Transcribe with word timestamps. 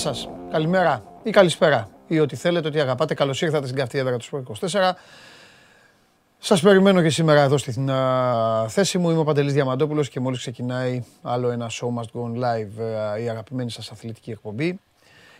Γεια 0.00 0.12
σας. 0.12 0.28
Καλημέρα 0.50 1.02
ή 1.22 1.30
καλησπέρα 1.30 1.88
ή 2.06 2.20
ό,τι 2.20 2.36
θέλετε, 2.36 2.68
ό,τι 2.68 2.80
αγαπάτε. 2.80 3.14
Καλώς 3.14 3.42
ήρθατε 3.42 3.66
στην 3.66 3.78
καυτή 3.78 3.98
έδρα 3.98 4.16
του 4.16 4.24
Sport 4.24 4.68
24. 4.70 4.92
Σας 6.38 6.60
περιμένω 6.60 7.02
και 7.02 7.10
σήμερα 7.10 7.40
εδώ 7.40 7.58
στην 7.58 7.90
α, 7.90 8.68
θέση 8.68 8.98
μου. 8.98 9.10
Είμαι 9.10 9.18
ο 9.18 9.24
Παντελής 9.24 9.52
Διαμαντόπουλος 9.52 10.08
και 10.08 10.20
μόλις 10.20 10.38
ξεκινάει 10.38 11.04
άλλο 11.22 11.50
ένα 11.50 11.70
show 11.70 11.86
must 11.86 12.20
go 12.20 12.24
on 12.24 12.38
live 12.38 12.82
α, 12.82 13.18
η 13.18 13.28
αγαπημένη 13.28 13.70
σας 13.70 13.90
αθλητική 13.90 14.30
εκπομπή. 14.30 14.66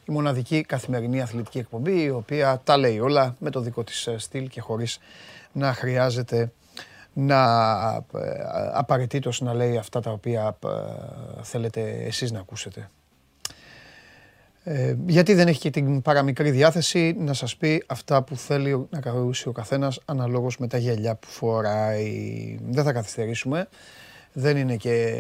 Η 0.05 0.13
μοναδική 0.13 0.63
καθημερινή 0.63 1.21
αθλητική 1.21 1.59
εκπομπή 1.59 2.03
η 2.03 2.11
οποία 2.11 2.61
τα 2.65 2.77
λέει 2.77 2.99
όλα 2.99 3.37
με 3.39 3.51
το 3.51 3.61
δικό 3.61 3.85
της 3.85 4.07
ε, 4.07 4.19
στυλ 4.19 4.49
και 4.49 4.61
χωρίς 4.61 4.99
να 5.53 5.73
χρειάζεται 5.73 6.53
να 7.13 7.43
ε, 8.15 8.21
απαραίτητος 8.73 9.41
να 9.41 9.55
λέει 9.55 9.77
αυτά 9.77 10.01
τα 10.01 10.11
οποία 10.11 10.57
ε, 10.65 10.69
θέλετε 11.43 11.81
εσείς 12.07 12.33
να 12.33 12.39
ακούσετε. 12.39 12.91
Ε, 14.65 14.95
γιατί 15.07 15.35
δεν 15.35 15.49
έχει 15.49 15.61
και 15.61 15.71
την 15.71 16.03
παραμικρή 16.03 16.51
διάθεση 16.51 17.15
να 17.19 17.33
σας 17.33 17.57
πει 17.57 17.85
αυτά 17.87 18.23
που 18.23 18.37
θέλει 18.37 18.87
να 18.91 19.01
καρούσει 19.01 19.49
ο 19.49 19.53
καθένας 19.53 20.01
αναλόγως 20.05 20.59
με 20.59 20.67
τα 20.67 20.79
γυαλιά 20.79 21.15
που 21.15 21.29
φοράει. 21.29 22.59
Δεν 22.69 22.85
θα 22.85 22.93
καθυστερήσουμε. 22.93 23.69
Δεν 24.33 24.57
είναι 24.57 24.77
και, 24.77 25.15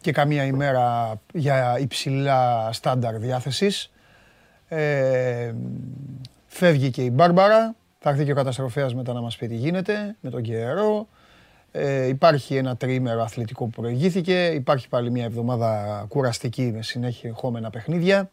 και 0.00 0.12
καμία 0.12 0.44
ημέρα 0.44 1.14
για 1.32 1.78
υψηλά 1.78 2.68
στάνταρ 2.72 3.18
διάθεσης. 3.18 3.92
Ε, 4.68 5.52
φεύγει 6.46 6.90
και 6.90 7.02
η 7.02 7.10
Μπάρμπαρα. 7.12 7.74
Θα 7.98 8.10
έρθει 8.10 8.24
και 8.24 8.32
ο 8.32 8.34
καταστροφέας 8.34 8.94
μετά 8.94 9.12
να 9.12 9.20
μας 9.20 9.36
πει 9.36 9.46
τι 9.46 9.54
γίνεται 9.54 10.16
με 10.20 10.30
τον 10.30 10.42
καιρό. 10.42 11.08
Ε, 11.74 12.06
υπάρχει 12.06 12.56
ένα 12.56 12.76
τριήμερο 12.76 13.22
αθλητικό 13.22 13.64
που 13.64 13.80
προηγήθηκε. 13.80 14.46
Υπάρχει 14.46 14.88
πάλι 14.88 15.10
μια 15.10 15.24
εβδομάδα 15.24 16.04
κουραστική 16.08 16.62
με 16.74 16.82
συνέχεια 16.82 17.28
ερχόμενα 17.28 17.70
παιχνίδια. 17.70 18.30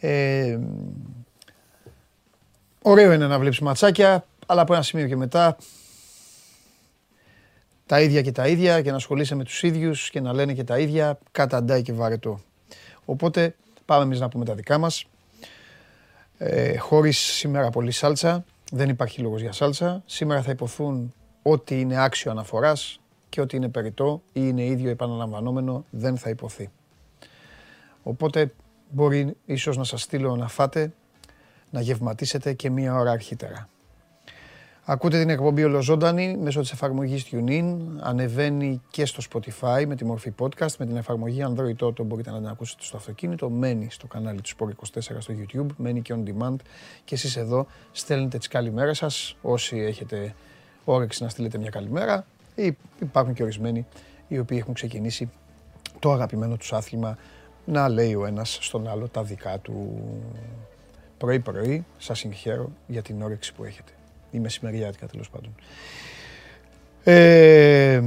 Ε, 0.00 0.58
ωραίο 2.82 3.12
είναι 3.12 3.26
να 3.26 3.38
βλέπεις 3.38 3.60
ματσάκια, 3.60 4.26
αλλά 4.46 4.60
από 4.60 4.74
ένα 4.74 4.82
σημείο 4.82 5.06
και 5.06 5.16
μετά 5.16 5.56
τα 7.86 8.00
ίδια 8.00 8.22
και 8.22 8.32
τα 8.32 8.48
ίδια 8.48 8.82
και 8.82 8.90
να 8.90 8.96
ασχολείσαι 8.96 9.34
με 9.34 9.44
τους 9.44 9.62
ίδιους 9.62 10.10
και 10.10 10.20
να 10.20 10.32
λένε 10.32 10.52
και 10.52 10.64
τα 10.64 10.78
ίδια, 10.78 11.18
καταντάει 11.30 11.82
και 11.82 11.92
βαρετό. 11.92 12.40
Οπότε 13.04 13.54
πάμε 13.84 14.02
εμείς 14.02 14.20
να 14.20 14.28
πούμε 14.28 14.44
τα 14.44 14.54
δικά 14.54 14.78
μας. 14.78 15.04
Ε, 16.38 16.76
χωρίς 16.76 17.18
σήμερα 17.18 17.70
πολύ 17.70 17.90
σάλτσα, 17.90 18.44
δεν 18.70 18.88
υπάρχει 18.88 19.20
λόγος 19.20 19.40
για 19.40 19.52
σάλτσα. 19.52 20.02
Σήμερα 20.06 20.42
θα 20.42 20.50
υποθούν 20.50 21.14
ό,τι 21.42 21.80
είναι 21.80 22.02
άξιο 22.02 22.30
αναφοράς 22.30 23.00
και 23.28 23.40
ό,τι 23.40 23.56
είναι 23.56 23.68
περιττό 23.68 24.22
ή 24.32 24.40
είναι 24.44 24.64
ίδιο 24.64 24.90
επαναλαμβανόμενο 24.90 25.84
δεν 25.90 26.16
θα 26.16 26.30
υποθεί. 26.30 26.70
Οπότε 28.02 28.52
μπορεί 28.90 29.36
ίσως 29.44 29.76
να 29.76 29.84
σας 29.84 30.02
στείλω 30.02 30.36
να 30.36 30.48
φάτε, 30.48 30.92
να 31.70 31.80
γευματίσετε 31.80 32.52
και 32.52 32.70
μία 32.70 32.94
ώρα 32.94 33.10
αρχίτερα. 33.10 33.68
Ακούτε 34.84 35.18
την 35.18 35.30
εκπομπή 35.30 35.64
ολοζώντανη 35.64 36.36
μέσω 36.36 36.60
της 36.60 36.72
εφαρμογής 36.72 37.26
TuneIn. 37.30 37.76
Ανεβαίνει 38.00 38.82
και 38.90 39.06
στο 39.06 39.22
Spotify 39.32 39.84
με 39.86 39.94
τη 39.96 40.04
μορφή 40.04 40.32
podcast. 40.38 40.76
Με 40.78 40.86
την 40.86 40.96
εφαρμογή 40.96 41.44
Android 41.48 41.86
Auto 41.86 42.04
μπορείτε 42.04 42.30
να 42.30 42.36
την 42.36 42.48
ακούσετε 42.48 42.82
στο 42.82 42.96
αυτοκίνητο. 42.96 43.50
Μένει 43.50 43.88
στο 43.90 44.06
κανάλι 44.06 44.40
του 44.40 44.50
Sport 44.56 44.98
24 45.00 45.00
στο 45.18 45.34
YouTube. 45.38 45.66
Μένει 45.76 46.02
και 46.02 46.14
on 46.16 46.28
demand. 46.28 46.56
Και 47.04 47.14
εσείς 47.14 47.36
εδώ 47.36 47.66
στέλνετε 47.92 48.38
τις 48.38 48.48
καλημέρες 48.48 48.96
σας 48.96 49.36
όσοι 49.42 49.78
έχετε 49.78 50.34
όρεξη 50.84 51.22
να 51.22 51.28
στείλετε 51.28 51.58
μια 51.58 51.70
καλημέρα. 51.70 52.24
Ή 52.54 52.76
υπάρχουν 53.00 53.34
και 53.34 53.42
ορισμένοι 53.42 53.86
οι 54.28 54.38
οποίοι 54.38 54.58
έχουν 54.60 54.74
ξεκινήσει 54.74 55.30
το 55.98 56.12
αγαπημένο 56.12 56.56
τους 56.56 56.72
άθλημα 56.72 57.18
να 57.64 57.88
λέει 57.88 58.14
ο 58.14 58.26
ένας 58.26 58.58
στον 58.60 58.88
άλλο 58.88 59.08
τα 59.08 59.22
δικά 59.22 59.58
του 59.58 60.02
πρωί-πρωί. 61.18 61.84
Σας 61.98 62.18
συγχαίρω 62.18 62.70
για 62.86 63.02
την 63.02 63.22
όρεξη 63.22 63.54
που 63.54 63.64
έχετε. 63.64 63.92
Η 64.30 64.38
μεσημεριάτικα 64.38 65.06
τέλος 65.06 65.30
πάντων. 65.30 65.54
Ε, 67.04 68.02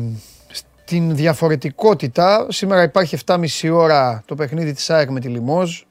στην 0.48 1.16
διαφορετικότητα, 1.16 2.48
σήμερα 2.50 2.84
υπάρχει 2.84 3.18
7,5 3.26 3.70
ώρα 3.74 4.24
το 4.26 4.36
παιχνίδι 4.36 4.74
της 4.74 4.90
ΑΕΚ 4.90 5.10
με 5.10 5.20
τη 5.20 5.28
Λιμόζ. 5.28 5.82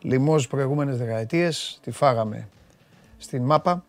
Λιμόζ 0.00 0.46
προηγούμενες 0.46 0.98
δεκαετίες, 0.98 1.80
τη 1.82 1.90
φάγαμε 1.90 2.48
στην 3.18 3.42
ΜΑΠΑ. 3.42 3.84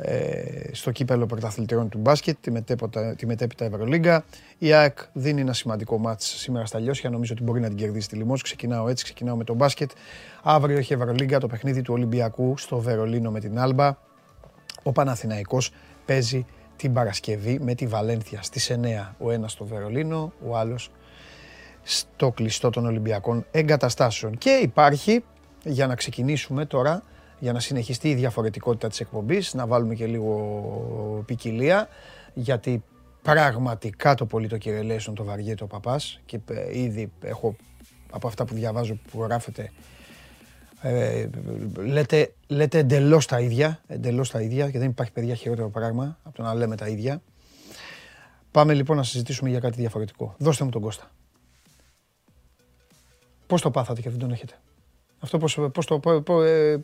Ε, 0.00 0.74
στο 0.74 0.90
κύπελο 0.90 1.26
πρωταθλητριών 1.26 1.88
του 1.88 1.98
μπάσκετ, 1.98 2.36
τη, 2.40 2.50
μετέπειτα, 2.50 3.14
τη 3.14 3.26
μετέπειτα 3.26 3.64
Ευρωλίγκα. 3.64 4.24
Η 4.58 4.72
ΑΕΚ 4.72 4.98
δίνει 5.12 5.40
ένα 5.40 5.52
σημαντικό 5.52 5.98
μάτς 5.98 6.26
σήμερα 6.26 6.66
στα 6.66 6.78
Λιώσια. 6.78 7.10
Νομίζω 7.10 7.32
ότι 7.34 7.42
μπορεί 7.42 7.60
να 7.60 7.68
την 7.68 7.76
κερδίσει 7.76 8.08
τη 8.08 8.16
Λιμός. 8.16 8.42
Ξεκινάω 8.42 8.88
έτσι, 8.88 9.04
ξεκινάω 9.04 9.36
με 9.36 9.44
τον 9.44 9.56
μπάσκετ. 9.56 9.90
Αύριο 10.42 10.78
έχει 10.78 10.92
Ευρωλίγκα 10.92 11.38
το 11.38 11.46
παιχνίδι 11.46 11.82
του 11.82 11.94
Ολυμπιακού 11.94 12.58
στο 12.58 12.78
Βερολίνο 12.78 13.30
με 13.30 13.40
την 13.40 13.58
Άλμπα. 13.58 13.96
Ο 14.82 14.92
Παναθηναϊκός 14.92 15.72
παίζει 16.04 16.46
την 16.76 16.92
Παρασκευή 16.92 17.58
με 17.60 17.74
τη 17.74 17.86
Βαλένθια 17.86 18.42
στις 18.42 18.70
9. 18.70 19.14
Ο 19.18 19.30
ένας 19.30 19.52
στο 19.52 19.64
Βερολίνο, 19.64 20.32
ο 20.48 20.56
άλλος 20.56 20.90
στο 21.82 22.30
κλειστό 22.30 22.70
των 22.70 22.86
Ολυμπιακών 22.86 23.46
εγκαταστάσεων. 23.50 24.38
Και 24.38 24.50
υπάρχει, 24.50 25.24
για 25.64 25.86
να 25.86 25.94
ξεκινήσουμε 25.94 26.64
τώρα, 26.64 27.02
για 27.38 27.52
να 27.52 27.60
συνεχιστεί 27.60 28.08
η 28.08 28.14
διαφορετικότητα 28.14 28.88
της 28.88 29.00
εκπομπής, 29.00 29.54
να 29.54 29.66
βάλουμε 29.66 29.94
και 29.94 30.06
λίγο 30.06 31.22
ποικιλία, 31.26 31.88
γιατί 32.34 32.82
πραγματικά 33.22 34.14
το 34.14 34.26
πολύ 34.26 34.48
το 34.48 34.56
κυρελέσον 34.56 35.14
το 35.14 35.24
βαριέται 35.24 35.64
ο 35.64 35.66
παπάς 35.66 36.20
και 36.26 36.40
ε, 36.50 36.78
ήδη 36.78 37.12
έχω 37.20 37.56
από 38.10 38.26
αυτά 38.26 38.44
που 38.44 38.54
διαβάζω 38.54 38.98
που 39.10 39.22
γράφετε 39.22 39.72
ε, 40.82 41.28
λέτε, 41.76 42.34
λέτε 42.46 42.78
εντελώς 42.78 43.26
τα 43.26 43.40
ίδια, 43.40 43.80
εντελώς 43.86 44.30
τα 44.30 44.40
ίδια 44.40 44.70
και 44.70 44.78
δεν 44.78 44.90
υπάρχει 44.90 45.12
παιδιά 45.12 45.34
χειρότερο 45.34 45.70
πράγμα 45.70 46.18
από 46.22 46.36
το 46.36 46.42
να 46.42 46.54
λέμε 46.54 46.76
τα 46.76 46.88
ίδια. 46.88 47.22
Πάμε 48.50 48.74
λοιπόν 48.74 48.96
να 48.96 49.02
συζητήσουμε 49.02 49.50
για 49.50 49.60
κάτι 49.60 49.80
διαφορετικό. 49.80 50.34
Δώστε 50.38 50.64
μου 50.64 50.70
τον 50.70 50.82
Κώστα. 50.82 51.10
Πώς 53.46 53.62
το 53.62 53.70
πάθατε 53.70 54.00
και 54.00 54.10
δεν 54.10 54.18
τον 54.18 54.30
έχετε; 54.30 54.54
Αυτό 55.18 55.38
πώς, 55.38 55.58
πώς 55.72 55.86
το... 55.86 55.98
Πώς, 55.98 56.44
ε, 56.46 56.80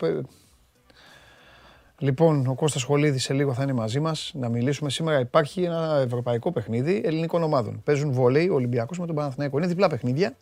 Λοιπόν, 1.98 2.46
ο 2.46 2.54
Κώστας 2.54 2.82
Σχολίδης 2.82 3.22
σε 3.22 3.32
λίγο 3.32 3.52
θα 3.52 3.62
είναι 3.62 3.72
μαζί 3.72 4.00
μας 4.00 4.32
να 4.34 4.48
μιλήσουμε. 4.48 4.90
Σήμερα 4.90 5.20
υπάρχει 5.20 5.62
ένα 5.62 6.00
ευρωπαϊκό 6.04 6.52
παιχνίδι 6.52 7.02
ελληνικών 7.04 7.42
ομάδων. 7.42 7.80
Παίζουν 7.84 8.12
βόλεϊ, 8.12 8.48
ο 8.48 8.54
Ολυμπιακός 8.54 8.98
με 8.98 9.06
τον 9.06 9.14
Παναθηναϊκό. 9.14 9.58
Είναι 9.58 9.66
διπλά 9.66 9.88
παιχνίδια. 9.88 10.36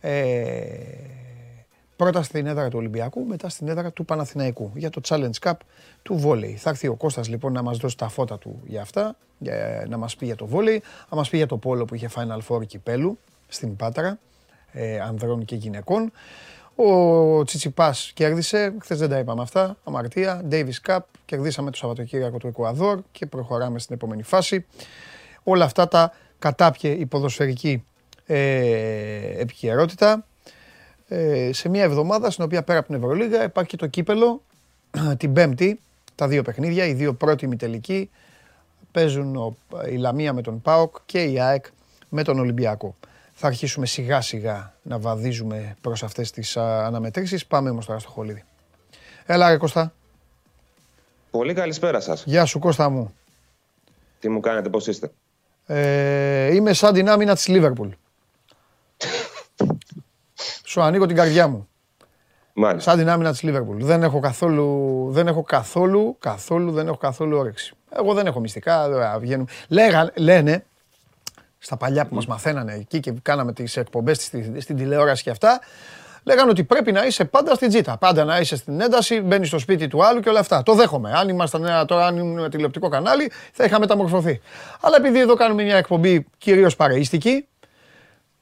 Ε, 0.00 0.22
πρώτα 1.96 2.22
στην 2.22 2.46
έδρα 2.46 2.68
του 2.68 2.78
Ολυμπιακού, 2.78 3.24
μετά 3.24 3.48
στην 3.48 3.68
έδρα 3.68 3.92
του 3.92 4.04
Παναθηναϊκού 4.04 4.70
για 4.74 4.90
το 4.90 5.00
Challenge 5.08 5.38
Cup 5.40 5.52
του 6.02 6.16
βόλεϊ. 6.16 6.56
Θα 6.56 6.70
έρθει 6.70 6.88
ο 6.88 6.94
Κώστας 6.94 7.28
λοιπόν 7.28 7.52
να 7.52 7.62
μας 7.62 7.76
δώσει 7.76 7.96
τα 7.96 8.08
φώτα 8.08 8.38
του 8.38 8.60
για 8.66 8.82
αυτά, 8.82 9.16
για, 9.38 9.86
να 9.88 9.96
μας 9.96 10.16
πει 10.16 10.26
για 10.26 10.36
το 10.36 10.46
βόλεϊ, 10.46 10.82
να 11.10 11.16
μας 11.16 11.28
πει 11.28 11.36
για 11.36 11.46
το 11.46 11.56
πόλο 11.56 11.84
που 11.84 11.94
είχε 11.94 12.08
Final 12.14 12.38
Four 12.48 12.66
κυπέλου 12.66 13.18
στην 13.48 13.76
Πάτρα, 13.76 14.18
ε, 14.72 15.00
ανδρών 15.00 15.44
και 15.44 15.56
γυναικών. 15.56 16.12
Ο 16.74 17.44
Τσιτσιπάς 17.44 18.10
κέρδισε, 18.14 18.74
χθες 18.80 18.98
δεν 18.98 19.08
τα 19.08 19.18
είπαμε 19.18 19.42
αυτά. 19.42 19.76
Αμαρτία, 19.84 20.44
Davis 20.50 20.86
Cup, 20.86 20.98
κερδίσαμε 21.24 21.70
το 21.70 21.76
Σαββατοκύριακο 21.76 22.38
του 22.38 22.46
Εκουαδόρ 22.46 23.00
και 23.12 23.26
προχωράμε 23.26 23.78
στην 23.78 23.94
επόμενη 23.94 24.22
φάση. 24.22 24.66
Όλα 25.42 25.64
αυτά 25.64 25.88
τα 25.88 26.12
κατάπιε 26.38 26.90
η 26.90 27.06
ποδοσφαιρική 27.06 27.84
ε, 28.26 29.40
επικαιρότητα. 29.40 30.24
Ε, 31.08 31.50
σε 31.52 31.68
μια 31.68 31.82
εβδομάδα 31.82 32.30
στην 32.30 32.44
οποία 32.44 32.62
πέρα 32.62 32.78
από 32.78 32.88
την 32.88 32.96
Ευρωλίγα 32.96 33.44
υπάρχει 33.44 33.70
και 33.70 33.76
το 33.76 33.86
κύπελο 33.86 34.42
την 35.18 35.32
Πέμπτη. 35.32 35.80
Τα 36.14 36.28
δύο 36.28 36.42
παιχνίδια, 36.42 36.86
οι 36.86 36.92
δύο 36.92 37.14
πρώτοι 37.14 37.44
ημιτελικοί 37.44 38.10
παίζουν 38.92 39.56
η 39.90 39.96
Λαμία 39.96 40.32
με 40.32 40.42
τον 40.42 40.62
ΠΑΟΚ 40.62 40.96
και 41.06 41.22
η 41.22 41.40
ΑΕΚ 41.40 41.64
με 42.08 42.22
τον 42.22 42.38
Ολυμπιακό 42.38 42.94
θα 43.42 43.46
αρχίσουμε 43.46 43.86
σιγά 43.86 44.20
σιγά 44.20 44.74
να 44.82 44.98
βαδίζουμε 44.98 45.76
προς 45.80 46.02
αυτές 46.02 46.30
τις 46.30 46.56
αναμετρήσεις. 46.56 47.46
Πάμε 47.46 47.70
όμως 47.70 47.86
τώρα 47.86 47.98
στο 47.98 48.08
χολίδι. 48.08 48.44
Έλα 49.26 49.48
ρε 49.48 49.56
Κώστα. 49.56 49.92
Πολύ 51.30 51.54
καλησπέρα 51.54 52.00
σας. 52.00 52.24
Γεια 52.26 52.44
σου 52.44 52.58
Κώστα 52.58 52.88
μου. 52.88 53.14
Τι 54.18 54.28
μου 54.28 54.40
κάνετε, 54.40 54.68
πώς 54.68 54.86
είστε; 54.86 55.10
Ε, 55.66 56.54
είμαι 56.54 56.72
σαν 56.72 56.94
την 56.94 57.08
άμυνα 57.08 57.34
της 57.34 57.48
Λίβερπουλ. 57.48 57.88
Σου 60.64 60.80
ανοίγω 60.80 61.06
την 61.06 61.16
καρδιά 61.16 61.48
μου. 61.48 61.68
Μάλιστα. 62.52 62.90
Σαν 62.90 62.98
την 62.98 63.08
άμυνα 63.08 63.30
της 63.30 63.42
Λίβερπουλ. 63.42 63.84
Δεν 63.84 64.02
έχω 64.02 64.20
καθόλου, 64.20 65.06
δεν 65.10 65.26
έχω 65.26 65.42
καθόλου, 65.42 66.16
καθόλου, 66.18 66.72
δεν 66.72 66.86
έχω 66.86 66.96
καθόλου 66.96 67.38
όρεξη. 67.38 67.74
Εγώ 67.90 68.14
δεν 68.14 68.26
έχω 68.26 68.40
μυστικά, 68.40 68.88
βγαίνουν. 69.18 69.48
Λέγαν, 69.68 70.12
λένε, 70.16 70.64
στα 71.62 71.76
παλιά 71.76 72.06
που 72.06 72.14
μας 72.14 72.26
μαθαίνανε 72.26 72.74
εκεί 72.74 73.00
και 73.00 73.12
κάναμε 73.22 73.52
τις 73.52 73.76
εκπομπές 73.76 74.22
στην, 74.22 74.60
στην 74.60 74.76
τηλεόραση 74.76 75.22
και 75.22 75.30
αυτά, 75.30 75.60
λέγανε 76.22 76.50
ότι 76.50 76.64
πρέπει 76.64 76.92
να 76.92 77.04
είσαι 77.04 77.24
πάντα 77.24 77.54
στην 77.54 77.68
τζίτα. 77.68 77.96
Πάντα 77.96 78.24
να 78.24 78.38
είσαι 78.38 78.56
στην 78.56 78.80
ένταση, 78.80 79.20
μπαίνεις 79.20 79.48
στο 79.48 79.58
σπίτι 79.58 79.88
του 79.88 80.04
άλλου 80.04 80.20
και 80.20 80.28
όλα 80.28 80.40
αυτά. 80.40 80.62
Το 80.62 80.74
δέχομαι. 80.74 81.12
Αν 81.14 81.28
ήμασταν 81.28 81.86
τώρα, 81.86 82.06
αν 82.06 82.16
ήμουν 82.16 82.50
τηλεοπτικό 82.50 82.88
κανάλι, 82.88 83.30
θα 83.52 83.64
είχα 83.64 83.78
μεταμορφωθεί. 83.78 84.40
Αλλά 84.80 84.96
επειδή 84.96 85.20
εδώ 85.20 85.34
κάνουμε 85.34 85.62
μια 85.62 85.76
εκπομπή 85.76 86.26
κυρίως 86.38 86.76
παρεϊστική, 86.76 87.44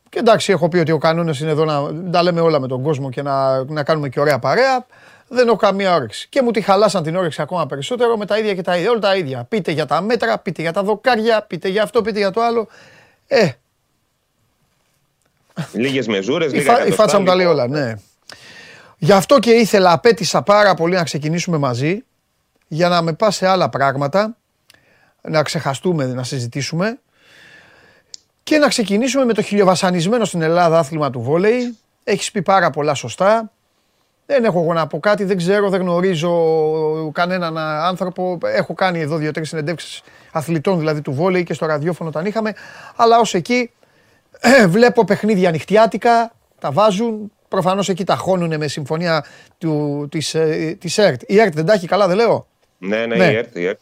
και 0.09 0.19
Και 0.19 0.19
εντάξει, 0.19 0.53
έχω 0.53 0.69
πει 0.69 0.79
ότι 0.79 0.93
ο 0.93 0.99
κανόνας 0.99 1.41
είναι 1.41 1.51
εδώ 1.51 1.65
να 1.65 2.11
τα 2.11 2.23
λέμε 2.23 2.41
όλα 2.41 2.61
με 2.61 2.67
τον 2.67 2.83
κόσμο 2.83 3.11
και 3.11 3.23
να, 3.23 3.65
να 3.65 3.83
κάνουμε 3.83 4.09
και 4.09 4.21
ωραία 4.21 4.39
παρέα. 4.39 4.87
Δεν 5.29 5.47
έχω 5.47 5.57
καμία 5.57 5.95
όρεξη. 5.95 6.29
Και 6.29 6.43
μου 6.43 6.51
τη 6.51 6.61
χαλάσαν 6.61 7.03
την 7.03 7.17
όρεξη 7.17 7.43
ακόμα 7.43 7.67
περισσότερο 7.67 8.17
με 8.17 8.27
τα 8.27 8.39
ίδια 8.39 8.55
και 8.55 8.63
τα 8.63 8.77
ίδια. 8.77 8.91
Όλα 8.91 8.99
τα 8.99 9.17
ίδια. 9.17 9.45
Πείτε 9.45 9.73
για 9.73 9.87
τα 9.87 10.01
μέτρα, 10.01 10.39
πείτε 10.39 10.63
για 10.63 10.73
τα 10.73 10.83
δοκάρια, 10.83 11.43
πείτε 11.43 11.69
για 11.69 11.83
αυτό, 11.83 12.03
πείτε 12.03 12.19
για 12.19 12.31
το 12.31 12.41
άλλο. 12.41 12.69
Ε, 13.29 13.49
Λίγες 15.73 16.07
μεζούρες, 16.07 16.53
η, 16.53 16.57
λίγα 16.57 16.75
φα- 16.77 16.87
η 16.87 16.91
φάτσα 16.91 17.19
μου 17.19 17.25
τα 17.25 17.35
λέει 17.35 17.47
όλα, 17.47 17.69
ναι. 17.69 17.95
Γι' 18.99 19.13
αυτό 19.13 19.39
και 19.39 19.51
ήθελα, 19.51 19.93
απέτησα 19.93 20.43
πάρα 20.43 20.75
πολύ 20.75 20.95
να 20.95 21.03
ξεκινήσουμε 21.05 21.59
μαζί, 21.59 22.05
για 22.69 22.89
να 22.89 23.03
με 23.03 23.13
πας 23.13 23.37
σε 23.37 23.47
άλλα 23.47 23.69
πράγματα, 23.69 24.37
να 25.23 25.43
ξεχαστούμε, 25.43 26.07
να 26.07 26.23
συζητήσουμε 26.23 26.99
και 28.43 28.59
να 28.59 28.69
ξεκινήσουμε 28.69 29.25
με 29.25 29.33
το 29.35 29.43
χιλιοβασανισμένο 29.43 30.25
στην 30.25 30.43
Ελλάδα 30.43 30.79
άθλημα 30.79 31.11
του 31.11 31.21
βόλεϊ. 31.21 31.77
Έχεις 32.05 32.31
πει 32.31 32.43
πάρα 32.43 32.71
πολλά 32.71 32.95
σωστά. 32.95 33.53
Δεν 34.31 34.45
έχω 34.45 34.61
εγώ 34.61 34.73
να 34.73 34.87
πω 34.87 35.01
κάτι, 35.01 35.25
δεν 35.25 35.37
ξέρω, 35.37 35.69
δεν 35.69 35.81
γνωρίζω 35.81 37.11
κανέναν 37.13 37.59
άνθρωπο. 37.59 38.39
Έχω 38.43 38.75
κάνει 38.75 39.01
εδώ 39.01 39.17
δύο-τρεις 39.17 39.49
συνεντεύξεις 39.49 40.03
αθλητών 40.33 40.79
δηλαδή 40.79 41.01
του 41.01 41.13
βόλεϊ 41.13 41.43
και 41.43 41.55
στο 41.55 41.67
ραδιόφωνο 41.67 42.09
όταν 42.09 42.27
είχαμε. 42.27 42.55
Αλλά 42.97 43.19
ως 43.19 43.35
εκεί 43.35 43.71
βλέπω 44.69 45.05
παιχνίδια 45.05 45.51
νυχτιάτικα, 45.51 46.33
τα 46.59 46.71
βάζουν. 46.73 47.33
Προφανώς 47.49 47.89
εκεί 47.89 48.05
τα 48.05 48.17
χώνουν 48.17 48.57
με 48.57 48.69
συμφωνία 48.69 49.25
του, 49.59 50.07
της, 50.11 50.35
ε, 50.35 50.77
της 50.81 50.99
ΕΡΤ. 50.99 51.23
Η 51.27 51.41
ΕΡΤ 51.41 51.55
δεν 51.55 51.67
τα 51.67 51.73
έχει 51.73 51.87
καλά, 51.87 52.07
δεν 52.07 52.17
λέω; 52.17 52.47
Ναι, 52.79 53.07
ναι, 53.07 53.17
Ναι. 53.17 53.31
η 53.31 53.37
ΕΡΤ, 53.37 53.57
η 53.57 53.67
ΕΡΤ. 53.67 53.79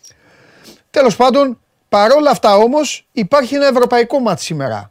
Τέλος 0.91 1.17
πάντων, 1.17 1.59
παρόλα 1.89 2.31
αυτά 2.31 2.57
όμως 2.57 3.07
υπάρχει 3.13 3.55
ένα 3.55 3.67
ευρωπαϊκό 3.67 4.19
μάτς 4.19 4.45
σήμερα. 4.45 4.91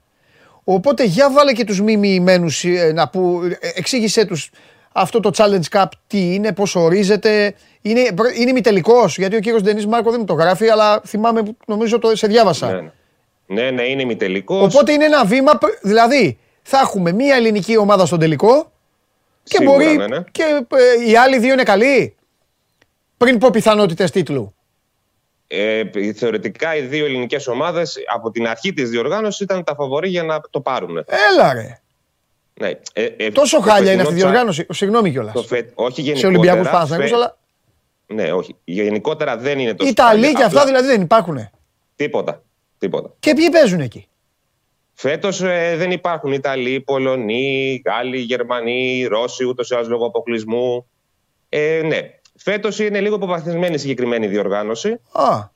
Οπότε 0.64 1.04
για 1.04 1.32
βάλε 1.32 1.52
και 1.54 1.64
τους 1.64 1.82
μη 1.82 1.98
μοιημένους 1.98 2.64
ε, 2.64 2.92
να 2.94 3.10
που, 3.10 3.42
ε, 3.60 3.70
εξήγησέ 3.76 4.26
τους 4.26 4.50
αυτό 4.98 5.20
το 5.20 5.32
Challenge 5.36 5.70
Cup 5.72 5.86
τι 6.08 6.34
είναι, 6.34 6.54
πώς 6.54 6.76
ορίζεται. 6.76 7.56
Είναι, 7.82 8.00
είναι 8.38 8.50
ημιτελικός, 8.50 9.18
γιατί 9.18 9.36
ο 9.36 9.40
κύριος 9.40 9.62
Ντενής 9.62 9.86
Μάρκο 9.88 10.10
δεν 10.12 10.20
μου 10.20 10.26
το 10.26 10.34
γράφει, 10.34 10.70
αλλά 10.70 11.02
θυμάμαι, 11.06 11.44
που 11.44 11.56
νομίζω 11.68 12.00
το 12.00 12.16
σε 12.16 12.28
διάβασα. 12.28 12.72
Ναι, 12.72 12.82
ναι. 12.82 12.92
ναι, 13.46 13.72
ναι, 13.72 13.84
είναι 13.84 14.02
ημιτελικό. 14.02 14.58
Οπότε 14.62 14.92
είναι 14.92 15.06
ένα 15.06 15.26
βήμα, 15.26 15.58
π- 15.58 15.80
δηλαδή 15.82 16.38
θα 16.62 16.80
έχουμε 16.80 17.12
μία 17.12 17.36
ελληνική 17.36 17.78
ομάδα 17.78 18.06
στον 18.06 18.20
τελικό 18.20 18.72
και 19.44 19.58
Σίγουρα, 19.58 19.78
μπορεί 19.78 19.98
ναι, 19.98 20.08
ναι. 20.08 20.24
και 20.32 20.44
ε, 21.04 21.10
οι 21.10 21.16
άλλοι 21.16 21.40
δύο 21.40 21.54
είναι 21.54 21.64
καλοί. 21.64 22.16
Πριν 23.18 23.38
πω 23.38 23.50
πιθανότητες 23.50 24.12
τίτλου. 24.12 24.56
Ε, 25.48 25.84
θεωρητικά 26.16 26.76
οι 26.76 26.82
δύο 26.82 27.06
ελληνικές 27.06 27.48
ομάδες 27.48 27.98
από 28.14 28.32
την 28.32 28.48
αρχή 28.48 28.74
της 28.74 28.90
διοργάνωσης 28.90 29.40
ήταν 29.40 29.64
τα 29.64 29.76
φαβορή 29.76 30.10
για 30.10 30.24
να 30.24 30.42
το 30.50 30.62
πάρουν. 30.62 30.98
Έλα 31.32 31.54
ρε. 31.54 31.80
Ναι. 32.60 32.72
Ε, 32.94 33.06
ε, 33.18 33.32
Τόσο 33.32 33.58
το 33.58 33.64
χάλια 33.64 33.92
είναι 33.92 34.02
αυτή 34.02 34.14
η 34.14 34.16
φετινό 34.16 34.32
διοργάνωση. 34.32 34.66
Συγγνώμη 34.70 35.12
κιόλας. 35.12 35.34
Το 35.34 35.42
φε... 35.42 35.66
Όχι 35.74 35.96
Σε 35.96 36.02
γενικότερα. 36.02 36.28
Ολυμπιακούς 36.38 36.70
Παναθηναϊκούς, 36.70 37.10
φε- 37.10 37.18
αλλά 37.18 37.38
Ναι, 38.08 38.32
όχι. 38.32 38.56
Γενικότερα 38.64 39.38
δεν 39.38 39.60
είναι 39.60 39.74
τόσο. 39.74 39.90
Ιταλοί 39.90 40.10
χάλια, 40.22 40.32
και 40.32 40.44
αυτά 40.44 40.60
απλά 40.62 40.66
δηλαδή 40.66 40.88
δεν 40.88 41.02
υπάρχουν. 41.02 41.50
Τίποτα. 41.96 42.44
Τίποτα. 42.78 43.14
Και 43.20 43.34
ποιοι 43.34 43.50
παίζουν 43.50 43.80
εκεί; 43.80 44.08
Φέτος 44.94 45.40
δεν 45.78 45.92
υπάρχουν 45.92 46.32
Ιταλοί, 46.32 46.82
Πολωνοί, 46.82 47.82
Γάλλοι, 47.86 48.18
Γερμανοί, 48.18 49.06
Ρώσοι, 49.06 49.46
ούτως 49.46 49.70
ή 49.70 49.76
άλλως 49.76 49.88
λόγω 49.88 50.06
αποκλεισμού. 50.06 50.86
Ε, 51.50 51.82
ναι. 51.86 52.00
Φέτος 52.36 52.80
είναι 52.80 53.02
λίγο 53.02 53.16
υποβαθμισμένη 53.16 53.74
η 53.74 53.78
συγκεκριμένη 53.78 54.28
διοργάνωση. 54.28 55.00
Α, 55.12 55.50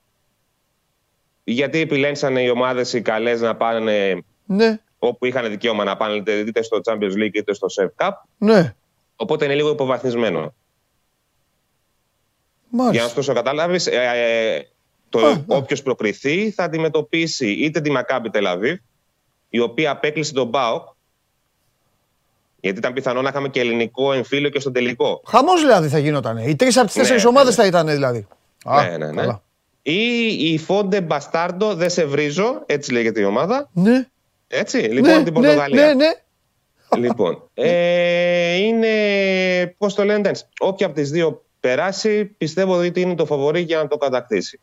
Γιατί 1.44 1.80
επιλέξαν 1.80 2.38
οι 2.38 2.50
ομάδες 2.50 2.94
οι 2.94 3.02
καλές 3.02 3.42
να 3.42 3.56
πάνε 3.56 4.24
ναι, 4.45 4.80
όπου 5.00 5.25
είχαν 5.25 5.50
δικαίωμα 5.50 5.84
να 5.84 5.98
πάνε 5.98 6.16
είτε 6.16 6.62
στο 6.62 6.80
Champions 6.84 7.13
League 7.13 7.34
είτε 7.34 7.54
στο 7.54 7.68
Serve 7.80 8.06
Cup. 8.06 8.12
ναι. 8.38 8.74
Οπότε 9.16 9.46
είναι 9.46 9.56
λίγο 9.56 9.69
υποβαθμισμένο. 9.69 10.40
Για 10.40 10.54
να 12.72 12.84
Μάλιστα. 12.84 13.07
σου 13.07 13.16
δώσω 13.16 13.34
κατάλαβη, 13.34 13.80
ε, 13.92 14.60
το 15.10 15.25
Α, 15.25 15.34
ναι. 15.34 15.44
όποιος 15.48 15.81
προκριθεί 15.81 16.51
θα 16.51 16.63
αντιμετωπίσει 16.63 17.51
είτε 17.51 17.81
τη 17.81 17.92
Μακάμπι 17.92 18.30
Τελαβίβ, 18.30 18.78
η 19.50 19.60
οποία 19.60 19.92
απέκλεισε 19.92 20.34
τον 20.34 20.48
Μπάουκ. 20.48 20.88
Γιατί 22.62 22.78
ήταν 22.78 22.94
πιθανό 22.94 23.22
να 23.22 23.30
είχαμε 23.30 23.50
και 23.50 23.60
ελληνικό 23.60 24.13
εμφύλιο 24.13 24.50
και 24.50 24.60
στον 24.60 24.74
τελικό. 24.74 25.22
Χαμός 25.28 25.62
δηλαδή 25.62 25.88
θα 25.88 25.98
γινόταν. 26.00 26.38
Οι 26.38 26.56
τρεις 26.56 26.78
από 26.78 26.86
τις 26.86 26.95
Ναι, 26.95 27.02
τέσσερις 27.02 27.24
ναι, 27.24 27.30
ομάδες 27.30 27.57
ναι. 27.57 27.62
θα 27.63 27.68
ήταν 27.68 27.88
δηλαδή. 27.88 28.28
Α, 28.66 28.84
ναι, 28.84 28.98
ναι, 28.98 29.12
ναι. 29.12 29.22
καλά. 29.22 29.42
Ή 29.81 30.28
η 30.54 30.57
Φόντε 30.57 31.02
Μπαστάρντο, 31.02 31.75
δεν 31.75 31.90
σε 31.90 32.06
βρίζω, 32.06 32.63
έτσι 32.66 32.92
λέγεται 32.92 33.22
η 33.22 33.24
ομάδα. 33.24 33.69
Ναι, 33.74 34.07
Έτσι, 34.51 34.78
λοιπόν, 34.78 35.01
ναι, 35.12 35.24
την 35.24 35.24
ναι, 35.24 35.31
Πορτογαλία. 35.31 35.86
ναι, 35.86 35.94
ναι. 35.94 36.10
Λοιπόν, 36.98 37.44
ε, 37.54 38.56
είναι, 38.56 38.88
πώς 39.78 39.94
το 39.94 40.04
λένε, 40.04 40.19
εντάξει, 40.19 40.44
όποια 40.60 40.86
από 40.86 40.96
τις 40.96 41.12
δύο 41.12 41.44
περάσει, 41.60 42.25
πιστεύω 42.25 42.78
ότι 42.78 43.01
είναι 43.01 43.16
το 43.16 43.25
φαβορή 43.25 43.62
για 43.62 43.78
να 43.78 43.88
το 43.88 43.98
κατακτήσει. 43.98 44.60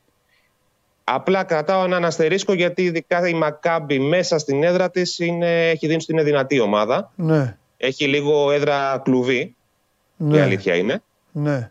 Απλά 1.04 1.44
κρατάω 1.44 1.84
έναν 1.84 2.04
αστερίσκο 2.04 2.52
γιατί 2.52 2.82
ειδικά 2.82 3.28
η 3.28 3.34
Μακάμπη 3.34 3.98
μέσα 3.98 4.38
στην 4.38 4.62
έδρα 4.62 4.90
της 4.90 5.18
είναι, 5.18 5.70
έχει 5.70 5.86
δείξει 5.86 6.06
ότι 6.10 6.12
είναι 6.12 6.22
δυνατή 6.22 6.60
ομάδα. 6.60 7.12
Ναι, 7.16 7.56
Έχει 7.76 8.06
λίγο 8.06 8.50
έδρα 8.50 9.00
κλουβί, 9.04 9.38
η 9.40 9.54
ναι, 10.16 10.40
αλήθεια 10.42 10.74
είναι. 10.74 11.02
ναι. 11.32 11.70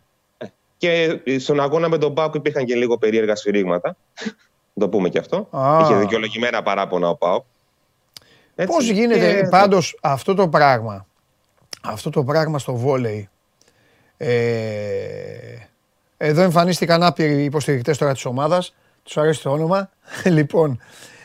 Και 0.77 1.21
στον 1.39 1.59
αγώνα 1.59 1.89
με 1.89 1.97
τον 1.97 2.13
Πάουκ 2.13 2.35
υπήρχαν 2.35 2.65
και 2.65 2.75
λίγο 2.75 2.97
περίεργα 2.97 3.35
σφυρίγματα. 3.35 3.95
Να 4.73 4.81
το 4.85 4.89
πούμε 4.89 5.09
και 5.09 5.17
αυτό. 5.19 5.47
Α. 5.51 5.79
Είχε 5.81 5.95
δικαιολογημένα 5.95 6.63
παράπονα 6.63 7.09
ο 7.09 7.15
Πάουκ. 7.15 7.43
Έτσι. 8.55 8.73
Πώς 8.73 8.89
γίνεται 8.89 9.33
Και- 9.41 9.47
πάντως 9.47 9.97
αυτό 10.01 10.33
το 10.33 10.47
πράγμα, 10.47 11.05
αυτό 11.83 12.09
το 12.09 12.23
πράγμα 12.23 12.59
στο 12.59 12.75
βόλεϊ, 12.75 13.29
ε, 14.17 14.35
εδώ 16.17 16.41
εμφανίστηκαν 16.41 17.03
άπειροι 17.03 17.43
υποστηρικτές 17.43 17.97
τώρα 17.97 18.13
της 18.13 18.25
ομάδας, 18.25 18.75
τους 19.03 19.17
αρέσει 19.17 19.41
το 19.41 19.51
όνομα, 19.51 19.89
λοιπόν, 20.25 20.81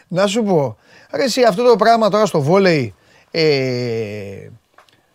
να 0.08 0.26
σου 0.26 0.42
πω, 0.42 0.76
ρε 1.12 1.22
εσύ 1.24 1.42
αυτό 1.42 1.62
το 1.68 1.76
πράγμα 1.76 2.08
τώρα 2.10 2.26
στο 2.26 2.40
βόλεϊ, 2.40 2.94
ε, 3.30 4.48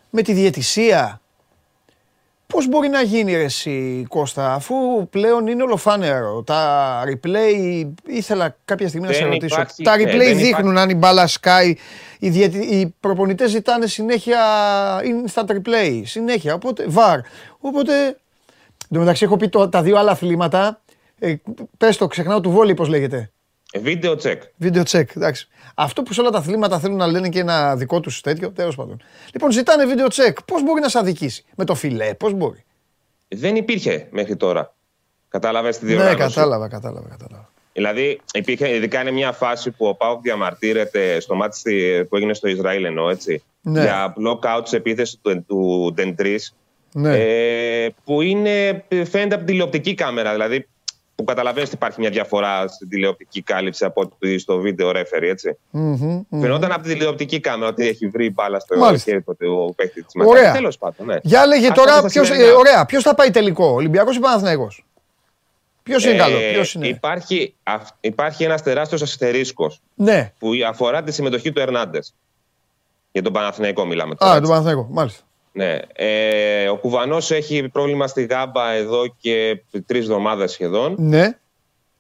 με 0.10 0.22
τη 0.22 0.34
διαιτησία, 0.34 1.22
Πώς 2.48 2.68
μπορεί 2.68 2.88
να 2.88 3.02
γίνει 3.02 3.36
ρε 3.36 3.44
εσύ 3.44 4.06
Κώστα, 4.10 4.54
αφού 4.54 4.76
πλέον 5.10 5.48
είναι 5.48 5.64
ολοφάνερο. 5.64 6.44
Τα 6.44 7.04
replay, 7.08 7.84
ήθελα 8.06 8.56
κάποια 8.66 8.88
στιγμή 8.88 9.08
να 9.08 9.14
σε 9.14 9.20
Δεν 9.22 9.30
ρωτήσω. 9.30 9.56
υπάρχει- 9.56 9.84
τα 9.84 9.98
ναι, 9.98 10.04
replay 10.04 10.18
δεν 10.18 10.38
δείχνουν 10.38 10.48
υπάρχει- 10.60 10.80
αν 10.80 10.90
η 10.90 10.96
μπάλα 10.96 11.28
σκάει. 11.28 11.76
Οι, 12.20 12.30
διαιτη... 12.30 12.58
οι 12.58 12.96
προπονητές 13.00 13.50
ζητάνε 13.52 13.88
συνέχεια 13.88 14.40
instant 15.02 15.46
replay, 15.52 16.02
συνέχεια, 16.04 16.54
οπότε 16.54 16.86
VAR. 16.96 17.18
Οπότε, 17.60 18.06
εν 18.08 18.16
τω 18.90 19.00
μεταξύ 19.00 19.24
έχω 19.24 19.38
πει 19.38 19.50
το- 19.50 19.70
τα 19.70 19.82
δύο 19.82 19.98
άλλα 19.98 20.12
αθλήματα, 20.12 20.82
ε, 21.20 21.36
πες 21.78 21.98
το, 21.98 22.08
ξεχνάω 22.08 22.42
του 22.42 22.52
βόλεϊ 22.52 22.74
πώς 22.74 22.88
λέγεται. 22.88 23.30
Βίντεο 23.82 24.16
τσεκ. 24.16 24.42
Βίντεο 24.58 24.84
check, 24.88 25.16
εντάξει. 25.16 25.48
Αυτό 25.76 26.04
που 26.04 26.14
σε 26.14 26.22
όλα 26.22 26.30
τα 26.30 26.38
αθλήματα 26.38 26.80
θέλουν 26.80 26.98
να 26.98 27.08
λένε 27.08 27.30
και 27.30 27.40
ένα 27.40 27.76
δικό 27.76 28.00
τους 28.00 28.22
τέτοιο, 28.22 28.52
τέλος 28.52 28.76
πάντων. 28.76 29.02
Λοιπόν, 29.34 29.52
ζητάνε 29.52 29.86
βίντεο 29.86 30.08
check. 30.12 30.34
Πώς 30.46 30.64
μπορεί 30.64 30.82
να 30.82 30.90
σε 30.90 30.98
αδικήσει, 31.00 31.44
με 31.56 31.66
το 31.66 31.76
φιλέ, 31.76 32.14
πώς 32.14 32.34
μπορεί; 32.34 32.64
Δεν 33.28 33.56
υπήρχε 33.56 34.08
μέχρι 34.12 34.36
τώρα. 34.36 34.74
Κατάλαβες 35.30 35.78
τη 35.78 35.86
Ναι, 35.86 35.92
διοργάνωση; 35.92 36.36
κατάλαβα, 36.36 36.68
κατάλαβα, 36.68 37.08
κατάλαβα. 37.10 37.50
Δηλαδή, 37.74 38.22
υπήρχε, 38.34 38.76
ειδικά 38.76 39.02
είναι 39.02 39.12
μια 39.12 39.32
φάση 39.32 39.72
που 39.72 39.86
ο 39.88 39.96
Πάουκ 39.96 40.22
διαμαρτύρεται 40.22 41.20
στο 41.20 41.36
μάτι 41.36 41.58
στη- 41.58 42.06
που 42.10 42.16
έγινε 42.16 42.34
στο 42.34 42.48
Ισραήλ, 42.48 42.84
εννοώ 42.86 43.10
έτσι. 43.10 43.44
Ναι. 43.62 43.82
Για 43.82 44.14
blockout 44.18 44.62
τη 44.70 44.76
επίθεση 44.78 45.18
του, 45.22 45.46
του 45.48 45.92
Ντεντρίς. 45.94 46.56
Ναι. 46.94 47.18
Ε, 47.18 47.90
που 48.04 48.22
είναι, 48.22 48.84
φαίνεται 48.90 49.24
από 49.26 49.38
την 49.38 49.46
τηλεοπτική 49.46 49.94
κάμερα. 49.94 50.32
Δηλαδή, 50.32 50.68
που 51.16 51.24
καταλαβαίνεις 51.24 51.68
ότι 51.68 51.78
υπάρχει 51.78 52.00
μια 52.00 52.10
διαφορά 52.10 52.68
στην 52.68 52.90
τηλεοπτική 52.90 53.42
κάλυψη 53.42 53.86
από 53.86 54.02
ότι 54.02 54.40
στο 54.40 54.58
βίντεο 54.58 54.90
referee, 54.90 55.22
έτσι. 55.22 55.58
Μμμ, 55.70 56.24
μμμ. 56.30 56.42
Φαινόταν 56.42 56.72
από 56.72 56.82
την 56.84 56.98
τηλεοπτική 56.98 57.40
κάμερα 57.40 57.72
ότι 57.72 57.88
έχει 57.88 58.08
βρει 58.08 58.30
μπάλα 58.30 58.60
στο 58.60 58.78
Μάλιστα. 58.78 59.12
χέρι 59.12 59.24
του 59.24 59.36
ο 59.70 59.74
παίκτης 59.74 60.06
της 60.06 60.26
Ωραία. 60.26 60.52
Τέλος 60.54 60.78
πάντων, 60.78 61.06
ναι. 61.06 61.16
Για 61.22 61.46
λέγε 61.46 61.68
Αυτό 61.68 61.82
τώρα, 61.84 61.98
στα 61.98 62.08
ποιος, 62.08 62.28
σημερινά. 62.28 62.50
ε, 62.50 62.54
ωραία, 62.54 62.86
ποιος 62.86 63.04
θα 63.04 63.16
πάει 63.16 63.32
τελικό, 63.32 63.66
Ολυμπιακός 63.66 64.16
ή 64.16 64.20
Παναθηναϊκός; 64.20 64.86
Ποιος 65.84 66.04
είναι 66.06 66.14
Ε, 66.14 66.18
καλό, 66.18 66.38
ποιος 66.52 66.74
είναι; 66.74 66.88
Υπάρχει, 66.88 67.54
αυ- 67.64 67.96
υπάρχει 68.00 68.44
ένας 68.44 68.64
τεράστιος 68.64 69.02
αστερίσκος 69.02 69.82
Ναι, 69.96 70.34
που 70.40 70.50
αφορά 70.70 71.04
τη 71.04 71.12
συμμετοχή 71.12 71.52
του 71.52 71.60
Ερνάντες. 71.60 72.14
Για 73.12 73.22
τον 73.24 73.34
Παναθηναϊκό 73.34 73.86
μιλάμε 73.86 74.12
α, 74.14 74.16
τώρα. 74.16 74.32
τον 74.32 74.40
έτσι. 74.42 74.52
Παναθηναϊκό, 74.52 74.88
μάλιστα. 74.92 75.24
Ναι. 75.56 75.80
ε, 75.94 76.68
ο 76.70 76.76
Κουβανός 76.78 77.32
έχει 77.32 77.70
πρόβλημα 77.70 78.08
στη 78.08 78.26
Γάμπα 78.26 78.72
εδώ 78.72 79.04
και 79.22 79.62
τρεις 79.86 80.02
εβδομάδες 80.02 80.52
σχεδόν. 80.52 80.96
Ναι, 80.98 81.38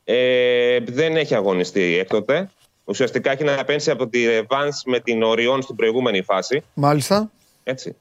Ε, 0.04 0.80
δεν 0.80 1.16
έχει 1.18 1.36
αγωνιστεί 1.36 1.98
έκτοτε. 1.98 2.50
Ουσιαστικά 2.86 3.32
έχει 3.32 3.44
να 3.44 3.60
απένσει 3.60 3.92
από 3.92 4.08
τη 4.08 4.26
Ρεβάνς 4.26 4.82
με 4.86 5.00
την 5.00 5.24
Οριόν 5.24 5.62
στην 5.62 5.76
προηγούμενη 5.76 6.22
φάση. 6.22 6.64
μάλιστα. 6.74 7.32
Έτσι. 7.64 7.96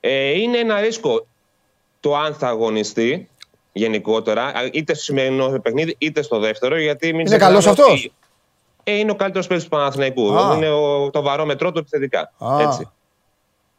Ε, 0.00 0.30
είναι 0.40 0.58
ένα 0.58 0.80
ρίσκο 0.80 1.26
το 2.00 2.16
αν 2.16 2.34
θα 2.34 2.48
αγωνιστεί 2.48 3.28
γενικότερα, 3.72 4.52
είτε 4.72 4.94
στο 4.94 5.02
σημερινό 5.02 5.60
παιχνίδι 5.62 5.94
είτε 5.98 6.22
στο 6.22 6.38
δεύτερο. 6.38 6.78
Γιατί 6.78 7.06
μην 7.06 7.14
Είναι 7.14 7.24
ξεχνάμε 7.24 7.50
καλός 7.52 7.66
ότι- 7.66 7.80
αυτός; 7.82 8.10
ε, 8.84 8.92
είναι 8.98 9.10
ο 9.10 9.14
καλύτερος 9.14 9.46
παίκτης 9.46 9.64
του 9.64 9.70
Παναθηναϊκού. 9.70 10.34
Α. 10.38 10.56
Είναι 10.56 10.70
ο, 10.70 11.10
το 11.10 11.22
βαρόμετρό 11.22 11.72
του 11.72 11.78
επιθετικά. 11.78 12.32
Α. 12.38 12.60
Έτσι. 12.62 12.88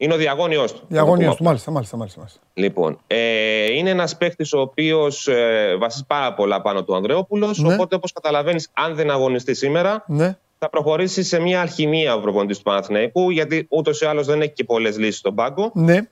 Είναι 0.04 0.14
ο 0.14 0.16
διαγώνιος 0.16 0.72
του. 0.72 0.80
Διαγωνίως 0.88 1.36
του, 1.36 1.44
μάλιστα, 1.44 1.70
μάλιστα, 1.70 1.96
μάλιστα. 1.96 2.18
μάλιστα. 2.18 2.40
Λοιπόν, 2.54 2.98
ε, 3.06 3.72
είναι 3.72 3.90
ένας 3.90 4.16
παίκτης 4.16 4.52
ο 4.52 4.60
οποίος 4.60 5.28
ε, 5.28 5.76
βασίζεις 5.80 6.06
πάρα 6.06 6.34
πολλά 6.34 6.62
πάνω 6.62 6.84
του 6.84 6.94
Ανδρεόπουλος. 6.94 7.58
Ναι. 7.58 7.74
Οπότε, 7.74 7.94
όπως 7.94 8.12
καταλαβαίνεις, 8.12 8.70
αν 8.72 8.94
δεν 8.94 9.10
αγωνιστεί 9.10 9.54
σήμερα, 9.54 10.04
Ναι, 10.06 10.36
θα 10.58 10.70
προχωρήσει 10.70 11.22
σε 11.22 11.38
μια 11.38 11.60
αλχημία 11.60 12.14
ο 12.14 12.20
προπονητής 12.20 12.56
του 12.56 12.62
Παναθηναϊκού, 12.62 13.30
γιατί 13.30 13.66
ούτως 13.70 14.00
ή 14.00 14.04
άλλως 14.06 14.26
δεν 14.26 14.40
έχει 14.40 14.52
και 14.52 14.64
πολλές 14.64 14.98
λύσεις 14.98 15.18
στον 15.18 15.34
πάγκο. 15.34 15.70
ναι. 15.74 16.08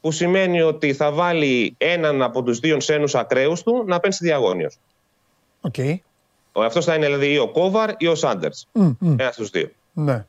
Που 0.00 0.10
σημαίνει 0.12 0.60
ότι 0.62 0.92
θα 0.94 1.10
βάλει 1.12 1.74
έναν 1.78 2.22
από 2.22 2.42
τους 2.42 2.58
δύο 2.58 2.76
ξένους 2.76 3.14
ακραίους 3.14 3.62
του 3.62 3.84
να 3.86 4.00
παίρνει 4.00 4.16
διαγώνιος. 4.20 4.76
Οκ. 5.60 5.74
Αυτός 6.52 6.84
θα 6.84 6.94
είναι 6.94 7.06
δηλαδή 7.06 7.32
ή 7.32 7.38
ο 7.38 7.48
Κόβαρ 7.48 7.90
ή 7.98 8.06
ο 8.06 8.14
Σάντερς. 8.14 8.66
Μμ, 8.72 8.90
μμ, 8.98 9.14
Ένας 9.18 9.34
στους 9.34 9.48
δύο. 9.50 9.68
Ναι. 9.92 10.24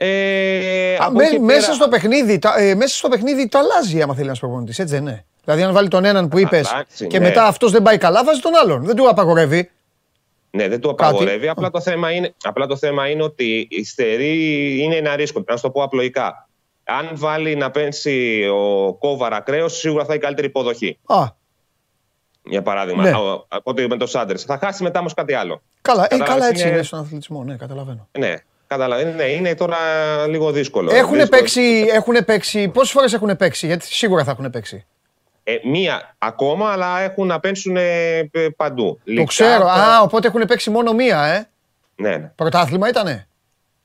Ε, 0.00 0.94
Α, 0.94 1.04
από 1.04 1.12
με- 1.16 1.24
εκεί 1.24 1.40
μέσα, 1.40 1.60
πέρα- 1.60 1.72
στο 1.72 1.88
παιχνίδι, 1.88 2.38
τα- 2.38 2.58
ε, 2.58 2.74
μέσα 2.74 2.96
στο 2.96 3.08
παιχνίδι 3.08 3.48
το 3.48 3.58
αλλάζει 3.58 4.02
άμα 4.02 4.14
θέλει 4.14 4.28
ένα 4.28 4.36
προπονητής, 4.38 4.78
έτσι 4.78 4.94
δεν 4.94 5.02
είναι. 5.02 5.24
Δηλαδή, 5.44 5.62
αν 5.62 5.72
βάλει 5.72 5.88
τον 5.88 6.04
έναν 6.04 6.28
που 6.28 6.38
είπες 6.38 6.72
αλλάξει, 6.72 7.06
και 7.06 7.18
ναι. 7.18 7.24
μετά 7.26 7.44
αυτός 7.46 7.72
δεν 7.72 7.82
πάει 7.82 7.98
καλά, 7.98 8.24
βάζει 8.24 8.40
τον 8.40 8.52
άλλον. 8.56 8.84
Δεν 8.84 8.96
του 8.96 9.08
απαγορεύει. 9.08 9.70
Ναι, 10.50 10.68
δεν 10.68 10.80
το 10.80 10.94
Κάτι. 10.94 11.10
απαγορεύει. 11.10 11.48
Απλά 11.48 11.70
το, 11.70 11.80
θέμα 11.80 12.10
είναι, 12.12 12.34
απλά 12.42 12.66
το 12.66 12.76
θέμα 12.76 13.08
είναι 13.08 13.22
ότι 13.22 13.66
η 13.70 13.84
στερή 13.84 14.78
είναι 14.82 14.96
ένα 14.96 15.16
ρίσκο. 15.16 15.44
Να 15.48 15.56
σου 15.56 15.62
το 15.62 15.70
πω 15.70 15.82
απλοϊκά. 15.82 16.48
Αν 16.84 17.10
βάλει 17.12 17.56
να 17.56 17.70
παίξει 17.70 18.44
ο 18.54 18.94
Κόβαρ 18.94 19.32
ακραίος, 19.34 19.76
σίγουρα 19.78 20.04
θα 20.04 20.12
έχει 20.12 20.22
καλύτερη 20.22 20.46
υποδοχή. 20.46 20.98
Α, 21.06 21.24
Για 22.44 22.62
παράδειγμα, 22.62 23.02
Ναι. 23.02 23.10
ο- 23.10 23.44
από 23.48 23.70
ότι 23.70 23.86
με 23.88 23.96
το 23.96 24.06
Σάντερς. 24.06 24.42
Θα 24.42 24.58
χάσει 24.58 24.82
μετά 24.82 24.98
όμως 25.00 25.14
κάτι 25.14 25.34
άλλο. 25.34 25.62
καλά, 25.82 26.04
ε, 26.04 26.06
Κατάλαβες, 26.06 26.34
καλά 26.34 26.48
έτσι 26.48 26.62
είναι- 26.62 26.72
είναι 26.72 26.82
στον 26.82 26.98
αθλητισμό. 26.98 27.44
Ναι, 27.44 27.56
καταλαβαίνω. 27.56 28.08
Ναι, 28.18 28.34
καταλαβαίνω. 28.68 29.12
Ναι, 29.12 29.22
είναι 29.24 29.54
τώρα 29.54 29.76
λίγο 30.28 30.50
δύσκολο. 30.52 30.90
Έχουν 30.94 31.12
Δύσκολο. 31.14 31.26
παίξει, 31.40 31.86
έχουν 31.92 32.24
παίξει, 32.24 32.68
πόσες 32.68 32.90
φορές 32.92 33.12
έχουν 33.12 33.36
παίξει, 33.36 33.66
γιατί 33.66 33.86
σίγουρα 33.86 34.24
θα 34.24 34.30
έχουν 34.30 34.50
παίξει. 34.50 34.86
Ε, 35.44 35.54
μία 35.64 36.14
ακόμα, 36.18 36.70
αλλά 36.72 37.00
έχουν 37.00 37.26
να 37.26 37.40
πένσουν 37.40 37.76
ε, 37.76 38.22
π- 38.22 38.56
παντού. 38.56 39.00
Το 39.16 39.24
ξέρω. 39.24 39.66
Α, 39.66 40.00
οπότε 40.02 40.26
έχουν 40.28 40.44
παίξει 40.46 40.70
μόνο 40.70 40.92
μία, 40.92 41.24
ε. 41.24 41.48
Ναι, 41.96 42.16
ναι. 42.16 42.32
Πρωτάθλημα 42.34 42.88
ήτανε; 42.88 43.28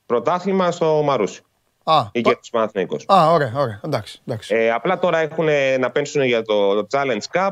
Πρωτάθλημα 0.05 0.71
στο 0.71 1.01
Μαρούσι. 1.03 1.41
Α, 1.83 2.03
Ή 2.11 2.21
πα- 2.21 2.29
και 2.29 2.35
του 2.43 2.49
Παναθηναϊκούς. 2.51 3.03
α 3.07 3.31
ωραία, 3.31 3.51
ωραία. 3.55 3.79
Εντάξει, 3.85 4.21
εντάξει. 4.27 4.55
Ε, 4.55 4.71
απλά 4.71 4.99
τώρα 4.99 5.17
έχουν 5.19 5.47
να 5.79 5.91
πένσουν 5.91 6.23
για 6.23 6.41
το, 6.41 6.73
το 6.75 6.87
Challenge 6.91 7.37
Cup. 7.39 7.49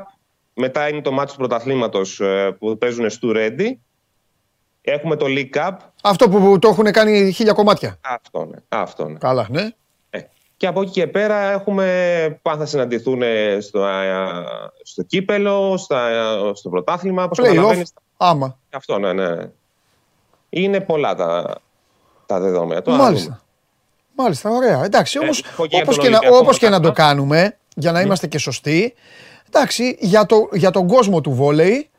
Μετά 0.53 0.87
είναι 0.89 1.01
το 1.01 1.11
μάτι 1.11 1.31
του 1.31 1.37
πρωταθλήματος 1.37 2.19
ε, 2.19 2.55
που 2.59 2.77
παίζουν 2.77 3.09
στο 3.09 3.27
Ready. 3.35 3.67
Έχουμε 4.81 5.15
το 5.15 5.25
League 5.29 5.49
Cup. 5.57 5.71
Αυτό 6.03 6.29
που, 6.29 6.39
που 6.39 6.59
το 6.59 6.67
έχουν 6.67 6.91
κάνει 6.91 7.31
χίλια 7.31 7.53
κομμάτια. 7.53 7.97
Αυτό 8.01 8.45
ναι. 8.45 8.57
Αυτό, 8.69 9.07
ναι. 9.07 9.17
Καλά, 9.17 9.47
ναι. 9.49 9.69
Ε, 10.09 10.19
Και 10.57 10.67
από 10.67 10.81
εκεί 10.81 10.91
και 10.91 11.07
πέρα 11.07 11.51
έχουμε 11.51 12.39
πάνε 12.41 12.59
θα 12.59 12.65
συναντηθούν 12.65 13.21
στο, 13.59 13.83
α, 13.83 13.93
στο 14.83 15.03
κύπελο, 15.03 15.77
στα, 15.77 16.09
στο 16.53 16.69
πρωτάθλημα. 16.69 17.23
Όπως 17.23 17.37
Play-off. 17.41 17.45
καταλαβαίνεις, 17.47 17.93
Άμα. 18.17 18.57
Αυτό, 18.71 18.99
ναι, 18.99 19.13
ναι. 19.13 19.49
Είναι 20.49 20.79
πολλά 20.79 21.15
τα, 21.15 21.55
τα 22.25 22.39
δεδομένα. 22.39 22.81
Τώρα 22.81 22.97
να 22.97 23.03
Μάλιστα. 23.03 23.25
δούμε. 23.27 23.39
Μάλιστα, 24.15 24.49
ωραία. 24.49 24.83
Εντάξει, 24.83 25.17
Ε, 25.21 25.23
όμως, 25.23 25.41
πω 25.55 25.65
και 25.65 25.75
για 25.75 25.81
όπως, 25.83 25.95
τον 25.95 26.03
και 26.03 26.09
να, 26.09 26.17
Ολυμπιακό 26.17 26.37
όπως 26.43 26.57
και 26.57 26.69
να 26.69 26.79
το 26.79 26.87
μετά. 26.87 27.03
κάνουμε, 27.03 27.57
για 27.75 27.91
να 27.91 28.01
είμαστε 28.01 28.27
και 28.27 28.37
σωστοί, 28.37 28.93
εντάξει, 29.47 29.97
για, 29.99 30.25
το, 30.25 30.49
για 30.53 30.71
τον 30.71 30.87
κόσμο 30.87 31.21
του 31.21 31.31
βόλεϊ, 31.31 31.89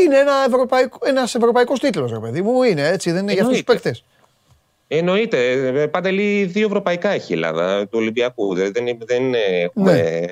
είναι 0.00 0.18
ένα 0.18 0.32
ευρωπαϊκό, 0.46 0.98
ένας 1.02 1.34
ευρωπαϊκός 1.34 1.80
τίτλος, 1.80 2.10
ρε 2.12 2.18
παιδί 2.18 2.42
μου, 2.42 2.62
είναι 2.62 2.88
έτσι, 2.88 3.10
δεν 3.10 3.22
είναι 3.22 3.32
για 3.32 3.42
αυτούς 3.42 3.58
τους 3.58 3.64
Εννοείται. 3.68 3.90
παίκτες. 3.90 4.04
Εννοείται. 4.88 5.50
Ε, 5.82 5.86
Παντελή, 5.86 6.44
δύο 6.44 6.66
ευρωπαϊκά 6.66 7.08
έχει 7.08 7.32
η 7.32 7.34
Ελλάδα 7.34 7.82
του 7.82 7.90
Ολυμπιακού. 7.98 8.54
Δεν, 8.54 8.72
δεν, 8.72 8.98
δεν 9.06 9.22
είναι 9.22 9.38
έχουμε 9.38 10.24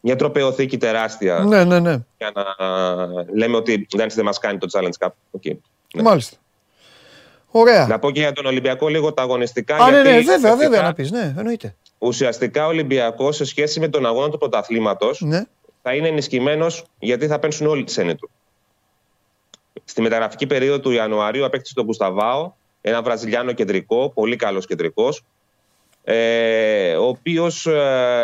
μια 0.00 0.16
τροπεοθήκη 0.16 0.76
τεράστια 0.78 1.38
Ναι, 1.38 1.64
ναι, 1.64 1.80
ναι. 1.80 1.96
για 2.18 2.32
να 2.34 2.44
λέμε 3.34 3.56
ότι 3.56 3.86
δεν, 3.96 4.08
δεν 4.14 4.24
μας 4.24 4.38
κάνει 4.38 4.58
το 4.58 4.66
Challenge 4.72 5.06
Cup. 5.06 5.10
Okay. 5.40 5.56
Ναι. 5.94 6.02
Μάλιστα. 6.02 6.36
Ωραία. 7.50 7.86
Να 7.86 7.98
πω 7.98 8.10
και 8.10 8.20
για 8.20 8.32
τον 8.32 8.46
Ολυμπιακό 8.46 8.88
λίγο 8.88 9.12
τα 9.12 9.22
αγωνιστικά. 9.22 9.76
Α, 9.76 9.90
ναι, 9.90 9.96
γιατί 10.00 10.08
ναι, 10.08 10.14
βέβαια, 10.14 10.34
ουσιαστικά- 10.36 10.56
βέβαια 10.56 10.82
να 10.82 10.92
πεις, 10.94 11.10
ναι, 11.10 11.34
εννοείται. 11.38 11.74
Ουσιαστικά 11.98 12.64
ο 12.64 12.68
Ολυμπιακός 12.68 13.36
σε 13.36 13.44
σχέση 13.44 13.80
με 13.80 13.88
τον 13.88 14.06
αγώνα 14.06 14.30
του 14.30 14.38
πρωταθλήματος 14.38 15.20
Ναι. 15.20 15.42
θα 15.82 15.94
είναι 15.94 16.08
ενισχυμένος 16.08 16.84
γιατί 16.98 17.26
θα 17.26 17.38
παίξουν 17.38 17.66
όλοι 17.66 17.84
τη 17.84 17.92
σένη 17.92 18.14
του. 18.14 18.30
Στη 19.90 20.02
μεταγραφική 20.02 20.46
περίοδο 20.46 20.80
του 20.80 20.90
Ιανουαρίου 20.90 21.44
απέκτησε 21.44 21.74
τον 21.74 21.84
Μπουσταβάο, 21.84 22.52
ένα 22.80 23.02
Βραζιλιάνο 23.02 23.52
κεντρικό, 23.52 24.10
πολύ 24.10 24.36
καλός 24.36 24.66
κεντρικός, 24.66 25.24
ε, 26.04 26.94
ο 26.96 27.06
οποίος 27.06 27.68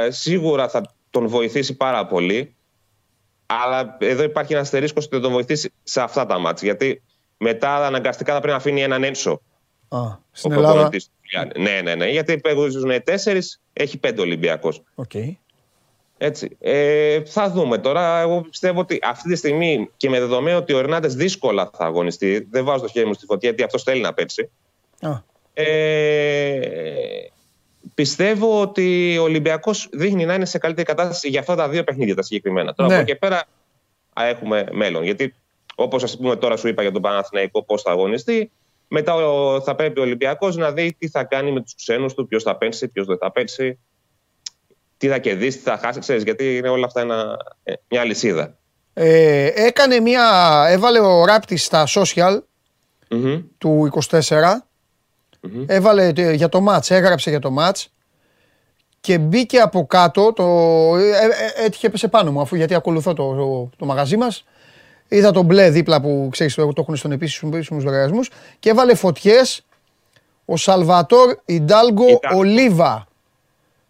σίγουρα 0.08 0.68
θα 0.68 0.94
τον 1.10 1.28
βοηθήσει 1.28 1.76
πάρα 1.76 2.06
πολύ. 2.06 2.54
Αλλά 3.46 3.96
εδώ 4.00 4.22
υπάρχει 4.22 4.52
ένα 4.52 4.60
αστερίσκο 4.60 5.00
ότι 5.04 5.14
θα 5.14 5.20
τον 5.20 5.32
βοηθήσει 5.32 5.72
σε 5.82 6.00
αυτά 6.00 6.26
τα 6.26 6.38
ματς. 6.38 6.68
Γιατί 6.68 7.02
μετά 7.36 7.86
αναγκαστικά 7.86 8.32
θα 8.32 8.38
πρέπει 8.38 8.52
να 8.52 8.58
αφήνει 8.58 8.82
έναν 8.82 9.04
ξένο 9.04 9.40
Α, 9.88 9.98
ο 9.98 10.20
στην 10.32 10.52
Ελλάδα. 10.52 10.72
προπονητής 10.72 11.04
του 11.04 11.10
Γιάννη. 11.22 11.52
Ναι, 11.62 11.80
ναι, 11.82 11.94
ναι. 11.94 12.10
Γιατί 12.10 12.38
παίζουν 12.38 13.02
τέσσερις, 13.04 13.60
έχει 13.72 13.98
πέντε 13.98 14.20
Ολυμπιακό. 14.20 14.72
Οκ. 14.94 15.12
Έτσι. 16.18 16.56
Ε, 16.60 17.22
θα 17.24 17.50
δούμε 17.50 17.78
τώρα. 17.78 18.20
Εγώ 18.20 18.40
πιστεύω 18.40 18.80
ότι 18.80 18.98
αυτή 19.02 19.28
τη 19.28 19.36
στιγμή 19.36 19.90
και 19.96 20.08
με 20.08 20.18
δεδομένο 20.20 20.56
ότι 20.58 20.72
ο 20.72 20.78
Ερνάντες 20.78 21.14
δύσκολα 21.14 21.70
θα 21.76 21.84
αγωνιστεί, 21.84 22.46
δεν 22.50 22.64
βάζω 22.64 22.82
το 22.82 22.88
χέρι 22.88 23.06
μου 23.06 23.12
στη 23.14 23.24
φωτιά 23.26 23.48
γιατί 23.48 23.62
αυτός 23.64 23.82
θέλει 23.82 24.00
να 24.00 24.12
παίξει. 24.14 24.50
Α, 25.00 25.10
Ε, 25.52 27.26
πιστεύω 27.94 28.60
ότι 28.60 29.16
ο 29.18 29.22
Ολυμπιακός 29.22 29.88
δείχνει 29.92 30.24
να 30.24 30.34
είναι 30.34 30.44
σε 30.44 30.58
καλύτερη 30.58 30.86
κατάσταση 30.86 31.28
για 31.28 31.40
αυτά 31.40 31.54
τα 31.54 31.68
δύο 31.68 31.84
παιχνίδια 31.84 32.14
τα 32.14 32.22
συγκεκριμένα. 32.22 32.74
Τώρα 32.74 32.88
Ναι. 32.88 32.94
από 32.94 33.02
εκεί 33.02 33.12
και 33.12 33.18
πέρα 33.18 33.44
α, 34.20 34.26
έχουμε 34.26 34.66
μέλλον. 34.72 35.02
Γιατί 35.04 35.34
όπως 35.74 36.02
ας 36.02 36.16
πούμε 36.16 36.36
τώρα 36.36 36.56
σου 36.56 36.68
είπα 36.68 36.82
για 36.82 36.92
τον 36.92 37.02
Παναθηναϊκό 37.02 37.62
πώς 37.64 37.82
θα 37.82 37.90
αγωνιστεί, 37.90 38.50
μετά 38.88 39.14
ο- 39.14 39.60
θα 39.60 39.74
πρέπει 39.74 39.98
ο 40.00 40.02
Ολυμπιακός 40.02 40.56
να 40.56 40.72
δει 40.72 40.94
τι 40.98 41.08
θα 41.08 41.24
κάνει 41.24 41.52
με 41.52 41.60
τους 41.60 41.74
ξένους 41.74 42.14
του, 42.14 42.26
ποιος 42.26 42.42
θα 42.42 42.56
παίξει, 42.56 42.88
ποιος 42.88 43.06
δεν 43.06 43.18
θα 43.18 43.32
παίξει, 43.32 43.78
τι 44.96 45.08
θα 45.08 45.18
κερδίσει, 45.18 45.56
τι 45.56 45.62
θα 45.62 45.78
χάσει, 45.78 46.00
ξέρεις, 46.00 46.22
γιατί 46.22 46.56
είναι 46.56 46.68
όλα 46.68 46.86
αυτά 46.86 47.00
ένα, 47.00 47.36
ε, 47.62 47.72
μια 47.88 48.00
αλυσίδα. 48.00 48.56
Ε, 48.92 49.50
έκανε 49.54 50.00
μια, 50.00 50.24
έβαλε 50.68 50.98
ο 50.98 51.24
Ράπτης 51.24 51.64
στα 51.64 51.86
social 51.86 52.38
Μμμ. 53.08 53.40
του 53.58 53.90
24, 54.10 54.62
Μμμ. 55.40 55.64
έβαλε 55.66 56.12
ε, 56.16 56.32
για 56.32 56.48
το 56.48 56.60
μάτς, 56.60 56.90
έγραψε 56.90 57.30
για 57.30 57.38
το 57.38 57.50
μάτς 57.50 57.90
και 59.00 59.18
μπήκε 59.18 59.58
από 59.58 59.86
κάτω, 59.86 60.32
το, 60.32 60.44
ε, 60.96 61.10
ε, 61.10 61.64
έτυχε 61.64 61.86
έπεσε 61.86 62.08
πάνω 62.08 62.32
μου 62.32 62.40
αφού 62.40 62.56
γιατί 62.56 62.74
ακολουθώ 62.74 63.12
το, 63.12 63.34
το, 63.34 63.70
το 63.76 63.86
μαγαζί 63.86 64.16
μας. 64.16 64.44
Είδα 65.08 65.30
τον 65.30 65.44
μπλε 65.44 65.70
δίπλα 65.70 66.00
που 66.00 66.28
ξέρεις 66.30 66.54
το, 66.54 66.72
το 66.72 66.80
έχουν 66.80 66.96
στον 66.96 67.12
επίσημους, 67.12 67.54
επίσημους 67.54 67.84
λογαριασμούς 67.84 68.30
και 68.58 68.70
έβαλε 68.70 68.94
φωτιές 68.94 69.64
ο 70.44 70.56
Σαλβατόρ 70.56 71.36
Ιντάλγκο 71.44 72.08
Ιντάλγκο. 72.08 72.38
Ολίβα. 72.38 73.06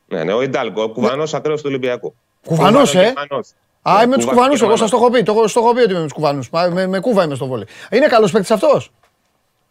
Ναι, 0.08 0.24
ναι, 0.24 0.32
ο 0.32 0.42
Ιντάλγκο, 0.42 0.82
ο 0.82 0.88
κουβανός 0.88 1.34
ακραίος 1.34 1.60
του 1.60 1.66
Ολυμπιακού. 1.68 2.14
Κουβανός, 2.46 2.94
ε; 2.94 2.98
Γερμανός. 3.02 3.50
Α, 3.82 3.92
Ναι, 3.92 3.98
είμαι 4.02 4.06
με 4.06 4.16
τους 4.16 4.24
Κουβανός 4.24 4.60
κουβανούς. 4.60 4.60
Εγώ 4.62 4.70
Γερμανός. 4.70 4.78
σας 4.78 4.90
το 4.90 4.96
έχω 4.96 5.10
πει. 5.10 5.22
Το, 5.22 5.48
στο 5.48 5.60
έχω 5.60 5.72
πει 5.74 5.80
ότι 5.80 5.90
είμαι 5.90 5.98
με 5.98 6.04
τους 6.04 6.12
κουβανούς. 6.14 6.50
Με, 6.50 6.86
με 6.86 7.00
κούβα 7.00 7.24
είμαι 7.24 7.34
στο 7.34 7.46
βόλιο. 7.46 7.66
Είναι 7.90 8.06
καλός 8.06 8.30
παίκτης 8.32 8.50
αυτός; 8.50 8.90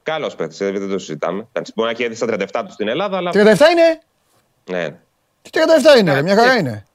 Καλός 0.03 0.35
παίκτης, 0.35 0.57
δεν 0.57 0.89
το 0.89 0.99
συζητάμε. 0.99 1.47
Εντάξει, 1.51 1.71
Μπορεί 1.75 1.89
να 1.89 1.95
κέρδισε 1.95 2.25
τα 2.25 2.35
37 2.35 2.65
του 2.65 2.71
στην 2.71 2.87
Ελλάδα, 2.87 3.17
αλλά. 3.17 3.31
37 3.31 3.35
είναι; 3.37 3.99
Ναι. 4.69 4.89
Τι 5.41 5.49
37 5.95 5.99
είναι, 5.99 6.13
ρε, 6.13 6.21
μια 6.21 6.35
χαρά 6.35 6.57
είναι. 6.57 6.85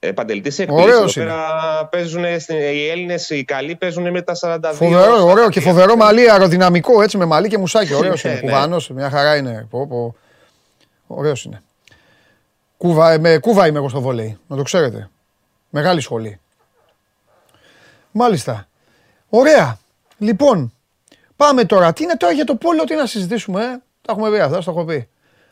Επαντελτή 0.00 0.50
σε 0.50 0.66
Ωραίος 0.70 0.88
εκπλήξη. 0.94 1.20
Εδώ 1.20 1.30
είναι. 1.30 1.36
πέρα 1.40 1.86
παίζουν 1.86 2.40
στην- 2.40 2.56
οι 2.56 2.88
Έλληνες, 2.88 3.30
οι 3.30 3.44
καλοί 3.44 3.74
παίζουν 3.76 4.10
με 4.10 4.22
τα 4.22 4.34
42. 4.34 4.72
Φοβερό, 4.72 5.24
ωραίο 5.24 5.48
και 5.48 5.60
φοβερό 5.60 5.96
μαλλί 5.96 6.30
αεροδυναμικό 6.30 7.02
έτσι 7.02 7.16
με 7.16 7.24
μαλλί 7.24 7.48
και 7.48 7.58
μουσάκι. 7.58 7.94
Ωραίος 7.94 8.24
Ναι, 8.24 8.30
είναι. 8.30 8.40
ναι. 8.40 8.46
Κουβανός, 8.50 8.88
μια 8.88 9.10
χαρά 9.10 9.36
είναι. 9.36 9.66
Πω, 9.70 9.86
πω. 9.86 10.14
Ωραίος 11.06 11.44
είναι. 11.44 11.62
Κούβα, 12.78 13.12
ε, 13.12 13.18
με 13.18 13.38
κούβα 13.38 13.66
είμαι 13.66 13.78
εγώ 13.78 13.88
στο 13.88 14.00
βόλεϊ, 14.00 14.38
να 14.46 14.56
το 14.56 14.62
ξέρετε. 14.62 15.10
Μεγάλη 15.70 16.00
σχολή. 16.00 16.40
Μάλιστα. 18.10 18.68
Ωραία. 19.28 19.78
Λοιπόν, 20.18 20.72
πάμε 21.36 21.64
τώρα. 21.64 21.92
Τι 21.92 22.02
είναι 22.02 22.16
τώρα 22.16 22.32
για 22.32 22.44
το 22.44 22.54
πόλο, 22.54 22.84
τι 22.84 22.94
να 22.94 23.06
συζητήσουμε, 23.06 23.60
ε; 23.64 23.66
Τα 24.02 24.12
έχουμε 24.12 24.30
πει 24.30 24.38
αυτά, 24.38 24.58
το 24.58 24.70
έχω 24.70 24.84
πει. 24.84 25.08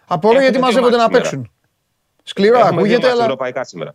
Απορώ 0.06 0.38
Έχουμε 0.38 0.42
γιατί 0.42 0.56
δύο 0.56 0.66
μαζεύονται 0.66 0.96
μάτς 0.96 1.12
να 1.12 1.18
σήμερα. 1.18 1.22
παίξουν. 1.22 1.50
Σκληρά, 2.22 2.58
Έχουμε 2.58 2.70
δύο 2.70 2.78
ακούγεται, 2.80 3.00
μάτς 3.02 3.12
αλλά. 3.14 3.22
ευρωπαϊκά 3.24 3.64
σήμερα. 3.64 3.94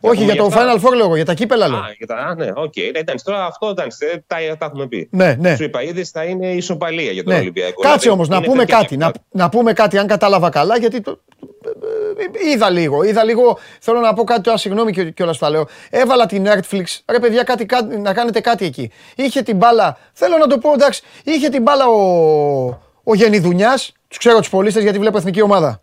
Όχι, 0.00 0.22
Έχουμε 0.22 0.32
για 0.32 0.42
το 0.42 0.48
γι' 0.48 0.54
αυτά. 0.58 0.78
Final 0.80 0.84
Four 0.92 0.96
λόγο, 0.96 1.16
για 1.16 1.24
τα 1.24 1.34
κύπελλα 1.34 1.68
λόγο. 1.68 1.82
Α, 1.82 1.90
για 1.98 2.06
τα, 2.06 2.16
α, 2.16 2.34
ναι, 2.34 2.50
οκ. 2.54 2.72
Ναι, 2.92 2.98
εντάξει, 2.98 3.24
τώρα 3.24 3.44
αυτό 3.46 3.68
εντάξει, 3.68 4.06
ε, 4.12 4.16
τα, 4.26 4.36
τα 4.58 4.64
έχουμε 4.66 4.86
πει. 4.86 5.08
Ναι, 5.10 5.34
ναι. 5.38 5.56
Σου 5.56 5.64
είπα 5.64 5.82
ήδη 5.82 6.04
θα 6.04 6.24
είναι 6.24 6.46
ισοπαλία 6.52 7.10
για 7.10 7.24
τον 7.24 7.32
Ναι. 7.32 7.38
Ολυμπιακό. 7.38 7.80
Κάτσε 7.82 7.98
Δηλαδή, 7.98 8.08
όμως 8.08 8.28
να 8.28 8.36
είναι 8.36 8.46
πούμε 8.46 8.58
τέτοια 8.64 8.78
κάτι. 8.78 8.96
Να, 8.96 9.10
και 9.10 9.20
να 9.30 9.48
πούμε 9.48 9.72
κάτι, 9.72 9.98
αν 9.98 10.06
κατάλαβα 10.06 10.48
καλά, 10.50 10.76
γιατί 10.78 11.00
το, 11.00 11.20
είδα 12.52 12.70
λίγο. 12.70 13.02
Είδα 13.02 13.24
λίγο. 13.24 13.58
Θέλω 13.80 14.00
να 14.00 14.14
πω 14.14 14.24
κάτι 14.24 14.40
τώρα, 14.40 14.56
συγγνώμη 14.56 14.92
και 14.92 15.10
κιόλας 15.10 15.38
τα 15.38 15.50
λέω. 15.50 15.68
Έβαλα 15.90 16.26
την 16.26 16.46
Netflix. 16.46 16.84
Ρε 17.10 17.18
παιδιά, 17.18 17.42
κάτι, 17.42 17.66
κάτι, 17.66 17.96
να 17.96 18.14
κάνετε 18.14 18.40
κάτι 18.40 18.64
εκεί. 18.64 18.90
Είχε 19.16 19.42
την 19.42 19.56
μπάλα. 19.56 19.98
Θέλω 20.12 20.36
να 20.36 20.46
το 20.46 20.58
πω, 20.58 20.72
εντάξει. 20.72 21.02
Είχε 21.24 21.48
την 21.48 21.62
μπάλα 21.62 21.86
ο, 21.86 22.80
ο 23.04 23.14
Γενιδουνιά. 23.14 23.78
Τους 24.08 24.18
ξέρω 24.18 24.38
τους 24.38 24.50
πολίτε 24.50 24.80
γιατί 24.80 24.98
βλέπω 24.98 25.16
εθνική 25.16 25.42
ομάδα. 25.42 25.80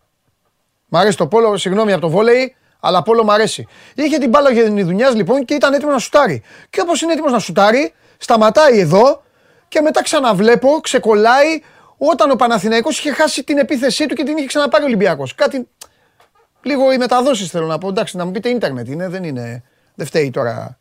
Μ' 0.88 0.98
αρέσει 0.98 1.18
το 1.18 1.28
πόλο, 1.28 1.58
συγγνώμη 1.58 1.92
από 1.92 2.02
το 2.02 2.10
βόλεϊ, 2.10 2.56
αλλά 2.80 3.02
πόλο 3.02 3.24
μ' 3.24 3.32
αρέσει. 3.32 3.68
Είχε 3.96 4.18
την 4.18 4.30
μπάλα 4.30 4.50
ο 4.50 4.52
Γενιδουνιά 4.52 5.10
λοιπόν 5.10 5.46
και 5.46 5.54
ήταν 5.54 5.74
έτοιμος 5.74 5.94
να 5.94 6.00
σουτάρει. 6.00 6.44
Και 6.70 6.82
όπως 6.82 7.02
είναι 7.02 7.12
έτοιμος 7.12 7.32
να 7.32 7.40
σουτάρει, 7.40 7.94
σταματάει 8.18 8.80
εδώ 8.80 9.24
και 9.68 9.82
μετά 9.82 10.04
ξαναβλέπω, 10.04 10.80
ξεκολλάει 10.82 11.62
όταν 11.98 12.32
ο 12.32 12.36
Παναθηναϊκός 12.36 13.00
είχε 13.00 13.12
χάσει 13.12 13.44
την 13.44 13.58
επίθεσή 13.58 14.06
του 14.06 14.16
και 14.16 14.24
την 14.24 14.38
είχε 14.38 14.46
ξαναπάρει 14.46 14.84
ο 14.84 14.86
Ολυμπιακός. 14.88 15.36
Κάτι, 15.36 15.68
λίγο 16.62 16.91
οι 16.91 16.98
μεταδόσεις 16.98 17.50
θέλω 17.50 17.65
να 17.65 17.77
πω, 17.77 17.88
εντάξει 17.88 18.18
να 18.18 18.25
μου 18.25 18.32
πείτε 18.32 18.50
ίντερνετ 18.50 18.88
είναι, 18.88 19.10
δεν 19.10 19.24
είναι, 19.24 19.63
δεν 19.96 20.06
φταίει 20.06 20.30
τώρα. 20.30 20.80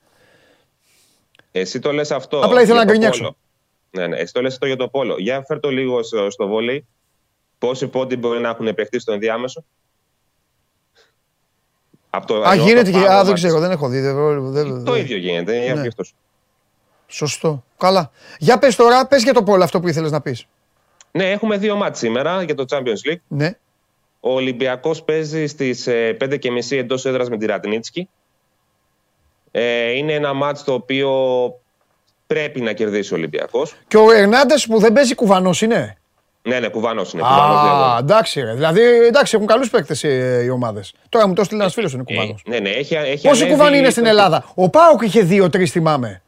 Εσύ 1.53 1.79
το 1.79 1.93
λες 1.93 2.11
αυτό. 2.11 2.41
Απλά 2.41 2.63
ήθελα 2.63 2.79
να 2.79 2.85
γκρινιάξω. 2.85 3.37
Ναι, 3.91 4.07
ναι, 4.07 4.17
εσύ 4.17 4.33
το 4.33 4.41
λες 4.43 4.53
αυτό 4.53 4.67
για 4.67 4.77
το 4.77 4.89
πόλο. 4.89 5.15
Για 5.19 5.45
φέρ 5.47 5.61
το 5.61 5.71
λίγο 5.71 6.03
στο, 6.03 6.31
στο 6.31 6.47
βόλεϊ. 6.47 6.87
Πόσοι 7.59 7.87
πόντι 7.87 8.17
μπορεί 8.17 8.41
να 8.41 8.49
έχουν 8.49 8.75
παιχτεί 8.75 8.99
στο 8.99 9.13
ενδιάμεσο. 9.13 9.65
το, 12.27 12.43
α, 12.43 12.55
γίνεται 12.55 12.91
και. 12.91 13.07
Α, 13.07 13.25
δεν 13.25 13.35
ξέρω, 13.35 13.59
δεν 13.59 13.71
έχω 13.71 13.89
δει. 13.89 14.01
Δεν, 14.01 14.85
το 14.85 14.97
ίδιο 14.97 15.17
γίνεται. 15.17 15.75
Ναι. 15.75 15.89
Σωστό. 17.07 17.65
Καλά. 17.77 18.11
Για 18.39 18.59
πες 18.59 18.77
τώρα, 18.77 19.07
πες 19.07 19.23
για 19.23 19.33
το 19.33 19.43
πόλο 19.43 19.65
αυτό 19.65 19.81
που 19.81 19.89
ήθελες 19.89 20.11
να 20.11 20.21
πεις. 20.21 20.47
Ναι, 21.11 21.31
έχουμε 21.31 21.57
δύο 21.57 21.77
μάτς 21.77 21.99
σήμερα 21.99 22.43
για 22.43 22.55
το 22.55 22.65
Champions 22.69 23.11
League. 23.11 23.21
Ναι. 23.29 23.59
Ο 24.21 24.33
Ολυμπιακός 24.33 25.03
παίζει 25.03 25.47
στις 25.47 25.89
5.30 25.89 26.71
ε, 26.71 26.77
εντός 26.77 27.05
έδρας 27.05 27.29
με 27.29 27.37
τη 27.37 27.47
Ρατνίτσκι. 27.47 28.09
Ε, 29.51 29.91
είναι 29.91 30.13
ένα 30.13 30.33
μάτς 30.33 30.65
το 30.65 30.73
οποίο 30.73 31.11
πρέπει 32.27 32.61
να 32.61 32.73
κερδίσει 32.73 33.15
ο 33.15 33.17
Ολυμπιακός. 33.17 33.75
Και 33.89 33.97
ο 33.97 34.11
Ερνάντες 34.13 34.67
που 34.67 34.79
δεν 34.79 34.93
παίζει 34.93 35.15
κουβανός 35.15 35.63
είναι; 35.63 35.97
Ναι, 36.43 36.61
ναι, 36.61 36.69
κουβανός 36.69 37.13
είναι. 37.13 37.23
Α, 37.23 37.97
εντάξει, 37.99 38.41
ρε. 38.41 38.55
Δηλαδή, 38.55 38.81
εντάξει, 38.83 39.35
έχουν 39.37 39.47
καλούς 39.47 39.71
παίκτες 39.71 40.03
οι, 40.03 40.41
οι 40.45 40.51
ομάδες. 40.51 40.95
Τώρα 41.09 41.27
μου 41.27 41.35
το 41.35 41.45
στείλει 41.45 41.61
ένας 41.61 41.73
φίλος 41.73 41.93
είναι 41.93 42.03
κουβανός. 42.03 42.43
Ε, 42.47 42.51
ναι, 42.51 42.59
ναι, 42.59 42.69
έχει, 42.69 42.95
έχει 42.95 43.29
Πόσοι 43.29 43.47
κουβανοί 43.47 43.79
είναι 43.79 43.91
στην 43.91 44.07
Ελλάδα; 44.07 44.45
Ο 44.55 44.69
Πάοκ 44.69 45.03
είχε 45.03 45.21
δύο-τρει, 45.21 45.67
θυμάμαι. 45.67 46.23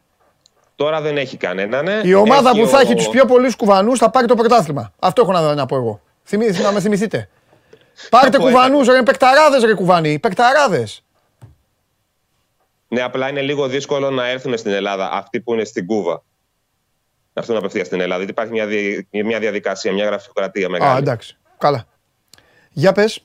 Τώρα 0.76 1.00
δεν 1.00 1.16
έχει 1.16 1.36
κανένα, 1.36 1.82
ναι. 1.82 2.00
Η 2.04 2.14
ομάδα 2.14 2.50
που 2.50 2.66
θα 2.66 2.80
έχει 2.80 2.94
τους 2.94 3.08
πιο 3.08 3.24
πολλούς 3.24 3.56
κουβανούς 3.56 3.98
θα 3.98 4.10
πάρει 4.10 4.26
το 4.26 4.34
πρωτάθλημα. 4.34 4.92
Αυτό 4.98 5.22
έχω 5.22 5.32
να, 5.32 5.54
να 5.54 5.66
πω 5.66 5.76
εγώ. 5.76 6.00
Θυμή, 6.24 6.46
να 6.62 6.72
με 6.72 6.80
θυμηθείτε. 6.80 7.28
Πάρτε 8.10 8.38
κουβανούς, 8.38 8.86
ρε, 8.86 9.02
πεκταράδες, 9.02 9.64
ρε 9.64 9.74
κουβανοί. 9.74 10.18
Πεκταράδες. 10.18 11.04
Ναι, 12.88 13.02
απλά 13.02 13.28
είναι 13.28 13.40
λίγο 13.40 13.68
δύσκολο 13.68 14.10
να 14.10 14.28
έρθουν 14.28 14.58
στην 14.58 14.72
Ελλάδα 14.72 15.10
αυτοί 15.12 15.40
που 15.40 15.52
είναι 15.52 15.64
στην 15.64 15.86
Κούβα. 15.86 16.22
Να 17.32 17.42
έρθουν 17.42 17.56
απευθεία 17.56 17.84
στην 17.84 18.00
Ελλάδα. 18.00 18.24
Γιατί 18.24 18.30
υπάρχει 18.32 18.52
μια, 18.52 18.66
μια 19.24 19.38
διαδικασία, 19.38 19.92
μια 19.92 20.04
γραφειοκρατία 20.04 20.68
μεγάλη. 20.68 20.94
Α, 20.94 20.98
εντάξει. 20.98 21.36
Καλά. 21.58 21.84
Για 22.70 22.92
πες. 22.92 23.24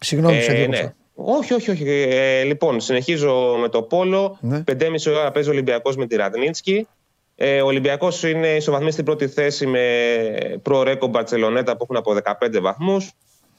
Συγγνώμη, 0.00 0.36
ε, 0.36 0.42
σε 0.42 0.52
ναι. 0.52 0.92
Όχι, 1.14 1.54
όχι, 1.54 1.70
όχι. 1.70 1.84
Ε, 1.88 2.42
λοιπόν, 2.42 2.80
συνεχίζω 2.80 3.56
με 3.60 3.68
το 3.68 3.82
Πόλο. 3.82 4.38
Ναι. 4.40 4.64
5,5 4.66 5.12
ώρα 5.16 5.30
παίζει 5.30 5.48
ο 5.48 5.52
Ολυμπιακός 5.52 5.96
με 5.96 6.06
τη 6.06 6.16
Ραδνίτσκι. 6.16 6.86
Ε, 7.36 7.62
ο 7.62 7.66
Ολυμπιακός 7.66 8.22
είναι 8.22 8.48
ισοβαθμί 8.48 8.90
στην 8.90 9.04
πρώτη 9.04 9.28
θέση 9.28 9.66
με 9.66 9.82
προ-ρέκο 10.62 11.06
Μπαρσελονέτα 11.06 11.76
που 11.76 11.82
έχουν 11.82 11.96
από 11.96 12.16
15 12.46 12.60
βαθμούς. 12.60 13.12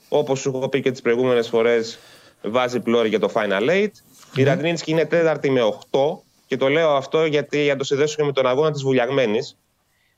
Όπως 0.10 0.40
σου 0.40 0.52
έχω 0.56 0.70
πει 0.70 0.82
και 0.82 0.92
τις 0.92 1.02
προηγούμενες 1.02 1.48
φορές, 1.48 2.00
βάζει 2.42 2.80
πλώρη 2.80 3.10
για 3.10 3.20
το 3.20 3.32
Final 3.34 3.70
Eight. 3.70 3.92
Η 4.36 4.44
Ραδνίτσκι 4.44 4.92
είναι 4.92 5.06
τέταρτη 5.06 5.50
με 5.50 5.62
8. 5.62 6.00
Και 6.48 6.58
το 6.58 6.68
λέω 6.68 6.90
αυτό 6.90 7.26
γιατί 7.26 7.64
για 7.64 7.74
να 7.74 7.80
το 7.80 7.84
συνδέσω 7.84 8.16
και 8.16 8.24
με 8.24 8.32
τον 8.32 8.48
αγώνα 8.48 8.72
της 8.72 8.82
Βουλιαγμένης. 8.82 9.58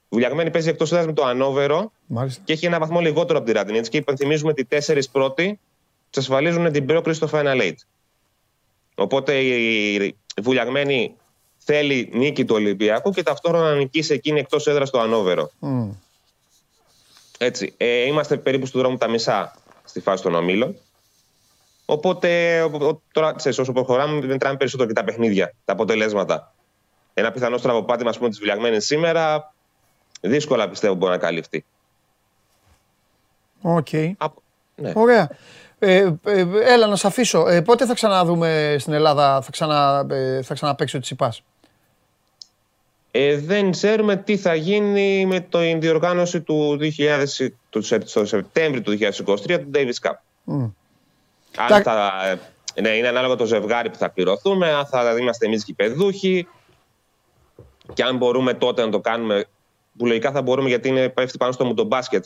Η 0.03 0.07
Βουλιαγμένη 0.09 0.51
παίζει 0.51 0.69
εκτός 0.69 0.91
έδρας 0.91 1.05
με 1.05 1.13
το 1.13 1.23
Ανόβερο 1.23 1.91
Μάλιστα. 2.05 2.41
και 2.45 2.53
έχει 2.53 2.65
ένα 2.65 2.79
βαθμό 2.79 2.99
λιγότερο 2.99 3.37
από 3.37 3.47
τη 3.47 3.53
Ραδνίτσκι. 3.53 3.97
Υπενθυμίζουμε 3.97 4.51
ότι 4.51 4.61
οι 4.61 4.65
τέσσερις 4.65 5.09
πρώτοι 5.09 5.59
εξασφαλίζουν 6.07 6.71
την 6.71 6.85
πρόκριση 6.85 7.17
στο 7.17 7.29
Final 7.31 7.61
Eight. 7.61 7.75
Οπότε 8.95 9.39
η 9.39 10.15
βουλιαγμένη 10.41 11.15
θέλει 11.57 12.09
νίκη 12.13 12.45
του 12.45 12.55
Ολυμπιακού 12.55 13.11
και 13.11 13.23
ταυτόχρονα 13.23 13.69
να 13.69 13.75
νικήσει 13.75 14.13
εκείνη 14.13 14.39
εκτός 14.39 14.67
έδρας 14.67 14.87
στο 14.87 14.99
Ανόβερο. 14.99 15.51
Mm. 15.61 15.89
Έτσι. 17.37 17.73
Ε, 17.77 18.05
είμαστε 18.05 18.37
περίπου 18.37 18.65
στο 18.65 18.79
δρόμο 18.79 18.97
τα 18.97 19.07
μισά 19.07 19.60
στη 19.91 19.99
φάση 19.99 20.23
των 20.23 20.35
ομίλων. 20.35 20.75
Οπότε 21.85 22.59
τώρα, 23.11 23.33
ξέρεις, 23.33 23.57
όσο 23.57 23.71
προχωράμε, 23.71 24.25
μετράνε 24.25 24.57
περισσότερο 24.57 24.87
και 24.87 24.95
τα 24.95 25.03
παιχνίδια, 25.03 25.53
τα 25.65 25.73
αποτελέσματα. 25.73 26.53
Ένα 27.13 27.31
πιθανό 27.31 27.57
στραβοπάτημα 27.57 28.11
της 28.11 28.39
βουλιαγμένη 28.39 28.81
σήμερα 28.81 29.53
δύσκολα 30.21 30.69
πιστεύω 30.69 30.93
μπορεί 30.93 31.11
να 31.11 31.17
καλυφθεί. 31.17 31.65
OK. 33.61 33.87
Okay. 33.91 34.11
Ναι. 34.75 34.91
Ωραία. 34.95 35.29
Ε, 35.79 36.13
ε, 36.23 36.45
έλα 36.63 36.87
να 36.87 36.95
σε 36.95 37.07
αφήσω. 37.07 37.47
Ε, 37.47 37.61
πότε 37.61 37.85
θα 37.85 37.93
ξαναδούμε 37.93 38.75
στην 38.79 38.93
Ελλάδα, 38.93 39.41
θα, 39.41 39.51
ξανα, 39.51 40.05
ε, 40.09 40.41
θα 40.41 40.53
ξαναπαίξει 40.53 40.97
ο 40.97 40.99
Τσιπάς. 40.99 41.43
Ε, 43.11 43.37
δεν 43.37 43.71
ξέρουμε 43.71 44.15
τι 44.15 44.37
θα 44.37 44.55
γίνει 44.55 45.25
με 45.25 45.39
την 45.39 45.79
διοργάνωση 45.79 46.41
του 46.41 46.77
2000, 47.39 47.47
του, 47.69 47.81
στο 48.03 48.25
Σεπτέμβριο 48.25 48.81
του 48.81 48.97
2023 48.99 49.35
του 49.45 49.71
Davis 49.73 50.07
Cup. 50.07 50.13
Mm. 50.47 50.71
Αν 51.57 51.81
θα, 51.83 52.11
ναι, 52.81 52.89
είναι 52.89 53.07
ανάλογα 53.07 53.35
το 53.35 53.45
ζευγάρι 53.45 53.89
που 53.89 53.97
θα 53.97 54.09
πληρωθούμε, 54.09 54.71
αν 54.71 54.85
θα 54.85 55.15
είμαστε 55.19 55.45
εμείς 55.45 55.63
γηπεδούχοι 55.63 56.47
και 57.93 58.03
αν 58.03 58.17
μπορούμε 58.17 58.53
τότε 58.53 58.85
να 58.85 58.91
το 58.91 58.99
κάνουμε, 58.99 59.45
που 59.97 60.05
λογικά 60.05 60.31
θα 60.31 60.41
μπορούμε 60.41 60.69
γιατί 60.69 60.87
είναι 60.87 61.09
πέφτει 61.09 61.37
πάνω 61.37 61.51
στο 61.51 61.65
μου 61.65 61.73
το 61.73 61.83
μπάσκετ 61.83 62.25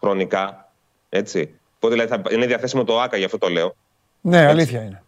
χρονικά, 0.00 0.72
έτσι. 1.08 1.54
Οπότε 1.76 1.94
δηλαδή 1.94 2.10
θα 2.10 2.34
είναι 2.34 2.46
διαθέσιμο 2.46 2.84
το 2.84 3.00
ΆΚΑ, 3.00 3.16
γι' 3.16 3.24
αυτό 3.24 3.38
το 3.38 3.48
λέω. 3.48 3.74
Ναι, 4.20 4.36
Έτσι. 4.36 4.50
αλήθεια 4.50 4.82
είναι. 4.82 5.02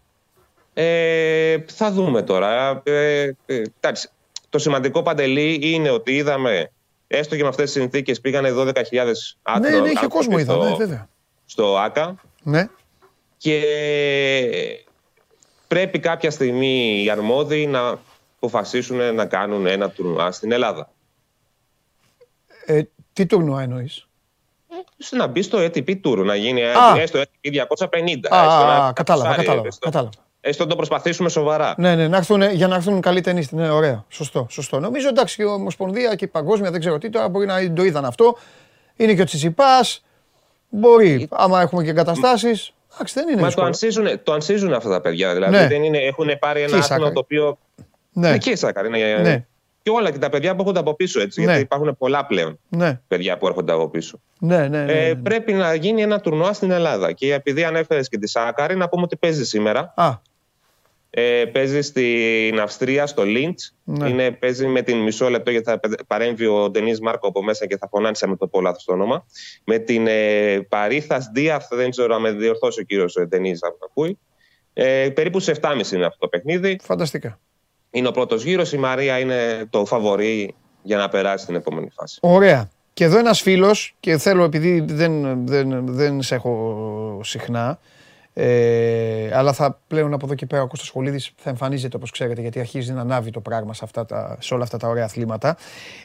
Ε, 0.74 1.64
θα 1.66 1.90
δούμε 1.90 2.22
τώρα. 2.22 2.82
Ε, 2.84 3.30
ε, 3.46 3.62
το 4.50 4.58
σημαντικό 4.58 5.02
παντελή 5.02 5.58
είναι 5.62 5.90
ότι 5.90 6.12
είδαμε, 6.16 6.70
έστω 7.06 7.36
και 7.36 7.42
με 7.42 7.48
αυτές 7.48 7.72
τις 7.72 7.80
συνθήκες, 7.80 8.20
πήγανε 8.20 8.50
12.000 8.52 8.72
άτομα. 9.42 9.70
Ναι, 9.70 9.80
ναι, 9.80 9.90
είχε 9.90 10.06
κόσμο, 10.06 10.38
είδα, 10.38 10.56
ναι, 10.56 10.74
βέβαια. 10.76 11.08
Στο 11.46 11.78
ΆΚΑ. 11.78 12.14
Ναι. 12.42 12.68
Και 13.36 13.62
πρέπει 15.68 15.98
κάποια 15.98 16.30
στιγμή 16.30 17.02
οι 17.02 17.10
αρμόδιοι 17.10 17.66
να 17.66 17.98
αποφασίσουν 18.36 19.14
να 19.14 19.26
κάνουν 19.26 19.66
ένα 19.66 19.90
τουρνουά 19.90 20.32
στην 20.32 20.52
Ελλάδα. 20.52 20.90
Ε, 22.66 22.82
τι 23.12 23.26
τουρνουά 23.26 23.62
εννοείς; 23.62 24.06
να 25.10 25.26
μπει 25.26 25.42
στο 25.42 25.58
ATP 25.58 26.00
Tour, 26.04 26.24
να 26.24 26.34
γίνει 26.34 26.62
Α. 26.64 26.96
έστω 26.96 27.20
ATP 27.20 27.48
250. 27.50 28.28
Α, 28.30 28.92
κατάλαβα, 28.92 29.34
κατάλαβα, 29.34 29.68
κατάλαβα. 29.78 30.10
Έστω 30.40 30.62
να 30.62 30.68
το 30.68 30.76
προσπαθήσουμε 30.76 31.28
σοβαρά. 31.28 31.74
Ναι, 31.76 31.94
ναι, 31.94 32.08
να 32.08 32.16
έρθουν, 32.16 32.42
για 32.42 32.66
να 32.66 32.74
έρθουν 32.74 33.00
καλοί 33.00 33.20
ταινίστες. 33.20 33.58
Ναι, 33.58 33.70
ωραία. 33.70 34.04
Σωστό, 34.08 34.46
σωστό. 34.50 34.80
Νομίζω 34.80 35.08
εντάξει 35.08 35.36
και 35.36 35.42
η 35.42 35.46
Ομοσπονδία 35.46 36.14
και 36.14 36.24
η 36.24 36.28
Παγκόσμια, 36.28 36.70
δεν 36.70 36.80
ξέρω 36.80 36.98
τι 36.98 37.10
τώρα 37.10 37.28
μπορεί 37.28 37.46
να 37.46 37.72
το 37.72 37.84
είδαν 37.84 38.04
αυτό. 38.04 38.36
Είναι 38.96 39.14
και 39.14 39.20
ο 39.20 39.24
Τσιτσιπάς. 39.24 40.04
Μπορεί, 40.68 41.28
άμα 41.30 41.60
έχουμε 41.60 41.82
και 41.82 41.90
εγκαταστάσεις. 41.90 42.72
Εντάξει, 42.94 43.14
δεν 43.14 43.28
είναι. 43.28 43.40
Μα 43.40 43.50
το 43.50 43.62
ansίζουν, 43.62 44.22
το 44.22 44.32
ansίζουν 44.32 44.72
αυτά 44.72 44.88
τα 44.88 45.00
παιδιά. 45.00 45.34
Δηλαδή 45.34 45.56
ναι. 45.56 45.66
δεν 45.66 45.82
είναι, 45.82 45.98
έχουν 45.98 46.30
πάρει 46.38 46.62
ένα 46.62 46.76
άθλημα 46.76 47.12
το 47.12 47.20
οποίο. 47.20 47.58
Ναι, 48.12 48.38
και 48.38 48.50
η 48.50 49.20
ναι 49.22 49.44
και 49.82 49.90
όλα 49.90 50.10
και 50.10 50.18
τα 50.18 50.28
παιδιά 50.28 50.54
που 50.54 50.60
έρχονται 50.60 50.78
από 50.78 50.94
πίσω 50.94 51.20
έτσι. 51.20 51.40
Ναι. 51.40 51.46
Γιατί 51.46 51.60
υπάρχουν 51.60 51.96
πολλά 51.96 52.26
πλέον 52.26 52.58
ναι. 52.68 53.00
παιδιά 53.08 53.38
που 53.38 53.46
έρχονται 53.46 53.72
από 53.72 53.88
πίσω. 53.88 54.20
Ναι, 54.38 54.68
ναι, 54.68 54.84
ναι, 54.84 54.92
ε, 54.92 55.08
ναι, 55.08 55.14
πρέπει 55.14 55.52
να 55.52 55.74
γίνει 55.74 56.02
ένα 56.02 56.20
τουρνουά 56.20 56.52
στην 56.52 56.70
Ελλάδα. 56.70 57.12
Και 57.12 57.34
επειδή 57.34 57.64
ανέφερες 57.64 58.08
και 58.08 58.18
τη 58.18 58.28
Σάκαρη, 58.28 58.76
να 58.76 58.88
πούμε 58.88 59.02
ότι 59.02 59.16
παίζει 59.16 59.44
σήμερα. 59.44 59.92
Α. 59.96 60.28
Ε, 61.10 61.44
παίζει 61.44 61.80
στην 61.80 62.60
Αυστρία, 62.60 63.06
στο 63.06 63.24
Λίντς. 63.24 63.76
Ναι. 63.84 64.30
Παίζει 64.30 64.66
με 64.66 64.82
την 64.82 64.98
μισό 64.98 65.28
λεπτό 65.28 65.50
γιατί 65.50 65.64
θα 65.64 65.80
παρέμβει 66.06 66.46
ο 66.46 66.70
Ντενή 66.70 66.92
Μάρκο 67.02 67.28
από 67.28 67.42
μέσα 67.42 67.66
και 67.66 67.76
θα 67.76 67.88
φωνάξει 67.88 68.28
με 68.28 68.36
το 68.36 68.46
πω 68.46 68.60
λάθος 68.60 68.84
το 68.84 68.92
όνομα. 68.92 69.26
Με 69.64 69.78
την 69.78 70.06
ε, 70.06 70.60
Παρίθα 70.68 71.30
Δίαθ, 71.32 71.66
δεν 71.70 71.90
ξέρω 71.90 72.14
αν 72.14 72.20
με 72.20 72.32
διορθώσει 72.32 72.80
ο 72.80 72.82
κύριος 72.82 73.16
Ντενή, 73.28 73.50
αν 73.50 73.76
ακούει. 73.84 74.18
Ε, 74.72 75.08
περίπου 75.14 75.40
σε 75.40 75.56
7,5 75.60 75.92
είναι 75.92 76.06
αυτό 76.06 76.18
το 76.18 76.28
παιχνίδι. 76.28 76.78
Φανταστικά 76.82 77.38
είναι 77.90 78.08
ο 78.08 78.10
πρώτος 78.10 78.44
γύρος. 78.44 78.72
Η 78.72 78.78
Μαρία 78.78 79.18
είναι 79.18 79.66
το 79.70 79.84
φαβορή 79.84 80.54
για 80.82 80.96
να 80.96 81.08
περάσει 81.08 81.46
την 81.46 81.54
επόμενη 81.54 81.88
φάση. 81.90 82.18
Ωραία. 82.22 82.70
Και 82.92 83.04
εδώ 83.04 83.18
ένας 83.18 83.40
φίλος, 83.40 83.96
και 84.00 84.18
θέλω 84.18 84.44
επειδή 84.44 84.84
δεν, 84.88 85.46
δεν, 85.46 85.86
δεν 85.86 86.22
σε 86.22 86.34
έχω 86.34 87.20
συχνά, 87.22 87.78
ε, 88.42 89.30
αλλά 89.32 89.52
θα 89.52 89.78
πλέον 89.86 90.12
από 90.12 90.26
εδώ 90.26 90.34
και 90.34 90.46
πέρα 90.46 90.62
ο 90.62 90.66
Κώστας 90.66 90.88
Σχολίδης 90.88 91.32
θα 91.36 91.50
εμφανίζεται 91.50 91.96
όπως 91.96 92.10
ξέρετε 92.10 92.40
γιατί 92.40 92.60
αρχίζει 92.60 92.92
να 92.92 93.00
ανάβει 93.00 93.30
το 93.30 93.40
πράγμα 93.40 93.74
σε, 93.74 93.80
αυτά 93.84 94.06
τα, 94.06 94.36
σε 94.40 94.54
όλα 94.54 94.62
αυτά 94.62 94.76
τα 94.76 94.88
ωραία 94.88 95.04
αθλήματα. 95.04 95.56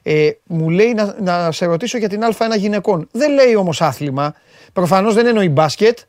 Ε, 0.03 0.29
μου 0.43 0.69
λέει 0.69 0.93
να, 0.93 1.15
να 1.19 1.51
σε 1.51 1.65
ρωτήσω 1.65 1.97
για 1.97 2.09
την 2.09 2.21
Α1 2.23 2.57
γυναικών. 2.57 3.07
Δεν 3.11 3.31
λέει 3.31 3.55
όμως 3.55 3.81
άθλημα. 3.81 4.35
Προφανώς 4.73 5.13
δεν 5.13 5.25
εννοεί 5.25 5.49
μπάσκετ. 5.49 5.99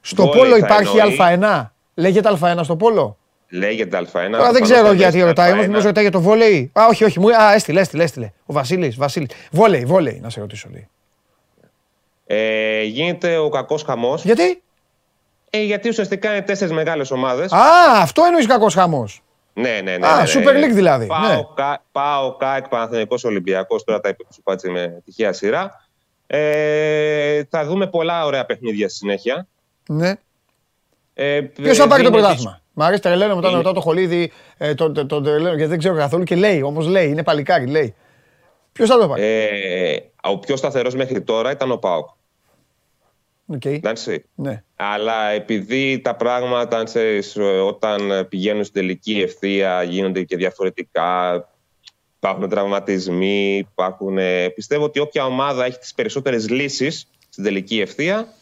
Στο 0.00 0.26
Βόλεϊ 0.26 0.38
πόλο 0.38 0.58
θα 0.58 0.66
υπάρχει 0.66 0.98
εννοεί. 0.98 1.16
Α1. 1.18 1.66
Λέγεται 1.94 2.38
Α1 2.40 2.60
στο 2.62 2.76
πόλο; 2.76 3.18
Λέγεται 3.48 3.98
Α1. 3.98 4.06
Τώρα 4.12 4.22
δεν 4.22 4.30
προφανώς 4.30 4.60
ξέρω 4.60 4.86
θα 4.86 4.92
γιατί 4.92 5.16
λέγεται 5.16 5.28
ρωτάει. 5.28 5.52
Όμως 5.52 5.64
Α1. 5.64 5.68
μήπως 5.68 5.84
ρωτάει 5.84 6.02
για 6.02 6.12
το 6.12 6.20
βόλεϊ. 6.20 6.70
Α, 6.72 6.86
όχι, 6.88 7.04
όχι. 7.04 7.20
Μου... 7.20 7.36
Α, 7.36 7.54
έστειλε, 7.54 7.80
έστειλε, 7.80 8.02
έστειλε. 8.02 8.32
Ο 8.46 8.52
Βασίλης, 8.52 8.96
Βασίλης. 8.96 9.30
Βόλεϊ, 9.50 9.84
βόλεϊ, 9.84 10.20
να 10.22 10.30
σε 10.30 10.40
ρωτήσω 10.40 10.68
λέει. 10.72 10.88
Ε, 12.26 12.82
γίνεται 12.82 13.36
ο 13.36 13.48
κακός 13.48 13.82
χαμός. 13.82 14.24
Γιατί; 14.24 14.62
Ε, 15.54 15.62
γιατί 15.62 15.88
ουσιαστικά 15.88 16.30
είναι 16.30 16.42
τέσσερις 16.42 16.72
μεγάλες 16.72 17.10
ομάδες. 17.10 17.52
Α, 17.52 17.60
αυτό 18.00 18.22
εννοείς 18.24 18.46
κακός 18.46 18.74
χαμός. 18.74 19.22
Ναι, 19.54 19.80
ναι, 19.84 19.96
ναι. 19.96 20.06
Α, 20.06 20.16
ναι, 20.16 20.22
ναι. 20.22 20.28
Super 20.34 20.64
League 20.64 20.74
δηλαδή, 20.74 21.06
Πάω, 21.06 21.20
ναι. 21.20 21.40
κα, 21.54 21.82
πάω 21.92 22.36
ΚΑΕΚ, 22.36 22.68
Παναθηναϊκός 22.68 23.24
Ολυμπιακός, 23.24 23.84
τώρα 23.84 24.00
τα 24.00 24.08
είπα 24.08 24.24
σου 24.34 24.42
πάτσε 24.42 24.68
με 24.68 25.02
τυχαία 25.04 25.32
σειρά. 25.32 25.86
Ε, 26.26 27.42
θα 27.50 27.64
δούμε 27.64 27.86
πολλά 27.86 28.24
ωραία 28.24 28.44
παιχνίδια 28.46 28.88
στη 28.88 28.96
συνέχεια. 28.98 29.46
Ναι. 29.88 30.12
Ε, 31.14 31.40
Ποιος 31.40 31.76
θα 31.76 31.86
πάρει 31.86 32.02
το 32.02 32.08
δίνει 32.10 32.20
πρωτάθλημα; 32.22 32.60
Μ' 32.72 32.82
αρέσει 32.82 33.00
τρελαίνω 33.02 33.34
μετά 33.34 33.46
Είναι- 33.48 33.56
ρωτάω 33.56 33.72
το 33.72 33.80
χολίδι, 33.80 34.32
ε, 34.56 34.74
τον 34.74 34.94
το, 34.94 35.06
το, 35.06 35.20
τρελαίνω, 35.20 35.54
γιατί 35.54 35.70
δεν 35.70 35.78
ξέρω 35.78 35.94
καθόλου 35.96 36.24
και 36.24 36.34
λέει, 36.34 36.62
όμως 36.62 36.86
λέει, 36.86 37.08
είναι 37.08 37.22
παλικάρι, 37.22 37.66
λέει. 37.66 37.94
Ποιος 38.72 38.88
θα 38.88 38.98
το 38.98 39.08
πάρει; 39.08 39.22
Ε, 39.24 39.96
ο 40.22 40.38
πιο 40.38 40.56
σταθερός 40.56 40.94
μέχρι 40.94 41.22
τώρα 41.22 41.50
ήταν 41.50 41.70
ο 41.70 41.76
ΠΑΟΚ. 41.76 42.08
Οκ. 43.46 43.64
Εντάξει. 43.64 44.24
Ναι. 44.34 44.62
Αλλά 44.76 45.28
επειδή 45.28 46.00
τα 46.00 46.16
πράγματα 46.16 46.84
ξέρεις, 46.84 47.36
όταν 47.66 48.26
πηγαίνουν 48.28 48.64
στην 48.64 48.80
τελική 48.80 49.20
ευθεία 49.20 49.82
γίνονται 49.82 50.22
και 50.22 50.36
διαφορετικά, 50.36 51.34
υπάρχουν 52.16 52.48
τραυματισμοί, 52.48 53.56
υπάρχουν... 53.56 54.18
ε, 54.18 54.48
Πιστεύω 54.48 54.84
ότι 54.84 54.98
όποια 54.98 55.24
ομάδα 55.24 55.64
έχει 55.64 55.78
τις 55.78 55.94
περισσότερες 55.94 56.48
λύσεις 56.48 57.06
στην 57.28 57.44
τελική 57.44 57.80
ευθεία 57.80 58.34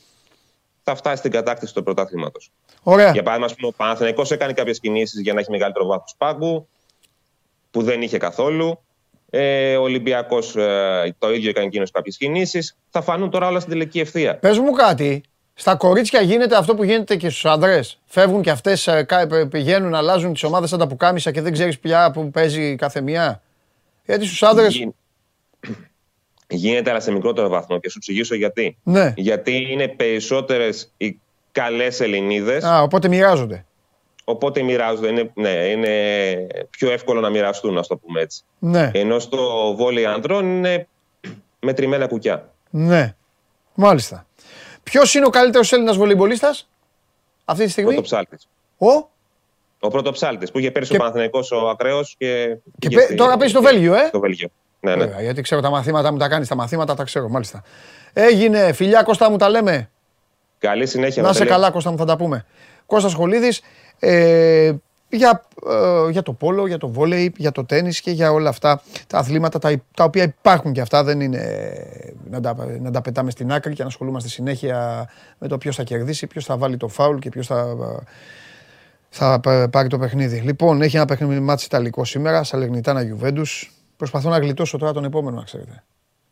θα 0.83 0.95
φτάσει 0.95 1.17
στην 1.17 1.31
κατάκτηση 1.31 1.75
του 1.75 1.83
πρωτάθληματος. 1.83 2.51
Ωραία. 2.83 3.13
Για 3.13 3.23
παράδειγμα, 3.23 3.47
ας 3.47 3.55
πούμε, 3.55 3.69
ο 3.69 3.73
Παναθηναϊκός 3.77 4.31
έκανε 4.31 4.53
κάποιες 4.53 4.81
κινήσεις 4.81 5.21
για 5.21 5.33
να 5.33 5.41
έχει 5.41 5.51
μεγαλύτερο 5.51 5.87
βάθος 5.87 6.15
πάγκου, 6.19 6.69
που 7.71 7.83
δεν 7.83 8.03
είχε 8.03 8.19
καθόλου. 8.19 8.81
Ε, 9.31 9.77
ο 9.77 9.83
Ολυμπιακός 9.83 10.57
ε, 10.57 11.15
το 11.19 11.33
ίδιο 11.33 11.49
έκανε 11.51 11.67
εκείνος 11.67 11.91
κάποιες 11.91 12.17
κινήσεις. 12.17 12.77
Θα 12.91 13.03
φανούν 13.03 13.31
τώρα 13.31 13.47
όλα 13.49 13.61
στην 13.61 13.73
τελική 13.73 14.01
ευθεία. 14.01 14.37
Πες 14.37 14.59
μου 14.59 14.71
κάτι. 14.73 15.23
Στα 15.55 15.77
κορίτσια 15.77 16.21
γίνεται 16.21 16.57
αυτό 16.57 16.75
που 16.75 16.85
γίνεται 16.85 17.17
και 17.17 17.29
στους 17.29 17.45
άνδρες. 17.45 17.99
Φεύγουν 18.07 18.43
και 18.43 18.51
αυτές, 18.51 18.87
ε, 18.87 19.03
κα- 19.03 19.21
ε, 19.37 19.45
πηγαίνουν, 19.51 19.95
αλλάζουν 19.95 20.33
τις 20.33 20.43
ομάδες 20.43 20.69
σαν 20.71 20.79
τα 20.79 20.87
πουκάμισα 20.87 21.31
και 21.31 21.41
δεν 21.41 21.53
ξέρεις 21.53 21.79
πια 21.79 22.11
που 22.11 22.31
παίζει 22.31 22.77
κάθε 22.77 23.01
μία. 23.01 23.43
Γιατί 24.07 24.25
στους 24.27 24.43
άνδρες... 24.43 24.75
Γι- 24.75 24.95
Γίνεται, 26.53 26.91
αλλά 26.91 27.01
σε 27.01 27.13
μικρότερο 27.13 27.49
βαθμό. 27.49 27.79
Και 27.81 27.89
σου 27.91 27.95
εξηγήσω 27.99 28.35
γιατί. 28.35 28.77
Ναι. 28.83 29.13
Γιατί 29.17 29.67
είναι 29.71 29.89
περισσότερες 29.89 30.93
οι 30.97 31.19
καλές 31.53 32.01
Ελληνίδες, 32.01 32.65
Α, 32.65 32.83
οπότε 32.83 33.09
μοιράζονται. 33.09 33.65
Οπότε 34.31 34.63
μοιράζονται. 34.63 35.09
Είναι, 35.09 35.31
ναι, 35.35 35.49
είναι 35.51 36.47
πιο 36.71 36.91
εύκολο 36.91 37.21
να 37.21 37.29
μοιραστούν, 37.31 37.79
ας 37.79 37.87
το 37.87 37.97
πούμε 37.97 38.21
έτσι. 38.21 38.43
Ναι, 38.59 38.91
Ενώ 38.95 39.19
στο 39.19 39.75
βόλεϊ 39.77 40.05
ανδρών 40.05 40.45
είναι 40.47 40.89
μετρημένα 41.61 42.07
κουκιά. 42.07 42.51
ναι. 42.71 43.15
Μάλιστα. 43.75 44.27
Ποιος 44.83 45.15
είναι 45.15 45.27
ο 45.27 45.31
καλύτερος 45.31 45.73
Έλληνας 45.73 45.97
βολεϊμπολίστας 45.97 46.69
αυτή 47.45 47.65
τη 47.65 47.71
στιγμή; 47.71 47.89
Πρωτοψάλτης. 47.91 48.49
Ο; 48.79 48.87
Ο 49.81 49.89
πρωτοψάλτης 49.89 50.51
που 50.51 50.59
είχε 50.59 50.71
πέρσι 50.71 50.91
Και- 50.91 50.97
ο 50.97 50.99
Παναθηναϊκός 51.01 51.51
ο 51.53 51.69
Ακραίος 51.69 52.15
και. 52.19 52.57
Και 52.79 52.89
πήγε 52.89 52.97
πέ- 52.97 53.05
στη- 53.07 53.15
τώρα 53.15 53.37
παίζει 53.37 53.53
στο 53.53 53.63
Βέλγιο, 53.63 53.95
ε; 53.95 54.07
Στο 54.07 54.21
Βέλγιο. 54.21 54.49
Ναι, 54.81 54.95
ναι. 54.97 55.05
Βέβαια, 55.05 55.23
γιατί 55.23 55.43
ξέρω 55.43 55.61
τα 55.61 55.71
μαθήματα 55.71 56.13
μου 56.13 56.19
τα 56.19 56.29
κάνεις, 56.29 56.49
τα 56.49 56.55
μαθήματα 56.55 56.95
τα 56.95 57.05
ξέρω, 57.05 57.29
μάλιστα. 57.29 57.63
Έγινε, 58.13 58.73
φιλιά 58.73 59.03
Κώστα 59.03 59.31
μου 59.31 59.37
τα 59.37 59.49
λέμε. 59.49 59.91
Καλή 60.59 60.87
συνέχεια. 60.87 61.23
Να 61.23 61.29
σε 61.29 61.33
Βατέλη. 61.35 61.51
καλά 61.51 61.71
Κώστα 61.71 61.91
μου 61.91 61.97
θα 61.97 62.05
τα 62.05 62.17
πούμε. 62.17 62.47
Κώστας 62.87 63.11
Σχολίδης, 63.13 63.61
ε, 64.01 64.75
για, 65.09 65.45
ε, 65.69 66.11
για 66.11 66.23
το 66.23 66.33
πόλο, 66.33 66.67
για 66.67 66.79
το 66.79 66.89
βόλεϊ, 66.89 67.33
για 67.37 67.53
το 67.53 67.65
τένις 67.65 68.01
και 68.01 68.11
για 68.11 68.33
όλα 68.33 68.49
αυτά 68.49 68.83
τα 69.07 69.19
αθλήματα 69.19 69.59
τα, 69.59 69.83
τα 69.95 70.05
οποία 70.05 70.23
υπάρχουν 70.23 70.73
και 70.73 70.81
αυτά 70.81 71.05
δεν 71.05 71.21
είναι 71.21 71.39
ε, 71.39 72.13
να 72.31 72.41
τα, 72.41 72.57
να 72.81 72.91
τα 72.91 73.01
πετάμε 73.01 73.31
στην 73.31 73.53
άκρη 73.53 73.75
και 73.75 73.83
να 73.83 73.89
ασχολούμαστε 73.89 74.29
συνέχεια 74.29 75.09
με 75.39 75.49
το 75.49 75.59
ποιος 75.59 75.77
θα 75.77 75.83
κερδίσει, 75.83 76.27
ποιος 76.27 76.45
θα 76.45 76.57
βάλει 76.57 76.77
το 76.77 76.89
φάουλ 76.89 77.19
και 77.19 77.29
ποιος 77.29 77.47
θα, 77.47 77.77
θα 79.09 79.41
πα- 79.41 79.69
πάρει 79.69 79.89
το 79.89 79.99
παιχνίδι. 79.99 80.39
Λοιπόν, 80.41 80.83
έχει 80.83 80.97
ένα 80.97 81.05
παιχνίδι 81.05 81.41
μάτς 81.41 81.65
Ιταλικό 81.65 82.05
σήμερα, 82.05 82.43
Σαλερνιτάνα 82.43 83.03
Γιουβέντους. 83.03 83.73
Προσπαθώ 83.97 84.31
να 84.31 84.39
γλιτώσω 84.39 84.79
τώρα 84.79 84.93
τον 84.93 85.05
επόμενο, 85.05 85.37
να 85.37 85.43
ξέρετε. 85.45 85.85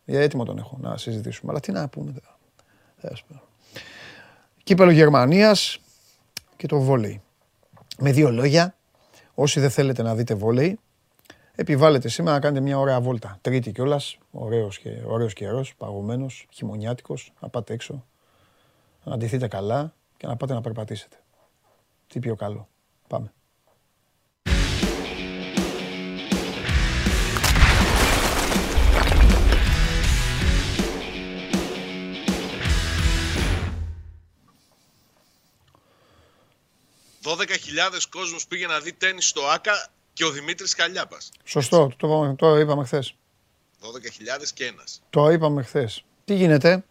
Για 0.05 0.21
έτοιμο 0.21 0.43
τον 0.43 0.57
έχω 0.57 0.77
να 0.81 0.97
συζητήσουμε. 0.97 1.51
Αλλά 1.51 1.59
τι 1.59 1.71
να 1.71 1.87
πούμε 1.87 2.11
τώρα. 2.11 2.37
Τέλος 3.01 3.23
πάντων. 3.27 3.43
Κύπελο 4.63 4.91
Γερμανίας 4.91 5.79
και 6.55 6.67
το 6.67 6.79
βόλεϊ. 6.79 7.21
Με 8.01 8.11
δύο 8.11 8.31
λόγια, 8.31 8.75
όσοι 9.33 9.59
δεν 9.59 9.69
θέλετε 9.69 10.01
να 10.01 10.15
δείτε 10.15 10.33
βόλεϊ, 10.33 10.79
επιβάλλετε 11.55 12.07
σήμερα 12.07 12.35
να 12.35 12.41
κάνετε 12.41 12.61
μια 12.61 12.79
ωραία 12.79 13.01
βόλτα. 13.01 13.37
Τρίτη 13.41 13.71
κιόλας, 13.71 14.17
ωραίος, 14.31 14.79
και, 14.79 15.01
ωραίος 15.05 15.33
καιρός, 15.33 15.75
παγωμένος, 15.75 16.47
χειμωνιάτικος, 16.51 17.33
να 17.39 17.49
πάτε 17.49 17.73
έξω, 17.73 18.05
να 19.03 19.17
ντυθείτε 19.17 19.47
καλά 19.47 19.93
και 20.17 20.27
να 20.27 20.35
πάτε 20.35 20.53
να 20.53 20.61
περπατήσετε. 20.61 21.17
Τι 22.07 22.19
πιο 22.19 22.35
καλό. 22.35 22.67
Πάμε. 23.07 23.33
«12.000 37.23 38.07
κόσμος 38.09 38.47
πήγε 38.47 38.67
να 38.67 38.79
δει 38.79 38.93
τέννις 38.93 39.27
στο 39.27 39.41
ΆΚΑ 39.47 39.87
και 40.13 40.25
ο 40.25 40.29
Δημήτρης 40.31 40.75
Καλιάπας. 40.75 41.31
Σωστό, 41.43 41.91
το, 41.97 42.07
είπαμε- 42.07 42.37
το 42.37 42.57
είπαμε 42.57 42.83
χθες. 42.85 43.13
12.000 43.81 44.51
και 44.53 44.65
ένας. 44.65 45.01
Το 45.09 45.29
είπαμε 45.31 45.63
χθες. 45.63 46.03
Τι 46.25 46.33
γίνεται, 46.35 46.83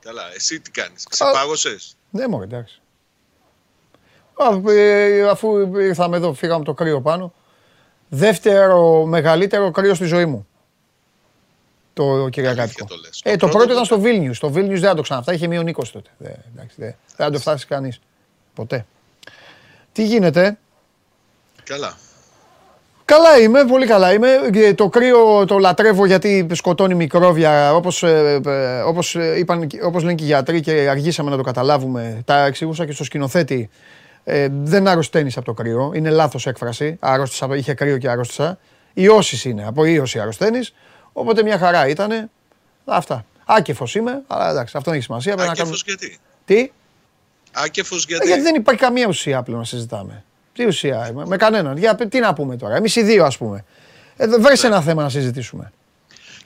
Καλά, 0.00 0.34
εσύ 0.34 0.60
τι 0.60 0.70
κάνεις, 0.70 1.04
ξεπάγωσες; 1.08 1.96
Ναι, 2.10 2.28
μωρέ, 2.28 2.44
εντάξει. 2.44 2.80
Α, 4.34 4.72
ε, 4.72 5.28
αφού 5.28 5.76
ήρθαμε 5.78 6.16
εδώ, 6.16 6.34
φύγαμε 6.34 6.64
το 6.64 6.74
κρύο 6.74 7.00
πάνω. 7.00 7.32
Δεύτερο 8.08 9.04
μεγαλύτερο 9.04 9.70
κρύο 9.70 9.94
στη 9.94 10.04
ζωή 10.04 10.26
μου. 10.26 10.46
Το 11.92 12.28
Κυριακάτικο. 12.28 12.84
το 12.84 12.96
λες. 12.96 13.20
Ε, 13.24 13.30
Το 13.30 13.36
το 13.36 13.38
πρώτο 13.38 13.50
πρώτο 13.58 13.64
ήταν 13.64 13.76
πότε; 13.76 13.84
στο 13.86 14.00
Βίλνιους. 14.00 14.38
Το 14.38 14.50
Βίλνιους 14.50 14.80
δεν 14.80 14.88
θα 14.88 14.94
το 14.94 15.02
ξαναφτά, 15.02 15.32
είχε 15.32 15.46
μείον 15.46 15.66
20 15.66 15.92
τότε. 15.92 16.10
Δεν, 16.18 16.36
εντάξει, 16.54 16.76
δεν, 16.78 16.94
δεν 17.16 17.26
θα 17.26 17.30
το 17.30 17.38
φτάσει 17.38 17.66
κανείς. 17.66 18.00
Ποτέ. 18.54 18.86
Τι 19.94 20.04
γίνεται; 20.04 20.58
Καλά. 21.64 21.96
Καλά 23.04 23.38
είμαι, 23.38 23.64
πολύ 23.64 23.86
καλά 23.86 24.12
είμαι. 24.12 24.28
Ε, 24.54 24.74
Το 24.74 24.88
κρύο 24.88 25.44
το 25.44 25.58
λατρεύω 25.58 26.06
γιατί 26.06 26.46
σκοτώνει 26.52 26.94
μικρόβια, 26.94 27.74
όπως, 27.74 28.02
ε, 28.02 28.40
ε, 28.46 28.80
όπως, 28.80 29.14
ε, 29.16 29.38
είπαν, 29.38 29.68
όπως 29.84 30.02
λένε 30.02 30.14
και 30.14 30.24
οι 30.24 30.26
γιατροί 30.26 30.60
και 30.60 30.86
αργήσαμε 30.90 31.30
να 31.30 31.36
το 31.36 31.42
καταλάβουμε. 31.42 32.22
Τα 32.24 32.44
εξηγούσα 32.44 32.86
και 32.86 32.92
στο 32.92 33.04
σκηνοθέτη. 33.04 33.70
Ε, 34.24 34.48
δεν 34.50 34.88
αρρωσταίνεις 34.88 35.36
από 35.36 35.46
το 35.46 35.52
κρύο. 35.52 35.92
Είναι 35.94 36.10
λάθος 36.10 36.46
έκφραση. 36.46 36.96
Άρρωστησα, 37.00 37.48
είχε 37.56 37.74
κρύο 37.74 37.98
και 37.98 38.08
άρρωστησα. 38.08 38.58
Ιώσεις 38.94 39.44
είναι. 39.44 39.66
Από 39.66 39.84
ίωση 39.84 40.18
αρρωσταίνεις. 40.18 40.74
Οπότε 41.12 41.42
μια 41.42 41.58
χαρά 41.58 41.88
ήτανε. 41.88 42.30
Αυτά. 42.84 43.24
Άκεφος 43.44 43.94
είμαι, 43.94 44.22
αλλά 44.26 44.50
εντάξει, 44.50 44.76
αυτό 44.76 44.90
δεν 44.90 44.98
έχει 44.98 45.08
σημασία. 45.08 45.34
Πρέπει 45.34 45.48
να 45.48 45.54
κάνουμε... 45.54 45.76
Άκεφος 45.80 45.96
γιατί; 45.96 46.18
Τι; 46.44 46.72
Άκεφος 47.54 48.02
Ε, 48.02 48.06
γιατί. 48.08 48.26
Γιατί 48.26 48.42
δεν 48.42 48.54
υπάρχει 48.54 48.80
καμία 48.80 49.06
ουσία 49.08 49.42
πλέον 49.42 49.58
να 49.58 49.64
συζητάμε. 49.66 50.24
Τι 50.52 50.64
ουσία, 50.66 51.10
με, 51.14 51.26
με 51.26 51.36
κανέναν. 51.36 51.76
Για, 51.76 51.94
τι 51.94 52.18
να 52.18 52.32
πούμε 52.34 52.56
τώρα, 52.56 52.76
εμείς 52.76 52.96
οι 52.96 53.02
δύο 53.02 53.24
ας 53.24 53.36
πούμε. 53.38 53.64
Ε, 54.16 54.26
βρες 54.26 54.64
ένα 54.64 54.82
θέμα 54.82 55.02
να 55.02 55.08
συζητήσουμε. 55.08 55.72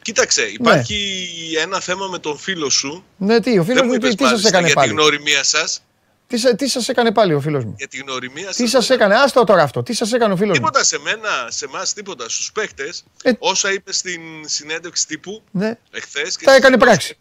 Κοίταξε, 0.03 0.43
υπάρχει 0.43 1.27
ένα 1.63 1.81
θέμα 1.81 2.07
με 2.07 2.19
τον 2.19 2.39
φίλο 2.39 2.71
σου. 2.71 3.05
Ναι, 3.17 3.41
τι, 3.41 3.59
ο 3.59 3.63
φίλος 3.63 3.79
Δεν 3.79 3.87
μου 3.87 3.93
μου 3.93 3.99
τι, 3.99 4.07
είπες 4.07 4.15
τι 4.15 4.23
σας 4.23 4.31
μάλιστα 4.31 4.49
έκανε 4.49 4.67
για 4.67 4.75
πάλι; 4.75 4.89
τη 4.89 4.95
γνωριμία 4.95 5.43
σας. 5.45 5.83
Τι, 6.27 6.37
σα- 6.39 6.55
τι 6.55 6.69
σας 6.69 6.89
έκανε 6.89 7.13
πάλι 7.13 7.35
ο 7.35 7.41
φίλος 7.41 7.65
μου; 7.65 7.75
Για 7.79 7.89
τη 7.89 7.97
γνωριμία 7.97 8.47
Τι 8.47 8.55
σας. 8.55 8.71
σας 8.71 8.91
έκανε, 8.91 9.15
άστο 9.15 9.45
τώρα 9.45 9.63
αυτό, 9.63 9.83
τι 9.83 9.93
σας 9.93 10.13
έκανε 10.13 10.33
ο 10.33 10.37
φίλος 10.37 10.59
μου; 10.59 10.65
Τίποτα 10.65 10.85
σε 10.85 10.99
μένα, 10.99 11.29
σε 11.49 11.65
εμάς, 11.65 11.93
τίποτα. 11.93 12.29
Στους 12.29 12.53
παίχτες, 12.53 13.05
Ε. 13.23 13.33
όσα 13.39 13.73
είπε 13.73 13.93
στην 13.93 14.21
συνέντευξη 14.45 15.07
τύπου 15.07 15.43
Ναι, 15.51 15.79
εχθές. 15.91 16.37
και 16.37 16.45
τα 16.45 16.55
έκανε 16.55 16.75
στις- 16.77 16.87
πράξη. 16.89 17.19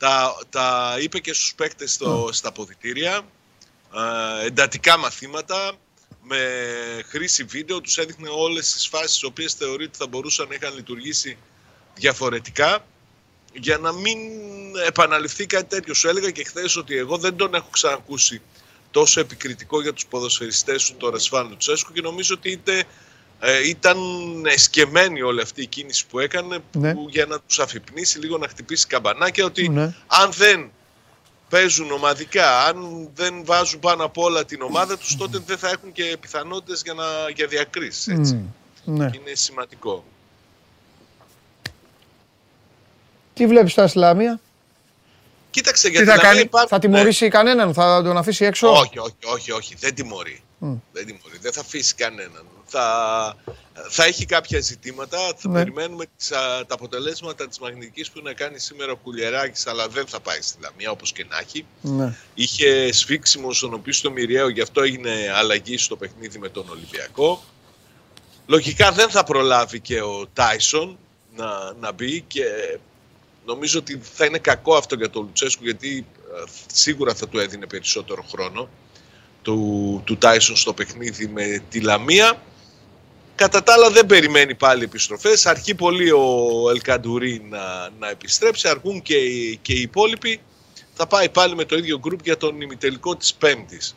Τα, 0.00 0.36
τα 0.50 0.96
είπε 1.00 1.18
και 1.18 1.32
στους 1.32 1.54
παίκτες 1.54 1.92
στο, 1.92 2.28
στα 2.32 2.52
ποδητήρια. 2.52 3.22
Ε, 4.42 4.46
εντατικά 4.46 4.98
μαθήματα. 4.98 5.72
Με 6.22 6.38
χρήση 7.06 7.44
βίντεο 7.44 7.80
τους 7.80 7.98
έδειχνε 7.98 8.28
όλες 8.28 8.72
τις 8.72 8.88
φάσεις 8.88 9.10
τις 9.10 9.22
οποίες 9.22 9.54
θεωρεί 9.54 9.84
ότι 9.84 9.96
θα 9.96 10.06
μπορούσαν 10.06 10.48
να 10.48 10.54
είχαν 10.54 10.74
λειτουργήσει 10.74 11.38
διαφορετικά 11.94 12.86
για 13.52 13.78
να 13.78 13.92
μην 13.92 14.18
επαναληφθεί 14.86 15.46
κάτι 15.46 15.64
τέτοιο. 15.64 15.94
Σου 15.94 16.08
έλεγα 16.08 16.30
και 16.30 16.44
χθες 16.44 16.76
ότι 16.76 16.96
εγώ 16.96 17.16
δεν 17.16 17.36
τον 17.36 17.54
έχω 17.54 17.68
ξανακούσει 17.70 18.42
τόσο 18.90 19.20
επικριτικό 19.20 19.82
για 19.82 19.92
τους 19.92 20.06
ποδοσφαιριστές 20.06 20.86
του 20.86 20.96
τώρα 20.96 21.12
Ρασφάν 21.12 21.48
Λουτσέσκου 21.48 21.92
και 21.92 22.00
νομίζω 22.00 22.34
ότι 22.34 22.50
είτε, 22.50 22.84
ε, 23.40 23.68
ήταν 23.68 23.98
εσκεμμένη 24.46 25.22
όλη 25.22 25.40
αυτή 25.40 25.62
η 25.62 25.66
κίνηση 25.66 26.06
που 26.06 26.18
έκανε 26.18 26.58
Ναι. 26.72 26.94
που, 26.94 27.06
για 27.10 27.26
να 27.26 27.40
τους 27.40 27.58
αφυπνήσει 27.58 28.18
λίγο 28.18 28.38
να 28.38 28.48
χτυπήσει 28.48 28.86
καμπανάκια 28.86 29.44
ότι 29.44 29.68
Ναι. 29.68 29.94
αν 30.06 30.32
δεν 30.32 30.70
παίζουν 31.48 31.90
ομαδικά. 31.90 32.64
Αν 32.64 33.08
δεν 33.14 33.44
βάζουν 33.44 33.80
πάνω 33.80 34.04
απ' 34.04 34.18
όλα 34.18 34.44
την 34.44 34.62
ομάδα 34.62 34.98
τους, 34.98 35.16
τότε 35.16 35.42
δεν 35.46 35.58
θα 35.58 35.68
έχουν 35.68 35.92
και 35.92 36.16
πιθανότητες 36.20 36.82
για, 36.84 36.94
να, 36.94 37.04
για 37.34 37.46
διακρίσεις. 37.46 38.06
Έτσι. 38.08 38.44
Ναι. 38.84 39.04
Είναι 39.04 39.34
σημαντικό. 39.34 40.04
Τι 43.34 43.46
βλέπεις 43.46 43.72
στα 43.72 43.84
Ισλάμια, 43.84 44.40
Κοίταξε, 45.50 45.86
τι 45.86 45.92
γιατί 45.92 46.10
θα 46.10 46.18
κάνει, 46.18 46.40
υπάρχουν... 46.40 46.68
θα 46.68 46.76
ναι. 46.76 46.82
τιμωρήσει 46.82 47.28
κανέναν, 47.28 47.74
θα 47.74 48.02
τον 48.02 48.16
αφήσει 48.16 48.44
έξω; 48.44 48.68
Όχι, 48.68 48.98
όχι, 48.98 49.14
όχι, 49.24 49.52
όχι. 49.52 49.74
Δεν 49.78 49.94
τιμωρεί. 49.94 50.42
Δεν 50.92 51.06
τιμωρεί. 51.06 51.38
Δεν 51.40 51.52
θα 51.52 51.60
αφήσει 51.60 51.94
κανέναν. 51.94 52.44
Θα, 52.72 53.36
θα 53.88 54.04
έχει 54.04 54.24
κάποια 54.24 54.60
ζητήματα. 54.60 55.18
Θα 55.36 55.48
Ναι. 55.48 55.58
περιμένουμε 55.58 56.04
τις, 56.16 56.32
α, 56.32 56.66
τα 56.66 56.74
αποτελέσματα 56.74 57.48
της 57.48 57.58
μαγνητικής 57.58 58.10
που 58.10 58.20
να 58.22 58.32
κάνει 58.32 58.58
σήμερα 58.58 58.92
ο 58.92 58.96
Κουλιεράκης, 58.96 59.66
αλλά 59.66 59.88
δεν 59.88 60.06
θα 60.06 60.20
πάει 60.20 60.40
στη 60.40 60.58
Λαμία 60.62 60.90
όπως 60.90 61.12
και 61.12 61.26
να 61.28 61.38
έχει. 61.38 61.64
Ναι. 61.80 62.14
Είχε 62.34 62.92
σφίξιμο 62.92 63.52
στον 63.52 63.74
οποίο 63.74 63.92
στο 63.92 64.10
Μοιραίο, 64.10 64.48
γι' 64.48 64.60
αυτό 64.60 64.82
έγινε 64.82 65.10
αλλαγή 65.34 65.78
στο 65.78 65.96
παιχνίδι 65.96 66.38
με 66.38 66.48
τον 66.48 66.68
Ολυμπιακό. 66.70 67.42
Λογικά 68.46 68.92
δεν 68.92 69.10
θα 69.10 69.24
προλάβει 69.24 69.80
και 69.80 70.02
ο 70.02 70.26
Τάισον 70.32 70.98
να, 71.36 71.72
να 71.80 71.92
μπει 71.92 72.20
και 72.20 72.44
νομίζω 73.46 73.78
ότι 73.78 74.00
θα 74.14 74.24
είναι 74.24 74.38
κακό 74.38 74.74
αυτό 74.74 74.94
για 74.94 75.10
τον 75.10 75.22
Λουτσέσκου 75.22 75.64
γιατί 75.64 76.06
ε, 76.36 76.50
σίγουρα 76.72 77.14
θα 77.14 77.28
του 77.28 77.38
έδινε 77.38 77.66
περισσότερο 77.66 78.22
χρόνο 78.30 78.68
του, 79.42 80.02
του 80.04 80.16
Τάισον 80.16 80.56
στο 80.56 80.72
παιχνίδι 80.72 81.26
με 81.26 81.62
τη 81.68 81.80
Λαμία. 81.80 82.42
Κατά 83.40 83.62
τα 83.62 83.72
άλλα 83.72 83.90
δεν 83.90 84.06
περιμένει 84.06 84.54
πάλι 84.54 84.84
επιστροφές. 84.84 85.46
Αρχεί 85.46 85.74
πολύ 85.74 86.10
ο 86.10 86.24
Ελκαντουρί 86.70 87.46
να, 87.50 87.88
να 87.98 88.08
επιστρέψει. 88.08 88.68
Αργούν 88.68 89.02
και, 89.02 89.14
οι- 89.16 89.58
και 89.62 89.72
οι 89.72 89.80
υπόλοιποι. 89.80 90.40
Θα 90.94 91.06
πάει 91.06 91.28
πάλι 91.28 91.54
με 91.54 91.64
το 91.64 91.76
ίδιο 91.76 91.98
γκρουπ 91.98 92.20
για 92.24 92.36
τον 92.36 92.60
ημιτελικό 92.60 93.16
της 93.16 93.34
Πέμπτης. 93.34 93.96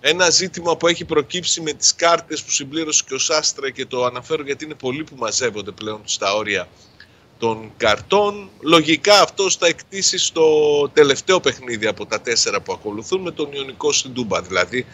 Ένα 0.00 0.30
ζήτημα 0.30 0.76
που 0.76 0.86
έχει 0.86 1.04
προκύψει 1.04 1.60
με 1.60 1.72
τις 1.72 1.94
κάρτες 1.94 2.42
που 2.42 2.50
συμπλήρωσε 2.50 3.02
και 3.08 3.14
ο 3.14 3.18
Σάστρα 3.18 3.70
και 3.70 3.86
το 3.86 4.04
αναφέρω 4.04 4.42
γιατί 4.42 4.64
είναι 4.64 4.74
πολλοί 4.74 5.04
που 5.04 5.14
μαζεύονται 5.18 5.70
πλέον 5.70 6.00
στα 6.04 6.34
όρια 6.34 6.68
των 7.38 7.72
καρτών. 7.76 8.50
Λογικά 8.60 9.20
αυτό 9.20 9.50
θα 9.50 9.66
εκτίσει 9.66 10.18
στο 10.18 10.44
τελευταίο 10.92 11.40
παιχνίδι 11.40 11.86
από 11.86 12.06
τα 12.06 12.20
τέσσερα 12.20 12.60
που 12.60 12.72
ακολουθούν 12.72 13.20
με 13.20 13.30
τον 13.30 13.48
Ιωνικό 13.52 13.92
στην 13.92 14.12
Τούμπα. 14.14 14.42
Δηλαδή 14.42 14.86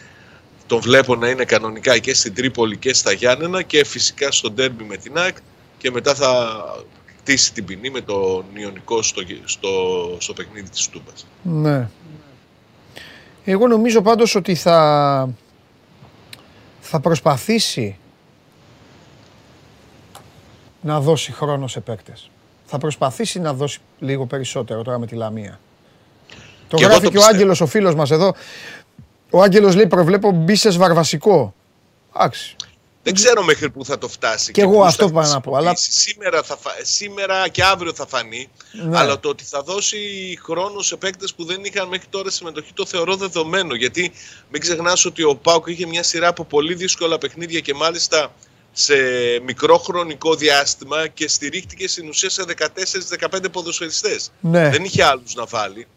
τον 0.67 0.79
βλέπω 0.79 1.15
να 1.15 1.29
είναι 1.29 1.45
κανονικά 1.45 1.97
και 1.97 2.13
στην 2.13 2.33
Τρίπολη 2.33 2.77
και 2.77 2.93
στα 2.93 3.11
Γιάννενα 3.11 3.61
και 3.61 3.85
φυσικά 3.85 4.31
στο 4.31 4.51
ντέρμπι 4.51 4.83
με 4.83 4.97
την 4.97 5.17
ΑΕΚ 5.17 5.37
και 5.77 5.91
μετά 5.91 6.15
θα 6.15 6.61
κτίσει 7.21 7.53
την 7.53 7.65
ποινή 7.65 7.89
με 7.89 8.01
τον 8.01 8.45
Ιωνικό 8.53 9.01
στο, 9.01 9.21
στο, 9.45 9.69
στο 10.19 10.33
παιχνίδι 10.33 10.69
της 10.69 10.87
Τούμπας. 10.87 11.27
Ναι. 11.41 11.89
Εγώ 13.45 13.67
νομίζω 13.67 14.01
πάντως 14.01 14.35
ότι 14.35 14.55
θα, 14.55 15.29
θα 16.81 16.99
προσπαθήσει 16.99 17.97
να 20.81 20.99
δώσει 20.99 21.31
χρόνο 21.31 21.67
σε 21.67 21.79
παίκτες. 21.79 22.29
Θα 22.65 22.77
προσπαθήσει 22.77 23.39
να 23.39 23.53
δώσει 23.53 23.79
λίγο 23.99 24.25
περισσότερο 24.25 24.81
τώρα 24.81 24.99
με 24.99 25.05
τη 25.05 25.15
Λαμία. 25.15 25.59
Το 26.67 26.77
Και 26.77 26.83
εγώ 26.83 26.91
γράφει 26.91 27.05
το 27.05 27.11
και 27.11 27.17
ο 27.17 27.19
πιστεύω. 27.19 27.35
Άγγελος 27.35 27.61
ο 27.61 27.65
φίλος 27.65 27.95
μας 27.95 28.11
εδώ. 28.11 28.33
Ο 29.29 29.41
Άγγελος 29.41 29.75
λέει 29.75 29.87
προβλέπω 29.87 30.31
μπίσες 30.31 30.77
βαρβασικό. 30.77 31.53
Εντάξει. 32.15 32.55
Δεν 33.03 33.13
ξέρω 33.13 33.43
μέχρι 33.43 33.69
πού 33.69 33.85
θα 33.85 33.97
το 33.97 34.07
φτάσει. 34.07 34.51
Κι 34.51 34.61
εγώ 34.61 34.71
πού 34.71 34.83
αυτό 34.85 35.07
θα 35.07 35.13
πάω 35.13 35.29
να 35.31 35.41
πω, 35.41 35.55
αλλά- 35.55 35.69
χρησιμοποιήσει. 35.69 36.09
Σήμερα, 36.09 36.43
θα 36.43 36.57
φα- 36.57 36.75
σήμερα 36.81 37.47
και 37.47 37.63
αύριο 37.63 37.93
θα 37.93 38.07
φανεί. 38.07 38.49
Ναι. 38.85 38.97
Αλλά 38.97 39.19
το 39.19 39.29
ότι 39.29 39.43
θα 39.43 39.61
δώσει 39.61 39.97
χρόνος 40.43 40.85
σε 40.87 40.95
παίκτες 40.95 41.33
που 41.33 41.45
δεν 41.45 41.63
είχαν 41.63 41.87
μέχρι 41.87 42.05
τώρα 42.09 42.29
συμμετοχή 42.29 42.73
το 42.73 42.85
θεωρώ 42.85 43.15
δεδομένο. 43.15 43.75
Γιατί 43.75 44.11
μην 44.51 44.61
ξεχνάς 44.61 45.05
ότι 45.05 45.23
ο 45.23 45.35
Πάουκ 45.35 45.67
είχε 45.67 45.85
μια 45.87 46.03
σειρά 46.03 46.27
από 46.27 46.45
πολύ 46.45 46.73
δύσκολα 46.73 47.17
παιχνίδια 47.17 47.59
και 47.59 47.73
μάλιστα 47.73 48.33
σε 48.71 48.95
μικρό 49.45 49.77
χρονικό 49.77 50.35
διάστημα 50.35 51.07
και 51.07 51.27
στηρίχτηκε 51.27 51.87
στην 51.87 52.07
ουσία 52.07 52.29
σε 52.29 52.43
14-15 52.43 53.49
ποδοσφαιριστές. 53.51 54.31
Ναι. 54.39 54.69
Δεν 54.69 54.83
είχε 54.83 55.03
άλλους 55.03 55.35
να 55.35 55.45
βάλει. 55.45 55.87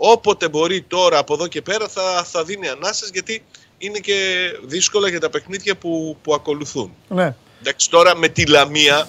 Όποτε 0.00 0.48
μπορεί 0.48 0.82
τώρα 0.82 1.18
από 1.18 1.34
εδώ 1.34 1.46
και 1.46 1.62
πέρα 1.62 1.88
θα, 1.88 2.24
θα 2.30 2.44
δίνει 2.44 2.68
ανάσες 2.68 3.10
γιατί 3.12 3.42
είναι 3.78 3.98
και 3.98 4.14
δύσκολα 4.62 5.08
για 5.08 5.20
τα 5.20 5.30
παιχνίδια 5.30 5.76
που, 5.76 6.16
που 6.22 6.34
ακολουθούν. 6.34 6.94
Ναι. 7.08 7.34
Εντάξει, 7.60 7.90
τώρα 7.90 8.16
με 8.16 8.28
τη 8.28 8.46
Λαμία 8.46 9.08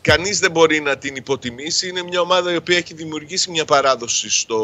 κανείς 0.00 0.38
δεν 0.38 0.50
μπορεί 0.50 0.80
να 0.80 0.96
την 0.98 1.16
υποτιμήσει. 1.16 1.88
Είναι 1.88 2.02
μια 2.02 2.20
ομάδα 2.20 2.52
η 2.52 2.56
οποία 2.56 2.76
έχει 2.76 2.94
δημιουργήσει 2.94 3.50
μια 3.50 3.64
παράδοση 3.64 4.30
στο, 4.30 4.60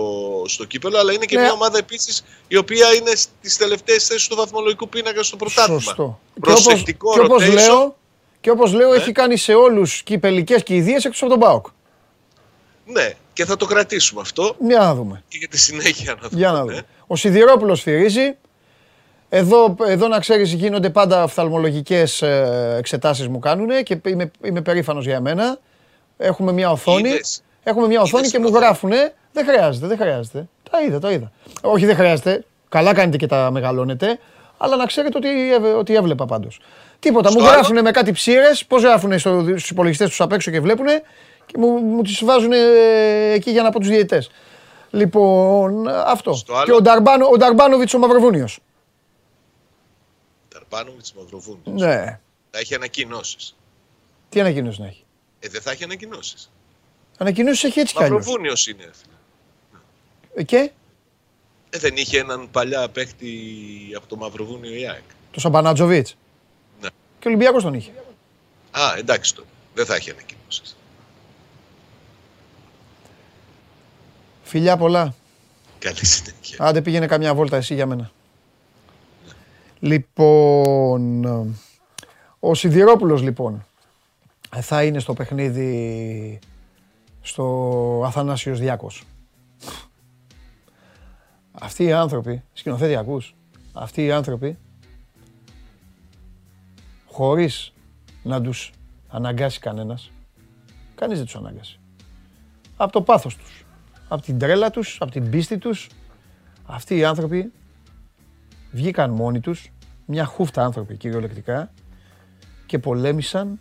στο 0.47 0.65
κύπελο, 0.65 0.99
αλλά 0.99 1.13
είναι 1.13 1.25
και 1.25 1.37
Ναι. 1.37 1.43
μια 1.43 1.53
ομάδα 1.53 1.79
επίσης 1.79 2.25
η 2.49 2.57
οποία 2.57 2.93
είναι 2.95 3.11
στις 3.15 3.57
τελευταίες 3.57 4.07
θέσεις 4.07 4.29
του 4.29 4.37
βαθμολογικού 4.37 4.89
πίνακα 4.89 5.23
στο 5.23 5.37
πρωτάθλημα. 5.37 5.81
Σωστό. 5.81 6.21
Προσεκτικό 6.41 7.13
και 7.13 7.21
όπως, 7.21 7.43
και 7.45 7.49
όπως 7.49 7.63
rotation. 7.65 7.69
λέω, 7.69 7.97
και 8.41 8.51
όπως 8.51 8.73
λέω 8.73 8.91
Ναι. 8.91 8.97
έχει 8.97 9.13
κάνει 9.13 9.37
σε 9.37 9.55
όλους 9.55 10.03
κυπελικές 10.03 10.63
και 10.63 10.75
ιδίες 10.75 11.05
εκτός 11.05 11.23
από 11.23 11.31
τον 11.31 11.41
ΠΑΟΚ. 11.41 11.67
Ναι, 12.87 13.13
και 13.33 13.45
θα 13.45 13.57
το 13.57 13.67
κρατήσουμε 13.67 14.21
αυτό 14.21 14.57
Για 14.67 14.79
να 14.79 14.95
δούμε. 14.95 15.23
και 15.29 15.37
για 15.39 15.49
τη 15.49 15.59
συνέχεια 15.59 16.13
να 16.23 16.29
δούμε. 16.29 16.41
Για 16.41 16.51
να 16.53 16.59
ναι. 16.59 16.71
δούμε. 16.71 16.83
Ο 17.07 17.17
Σιδηρόπουλος 17.17 17.83
φυρίζει. 17.83 18.37
Εδώ, 19.29 19.77
εδώ 19.87 20.09
να 20.09 20.19
ξέρεις 20.19 20.53
γίνονται 20.53 20.91
πάντα 20.91 21.23
οφθαλμολογικές 21.23 22.23
ε, 22.23 22.75
εξετάσεις 22.79 23.29
μου 23.29 23.39
κάνουν 23.39 23.83
και 23.83 24.01
είμαι, 24.07 24.31
είμαι 24.45 24.61
περήφανος 24.61 25.05
για 25.05 25.15
εμένα. 25.17 25.59
Έχουμε 26.19 26.53
μια 26.53 26.71
οθόνη. 26.71 27.09
Είδες. 27.09 27.43
Έχουμε 27.63 27.87
μια 27.87 28.01
οθόνη 28.01 28.19
Είδες 28.19 28.31
και 28.33 28.37
την 28.39 28.47
μου 28.47 28.51
οθόνη. 28.53 28.65
γράφουνε. 28.67 29.15
Δεν 29.33 29.45
χρειάζεται, 29.47 29.87
δεν 29.87 29.97
χρειάζεται. 29.99 30.49
Τα 30.71 30.81
είδα, 30.83 30.99
το 30.99 31.11
είδα. 31.11 31.33
Όχι, 31.61 31.87
δεν 31.87 31.95
χρειάζεται. 31.97 32.45
Καλά 32.69 32.95
κάνετε 32.95 33.17
και 33.17 33.27
τα 33.27 33.51
μεγαλώνετε. 33.51 34.19
Αλλά 34.59 34.77
να 34.77 34.87
ξέρετε 34.87 35.17
ότι, 35.19 35.53
έβε- 35.53 35.75
ότι 35.75 35.95
έβλεπα 35.95 36.27
πάντως. 36.27 36.61
Τίποτα. 36.99 37.31
Στο 37.31 37.39
μου 37.41 37.45
άλλο- 37.47 37.55
γράφουνε 37.55 37.83
με 37.83 37.91
κάτι 37.91 38.13
ψήρες. 38.13 38.65
Πώς 38.65 38.83
γράφουνε 38.83 39.19
στο, 39.19 39.41
στους 39.49 39.71
υπολογιστές 39.71 40.09
τους 40.09 40.21
απ' 40.21 40.33
έξω 40.33 40.51
και 40.51 40.61
βλέπουνε. 40.61 41.03
Και 41.53 41.59
μου, 41.59 41.69
μου 41.79 42.03
τις 42.03 42.25
βάζουν 42.25 42.53
εκεί 43.33 43.51
για 43.51 43.63
να 43.63 43.71
πω 43.71 43.79
τους 43.79 43.89
διαιτητές. 43.89 44.31
Λοιπόν, 44.91 45.89
αυτό. 45.89 46.33
Στο 46.35 46.55
άλλο- 46.55 46.65
Και 46.65 46.73
ο, 46.73 46.81
Νταρμπάνο, 46.81 47.27
ο 47.27 47.37
Νταρμπάνοβιτς 47.37 47.95
ο 47.95 47.99
Μαυροβούνιος. 47.99 48.59
Ταρπάνοβιτς 50.49 51.13
Μαυροβούνιος. 51.13 51.81
Ναι. 51.81 52.21
Θα 52.51 52.59
έχει 52.59 52.75
ανακοινώσεις. 52.75 53.57
Τι 54.29 54.41
ανακοίνωση 54.41 54.81
να 54.81 54.87
έχει; 54.87 55.05
Ε, 55.41 55.49
δεν 55.49 55.61
θα 55.61 55.71
έχει 55.71 55.85
ανακοινώσεις. 55.85 56.51
Ανακοίνωση 57.19 57.67
έχει 57.67 57.81
έτσι 57.81 57.95
κι 57.95 58.03
αλλιώς. 58.03 58.19
Μαυροβούνιος 58.19 58.67
είναι. 58.67 58.85
ρε 58.85 58.91
φίλε. 58.93 59.15
Ε, 60.35 60.43
Και; 60.43 60.71
Ε, 61.71 61.79
δεν 61.79 61.97
είχε 61.97 62.19
έναν 62.19 62.49
παλιά 62.51 62.89
παίκτη 62.89 63.33
από 63.97 64.07
το 64.07 64.17
Μαυροβούνιο 64.17 64.75
η 64.75 64.89
ΑΕΚ. 64.89 65.03
το 65.31 65.41
Σαμπανάτζοβιτς. 65.41 66.17
Ναι. 66.81 66.89
Και 67.19 67.27
ο 67.29 67.31
Ολυμπιακός 67.31 67.63
τον 67.63 67.75
είχε. 67.75 67.91
Α, 68.71 68.95
εντάξει 68.99 69.35
τότε. 69.35 69.49
Δεν 69.75 69.87
θα 69.87 69.95
έχει 69.95 70.11
ανακοινώσεις. 70.11 70.39
Φιλιά 74.51 74.77
πολλά. 74.77 75.15
Καλή 75.79 76.07
συνέχεια. 76.07 76.57
Άντε 76.59 76.83
πήγαινε 76.83 77.07
καμιά 77.07 77.35
βόλτα 77.35 77.57
εσύ 77.57 77.75
για 77.75 77.87
μένα. 77.87 78.11
Λοιπόν, 79.81 81.25
ο 82.41 82.55
Σιδηρόπουλος 82.55 83.23
λοιπόν 83.23 83.67
θα 84.61 84.85
είναι 84.85 84.99
στο 84.99 85.13
παιχνίδι 85.13 86.39
στο 87.23 88.03
Αθανάσιος 88.07 88.59
Διάκος. 88.59 89.05
Αυτοί 91.53 91.85
οι 91.85 91.93
άνθρωποι, 91.93 92.43
σκηνοθέτη 92.53 92.97
ακούς, 92.97 93.35
αυτοί 93.73 94.05
οι 94.05 94.13
άνθρωποι 94.13 94.59
χωρίς 97.07 97.73
να 98.23 98.41
τους 98.41 98.73
αναγκάσει 99.09 99.61
κανένας, 99.61 100.11
κανείς 100.95 101.17
δεν 101.17 101.27
τους 101.27 101.37
αναγκάσει. 101.37 101.79
Από 102.77 102.93
το 102.93 103.03
πάθος 103.03 103.37
τους, 103.37 103.60
από 104.13 104.23
την 104.23 104.39
τρέλα 104.39 104.71
τους, 104.71 104.97
από 105.01 105.11
την 105.11 105.31
πίστη 105.31 105.59
τους, 105.59 105.89
αυτοί 106.67 106.97
οι 106.97 107.05
άνθρωποι 107.05 107.53
βγήκαν 108.71 109.11
μόνοι 109.11 109.41
τους, 109.41 109.73
μια 110.07 110.25
χούφτα 110.25 110.65
άνθρωποι 110.65 110.97
κυριολεκτικά 110.97 111.73
και 112.67 112.79
πολέμησαν 112.79 113.61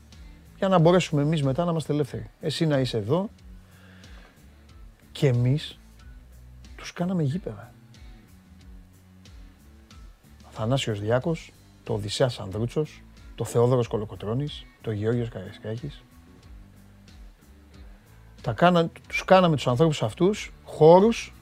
για 0.57 0.67
να 0.67 0.79
μπορέσουμε 0.79 1.21
εμείς 1.21 1.43
μετά 1.43 1.65
να 1.65 1.71
είμαστε 1.71 1.93
ελεύθεροι. 1.93 2.29
Εσύ 2.41 2.65
να 2.65 2.79
είσαι 2.79 2.97
εδώ 2.97 3.29
και 5.11 5.27
εμείς 5.27 5.79
τους 6.75 6.93
κάναμε 6.93 7.23
γήπεδα. 7.23 7.73
Αθανάσιος 10.47 10.99
Διάκος, 10.99 11.51
το 11.83 11.93
Οδυσσέας 11.93 12.39
Ανδρούτσος, 12.39 13.03
το 13.35 13.45
Θεόδωρος 13.45 13.87
Κολοκοτρώνης, 13.87 14.65
το 14.81 14.91
Γεώργιος 14.91 15.29
Καραϊσκάκης. 15.29 16.03
Τα 18.41 18.51
κάνα, 18.53 18.89
τους 19.07 19.25
κάναμε 19.25 19.55
τους 19.55 19.67
ανθρώπους 19.67 20.03
αυτούς 20.03 20.51
χώρους 20.63 21.33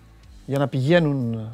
για 0.46 0.58
να 0.58 0.68
πηγαίνουν 0.68 1.50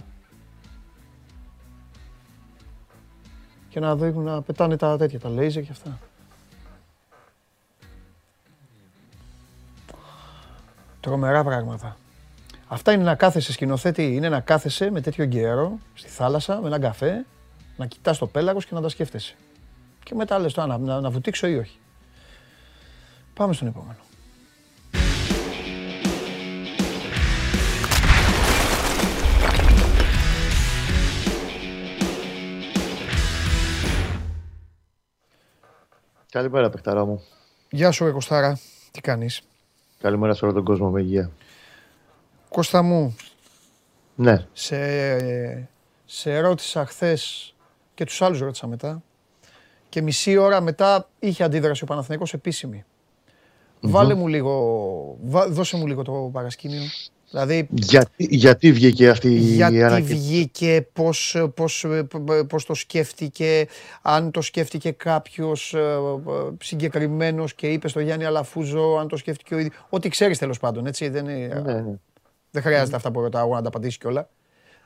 και 3.70 3.80
να, 3.80 3.96
δείχνουν, 3.96 4.24
να 4.24 4.42
πετάνε 4.42 4.78
τα 4.78 4.98
τέτοια, 4.98 5.20
τα 5.20 5.30
λέιζερ 5.30 5.64
και 5.64 5.72
αυτά. 5.72 6.00
Τρομερά 11.00 11.44
πράγματα. 11.44 11.98
Αυτά 12.68 12.92
είναι 12.92 13.04
να 13.04 13.16
κάθεσαι 13.16 13.52
σκηνοθέτη, 13.52 14.16
είναι 14.16 14.30
να 14.30 14.40
κάθεσαι 14.40 14.92
με 14.92 15.02
τέτοιο 15.02 15.26
καιρό 15.26 15.78
στη 15.94 16.10
θάλασσα, 16.10 16.60
με 16.62 16.68
έναν 16.68 16.82
καφέ, 16.82 17.26
να 17.78 17.86
κοιτάς 17.86 18.18
το 18.18 18.28
πέλαγος 18.28 18.66
και 18.66 18.76
να 18.76 18.82
τα 18.82 18.90
σκέφτεσαι. 18.90 19.36
Και 20.04 20.16
μετά 20.16 20.40
λες 20.40 20.54
τώρα 20.54 20.68
να, 20.68 20.78
να, 20.78 21.02
να 21.02 21.10
βουτήξω 21.10 21.48
ή 21.48 21.58
όχι. 21.58 21.80
Πάμε 23.34 23.54
στον 23.54 23.68
επόμενο. 23.68 24.00
Καλημέρα, 36.34 36.70
παιχταρά 36.70 37.06
μου. 37.06 37.24
Γεια 37.70 37.92
σου, 37.92 38.12
Κωστάρα. 38.12 38.60
Τι 38.92 39.02
κάνεις; 39.02 39.42
Καλημέρα 40.02 40.34
σε 40.34 40.46
όλο 40.46 40.54
τον 40.54 40.64
κόσμο 40.64 40.90
με 40.90 41.02
υγεία. 41.02 41.32
Κώστα 42.50 42.82
μου, 42.82 43.16
Ναι, 44.16 44.46
σε, 44.54 44.78
σε 46.06 46.40
ρώτησα 46.40 46.86
χθες 46.86 47.54
και 47.94 48.06
τους 48.06 48.22
άλλους 48.22 48.40
ρώτησα 48.40 48.68
μετά 48.68 49.04
και 49.90 50.02
μισή 50.02 50.38
ώρα 50.38 50.62
μετά 50.62 51.10
είχε 51.20 51.44
αντίδραση 51.44 51.84
ο 51.84 51.88
Παναθηναϊκός 51.88 52.34
επίσημη. 52.34 52.86
Βάλε 53.82 54.14
μου 54.14 54.28
λίγο, 54.28 55.18
βά- 55.24 55.50
δώσε 55.50 55.78
μου 55.78 55.88
λίγο 55.88 56.02
το 56.02 56.30
παρασκήνιο. 56.34 56.84
Δηλαδή, 57.34 57.68
γιατί, 57.72 58.28
γιατί 58.30 58.72
βγήκε 58.72 59.10
αυτή 59.10 59.28
η 59.28 59.38
γιατί 59.38 59.84
ανακοίνωση. 59.84 60.14
βγήκε, 60.14 60.88
πώς, 60.94 61.38
πώς, 61.56 61.86
πώς 62.48 62.66
το 62.66 62.74
σκέφτηκε, 62.74 63.68
αν 64.02 64.32
το 64.32 64.42
σκέφτηκε 64.42 64.92
κάποιος 64.92 65.74
ε, 65.74 65.80
ε, 65.80 65.98
συγκεκριμένος 66.64 67.54
και 67.54 67.68
είπε 67.68 67.88
στο 67.88 68.00
Γιάννη 68.00 68.26
Αλαφούζο, 68.26 68.98
αν 69.00 69.08
το 69.08 69.18
σκέφτηκε 69.18 69.56
ο 69.56 69.58
ίδιος. 69.58 69.74
Ό,τι 69.90 70.10
ξέρεις 70.10 70.38
τέλος 70.38 70.60
πάντων, 70.60 70.86
έτσι. 70.86 71.10
Δεν, 71.10 71.28
είναι, 71.28 71.62
Ναι, 71.66 71.74
ναι. 71.74 71.84
δεν 72.52 72.62
χρειάζεται 72.62 72.96
αυτά 72.96 73.12
που 73.12 73.22
ρωτάω 73.22 73.46
εγώ 73.46 73.56
να 73.56 73.62
τα 73.62 73.68
απαντήσεις 73.68 73.98
κιόλα. 73.98 74.30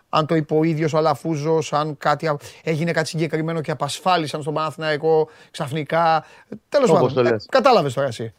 Αν 0.10 0.25
το 0.25 0.36
είπε 0.36 0.53
ο 0.53 0.63
ίδιος 0.63 0.93
ο 0.93 0.97
Αλαφούζος, 0.97 1.73
αν 1.73 1.97
κάτι, 1.97 2.27
α- 2.27 2.38
έγινε 2.63 2.91
κάτι 2.91 3.07
συγκεκριμένο 3.07 3.62
και 3.62 3.71
απασφάλισαν 3.71 4.41
στον 4.41 4.53
Παναθηναϊκό 4.53 5.29
ξαφνικά. 5.51 6.25
Τέλος 6.69 6.89
Όπως 6.89 7.01
πάντων, 7.13 7.23
το 7.23 7.29
ε, 7.29 7.31
λες. 7.31 7.45
κατάλαβες 7.49 7.93
τώρα 7.93 8.07
εσύ. 8.07 8.33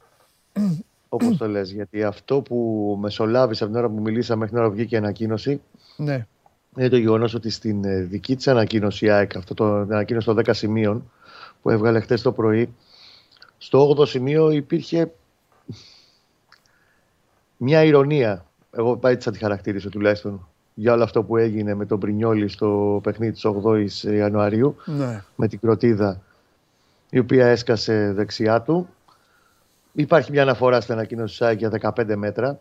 Όπως 1.08 1.36
το 1.36 1.48
λες, 1.48 1.72
γιατί 1.72 2.02
αυτό 2.02 2.40
που 2.40 2.98
μεσολάβησε 3.00 3.64
από 3.64 3.72
την 3.72 3.82
ώρα 3.82 3.90
που 3.90 4.00
μιλήσαμε 4.00 4.38
μέχρι 4.38 4.54
την 4.54 4.62
ώρα 4.62 4.68
που 4.68 4.76
βγήκε 4.76 4.94
η 4.94 4.98
ανακοίνωση 4.98 5.60
Ναι, 5.96 6.26
είναι 6.76 6.88
το 6.88 6.96
γεγονός 6.96 7.34
ότι 7.34 7.50
στην 7.50 7.84
ε, 7.84 8.00
δική 8.00 8.36
της 8.36 8.48
ανακοίνωση 8.48 9.04
η 9.04 9.10
ΑΕΚ, 9.10 9.36
αυτό 9.36 9.54
το 9.54 9.82
την 9.82 9.92
ανακοίνωση 9.92 10.26
των 10.26 10.38
10 10.44 10.50
σημείων 10.50 11.10
που 11.62 11.70
έβγαλε 11.70 12.00
χθες 12.00 12.22
το 12.22 12.32
πρωί, 12.32 12.74
στο 13.58 13.94
8ο 13.98 14.06
σημείο 14.06 14.50
υπήρχε 14.50 15.12
μια 17.56 17.84
ηρωνία. 17.84 18.44
Εγώ 18.70 19.00
έτσι 19.02 19.28
θα 19.28 19.30
τη 19.30 19.38
χαρακτήρισα 19.38 19.88
τουλάχιστον 19.88 20.48
για 20.74 20.92
όλο 20.92 21.02
αυτό 21.02 21.22
που 21.22 21.36
έγινε 21.36 21.74
με 21.74 21.86
τον 21.86 21.98
Πρινιόλη 21.98 22.48
στο 22.48 23.00
παιχνίδι 23.02 23.32
της 23.32 23.46
8ης 23.46 24.14
Ιανουαρίου 24.14 24.76
ναι. 24.84 25.22
με 25.36 25.48
την 25.48 25.60
κροτίδα 25.60 26.22
η 27.10 27.18
οποία 27.18 27.46
έσκασε 27.46 28.12
δεξιά 28.12 28.62
του. 28.62 28.88
Υπάρχει 29.98 30.30
μια 30.30 30.42
αναφορά 30.42 30.80
στην 30.80 30.94
ανακοίνωση 30.94 31.38
της 31.38 31.46
ΑΕΚ 31.46 31.58
για 31.58 31.94
15 31.96 32.14
μέτρα. 32.16 32.60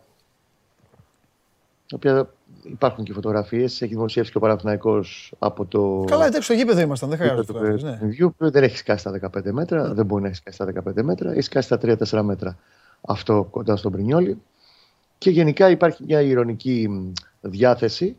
η 1.90 1.94
οποία 1.94 2.30
υπάρχουν 2.62 3.04
και 3.04 3.12
φωτογραφίες. 3.12 3.82
Έχει 3.82 3.94
δημοσιεύσει 3.94 4.32
και 4.32 4.38
ο 4.38 4.40
Παναθηναϊκός 4.40 5.34
από 5.38 5.64
το... 5.64 6.04
Καλά, 6.06 6.26
εντάξει, 6.26 6.42
στο 6.42 6.52
γήπεδο 6.52 6.80
ήμασταν, 6.80 7.08
δεν 7.08 7.18
χρειάζεται 7.18 7.44
το 7.44 7.52
φωτογραφίες, 7.52 7.82
ναι. 7.82 7.90
παιχνιδιού. 7.90 8.34
Δεν 8.38 8.62
έχει 8.62 8.76
σκάσει 8.76 9.04
τα 9.04 9.30
15 9.36 9.50
μέτρα. 9.50 9.94
Δεν 9.94 10.06
μπορεί 10.06 10.22
να 10.22 10.28
έχει 10.28 10.36
σκάσει 10.36 10.58
τα 10.58 10.72
15 10.96 11.02
μέτρα. 11.02 11.30
Έχει 11.30 11.40
σκάσει 11.40 11.68
τα 11.68 11.78
3-4 11.82 12.22
μέτρα. 12.22 12.58
Αυτό 13.00 13.48
κοντά 13.50 13.76
στον 13.76 13.92
Πρινιόλι. 13.92 14.42
Και 15.18 15.30
γενικά 15.30 15.70
υπάρχει 15.70 16.04
μια 16.04 16.20
ηρωνική 16.20 16.88
μ, 16.88 17.12
διάθεση 17.40 18.16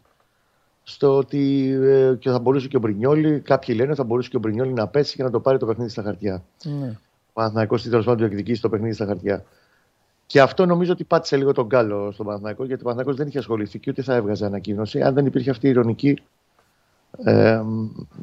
στο 0.84 1.17
ότι 1.17 1.71
ε, 1.82 2.15
και 2.19 2.29
θα 2.29 2.39
μπορούσε 2.39 2.67
και 2.67 2.77
ο 2.77 2.79
Μπρινιόλι, 2.79 3.39
κάποιοι 3.39 3.75
λένε 3.77 3.95
θα 3.95 4.03
μπορούσε 4.03 4.29
και 4.29 4.38
ο 4.38 4.39
Μπρινιόλι 4.39 4.73
να 4.73 4.88
πέσει 4.88 5.15
και 5.15 5.23
να 5.23 5.29
το 5.29 5.39
πάρει 5.39 5.58
το 5.58 5.65
παιχνίδι 5.65 5.89
στα 5.89 6.01
χαρτιά. 6.01 6.43
ναι. 6.63 6.97
Ο 7.39 7.41
Παναθηναϊκός 7.41 7.84
τέλος 7.84 8.06
πάντων 8.06 8.19
διεκδικήσει 8.28 8.62
το 8.62 8.69
παιχνίδι 8.69 8.93
στα 8.93 9.06
χαρτιά. 9.06 9.43
Και 10.25 10.41
αυτό 10.41 10.65
νομίζω 10.65 10.91
ότι 10.91 11.04
πάτησε 11.04 11.38
λίγο 11.38 11.52
τον 11.52 11.69
κάλο 11.69 12.12
στον 12.12 12.25
Παναθηναϊκό, 12.25 12.63
γιατί 12.65 12.82
ο 12.82 12.84
Παναθηναϊκός 12.84 13.17
δεν 13.19 13.28
είχε 13.28 13.38
ασχοληθεί 13.38 13.80
και 13.80 13.89
ούτε 13.89 14.02
θα 14.02 14.13
έβγαζε 14.13 14.45
ανακοίνωση 14.45 15.02
αν 15.02 15.13
δεν 15.13 15.25
υπήρχε 15.25 15.49
αυτή 15.49 15.67
η 15.67 15.69
ηρωνική 15.69 16.21
ε, 17.23 17.62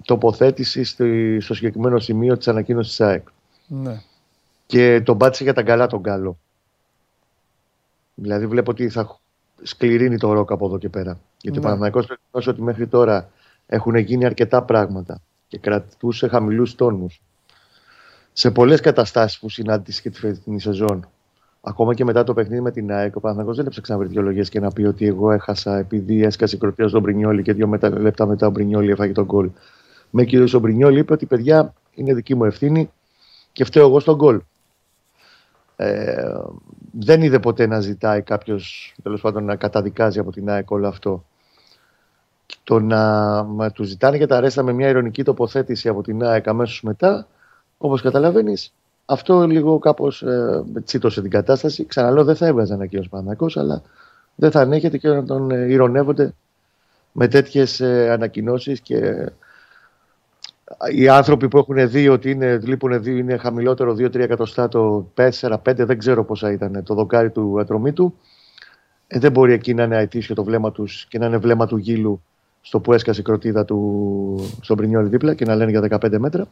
τοποθέτηση 0.04 0.84
στη- 0.84 1.40
στο 1.40 1.54
συγκεκριμένο 1.54 1.98
σημείο 1.98 2.36
της 2.36 2.48
ανακοίνωσης 2.48 2.90
της 2.96 3.00
ΑΕΚ. 3.06 3.26
ναι. 3.66 4.00
Και 4.66 5.00
τον 5.04 5.18
πάτησε 5.18 5.42
για 5.42 5.52
τα 5.54 5.62
καλά 5.62 5.86
τον 5.86 6.02
κάλο. 6.02 6.38
Δηλαδή 8.14 8.46
βλέπω 8.46 8.70
ότι 8.70 8.88
θα 8.88 9.18
σκληρύνει 9.62 10.18
το 10.18 10.32
ροκ 10.32 10.50
από 10.52 10.66
εδώ 10.66 10.78
και 10.78 10.88
πέρα. 10.88 11.20
Γιατί 11.40 11.58
Ναι. 11.58 11.58
ο 11.58 11.62
Παναθηναϊκός 11.62 12.06
πρέπει 12.06 12.20
να 12.24 12.28
δώσει 12.32 12.48
ότι 12.48 12.62
μέχρι 12.62 12.86
τώρα 12.86 13.30
έχουν 13.66 13.96
γίνει 13.96 14.24
αρκετά 14.24 14.62
πράγματα 14.62 15.20
και 15.48 15.58
κρατούσε 15.58 16.28
χαμηλούς 16.28 16.74
τόνους. 16.74 17.20
Σε 18.38 18.50
πολλές 18.50 18.80
καταστάσεις 18.80 19.38
που 19.38 19.48
συνάντησε 19.48 20.02
και 20.02 20.10
τη 20.10 20.18
φετινή 20.18 20.60
σεζόν, 20.60 21.08
ακόμα 21.60 21.94
και 21.94 22.04
μετά 22.04 22.24
το 22.24 22.34
παιχνίδι 22.34 22.60
με 22.60 22.70
την 22.70 22.92
ΑΕΚ, 22.92 23.16
ο 23.16 23.20
Παναθηναϊκός 23.20 23.56
δεν 23.56 23.66
έψαξε 23.66 23.92
να 23.92 23.98
βρει 23.98 24.08
δικαιολογίες 24.08 24.48
και 24.48 24.60
να 24.60 24.70
πει 24.70 24.82
ότι 24.84 25.06
εγώ 25.06 25.32
έχασα 25.32 25.76
επειδή 25.78 26.22
έσκασε 26.22 26.56
η 26.56 26.58
κροτία 26.58 26.88
στον 26.88 27.00
Μπρινιόλη 27.00 27.42
και 27.42 27.52
δύο 27.52 27.66
μετα- 27.66 27.98
λεπτά 27.98 28.26
μετά 28.26 28.46
ο 28.46 28.50
Μπρινιόλη 28.50 28.90
έφαγε 28.90 29.12
τον 29.12 29.24
γκολ. 29.24 29.50
Με 30.10 30.24
κυρίως 30.24 30.54
ο 30.54 30.58
Μπρινιόλη 30.58 30.98
είπε 30.98 31.12
ότι 31.12 31.26
παιδιά 31.26 31.74
είναι 31.94 32.14
δική 32.14 32.34
μου 32.34 32.44
ευθύνη 32.44 32.90
και 33.52 33.64
φταίω 33.64 33.86
εγώ 33.86 34.00
στον 34.00 34.14
γκολ. 34.14 34.40
Ε, 35.76 36.34
δεν 36.90 37.22
είδε 37.22 37.38
ποτέ 37.38 37.66
να 37.66 37.80
ζητάει 37.80 38.22
κάποιος 38.22 38.94
τέλος 39.02 39.20
πάντων 39.20 39.44
να 39.44 39.56
καταδικάζει 39.56 40.18
από 40.18 40.32
την 40.32 40.50
ΑΕΚ 40.50 40.70
όλο 40.70 40.88
αυτό. 40.88 41.24
Το 42.64 42.80
να 42.80 43.02
μα, 43.42 43.70
του 43.70 43.84
ζητάνε 43.84 44.18
και 44.18 44.26
τα 44.26 44.40
ρέστα 44.40 44.62
με 44.62 44.72
μια 44.72 44.88
ηρωνική 44.88 45.22
τοποθέτηση 45.22 45.88
από 45.88 46.02
την 46.02 46.24
ΑΕΚ 46.24 46.48
αμέσως 46.48 46.82
μετά, 46.82 47.26
όπως 47.78 48.02
καταλαβαίνεις, 48.02 48.72
αυτό 49.04 49.46
λίγο 49.46 49.78
κάπως 49.78 50.22
ε, 50.22 50.64
τσίτωσε 50.84 51.22
την 51.22 51.30
κατάσταση. 51.30 51.86
Ξαναλέω, 51.86 52.24
δεν 52.24 52.36
θα 52.36 52.46
έβγαζε 52.46 52.74
ένα 52.74 52.86
κύριο 52.86 53.04
Παναγό, 53.10 53.46
αλλά 53.54 53.82
δεν 54.34 54.50
θα 54.50 54.60
ανέχεται 54.60 54.98
και 54.98 55.08
να 55.08 55.24
τον 55.24 55.50
ε, 55.50 55.66
ηρωνεύονται 55.72 56.34
με 57.12 57.28
τέτοιες 57.28 57.80
ε, 57.80 58.10
ανακοινώσεις 58.10 58.80
και 58.80 59.30
οι 60.92 61.08
άνθρωποι 61.08 61.48
που 61.48 61.58
έχουν 61.58 61.90
δει 61.90 62.08
ότι 62.08 62.30
είναι, 62.30 62.58
λείπουν 62.64 63.02
δύο, 63.02 63.16
είναι 63.16 63.36
χαμηλότερο 63.36 63.92
2-3 63.92 64.14
εκατοστά 64.14 64.68
το 64.68 65.10
4-5, 65.14 65.56
δεν 65.64 65.98
ξέρω 65.98 66.24
πόσα 66.24 66.52
ήταν 66.52 66.82
το 66.84 66.94
δοκάρι 66.94 67.30
του 67.30 67.60
ατρωμίτου. 67.60 68.14
Ε, 69.06 69.18
δεν 69.18 69.32
μπορεί 69.32 69.52
εκεί 69.52 69.74
να 69.74 69.82
είναι 69.82 69.96
αετήσιο 69.96 70.34
το 70.34 70.44
βλέμμα 70.44 70.72
τους 70.72 71.06
και 71.08 71.18
να 71.18 71.26
είναι 71.26 71.36
βλέμμα 71.36 71.66
του 71.66 71.76
γύλου 71.76 72.22
στο 72.60 72.80
που 72.80 72.92
έσκασε 72.92 73.20
η 73.20 73.24
κροτίδα 73.24 73.64
του 73.64 74.58
στον 74.60 74.76
Πρινιόλι 74.76 75.08
δίπλα 75.08 75.34
και 75.34 75.44
να 75.44 75.54
λένε 75.54 75.70
για 75.70 75.98
15 76.00 76.18
μέτρα. 76.18 76.46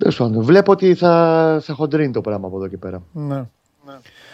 Τέλος 0.00 0.16
πάντων, 0.16 0.42
βλέπω 0.42 0.72
ότι 0.72 0.94
θα, 0.94 1.58
θα 1.62 1.74
χοντρίνει 1.74 2.12
το 2.12 2.20
πράγμα 2.20 2.46
από 2.46 2.56
εδώ 2.56 2.68
και 2.68 2.76
πέρα, 2.76 3.02
ναι. 3.12 3.44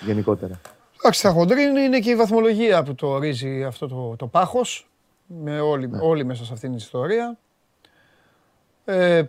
γενικότερα. 0.07 0.61
Εντάξει, 0.99 1.21
θα 1.21 1.31
χοντρίνει 1.31 1.81
είναι 1.81 1.99
και 1.99 2.11
η 2.11 2.17
βαθμολογία 2.17 2.83
που 2.83 2.95
το 2.95 3.07
ορίζει 3.07 3.65
αυτό 3.65 3.89
το, 3.89 4.15
το 4.17 4.27
πάχος, 4.27 4.89
με 5.27 5.61
όλοι, 5.61 5.91
όλοι 6.01 6.25
μέσα 6.25 6.45
σε 6.45 6.53
αυτήν 6.53 6.69
την 6.69 6.79
ιστορία. 6.79 7.39
Ε, 8.85 9.23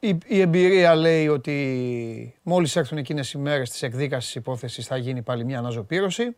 η, 0.00 0.18
η 0.26 0.40
εμπειρία 0.40 0.94
λέει 0.94 1.28
ότι 1.28 2.34
μόλις 2.42 2.76
έρθουν 2.76 2.98
εκείνες 2.98 3.32
οι 3.32 3.38
μέρες 3.38 3.70
της 3.70 3.82
εκδίκασης 3.82 4.24
της 4.26 4.34
υπόθεσης 4.34 4.86
θα 4.86 4.96
γίνει 4.96 5.22
πάλι 5.22 5.44
μια 5.44 5.58
αναζωπήρωση. 5.58 6.36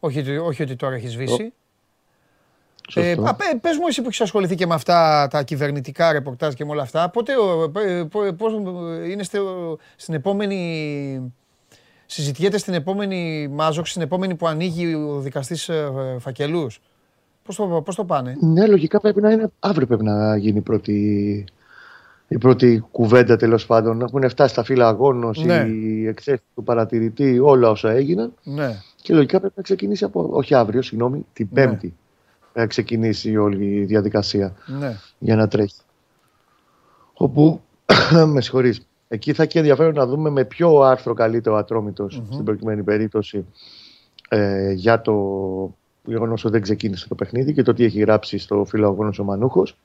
Όχι, 0.00 0.18
ότι- 0.18 0.36
όχι 0.36 0.62
ότι 0.62 0.76
τώρα 0.76 0.94
έχει 0.94 1.08
σβήσει. 1.08 1.52
Ε, 2.94 3.02
Σωστό. 3.14 3.22
α, 3.22 3.34
πε- 3.34 3.60
πες 3.60 3.76
μου 3.76 3.86
εσύ 3.88 4.00
που 4.00 4.06
έχεις 4.06 4.20
ασχοληθεί 4.20 4.54
και 4.54 4.66
με 4.66 4.74
αυτά 4.74 5.28
τα 5.30 5.42
κυβερνητικά 5.42 6.12
ρεπορτάζ 6.12 6.54
και 6.54 6.64
με 6.64 6.70
όλα 6.70 6.82
αυτά, 6.82 7.10
πότε, 7.10 7.32
ο- 7.36 7.70
πε- 7.70 8.04
πο- 8.04 8.32
πώς 8.36 8.52
είναι 9.10 9.22
στο- 9.22 9.78
στην 9.96 10.14
επόμενη, 10.14 11.32
συζητιέται 12.06 12.58
στην 12.58 12.74
επόμενη 12.74 13.48
μάζοξη, 13.52 13.90
στην 13.90 14.02
επόμενη 14.02 14.34
που 14.34 14.46
ανοίγει 14.46 14.94
ο 14.94 15.18
δικαστής 15.20 15.68
ε, 15.68 15.92
φακελούς; 16.18 16.80
Πώς 17.44 17.56
το, 17.56 17.82
πώς 17.84 17.94
το 17.94 18.04
πάνε; 18.04 18.36
Ναι, 18.40 18.66
λογικά 18.66 19.00
πρέπει 19.00 19.20
να 19.20 19.30
είναι. 19.30 19.50
Αύριο 19.60 19.86
πρέπει 19.86 20.04
να 20.04 20.36
γίνει 20.36 20.58
η 20.58 20.60
πρώτη, 20.60 21.44
η 22.28 22.38
πρώτη 22.38 22.84
κουβέντα 22.90 23.36
τέλος 23.36 23.66
πάντων. 23.66 24.00
Έχουν 24.02 24.28
φτάσει 24.28 24.52
στα 24.52 24.64
φύλλα 24.64 24.88
αγώνος, 24.88 25.44
Ναι. 25.44 25.54
η 25.68 26.06
εξέφραση 26.06 26.42
του 26.54 26.62
παρατηρητή, 26.62 27.38
όλα 27.38 27.70
όσα 27.70 27.90
έγιναν. 27.90 28.32
Ναι. 28.42 28.74
Και 29.02 29.14
λογικά 29.14 29.38
πρέπει 29.40 29.54
να 29.56 29.62
ξεκινήσει 29.62 30.04
από. 30.04 30.28
Όχι 30.32 30.54
αύριο, 30.54 30.82
συγγνώμη, 30.82 31.26
την 31.32 31.48
Ναι. 31.52 31.66
Πέμπτη. 31.66 31.94
Να 32.54 32.66
ξεκινήσει 32.66 33.36
όλη 33.36 33.64
η 33.64 33.84
διαδικασία 33.84 34.54
Ναι. 34.66 34.96
για 35.18 35.36
να 35.36 35.48
τρέχει. 35.48 35.80
Όπου, 37.12 37.60
με 38.32 38.40
συγχωρείς, 38.40 38.86
εκεί 39.08 39.32
θα 39.32 39.42
έχει 39.42 39.58
ενδιαφέρον 39.58 39.94
να 39.94 40.06
δούμε 40.06 40.30
με 40.30 40.44
ποιο 40.44 40.80
άρθρο 40.80 41.14
καλείται 41.14 41.50
ο 41.50 41.56
ατρόμητος 41.56 42.22
στην 42.32 42.44
προκειμένη 42.44 42.82
περίπτωση 42.82 43.46
ε, 44.28 44.72
για 44.72 45.00
το 45.00 45.14
γεγονός 46.04 46.44
ότι 46.44 46.52
δεν 46.52 46.62
ξεκίνησε 46.62 47.08
το 47.08 47.14
παιχνίδι 47.14 47.52
και 47.52 47.62
το 47.62 47.72
τι 47.74 47.84
έχει 47.84 48.00
γράψει 48.00 48.38
στο 48.38 48.64
φιλοαγόνο 48.64 49.12
ο 49.18 49.22
Μανούχος. 49.22 49.76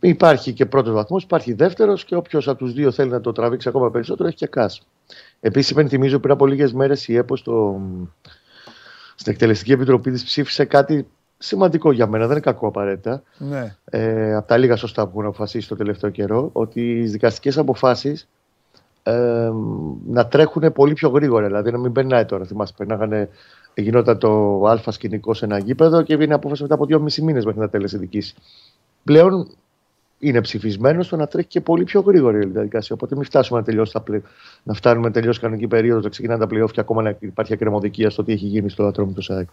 Υπάρχει 0.00 0.52
και 0.52 0.66
πρώτος 0.66 0.92
βαθμός, 0.94 1.22
υπάρχει 1.22 1.52
δεύτερος 1.52 2.04
και 2.04 2.14
όποιος 2.14 2.48
από 2.48 2.58
τους 2.58 2.72
δύο 2.72 2.90
θέλει 2.90 3.10
να 3.10 3.20
το 3.20 3.32
τραβήξει 3.32 3.68
ακόμα 3.68 3.90
περισσότερο 3.90 4.28
έχει 4.28 4.36
και 4.36 4.46
κάς. 4.46 4.86
Επίσης, 5.40 5.70
υπενθυμίζω 5.70 6.18
πριν 6.18 6.32
από 6.32 6.46
λίγες 6.46 6.72
μέρες 6.72 7.08
η 7.08 7.16
ΕΠΟ 7.16 7.36
στο, 7.36 7.80
στην 9.14 9.32
εκτελεστική 9.32 9.72
επιτροπή 9.72 10.10
της 10.10 10.24
ψήφισε 10.24 10.64
κάτι 10.64 11.06
σημαντικό 11.42 11.92
για 11.92 12.06
μένα, 12.06 12.24
δεν 12.26 12.32
είναι 12.32 12.44
κακό 12.44 12.66
απαραίτητα. 12.66 13.22
Ναι. 13.38 13.76
Ε, 13.84 14.34
από 14.34 14.48
τα 14.48 14.56
λίγα 14.56 14.76
σωστά 14.76 15.04
που 15.04 15.10
έχουν 15.10 15.24
αποφασίσει 15.24 15.68
το 15.68 15.76
τελευταίο 15.76 16.10
καιρό, 16.10 16.50
ότι 16.52 16.98
οι 16.98 17.06
δικαστικές 17.06 17.58
αποφάσεις 17.58 18.28
ε, 19.02 19.50
να 20.06 20.26
τρέχουν 20.26 20.72
πολύ 20.72 20.92
πιο 20.92 21.08
γρήγορα. 21.08 21.46
Δηλαδή 21.46 21.70
να 21.70 21.78
μην 21.78 21.92
περνάει 21.92 22.24
τώρα. 22.24 22.44
Θυμάστε, 22.44 22.84
περνάγανε, 22.84 23.28
γινόταν 23.74 24.18
το 24.18 24.62
Α 24.66 24.92
σκηνικό 24.92 25.34
σε 25.34 25.44
ένα 25.44 25.58
γήπεδο 25.58 26.02
και 26.02 26.14
έβγαινε 26.14 26.34
απόφαση 26.34 26.62
μετά 26.62 26.74
από 26.74 26.86
δύο 26.86 27.00
μισή 27.00 27.22
μήνες 27.22 27.44
μέχρι 27.44 27.60
να 27.60 27.68
τέλεσε 27.68 27.98
δική. 27.98 28.22
Πλέον 29.04 29.48
είναι 30.18 30.40
ψηφισμένος 30.40 31.06
στο 31.06 31.16
να 31.16 31.26
τρέχει 31.26 31.48
και 31.48 31.60
πολύ 31.60 31.84
πιο 31.84 32.00
γρήγορα 32.00 32.38
η 32.38 32.46
διαδικασία. 32.46 32.94
Οπότε 32.94 33.14
μην 33.14 33.24
φτάσουμε 33.24 33.58
να 33.58 33.64
τελειώσει 33.64 33.92
τα 33.92 34.00
πλέ... 34.00 34.20
να 34.62 34.74
φτάνουμε 34.74 35.06
να 35.06 35.12
τελειώσει 35.12 35.40
κανονική 35.40 35.66
περίοδο, 35.66 36.00
να 36.00 36.08
ξεκινάνε 36.08 36.46
τα 36.46 36.54
playoff 36.54 36.70
και 36.70 36.80
ακόμα 36.80 37.02
να 37.02 37.16
υπάρχει 37.20 37.52
ακρεμοδικία 37.52 38.10
στο 38.10 38.24
τι 38.24 38.32
έχει 38.32 38.46
γίνει 38.46 38.68
στο 38.68 38.84
ατρόμο 38.84 39.12
του 39.12 39.22
ΣΑΕΚ. 39.22 39.48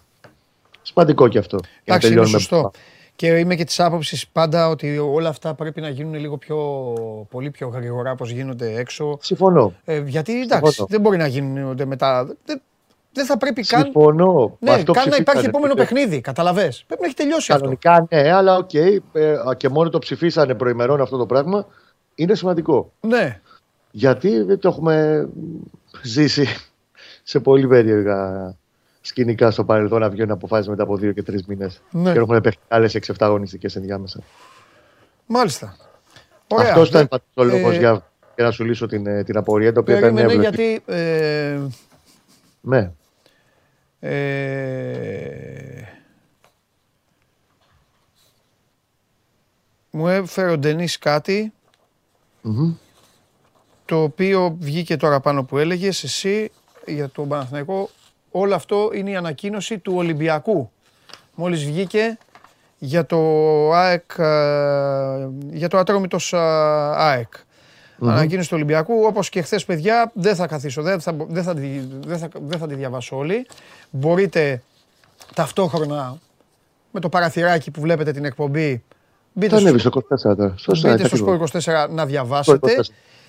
Σημαντικό 0.88 1.28
και 1.28 1.38
αυτό. 1.38 1.58
Εντάξει, 1.84 2.12
είναι 2.12 2.26
σωστό. 2.26 2.72
Και 3.16 3.28
είμαι 3.28 3.56
και 3.56 3.64
της 3.64 3.80
άποψης 3.80 4.28
πάντα 4.28 4.70
ότι 4.70 4.98
όλα 4.98 5.30
αυτά 5.30 5.54
πρέπει 5.54 5.82
να 5.82 5.90
γίνουν 5.90 6.14
λίγο 6.14 6.38
πιο, 6.38 6.58
πολύ 7.30 7.52
πιο 7.52 7.68
γρήγορα 7.68 8.12
όπως 8.12 8.32
γίνονται 8.32 8.74
έξω. 8.80 9.18
Συμφωνώ. 9.22 9.74
Ε, 9.86 10.04
γιατί 10.06 10.42
εντάξει, 10.42 10.66
Συμφωνώ. 10.66 10.88
δεν 10.90 11.02
μπορεί 11.02 11.18
να 11.18 11.28
γίνονται 11.28 11.86
μετά. 11.86 12.26
Δεν, 12.46 12.62
δεν 13.12 13.26
θα 13.26 13.38
πρέπει 13.38 13.62
καν. 13.62 13.84
Συμφωνώ. 13.84 14.58
Ναι, 14.60 14.72
αυτό 14.72 14.92
καν 14.92 15.10
να 15.10 15.16
υπάρχει 15.16 15.46
επόμενο 15.46 15.74
παιχνίδι. 15.74 16.22
Κατάλαβες. 16.22 16.74
Πρέπει 16.88 17.02
να 17.02 17.08
έχει 17.08 17.16
τελειώσει 17.16 17.52
Κανονικά, 17.52 17.92
αυτό. 17.92 18.16
ναι, 18.16 18.32
αλλά 18.32 18.58
OK. 18.58 18.70
Okay, 18.74 18.98
ε, 19.12 19.36
και 19.58 19.70
μόνο 19.70 19.90
το 19.90 20.00
ψηφίσανε 20.00 20.54
προ 20.54 20.70
ημερών 20.70 21.02
αυτό 21.02 21.18
το 21.18 21.26
πράγμα. 21.26 21.68
Είναι 22.16 22.36
σημαντικό. 22.36 22.92
Ναι. 23.02 23.42
Γιατί 23.92 24.42
δεν 24.42 24.60
το 24.60 24.68
έχουμε 24.68 25.28
ζήσει 26.04 26.46
σε 27.24 27.40
πολύ 27.40 27.68
περίεργα 27.68 28.56
σκηνικά 29.08 29.52
στο 29.52 29.64
παρελθόν 29.64 30.00
να 30.00 30.10
βγαίνουν 30.10 30.32
αποφάσεις 30.32 30.68
μετά 30.68 30.84
από 30.84 30.98
δύο 30.98 31.12
και 31.12 31.24
τρεις 31.24 31.46
μήνες. 31.46 31.82
Ναι. 31.92 32.12
Και 32.12 32.18
έχουν 32.18 32.42
παιχτεί 32.42 32.62
άλλες 32.68 32.98
6-7 33.08 33.14
αγωνιστικές 33.20 33.76
ενδιάμεσα. 33.76 34.20
Μάλιστα. 35.26 35.78
Αυτός 36.58 36.90
ήταν 36.90 37.08
ο 37.34 37.44
λόγο 37.44 37.70
ε... 37.70 37.78
για, 37.78 37.92
για, 38.36 38.46
να 38.46 38.52
σου 38.52 38.64
λύσω 38.64 38.86
την, 38.86 39.08
ε, 39.08 39.24
την 39.24 39.38
απορία. 39.38 39.74
Το 39.74 39.80
οποίο 39.80 39.98
ήταν 39.98 40.40
γιατί. 40.40 40.82
Ε... 40.86 41.60
Ναι. 42.62 42.92
Ε... 44.00 45.82
Μου 49.92 50.08
έφερε 50.08 50.52
ο 50.52 50.58
Ντενής 50.58 51.00
το 53.86 54.04
οποίο 54.04 54.58
βγήκε 54.60 54.98
τώρα 54.98 55.20
πάνω 55.20 55.44
που 55.44 55.58
έλεγες 55.58 56.04
εσύ 56.04 56.52
για 56.86 57.10
τον 57.10 57.28
Παναθηναϊκό 57.28 57.90
όλο 58.40 58.56
αυτό 58.56 58.90
είναι 58.94 59.10
η 59.10 59.16
ανακοίνωση 59.16 59.78
του 59.78 59.94
Ολυμπιακού. 59.96 60.72
Μόλις 61.36 61.66
βγήκε 61.66 62.18
για 62.78 63.06
το 63.06 63.18
ΑΕΚ, 63.74 64.12
ε, 64.18 65.28
για 65.52 65.68
το 65.68 65.78
ατρόμητος 65.78 66.34
ε, 66.34 66.38
ΑΕΚ. 66.38 67.34
Mm-hmm. 67.34 68.08
Ανακοίνωση 68.08 68.50
του 68.50 68.56
Ολυμπιακού, 68.56 69.04
όπως 69.06 69.30
και 69.30 69.42
χθες 69.42 69.66
παιδιά, 69.66 70.12
δεν 70.14 70.36
θα 70.36 70.48
καθίσω, 70.48 70.82
δεν 70.82 71.00
θα, 71.00 71.16
δεν 71.28 71.44
θα, 71.44 71.54
δεν 72.06 72.18
θα, 72.18 72.30
δεν 72.34 72.60
θα 72.60 72.68
τη 72.68 72.76
διαβάσω 72.76 73.18
όλη. 73.18 73.46
Μπορείτε 73.90 74.62
ταυτόχρονα 75.34 76.18
με 76.92 77.00
το 77.00 77.10
παραθυράκι 77.10 77.72
που 77.72 77.82
βλέπετε 77.82 78.12
την 78.12 78.26
εκπομπή 78.26 78.84
Μπείτε 79.34 79.60
στο, 79.60 79.78
στο 79.78 80.04
24 80.38 80.52
Σωστά, 80.56 80.92
μπείτε 80.92 81.16
στο 81.16 81.48
24 81.86 81.88
να 81.90 82.06
διαβάσετε 82.06 82.80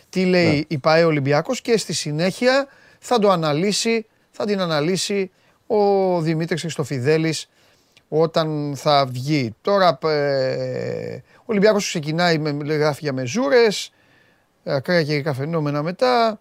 τι 0.09 0.25
λέει 0.25 0.55
ναι. 0.55 0.63
η 0.69 0.79
ΠαΕ 0.79 1.05
Ολυμπιακός 1.05 1.61
και 1.61 1.79
στη 1.79 1.93
συνέχεια 1.93 2.67
θα 2.99 3.19
το 3.19 3.31
αναλύσει 3.31 4.07
θα 4.39 4.47
την 4.47 4.61
αναλύσει 4.61 5.31
ο 5.67 6.21
Δημήτρης 6.21 6.61
Χριστοφιδέλης 6.61 7.49
όταν 8.09 8.73
θα 8.77 9.07
βγει. 9.07 9.55
Τώρα 9.61 9.99
ε, 10.03 11.17
ο 11.37 11.45
Ολυμπιάκος 11.45 11.87
ξεκινάει 11.87 12.39
με 12.39 12.75
γράφει 12.75 13.01
για 13.03 13.13
μεζούρες, 13.13 13.93
ακραία 14.65 15.03
και 15.03 15.23
καφενόμενα 15.23 15.83
μετά, 15.83 16.41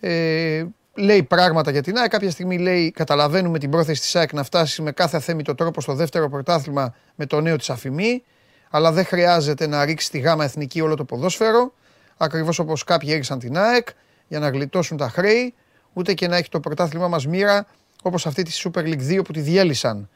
ε, 0.00 0.64
λέει 0.94 1.22
πράγματα 1.22 1.70
για 1.70 1.82
την 1.82 1.96
ΑΕΚ. 1.96 2.10
Κάποια 2.10 2.30
στιγμή 2.30 2.58
λέει 2.58 2.90
καταλαβαίνουμε 2.90 3.58
την 3.58 3.70
πρόθεση 3.70 4.00
της 4.00 4.16
ΑΕΚ 4.16 4.32
να 4.32 4.42
φτάσει 4.42 4.82
με 4.82 4.92
κάθε 4.92 5.16
αθέμητο 5.16 5.54
τρόπο 5.54 5.80
στο 5.80 5.94
δεύτερο 5.94 6.28
πρωτάθλημα 6.28 6.94
με 7.14 7.26
το 7.26 7.40
νέο 7.40 7.56
της 7.56 7.70
αφημί, 7.70 8.22
αλλά 8.70 8.92
δεν 8.92 9.04
χρειάζεται 9.04 9.66
να 9.66 9.84
ρίξει 9.84 10.10
τη 10.10 10.18
γάμα 10.18 10.44
εθνική 10.44 10.80
όλο 10.80 10.94
το 10.96 11.04
ποδόσφαιρο, 11.04 11.72
ακριβώς 12.16 12.58
όπως 12.58 12.84
κάποιοι 12.84 13.08
έριξαν 13.12 13.38
την 13.38 13.58
ΑΕΚ 13.58 13.88
για 14.28 14.38
να 14.38 14.48
γλιτώσουν 14.48 14.96
τα 14.96 15.08
χρέη 15.08 15.54
ούτε 15.96 16.14
και 16.14 16.28
να 16.28 16.36
έχει 16.36 16.48
το 16.48 16.60
πρωτάθλημά 16.60 17.08
μας 17.08 17.26
μοίρα 17.26 17.66
όπως 18.02 18.26
αυτή 18.26 18.42
τη 18.42 18.60
Super 18.64 18.80
League 18.80 19.18
2 19.18 19.24
που 19.24 19.32
τη 19.32 19.40
διέλυσαν. 19.40 20.08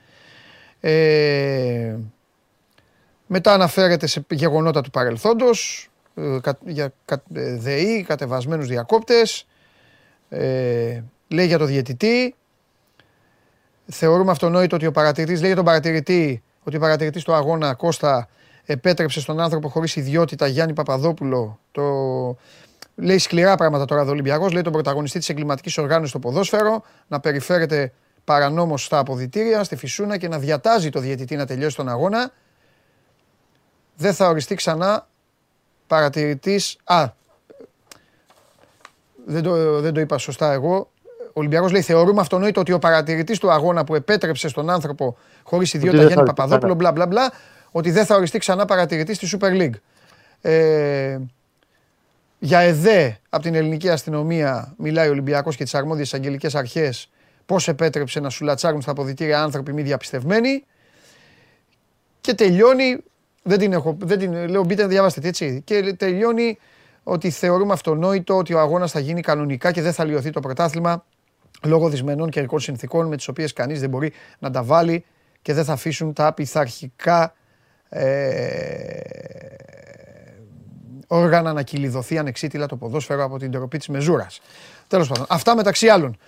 Ε, 0.81 1.97
μετά 3.26 3.53
αναφέρεται 3.53 4.07
σε 4.07 4.24
γεγονότα 4.31 4.81
του 4.81 4.91
παρελθόντος, 4.91 5.91
ε, 6.14 6.39
για 6.66 6.93
ε, 7.35 7.57
ΔΕΗ, 7.57 8.03
κατεβασμένους 8.03 8.66
διακόπτες, 8.66 9.47
ε, 10.28 11.03
λέει 11.28 11.47
για 11.47 11.59
το 11.59 11.64
διαιτητή, 11.64 12.35
θεωρούμε 13.87 14.31
αυτονόητο 14.31 14.76
ότι 14.76 14.87
ο 14.87 14.93
παρατηρητής, 14.93 15.39
λέει 15.39 15.47
για 15.47 15.57
τον 15.57 15.64
παρατηρητή, 15.64 16.43
ότι 16.62 16.76
ο 16.76 16.81
παρατηρητής 16.81 17.24
του 17.24 17.33
αγώνα 17.33 17.74
Κώστα 17.74 18.28
επέτρεψε 18.64 19.20
στον 19.20 19.41
άνθρωπο 19.41 19.68
χωρίς 19.68 19.97
ιδιότητα 19.97 20.47
Γιάννη 20.47 20.72
Παπαδόπουλο 20.72 21.59
το, 21.72 21.83
Λέει 23.01 23.18
σκληρά 23.18 23.55
πράγματα 23.57 23.84
τώρα 23.84 24.03
ο 24.03 24.09
Ολυμπιακός. 24.09 24.53
Λέει 24.53 24.62
τον 24.62 24.72
πρωταγωνιστή 24.72 25.18
της 25.18 25.28
εγκληματικής 25.28 25.78
οργάνωσης 25.78 26.11
στο 26.11 26.18
ποδόσφαιρο 26.18 26.84
να 27.09 27.20
περιφέρεται 27.20 27.92
παρανόμως 28.24 28.84
στα 28.84 28.98
αποδητήρια, 28.98 29.64
στη 29.64 29.76
φυσούνα 29.76 30.16
και 30.16 30.28
να 30.28 30.38
διατάζει 30.38 30.90
το 30.90 31.01
διαιτητή 31.01 31.36
να 31.36 31.46
τελειώσει 31.46 31.76
τον 31.76 31.88
αγώνα. 31.88 32.32
Δεν 33.96 34.14
θα 34.14 34.28
οριστεί 34.28 34.55
ξανά 34.55 35.09
παρατηρητής. 35.86 36.76
Α, 36.84 37.09
δεν 39.26 39.42
το, 39.42 39.80
δεν 39.80 39.92
το 39.94 40.01
είπα 40.01 40.18
σωστά 40.18 40.53
εγώ. 40.53 40.90
Ο 41.26 41.32
Ολυμπιακός 41.32 41.72
λέει: 41.72 41.82
Θεωρούμε 41.82 42.20
αυτονόητο 42.20 42.61
ότι 42.61 42.72
ο 42.72 42.78
παρατηρητής 42.78 43.38
του 43.38 43.51
αγώνα 43.51 43.84
που 43.84 43.94
επέτρεψε 43.94 44.48
στον 44.48 44.70
άνθρωπο 44.70 45.16
χωρίς 45.42 45.74
ιδιότητα 45.74 46.05
Γιάννη 46.05 46.24
Παπαδόπουλο, 46.24 46.74
μπλα 46.74 46.92
μπλα 46.92 47.07
μπλα, 47.07 47.32
ότι 47.70 47.90
δεν 47.90 48.07
θα 48.07 48.16
οριστεί 48.16 48.38
ξανά 48.38 48.64
παρατηρητής 48.64 49.16
στη 49.16 49.38
Super 49.38 49.61
League. 49.61 49.74
Ε, 50.40 51.18
για 52.43 52.59
ΕΔΕ 52.59 53.18
από 53.28 53.43
την 53.43 53.55
ελληνική 53.55 53.88
αστυνομία 53.88 54.74
μιλάει 54.78 55.09
ο 55.09 55.11
Ολυμπιακός 55.11 55.57
και 55.57 55.64
τις 55.64 55.74
αρμόδιες 55.74 56.14
αγγελικές 56.14 56.55
αρχές 56.55 57.11
πώς 57.47 57.68
επέτρεψε 57.68 58.20
να 58.20 58.30
σου 58.30 58.45
λατσάρουν 58.45 58.80
στα 58.82 58.91
αποδητήρια 58.91 59.43
άνθρωποι 59.43 59.72
μη 59.72 59.82
διαπιστευμένοι. 59.82 60.64
Και 62.20 62.34
τελειώνει, 62.34 62.97
δεν 63.43 63.59
την 63.59 63.72
έχω, 63.72 63.97
δεν 64.01 64.18
την, 64.18 64.49
λέω 64.49 64.64
μπείτε 64.64 64.82
να 64.82 64.88
διαβάσετε 64.88 65.28
έτσι, 65.28 65.62
και 65.64 65.95
τελειώνει 65.99 66.59
ότι 67.03 67.30
θεωρούμε 67.30 67.72
αυτονόητο 67.72 68.36
ότι 68.36 68.55
ο 68.55 68.61
αγώνας 68.61 68.91
θα 68.91 69.01
γίνει 69.01 69.20
κανονικά 69.20 69.72
και 69.72 69.82
δεν 69.82 69.93
θα 69.93 70.05
λιωθεί 70.05 70.30
το 70.30 70.41
πρωτάθλημα 70.41 71.05
λόγω 71.62 71.88
δυσμενών 71.88 72.30
καιρικών 72.30 72.61
συνθήκων 72.61 73.07
με 73.07 73.16
τις 73.16 73.28
οποίες 73.28 73.53
κανείς 73.53 73.80
δεν 73.80 73.88
μπορεί 73.88 74.12
να 74.38 74.51
τα 74.51 74.62
βάλει 74.62 75.05
και 75.43 75.55
δεν 75.55 75.64
θα 75.64 75.72
αφήσουν 75.72 76.12
τα 76.12 76.32
πειθαρχικά 76.32 77.34
ε, 77.88 79.01
όργανα 81.12 81.52
να 81.52 81.62
κυλιδωθεί 81.62 82.18
ανεξίτηλα 82.18 82.66
το 82.66 82.76
ποδόσφαιρο 82.76 83.24
από 83.24 83.38
την 83.38 83.50
τροπή 83.50 83.78
της 83.78 83.88
μεζούρας. 83.88 84.40
Τέλος 84.88 85.08
πάντων. 85.08 85.26
Αυτά 85.28 85.56
μεταξύ 85.56 85.88
άλλων. 85.88 86.18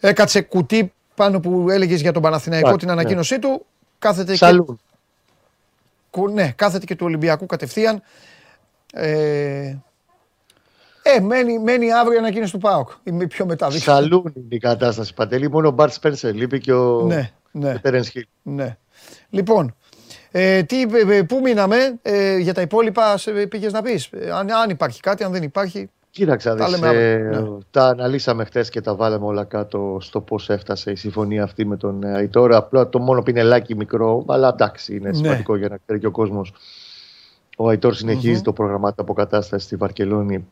Έκατσε 0.00 0.40
κουτί 0.40 0.92
πάνω 1.14 1.40
που 1.40 1.70
έλεγες 1.70 2.00
για 2.00 2.12
τον 2.12 2.22
Παναθηναϊκό 2.22 2.76
την 2.76 2.90
ανακοίνωσή 2.90 3.38
του. 3.38 3.66
Κάθεται 3.98 4.36
και. 4.36 4.64
Ναι, 6.32 6.52
κάθεται 6.56 6.84
και 6.84 6.96
του 6.96 7.06
Ολυμπιακού 7.06 7.46
κατευθείαν. 7.46 8.02
Ε, 8.92 9.76
ε, 11.02 11.20
μένει, 11.20 11.58
μένει 11.58 11.92
αύριο 11.92 12.14
η 12.14 12.18
ανακοίνωση 12.18 12.52
του 12.52 12.58
ΠΑΟΚ. 12.58 12.90
Είμαι 13.02 13.26
πιο 13.26 13.46
μετά. 13.46 13.70
Σαλούν 13.70 14.32
είναι 14.36 14.46
η 14.48 14.58
κατάσταση, 14.58 15.14
Παντελή. 15.14 15.50
Μόνο 15.50 15.68
ο 15.68 15.70
Μπαρτ 15.70 15.92
Σπένσερ 15.92 16.34
λείπει 16.34 16.60
και 16.60 16.72
ο 16.72 17.02
ναι, 17.02 17.30
ναι, 17.52 17.80
ναι. 18.42 18.76
Λοιπόν, 19.30 19.74
ε, 20.32 20.62
τι, 20.62 20.82
ε, 20.82 21.16
ε, 21.16 21.22
πού 21.22 21.40
μείναμε, 21.40 21.76
ε, 22.02 22.36
για 22.36 22.54
τα 22.54 22.60
υπόλοιπα 22.60 23.18
πήγες 23.48 23.72
να 23.72 23.82
πεις. 23.82 24.10
Αν, 24.34 24.50
αν 24.50 24.70
υπάρχει 24.70 25.00
κάτι, 25.00 25.24
αν 25.24 25.32
δεν 25.32 25.42
υπάρχει. 25.42 25.90
Κοίταξα, 26.10 26.54
τα, 26.54 26.88
ε, 26.88 27.16
ναι. 27.16 27.42
τα 27.70 27.86
αναλύσαμε 27.86 28.44
χθε 28.44 28.64
και 28.70 28.80
τα 28.80 28.94
βάλαμε 28.94 29.26
όλα 29.26 29.44
κάτω 29.44 29.98
στο 30.00 30.20
πώς 30.20 30.50
έφτασε 30.50 30.90
η 30.90 30.94
συμφωνία 30.94 31.42
αυτή 31.42 31.66
με 31.66 31.76
τον 31.76 32.04
Αϊτόρα. 32.04 32.56
Απλά 32.56 32.88
το 32.88 32.98
μόνο 32.98 33.22
πινελάκι 33.22 33.76
μικρό, 33.76 34.24
αλλά 34.28 34.48
εντάξει, 34.48 34.96
είναι 34.96 35.08
ναι. 35.08 35.14
σημαντικό 35.14 35.56
για 35.56 35.68
να 35.68 35.76
ξέρει 35.84 35.98
και 35.98 36.06
ο 36.06 36.10
κόσμος. 36.10 36.54
Ο 37.56 37.68
Αϊτόρ 37.68 37.94
το 38.42 38.52
πρόγραμμα 38.52 38.94
του 38.94 39.02
αποκατάστασης 39.02 39.66
στη 39.66 39.76
Βαρκελόνη. 39.76 40.46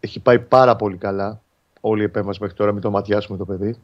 Έχει 0.00 0.20
πάει 0.20 0.38
πάρα 0.38 0.76
πολύ 0.76 0.96
καλά. 0.96 1.40
Όλη 1.80 2.00
η 2.00 2.04
επέμβαση 2.04 2.38
μέχρι 2.40 2.56
τώρα, 2.56 2.72
μην 2.72 2.82
το 2.82 2.90
ματιάσουμε 2.90 3.38
το 3.38 3.44
παιδί. 3.44 3.76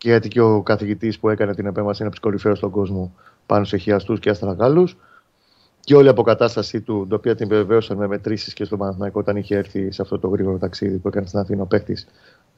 Και 0.00 0.08
γιατί 0.08 0.28
και 0.28 0.40
ο 0.40 0.62
καθηγητής 0.62 1.18
που 1.18 1.28
έκανε 1.28 1.54
την 1.54 1.66
επέμβαση 1.66 2.02
είναι 2.02 2.10
από 2.10 2.20
τους 2.20 2.24
κορυφαίους 2.24 2.58
στον 2.58 2.70
κόσμο 2.70 3.12
πάνω 3.46 3.64
σε 3.64 3.76
χιαστούς 3.76 4.20
και 4.20 4.30
αστραγάλους. 4.30 4.96
Και 5.80 5.94
όλη 5.94 6.06
η 6.06 6.08
αποκατάστασή 6.08 6.80
του, 6.80 7.02
την 7.02 7.16
οποία 7.16 7.34
την 7.34 7.48
βεβαίωσαν 7.48 7.96
με 7.96 8.06
μετρήσεις 8.06 8.52
και 8.52 8.64
στο 8.64 8.76
Παναθηναϊκό 8.76 9.20
όταν 9.20 9.36
είχε 9.36 9.56
έρθει 9.56 9.92
σε 9.92 10.02
αυτό 10.02 10.18
το 10.18 10.28
γρήγορο 10.28 10.58
ταξίδι 10.58 10.96
που 10.96 11.08
έκανε 11.08 11.26
στην 11.26 11.38
Αθήνα 11.38 11.62
ο 11.62 11.66
παίχτη, 11.66 11.96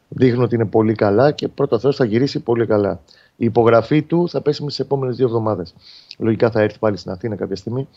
δείχνουν 0.09 0.43
ότι 0.43 0.55
είναι 0.55 0.67
πολύ 0.67 0.95
καλά 0.95 1.31
και 1.31 1.49
πρώτα 1.49 1.79
Θεός 1.79 1.97
θα 1.97 2.05
γυρίσει 2.05 2.41
πολύ 2.41 2.67
καλά. 2.67 3.01
Η 3.37 3.45
υπογραφή 3.45 4.03
του 4.03 4.29
θα 4.29 4.41
πέσει 4.41 4.63
στις 4.63 4.79
επόμενες 4.79 5.17
δύο 5.17 5.27
εβδομάδες. 5.27 5.75
Λογικά 6.19 6.51
θα 6.51 6.61
έρθει 6.61 6.79
πάλι 6.79 6.97
στην 6.97 7.11
Αθήνα 7.11 7.37
κάποια 7.37 7.57
στιγμή. 7.57 7.89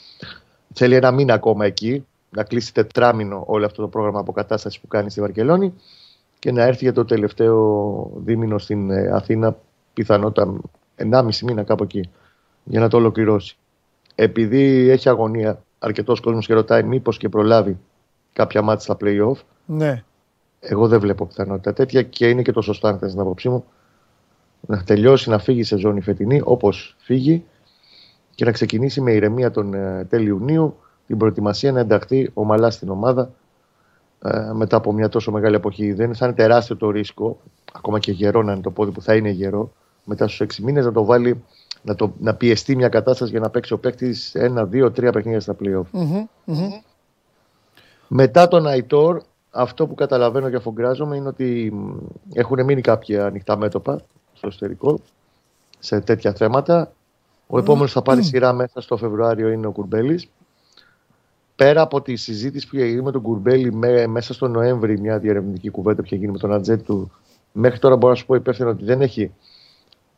Θέλει 0.73 0.95
ένα 0.95 1.11
μήνα 1.11 1.33
ακόμα 1.33 1.65
εκεί, 1.65 2.05
να 2.29 2.43
κλείσει 2.43 2.73
τετράμινο 2.73 3.43
όλο 3.47 3.65
αυτό 3.65 3.81
το 3.81 3.87
πρόγραμμα 3.87 4.19
αποκατάστασης 4.19 4.79
που 4.79 4.87
κάνει 4.87 5.09
στη 5.09 5.21
Βαρκελόνη 5.21 5.73
και 6.45 6.51
να 6.51 6.63
έρθει 6.63 6.83
για 6.83 6.93
το 6.93 7.05
τελευταίο 7.05 8.11
δίμηνο 8.15 8.57
στην 8.57 8.91
ε, 8.91 9.07
Αθήνα, 9.07 9.57
πιθανότατα 9.93 10.59
1,5 11.11 11.39
μήνα 11.45 11.63
κάπου 11.63 11.83
εκεί, 11.83 12.09
για 12.63 12.79
να 12.79 12.89
το 12.89 12.97
ολοκληρώσει. 12.97 13.57
Επειδή 14.15 14.89
έχει 14.89 15.09
αγωνία 15.09 15.63
αρκετός 15.79 16.19
κόσμος 16.19 16.45
και 16.45 16.53
ρωτάει 16.53 16.83
μήπως 16.83 17.17
και 17.17 17.29
προλάβει 17.29 17.77
κάποια 18.33 18.61
μάτια 18.61 18.83
στα 18.83 18.97
playoff. 19.01 19.41
Ναι. 19.65 20.03
Εγώ 20.59 20.87
δεν 20.87 20.99
βλέπω 20.99 21.25
πιθανότητα 21.25 21.73
τέτοια 21.73 22.01
και 22.01 22.29
είναι 22.29 22.41
και 22.41 22.51
το 22.51 22.61
σωστό, 22.61 22.87
αν 22.87 22.97
θες 22.99 23.11
την 23.11 23.21
άποψή 23.21 23.49
μου, 23.49 23.65
να 24.67 24.83
τελειώσει 24.83 25.29
να 25.29 25.39
φύγει 25.39 25.63
σε 25.63 25.77
ζώνη 25.77 26.01
φετινή 26.01 26.41
όπως 26.43 26.95
φύγει 26.99 27.43
και 28.35 28.45
να 28.45 28.51
ξεκινήσει 28.51 29.01
με 29.01 29.11
ηρεμία 29.11 29.51
τον 29.51 29.73
ε, 29.73 30.05
τέλη 30.09 30.27
Ιουνίου 30.27 30.75
την 31.07 31.17
προετοιμασία 31.17 31.71
να 31.71 31.79
ενταχθεί 31.79 32.29
ομαλά 32.33 32.69
στην 32.69 32.89
ομάδα 32.89 33.31
ε, 34.23 34.51
μετά 34.53 34.77
από 34.77 34.93
μια 34.93 35.09
τόσο 35.09 35.31
μεγάλη 35.31 35.55
εποχή. 35.55 35.93
Δεν 35.93 36.15
θα 36.15 36.25
είναι 36.25 36.35
τεράστιο 36.35 36.77
το 36.77 36.89
ρίσκο, 36.89 37.39
ακόμα 37.73 37.99
και 37.99 38.11
γερό 38.11 38.43
να 38.43 38.51
είναι 38.51 38.61
το 38.61 38.71
πόδι 38.71 38.91
που 38.91 39.01
θα 39.01 39.15
είναι 39.15 39.29
γερό, 39.29 39.71
μετά 40.03 40.27
στους 40.27 40.59
6 40.59 40.63
μήνες 40.63 40.85
να 40.85 40.91
το 40.91 41.05
βάλει 41.05 41.43
να, 41.81 41.95
το, 41.95 42.13
να 42.19 42.33
πιεστεί 42.33 42.75
μια 42.75 42.89
κατάσταση 42.89 43.31
για 43.31 43.39
να 43.39 43.49
παίξει 43.49 43.73
ο 43.73 43.77
παίκτης 43.77 44.35
ένα, 44.35 44.65
δύο, 44.65 44.91
τρία 44.91 45.11
παιχνίδια 45.11 45.39
στα 45.39 45.55
playoff. 45.63 45.99
Mm-hmm, 45.99 46.81
Μετά 48.07 48.47
τον 48.47 48.67
Αϊτόρ, 48.67 49.21
αυτό 49.51 49.87
που 49.87 49.95
καταλαβαίνω 49.95 50.49
και 50.49 50.55
αφογκράζομαι 50.55 51.15
είναι 51.15 51.27
ότι 51.27 51.73
έχουν 52.33 52.63
μείνει 52.63 52.81
κάποια 52.81 53.25
ανοιχτά 53.25 53.57
μέτωπα 53.57 54.01
στο 54.33 54.47
εσωτερικό 54.47 54.99
σε 55.79 55.99
τέτοια 55.99 56.33
θέματα. 56.33 56.91
Ο 57.47 57.57
επόμενος 57.57 57.91
θα 57.91 58.01
πάρει 58.01 58.23
σειρά 58.23 58.53
μέσα 58.53 58.81
στο 58.81 58.97
Φεβρουάριο 58.97 59.49
είναι 59.49 59.67
ο 59.67 59.71
Κουρμπέλης. 59.71 60.27
Πέρα 61.55 61.81
από 61.81 62.01
τη 62.01 62.15
συζήτηση 62.15 62.67
που 62.67 62.75
είχε 62.75 62.85
γίνει 62.85 63.01
με 63.01 63.11
τον 63.11 63.21
Κουρμπέλη 63.21 63.73
μέσα 64.07 64.33
στο 64.33 64.47
Νοέμβρη, 64.47 64.99
μια 64.99 65.19
διερευνητική 65.19 65.69
κουβέντα 65.69 66.01
που 66.01 66.05
είχε 66.05 66.15
γίνει 66.15 66.31
με 66.31 66.37
τον 66.37 66.53
Ατζέτ 66.53 66.85
του, 66.85 67.11
μέχρι 67.51 67.79
τώρα 67.79 67.95
μπορώ 67.95 68.13
να 68.13 68.19
σου 68.19 68.25
πω 68.25 68.35
υπεύθυνο 68.35 68.69
ότι 68.69 68.83
δεν 68.83 69.01
έχει 69.01 69.31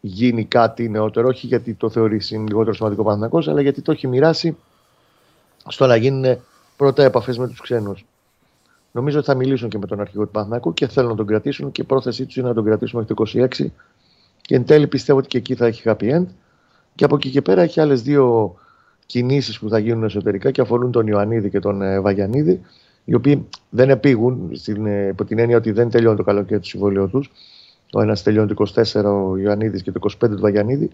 γίνει 0.01 0.45
κάτι 0.45 0.89
νεότερο, 0.89 1.27
όχι 1.27 1.47
γιατί 1.47 1.73
το 1.73 1.89
θεωρεί 1.89 2.21
είναι 2.29 2.43
λιγότερο 2.47 2.75
σημαντικό 2.75 3.03
Παναθυνακό, 3.03 3.41
αλλά 3.51 3.61
γιατί 3.61 3.81
το 3.81 3.91
έχει 3.91 4.07
μοιράσει 4.07 4.57
στο 5.67 5.85
να 5.85 5.95
γίνουν 5.95 6.37
πρώτα 6.77 7.03
επαφές 7.03 7.37
με 7.37 7.47
τους 7.47 7.61
ξένους. 7.61 8.05
Νομίζω 8.91 9.17
ότι 9.17 9.27
θα 9.27 9.35
μιλήσουν 9.35 9.69
και 9.69 9.77
με 9.77 9.85
τον 9.85 9.99
αρχηγό 9.99 10.23
του 10.23 10.31
Παναθηνακού 10.31 10.73
και 10.73 10.87
θέλουν 10.87 11.09
να 11.09 11.15
τον 11.15 11.25
κρατήσουν 11.25 11.71
και 11.71 11.81
η 11.81 11.85
πρόθεσή 11.85 12.25
τους 12.25 12.35
είναι 12.35 12.47
να 12.47 12.53
τον 12.53 12.63
κρατήσουν 12.63 12.99
μέχρι 12.99 13.15
το 13.15 13.47
26. 13.61 13.65
Και 14.41 14.55
εν 14.55 14.65
τέλει 14.65 14.87
πιστεύω 14.87 15.19
ότι 15.19 15.27
και 15.27 15.37
εκεί 15.37 15.55
θα 15.55 15.65
έχει 15.65 15.81
happy 15.85 16.15
end. 16.15 16.25
Και 16.95 17.03
από 17.05 17.15
εκεί 17.15 17.29
και 17.29 17.41
πέρα 17.41 17.61
έχει 17.61 17.79
άλλες 17.79 18.01
δύο 18.01 18.55
κινήσεις 19.07 19.59
που 19.59 19.69
θα 19.69 19.79
γίνουν 19.79 20.03
εσωτερικά 20.03 20.51
και 20.51 20.61
αφορούν 20.61 20.91
τον 20.91 21.07
Ιωαννίδη 21.07 21.49
και 21.49 21.59
τον 21.59 21.81
ε, 21.81 21.99
Βαγιανίδη, 21.99 22.61
οι 23.05 23.15
οποίοι 23.15 23.47
δεν 23.69 23.89
επήγουν 23.89 24.49
στην, 24.53 24.85
ε, 24.85 25.07
υπό 25.07 25.25
την 25.25 25.39
έννοια 25.39 25.57
ότι 25.57 25.71
δεν 25.71 25.89
τελειώνει 25.89 26.17
το 26.17 26.23
καλοκαίρι 26.23 26.59
του 26.59 26.67
συμβολίου 26.67 27.09
τους. 27.09 27.31
Ο 27.93 28.01
ένας 28.01 28.23
τελειώνει 28.23 28.53
το 28.53 28.65
24 28.93 29.03
ο 29.03 29.37
Ιωαννίδης 29.37 29.81
και 29.81 29.91
το 29.91 29.99
25 29.99 30.29
του 30.29 30.39
Βαγιανίδη. 30.39 30.89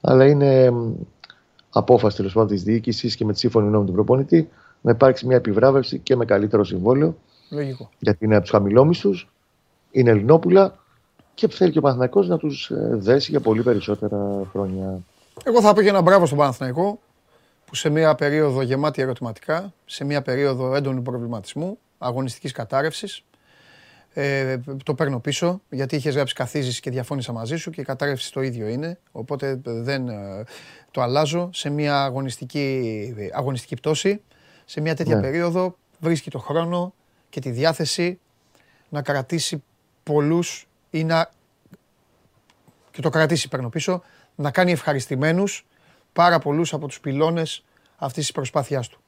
Αλλά 0.00 0.26
είναι 0.26 0.72
απόφαση 1.70 2.16
τέλος 2.16 2.32
πάντων 2.32 2.48
της 2.48 2.62
διοίκησης 2.62 3.16
και 3.16 3.24
με 3.24 3.32
τη 3.32 3.38
σύμφωνη 3.38 3.68
γνώμη 3.68 3.86
του 3.86 3.92
προπονητή 3.92 4.48
να 4.80 4.90
υπάρξει 4.90 5.26
μια 5.26 5.36
επιβράβευση 5.36 5.98
και 5.98 6.16
με 6.16 6.24
καλύτερο 6.24 6.64
συμβόλαιο. 6.64 7.16
Λογικό. 7.50 7.90
Γιατί 7.98 8.24
είναι 8.24 8.34
από 8.34 8.42
τους 8.42 8.52
χαμηλόμισθους, 8.52 9.28
είναι 9.90 10.10
Ελληνόπουλα 10.10 10.74
και 11.34 11.48
θέλει 11.48 11.70
και 11.70 11.78
ο 11.78 11.80
Παναθηναϊκός 11.80 12.28
να 12.28 12.38
τους 12.38 12.70
ε, 12.70 12.88
δέσει 12.92 13.30
για 13.30 13.40
πολύ 13.40 13.62
περισσότερα 13.62 14.46
χρόνια. 14.50 15.00
Εγώ 15.44 15.60
θα 15.60 15.72
πω 15.72 15.82
και 15.82 15.88
ένα 15.88 16.00
μπράβο 16.00 16.26
στον 16.26 16.38
Παναθηναϊκό 16.38 17.00
που 17.72 17.78
σε 17.78 17.88
μια 17.88 18.14
περίοδο 18.14 18.62
γεμάτη 18.62 19.02
ερωτηματικά, 19.02 19.72
σε 19.84 20.04
μια 20.04 20.22
περίοδο 20.22 20.74
έντονου 20.74 21.02
προβληματισμού, 21.02 21.78
αγωνιστικής 21.98 22.52
κατάρρευσης, 22.52 23.24
ε, 24.12 24.58
το 24.84 24.94
παίρνω 24.94 25.20
πίσω 25.20 25.60
γιατί 25.70 25.96
είχες 25.96 26.14
γράψει 26.14 26.34
καθίζεις 26.34 26.80
και 26.80 26.90
διαφώνησα 26.90 27.32
μαζί 27.32 27.56
σου 27.56 27.70
και 27.70 27.80
η 27.80 27.84
κατάρρευση 27.84 28.32
το 28.32 28.40
ίδιο 28.42 28.66
είναι. 28.68 28.98
Οπότε 29.12 29.60
δεν 29.64 30.08
ε, 30.08 30.44
το 30.90 31.02
αλλάζω 31.02 31.50
σε 31.52 31.70
μια 31.70 32.02
αγωνιστική, 32.02 33.14
αγωνιστική 33.32 33.74
πτώση. 33.74 34.22
Σε 34.64 34.80
μια 34.80 34.94
τέτοια 34.94 35.14
Ναι. 35.14 35.20
περίοδο 35.20 35.76
βρίσκει 35.98 36.30
το 36.30 36.38
χρόνο 36.38 36.94
και 37.28 37.40
τη 37.40 37.50
διάθεση 37.50 38.18
να 38.88 39.02
κρατήσει 39.02 39.62
πολλούς 40.02 40.68
ή 40.90 41.04
να 41.04 41.30
και 42.90 43.00
το 43.00 43.10
κρατήσει 43.10 43.48
παίρνω 43.48 43.68
πίσω, 43.68 44.02
να 44.34 44.50
κάνει 44.50 44.72
ευχαριστημένους 44.72 45.66
πάρα 46.12 46.38
πολλούς 46.38 46.72
από 46.72 46.86
τους 46.86 47.00
πυλώνες 47.00 47.64
αυτής 47.96 48.22
της 48.22 48.32
προσπάθειάς 48.32 48.88
του. 48.88 49.00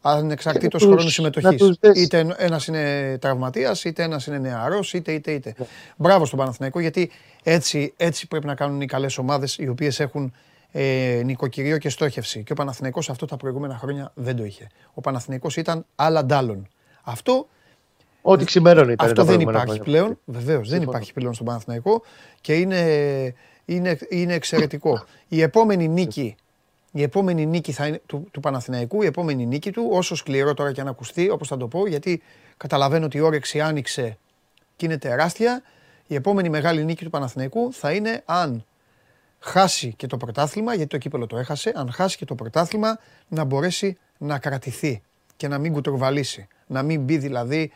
Ανεξαρτήτως 0.00 0.80
Και 0.82 0.86
να 0.86 0.92
χρόνου 0.92 1.04
τους- 1.06 1.14
συμμετοχής. 1.14 1.50
να 1.50 1.56
τους 1.56 1.78
δέσει. 1.80 2.00
Είτε 2.02 2.34
ένας 2.36 2.66
είναι 2.66 3.18
τραυματίας, 3.20 3.84
είτε 3.84 4.02
ένας 4.02 4.26
είναι 4.26 4.38
νεαρός, 4.38 4.92
είτε, 4.92 5.12
είτε, 5.12 5.30
είτε. 5.32 5.54
Μπράβο 5.96 6.24
στον 6.24 6.38
Παναθηναϊκό, 6.38 6.80
γιατί 6.80 7.10
έτσι, 7.42 7.92
έτσι 7.96 8.26
πρέπει 8.28 8.46
να 8.46 8.54
κάνουν 8.54 8.80
οι 8.80 8.86
καλές 8.86 9.18
ομάδες, 9.18 9.56
οι 9.58 9.68
οποίες 9.68 10.00
έχουν 10.00 10.32
ε, 10.72 11.20
νοικοκυρίο 11.24 11.78
και 11.78 11.88
στόχευση. 11.88 12.42
Και 12.42 12.52
ο 12.52 12.54
Παναθηναϊκός 12.54 13.10
αυτό 13.10 13.26
τα 13.26 13.36
προηγούμενα 13.36 13.76
χρόνια 13.76 14.10
δεν 14.14 14.36
το 14.36 14.44
είχε. 14.44 14.66
Ο 14.94 15.00
Παναθηναϊκός 15.00 15.56
ήταν 15.56 15.86
άλλα 15.94 16.24
ντάλλον. 16.24 16.68
Αυτό 17.02 17.48
Ό,τι 18.22 18.44
ξημέρωνε 18.44 18.92
ήταν. 18.92 19.06
αυτό 19.08 19.20
τα 19.20 19.24
δεν 19.26 19.34
προηγούμενα 19.34 19.62
υπάρχει 19.64 19.80
χρόνια. 19.82 20.00
πλέον. 20.02 20.18
Βεβαίως, 20.24 20.68
δεν 20.68 20.76
Συμφωνώ. 20.78 20.90
υπάρχει 20.90 21.12
πλέον 21.12 21.34
στον 21.34 21.46
Παναθηναϊκό 21.46 22.02
και 22.40 22.54
είναι, 22.54 23.34
είναι, 23.66 23.98
είναι 24.08 24.34
εξαιρετικό. 24.34 25.04
Η 25.28 25.42
επόμενη 25.42 25.88
νίκη, 25.88 26.36
η 26.92 27.02
επόμενη 27.02 27.46
νίκη 27.46 27.72
θα 27.72 27.86
είναι, 27.86 28.00
του, 28.06 28.28
του 28.30 28.40
Παναθηναϊκού, 28.40 29.02
η 29.02 29.06
επόμενη 29.06 29.46
νίκη 29.46 29.70
του, 29.70 29.88
όσο 29.90 30.14
σκληρό 30.14 30.54
τώρα 30.54 30.72
και 30.72 30.80
αν 30.80 30.88
ακουστεί, 30.88 31.30
όπως 31.30 31.48
θα 31.48 31.56
το 31.56 31.68
πω, 31.68 31.86
γιατί 31.86 32.22
καταλαβαίνω 32.56 33.04
ότι 33.04 33.16
η 33.16 33.20
όρεξη 33.20 33.60
άνοιξε 33.60 34.18
και 34.76 34.86
είναι 34.86 34.98
τεράστια. 34.98 35.62
Η 36.06 36.14
επόμενη 36.14 36.48
μεγάλη 36.48 36.84
νίκη 36.84 37.04
του 37.04 37.10
Παναθηναϊκού 37.10 37.72
θα 37.72 37.92
είναι 37.92 38.22
αν 38.24 38.64
χάσει 39.38 39.94
και 39.96 40.06
το 40.06 40.16
πρωτάθλημα, 40.16 40.74
γιατί 40.74 40.90
το 40.90 40.98
κύπελο 40.98 41.26
το 41.26 41.38
έχασε, 41.38 41.72
αν 41.74 41.92
χάσει 41.92 42.16
και 42.16 42.24
το 42.24 42.34
πρωτάθλημα 42.34 42.98
να 43.28 43.44
μπορέσει 43.44 43.96
να 44.18 44.38
κρατηθεί 44.38 45.02
και 45.36 45.48
να 45.48 45.58
μην 45.58 45.72
κουτροβαλήσει. 45.72 46.48
Να 46.66 46.82
μην 46.82 47.02
μπει 47.02 47.18
δηλαδή 47.18 47.72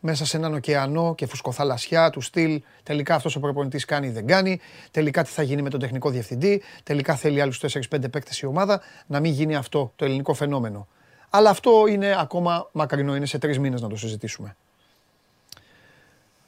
μέσα 0.00 0.24
σε 0.24 0.36
έναν 0.36 0.54
ωκεανό 0.54 1.14
και 1.14 1.26
φουσκοθαλασσιά 1.26 2.10
του 2.10 2.20
στυλ. 2.20 2.62
Τελικά 2.82 3.14
αυτός 3.14 3.36
ο 3.36 3.40
προπονητής 3.40 3.84
κάνει 3.84 4.06
ή 4.06 4.10
δεν 4.10 4.26
κάνει. 4.26 4.60
Τελικά 4.90 5.22
τι 5.22 5.30
θα 5.30 5.42
γίνει 5.42 5.62
με 5.62 5.70
τον 5.70 5.80
τεχνικό 5.80 6.10
διευθυντή. 6.10 6.62
Τελικά 6.82 7.14
θέλει 7.14 7.40
άλλους 7.40 7.58
4-5 7.58 8.10
παίκτες 8.10 8.40
η 8.40 8.46
ομάδα. 8.46 8.80
Να 9.06 9.20
μην 9.20 9.32
γίνει 9.32 9.56
αυτό 9.56 9.92
το 9.96 10.04
ελληνικό 10.04 10.34
φαινόμενο. 10.34 10.86
Αλλά 11.30 11.50
αυτό 11.50 11.86
είναι 11.86 12.16
ακόμα 12.18 12.68
μακρινό. 12.72 13.16
Είναι 13.16 13.26
σε 13.26 13.38
τρεις 13.38 13.58
μήνες 13.58 13.80
να 13.80 13.88
το 13.88 13.96
συζητήσουμε. 13.96 14.56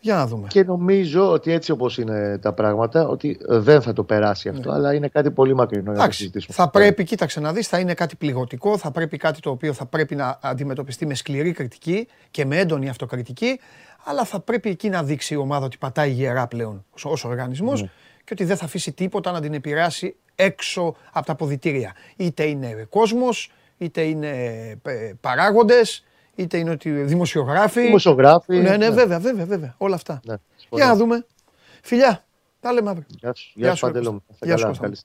Για 0.00 0.14
να 0.14 0.26
δούμε. 0.26 0.46
Και 0.48 0.64
νομίζω 0.64 1.30
ότι 1.32 1.52
έτσι 1.52 1.70
όπως 1.70 1.98
είναι 1.98 2.38
τα 2.38 2.52
πράγματα, 2.52 3.08
ότι 3.08 3.38
δεν 3.48 3.82
θα 3.82 3.92
το 3.92 4.04
περάσει 4.04 4.48
αυτό, 4.48 4.70
αλλά 4.70 4.94
είναι 4.94 5.08
κάτι 5.08 5.30
πολύ 5.30 5.54
μακρινό 5.54 5.82
για 5.82 5.90
να 5.90 5.96
το 5.96 5.98
Ναι. 5.98 6.02
Εντάξει, 6.04 6.18
συζητήσουμε. 6.18 6.54
θα 6.54 6.70
πρέπει, 6.70 7.04
κοίταξε 7.04 7.40
να 7.40 7.52
δεις, 7.52 7.68
θα 7.68 7.78
είναι 7.78 7.94
κάτι 7.94 8.16
πληγωτικό, 8.16 8.78
θα 8.78 8.90
πρέπει 8.90 9.16
κάτι 9.16 9.40
το 9.40 9.50
οποίο 9.50 9.72
θα 9.72 9.86
πρέπει 9.86 10.14
να 10.14 10.38
αντιμετωπιστεί 10.42 11.06
με 11.06 11.14
σκληρή 11.14 11.52
κριτική 11.52 12.08
και 12.30 12.44
με 12.44 12.58
έντονη 12.58 12.88
αυτοκριτική, 12.88 13.60
αλλά 14.04 14.24
θα 14.24 14.40
πρέπει 14.40 14.70
εκεί 14.70 14.88
να 14.88 15.02
δείξει 15.02 15.34
η 15.34 15.36
ομάδα 15.36 15.64
ότι 15.64 15.76
πατάει 15.78 16.10
γερά 16.10 16.46
πλέον 16.46 16.84
ως 17.02 17.24
οργανισμός 17.24 17.82
και 18.24 18.32
ότι 18.32 18.44
δεν 18.44 18.56
θα 18.56 18.64
αφήσει 18.64 18.92
τίποτα 18.92 19.32
να 19.32 19.40
την 19.40 19.54
επηρεάσει 19.54 20.16
έξω 20.34 20.94
από 21.12 21.26
τα 21.26 21.34
ποδητήρια. 21.34 21.92
Είτε 22.16 22.44
είναι 22.44 22.86
κόσμος, 22.90 23.52
είτε 23.78 24.02
είναι 24.02 24.28
ε, 24.82 25.12
παράγοντες, 25.20 26.04
είτε 26.38 26.58
είναι 26.58 26.70
ότι 26.70 26.90
δημοσιογράφοι. 26.90 27.80
Δημοσιογράφοι. 27.80 28.58
Ναι, 28.58 28.76
ναι, 28.76 28.90
βέβαια, 28.90 29.18
βέβαια, 29.18 29.44
βέβαια, 29.44 29.74
όλα 29.78 29.94
αυτά. 29.94 30.20
Ναι, 30.24 30.34
συμφωνώ. 30.56 30.82
Για 30.82 30.86
να 30.92 30.96
δούμε. 30.98 31.26
Φιλιά, 31.82 32.24
τα 32.60 32.72
λέμε 32.72 32.90
αύριο. 32.90 33.06
Γεια 33.08 33.34
σου, 33.34 33.52
Γεια 33.54 33.66
γεια 33.66 33.70
σου, 33.70 33.76
σου 33.78 33.86
Παντελό 33.86 34.12
μου. 34.12 34.22
Κώστα. 34.26 34.46
Γεια 34.46 34.56
σου, 34.56 34.62
Καλά, 34.62 34.76
Κώστα. 34.78 34.82
καλή 34.82 34.96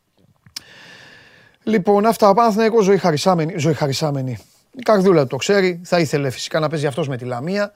Λοιπόν, 1.63 2.05
αυτά. 2.05 2.29
Ο 2.29 2.33
Παναθηναϊκός 2.33 2.85
ζωή 2.85 2.97
χαρισάμενη. 2.97 3.53
Ζωή 3.57 3.73
χαρισάμενη. 3.73 4.37
Η 4.71 4.81
καρδούλα 4.81 5.21
του 5.21 5.27
το 5.27 5.35
ξέρει. 5.35 5.81
Θα 5.83 5.99
ήθελε 5.99 6.29
φυσικά 6.29 6.59
να 6.59 6.69
παίζει 6.69 6.85
αυτός 6.87 7.07
με 7.07 7.17
τη 7.17 7.25
Λαμία 7.25 7.73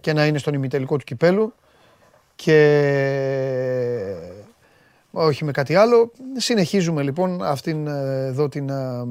και 0.00 0.12
να 0.12 0.26
είναι 0.26 0.38
στον 0.38 0.54
ημιτελικό 0.54 0.96
του 0.96 1.04
κυπέλου. 1.04 1.54
Και 2.34 2.56
όχι 5.12 5.44
με 5.44 5.52
κάτι 5.52 5.74
άλλο. 5.74 6.12
Συνεχίζουμε 6.36 7.02
λοιπόν 7.02 7.42
αυτήν 7.42 7.86
ε, 7.86 8.24
εδώ 8.26 8.48
την, 8.48 8.68
ε, 8.68 9.04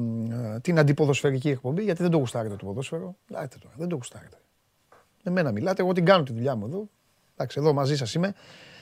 ε, 0.54 0.60
την 0.60 0.78
αντιποδοσφαιρική 0.78 1.48
εκπομπή 1.48 1.82
γιατί 1.82 2.02
δεν 2.02 2.10
το 2.10 2.18
γουστάρετε 2.18 2.56
το 2.56 2.64
ποδόσφαιρο. 2.64 3.14
Λάτε 3.28 3.56
τώρα, 3.60 3.74
δεν 3.76 3.88
το 3.88 3.96
γουστάρετε. 3.96 4.36
Εμένα 5.22 5.52
μιλάτε, 5.52 5.82
εγώ 5.82 5.92
την 5.92 6.04
κάνω 6.04 6.22
τη 6.22 6.32
δουλειά 6.32 6.56
μου 6.56 6.66
εδώ. 6.66 6.88
Εντάξει, 7.34 7.60
εδώ 7.60 7.72
μαζί 7.72 7.96
σας 7.96 8.14
είμαι. 8.14 8.34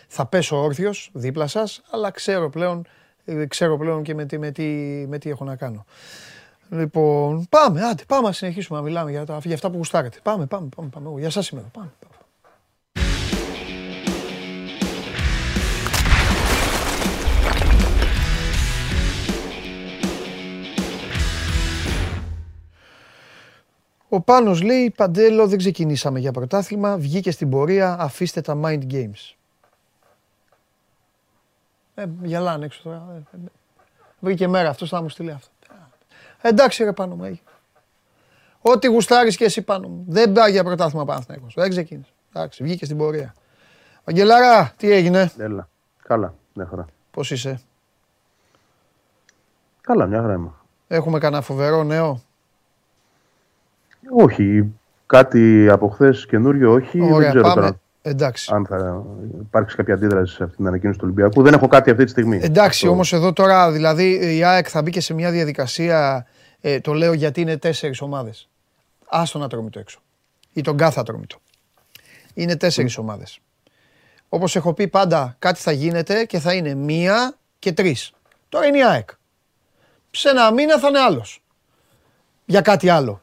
Θα 0.08 0.26
πέσω 0.26 0.62
όρθιος 0.62 1.10
δίπλα 1.12 1.46
σας, 1.46 1.82
αλλά 1.90 2.10
ξέρω 2.10 2.50
πλέον, 2.50 2.86
ε, 3.24 3.46
ξέρω 3.46 3.76
πλέον 3.76 4.02
και 4.02 4.14
με 4.14 4.24
τι, 4.24 4.38
με, 4.38 4.50
τι, 4.50 4.64
με 5.08 5.18
τι 5.18 5.30
έχω 5.30 5.44
να 5.44 5.56
κάνω. 5.56 5.84
Λοιπόν, 6.70 7.46
πάμε, 7.48 7.82
άντε, 7.82 8.02
πάμε 8.06 8.26
να 8.26 8.32
συνεχίσουμε 8.32 8.78
να 8.78 8.84
μιλάμε 8.84 9.10
για, 9.10 9.24
τα, 9.24 9.40
για 9.44 9.54
αυτά 9.54 9.70
που 9.70 9.76
γουστάρετε. 9.76 10.18
Πάμε, 10.22 10.46
πάμε, 10.46 10.68
πάμε, 10.76 10.88
πάμε. 10.88 11.08
Εγώ 11.08 11.18
για 11.18 11.30
σας 11.30 11.48
είμαι 11.48 11.60
εδώ, 11.60 11.70
πάμε. 11.72 11.92
πάμε. 12.00 12.14
Ο 24.12 24.20
Πάνος 24.20 24.62
λέει, 24.62 24.90
Παντέλο, 24.90 25.48
δεν 25.48 25.58
ξεκινήσαμε 25.58 26.18
για 26.18 26.32
πρωτάθλημα, 26.32 26.96
βγήκε 26.96 27.30
στην 27.30 27.50
πορεία, 27.50 27.96
αφήστε 28.00 28.40
τα 28.40 28.60
mind 28.64 28.92
games. 28.92 29.34
Ε, 31.94 32.04
γελάνε 32.22 32.64
έξω 32.64 32.80
τώρα. 32.82 33.06
Ε, 33.14 33.36
ε, 33.36 33.38
βρήκε 34.18 34.48
μέρα, 34.48 34.68
αυτός 34.68 34.88
θα 34.88 35.02
μου 35.02 35.08
στείλει 35.08 35.30
αυτό. 35.30 35.50
Ε, 36.40 36.48
εντάξει 36.48 36.84
ρε 36.84 36.92
Πάνο 36.92 37.14
μου, 37.14 37.24
έγινε. 37.24 37.40
Ό,τι 38.60 38.86
γουστάρεις 38.86 39.36
και 39.36 39.44
εσύ 39.44 39.62
πάνω 39.62 39.88
μου. 39.88 40.04
Δεν 40.08 40.32
πάει 40.32 40.50
για 40.50 40.64
πρωτάθλημα 40.64 41.04
Παναθηναϊκός. 41.04 41.54
Δεν 41.54 41.70
ξεκίνησε. 41.70 42.10
Εντάξει, 42.34 42.62
βγήκε 42.62 42.84
στην 42.84 42.96
πορεία. 42.96 43.34
Αγγελάρα, 44.04 44.72
τι 44.76 44.92
έγινε; 44.92 45.32
Έλα. 45.38 45.68
Καλά, 46.02 46.34
μια 46.54 46.66
χαρά. 46.66 46.86
Πώς 47.10 47.30
είσαι; 47.30 47.60
Καλά, 49.80 50.06
μια 50.06 50.20
χαρά 50.20 50.34
είμαι. 50.34 50.50
Έχουμε 50.88 51.18
κανένα 51.18 51.42
φοβερό 51.42 51.82
νέο; 51.82 52.20
Όχι, 54.10 54.72
κάτι 55.06 55.68
από 55.70 55.88
χθες 55.88 56.26
καινούριο 56.26 56.72
όχι. 56.72 57.00
Ωραία, 57.00 57.16
δεν 57.18 57.28
ξέρω 57.28 57.42
πάμε. 57.42 57.54
τώρα 57.54 57.80
Εντάξει. 58.02 58.50
αν 58.54 58.66
θα 58.66 59.04
υπάρξει 59.40 59.76
κάποια 59.76 59.94
αντίδραση 59.94 60.34
σε 60.34 60.44
αυτή 60.44 60.56
την 60.56 60.66
ανακοίνωση 60.66 60.98
του 60.98 61.04
Ολυμπιακού. 61.06 61.42
Δεν 61.42 61.52
έχω 61.52 61.68
κάτι 61.68 61.90
αυτή 61.90 62.04
τη 62.04 62.10
στιγμή. 62.10 62.38
Εντάξει, 62.42 62.78
Αυτό. 62.84 62.90
όμως 62.90 63.12
εδώ 63.12 63.32
τώρα 63.32 63.72
δηλαδή 63.72 64.36
η 64.36 64.44
ΑΕΚ 64.44 64.66
θα 64.70 64.82
μπει 64.82 64.90
και 64.90 65.00
σε 65.00 65.14
μια 65.14 65.30
διαδικασία, 65.30 66.26
ε, 66.60 66.80
το 66.80 66.92
λέω 66.92 67.12
γιατί 67.12 67.40
είναι 67.40 67.56
τέσσερις 67.56 68.00
ομάδες. 68.00 68.48
Άστο 69.08 69.46
το 69.46 69.70
έξω. 69.78 70.00
Ή 70.52 70.60
τον 70.60 70.76
κάθε 70.76 71.00
ατρόμητο. 71.00 71.38
Είναι 72.34 72.56
τέσσερις 72.56 72.98
ομάδες. 72.98 73.40
Όπως 74.28 74.56
έχω 74.56 74.74
πει 74.74 74.88
πάντα 74.88 75.36
κάτι 75.38 75.60
θα 75.60 75.72
γίνεται 75.72 76.24
και 76.24 76.38
θα 76.38 76.54
είναι 76.54 76.74
μία 76.74 77.34
και 77.58 77.72
τρεις. 77.72 78.12
Τώρα 78.48 78.66
είναι 78.66 78.78
η 78.78 78.84
ΑΕΚ. 78.84 79.10
Σε 80.10 80.28
ένα 80.28 80.52
μήνα 80.52 80.78
θα 80.78 80.88
είναι 80.88 80.98
άλλος. 80.98 81.42
Για 82.44 82.60
κάτι 82.60 82.88
άλλο. 82.88 83.22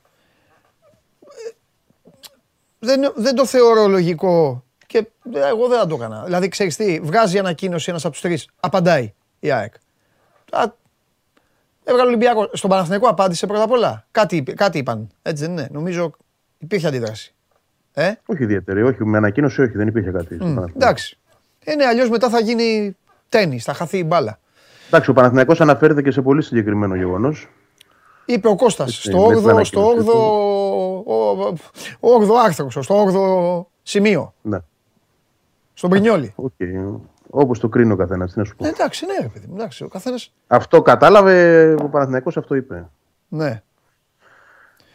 Ε, 2.87 2.95
Δεν, 2.95 3.11
δεν 3.15 3.35
το 3.35 3.45
θεωρώ 3.45 3.87
λογικό 3.87 4.63
και 4.87 5.07
εγώ 5.33 5.67
δεν 5.67 5.79
θα 5.79 5.87
το 5.87 5.95
έκανα. 5.95 6.23
Δηλαδή, 6.23 6.47
ξέρεις 6.47 6.75
τι, 6.75 6.99
βγάζει 6.99 7.39
ανακοίνωση 7.39 7.89
ένας 7.89 8.03
από 8.03 8.13
τους 8.13 8.21
τρεις, 8.21 8.47
απαντάει 8.59 9.13
η 9.39 9.51
ΑΕΚ. 9.51 9.73
Α, 10.51 10.63
Έβγαλε 11.89 12.07
Ολυμπιακό. 12.07 12.49
Στον 12.53 12.69
Παναθηναϊκό 12.69 13.07
απάντησε 13.07 13.47
πρώτα 13.47 13.63
απ' 13.63 13.71
όλα. 13.71 14.05
Κάτι, 14.11 14.35
είπε- 14.35 14.53
κάτι 14.53 14.77
είπαν. 14.77 15.07
Έτσι 15.21 15.43
δεν 15.43 15.51
είναι. 15.51 15.67
Νομίζω 15.71 16.11
υπήρχε 16.57 16.87
αντίδραση. 16.87 17.33
Ε, 17.93 18.11
Όχι 18.25 18.43
ιδιαίτερη, 18.43 18.83
όχι, 18.83 19.05
με 19.05 19.17
ανακοίνωση 19.17 19.61
όχι, 19.61 19.71
δεν 19.77 19.87
υπήρχε 19.87 20.09
κάτι. 20.11 20.25
στο 20.35 20.35
μ, 20.35 20.39
Παναθηναϊκό. 20.39 20.71
εντάξει. 20.75 21.17
Ε, 21.63 21.75
ναι, 21.75 21.85
αλλιώς 21.85 22.09
μετά 22.09 22.29
θα 22.29 22.39
γίνει 22.39 22.97
τένις, 23.29 23.59
θα 23.59 23.73
χαθεί 23.73 23.97
η 23.97 24.03
μπάλα. 24.07 24.39
Εντάξει, 24.87 25.09
ο 25.09 25.13
Παναθηναϊκός 25.13 25.61
αναφέρεται 25.61 26.01
και 26.01 26.11
σε 26.11 26.21
πολύ 26.21 26.41
συγκεκριμένο 26.41 26.95
γεγονός. 26.95 27.47
Είπε 28.29 28.47
ο 28.47 28.55
Κώστας, 28.55 28.87
Έτσι, 28.87 29.01
στο 29.01 29.17
με 29.17 29.35
την 29.35 29.35
8ο, 29.35 29.63
στο 29.65 29.81
ανακοίνωση 29.81 30.11
8ο, 31.99 32.27
8ο 32.31 32.35
άρθρος, 32.45 32.77
στο 32.81 32.95
8ο 32.95 33.65
σημείο, 33.81 34.33
Ναι, 34.41 34.57
στον 35.73 35.89
Πρινιόλι. 35.89 36.33
οκ. 36.35 36.51
Όπως 37.29 37.59
το 37.59 37.69
κρίνει 37.69 37.91
ο 37.91 37.95
καθένας, 37.95 38.31
τι 38.33 38.39
να 38.39 38.45
σου 38.45 38.55
πω. 38.55 38.65
Ε, 38.65 38.69
εντάξει, 38.69 39.05
ναι, 39.05 39.13
ρε 39.21 39.27
παιδί 39.27 39.47
μου, 39.47 39.55
εντάξει, 39.55 39.83
ο 39.83 39.87
καθένας, 39.87 40.33
Αυτό 40.47 40.81
κατάλαβε 40.81 41.73
ο 41.83 41.89
Παναθηναϊκός 41.89 42.37
αυτό 42.37 42.55
είπε. 42.55 42.89
ναι. 43.27 43.61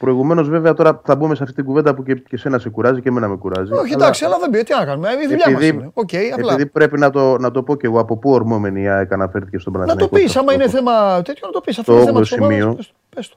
Προηγουμένως, 0.03 0.49
βέβαια, 0.49 0.75
τώρα 0.75 1.01
θα 1.05 1.17
μπούμε 1.17 1.35
σε 1.35 1.43
αυτή 1.43 1.55
την 1.55 1.65
κουβέντα 1.65 1.95
που 1.95 2.03
και, 2.03 2.15
και 2.15 2.37
σένα 2.37 2.59
σε 2.59 2.69
κουράζει 2.69 3.01
και 3.01 3.09
εμένα 3.09 3.29
με 3.29 3.37
κουράζει. 3.37 3.73
Όχι, 3.73 3.93
εντάξει, 3.93 4.25
αλλά 4.25 4.39
δεν 4.39 4.51
πει, 4.51 4.63
τι 4.63 4.73
να 4.79 4.85
κάνουμε. 4.85 5.09
Η 5.09 5.27
δουλειά 5.29 5.45
μας 5.51 5.55
Επειδή- 5.63 5.75
είναι. 5.75 5.91
Οκ, 5.95 6.09
απλά. 6.35 6.53
Επειδή 6.53 6.69
πρέπει 6.69 6.99
να 6.99 7.11
το, 7.11 7.39
να 7.39 7.51
το 7.51 7.63
πω 7.63 7.77
και 7.77 7.87
εγώ 7.87 7.99
από 8.01 8.17
πού 8.17 8.31
ορμώμενη 8.31 8.81
η 8.83 8.89
ΑΕΚ 8.89 9.13
αναφέρθηκε 9.13 9.59
στον 9.59 9.73
Να 9.73 9.79
το 9.79 9.85
Παναθηναϊκό. 9.85 10.17
πεις, 10.17 10.31
σε 10.33 10.39
άμα 10.39 10.51
αυτό. 10.53 10.63
είναι 10.63 10.71
θέμα 10.73 11.23
τέτοιο, 11.23 11.47
να 11.47 11.53
το 11.53 11.61
πεις. 11.61 11.79
Αυτό 11.79 11.93
Το 11.93 11.99
είναι 11.99 12.07
θέμα 12.07 12.19
όγδοο 12.19 12.37
της 12.37 12.39
ομάδας. 12.39 12.57
σημείο. 12.59 12.75
Πες 12.77 12.87
το, 12.87 12.95
πες 13.15 13.29
το. 13.29 13.37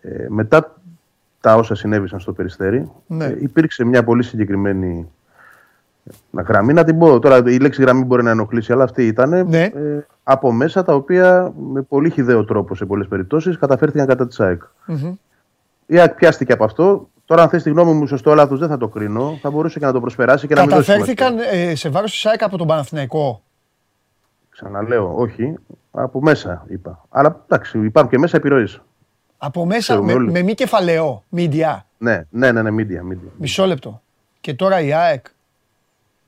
Ε, 0.00 0.26
μετά 0.28 0.76
τα 1.40 1.54
όσα 1.54 1.74
συνέβησαν 1.74 2.20
στο 2.20 2.32
Περιστέρι, 2.32 2.90
Ναι. 3.06 3.24
ε, 3.24 3.36
υπήρξε 3.40 3.84
μια 3.84 4.04
πολύ 4.04 4.22
συγκεκριμένη 4.22 5.08
ε, 6.38 6.42
γραμμή. 6.42 6.72
Να 6.72 6.84
την 6.84 6.98
πω 6.98 7.18
τώρα, 7.18 7.36
η 7.46 7.58
λέξη 7.58 7.82
γραμμή 7.82 8.04
μπορεί 8.04 8.22
να 8.22 8.30
ενοχλήσει, 8.30 8.72
αλλά 8.72 8.84
αυτή 8.84 9.06
ήταν 9.06 9.46
Ναι. 9.48 9.62
ε, 9.62 10.06
από 10.22 10.52
μέσα 10.52 10.84
τα 10.84 10.94
οποία 10.94 11.52
με 11.72 11.82
πολύ 11.82 12.10
χιδαίο 12.10 12.44
τρόπο 12.44 12.74
σε 12.74 12.84
πολλές 12.84 13.06
περιπτώσεις 13.08 13.58
καταφέρθηκαν 13.58 14.06
κατά 14.06 14.26
της 14.26 14.40
ΑΕΚ. 14.40 14.62
Μμμ. 14.86 15.12
Η 15.92 15.98
ΑΕΚ 16.00 16.14
πιάστηκε 16.14 16.52
από 16.52 16.64
αυτό. 16.64 17.08
Τώρα, 17.24 17.42
αν 17.42 17.48
θες 17.48 17.62
τη 17.62 17.70
γνώμη 17.70 17.92
μου, 17.92 18.06
σωστό 18.06 18.34
λάθος 18.34 18.58
δεν 18.58 18.68
θα 18.68 18.76
το 18.76 18.88
κρίνω. 18.88 19.38
Θα 19.42 19.50
μπορούσε 19.50 19.78
και 19.78 19.84
να 19.86 19.92
το 19.92 20.00
προσπεράσει 20.00 20.46
και 20.46 20.54
να 20.54 20.60
μην 20.60 20.70
δώσει 20.70 20.86
Καταφέρθηκαν 20.86 21.32
σημασία. 21.38 21.58
ε, 21.70 21.74
σε 21.74 21.88
βάρος 21.88 22.10
της 22.10 22.20
ΣΑΕΚ 22.20 22.42
από 22.42 22.56
τον 22.58 22.66
Παναθηναϊκό; 22.66 23.42
Ξαναλέω, 24.50 25.14
όχι. 25.16 25.54
Από 25.90 26.20
μέσα 26.22 26.64
είπα. 26.68 27.04
Αλλά 27.10 27.44
εντάξει, 27.48 27.78
υπάρχουν 27.84 28.12
και 28.12 28.18
μέσα 28.18 28.36
επιρροές. 28.36 28.80
Από 29.38 29.64
μέσα 29.66 29.78
Ξέρουμε 29.78 30.06
με, 30.06 30.12
όλοι. 30.18 30.30
με 30.30 30.42
μη 30.42 30.54
κεφαλαίο, 30.54 31.24
μίντια. 31.28 31.86
Ναι, 31.98 32.24
ναι, 32.30 32.52
ναι, 32.52 32.62
ναι, 32.62 32.70
media, 32.82 33.12
media. 33.12 33.28
Μισό 33.36 33.64
λεπτό. 33.66 34.02
Και 34.40 34.54
τώρα 34.54 34.80
η 34.80 34.92
ΑΕΚ 34.92 35.26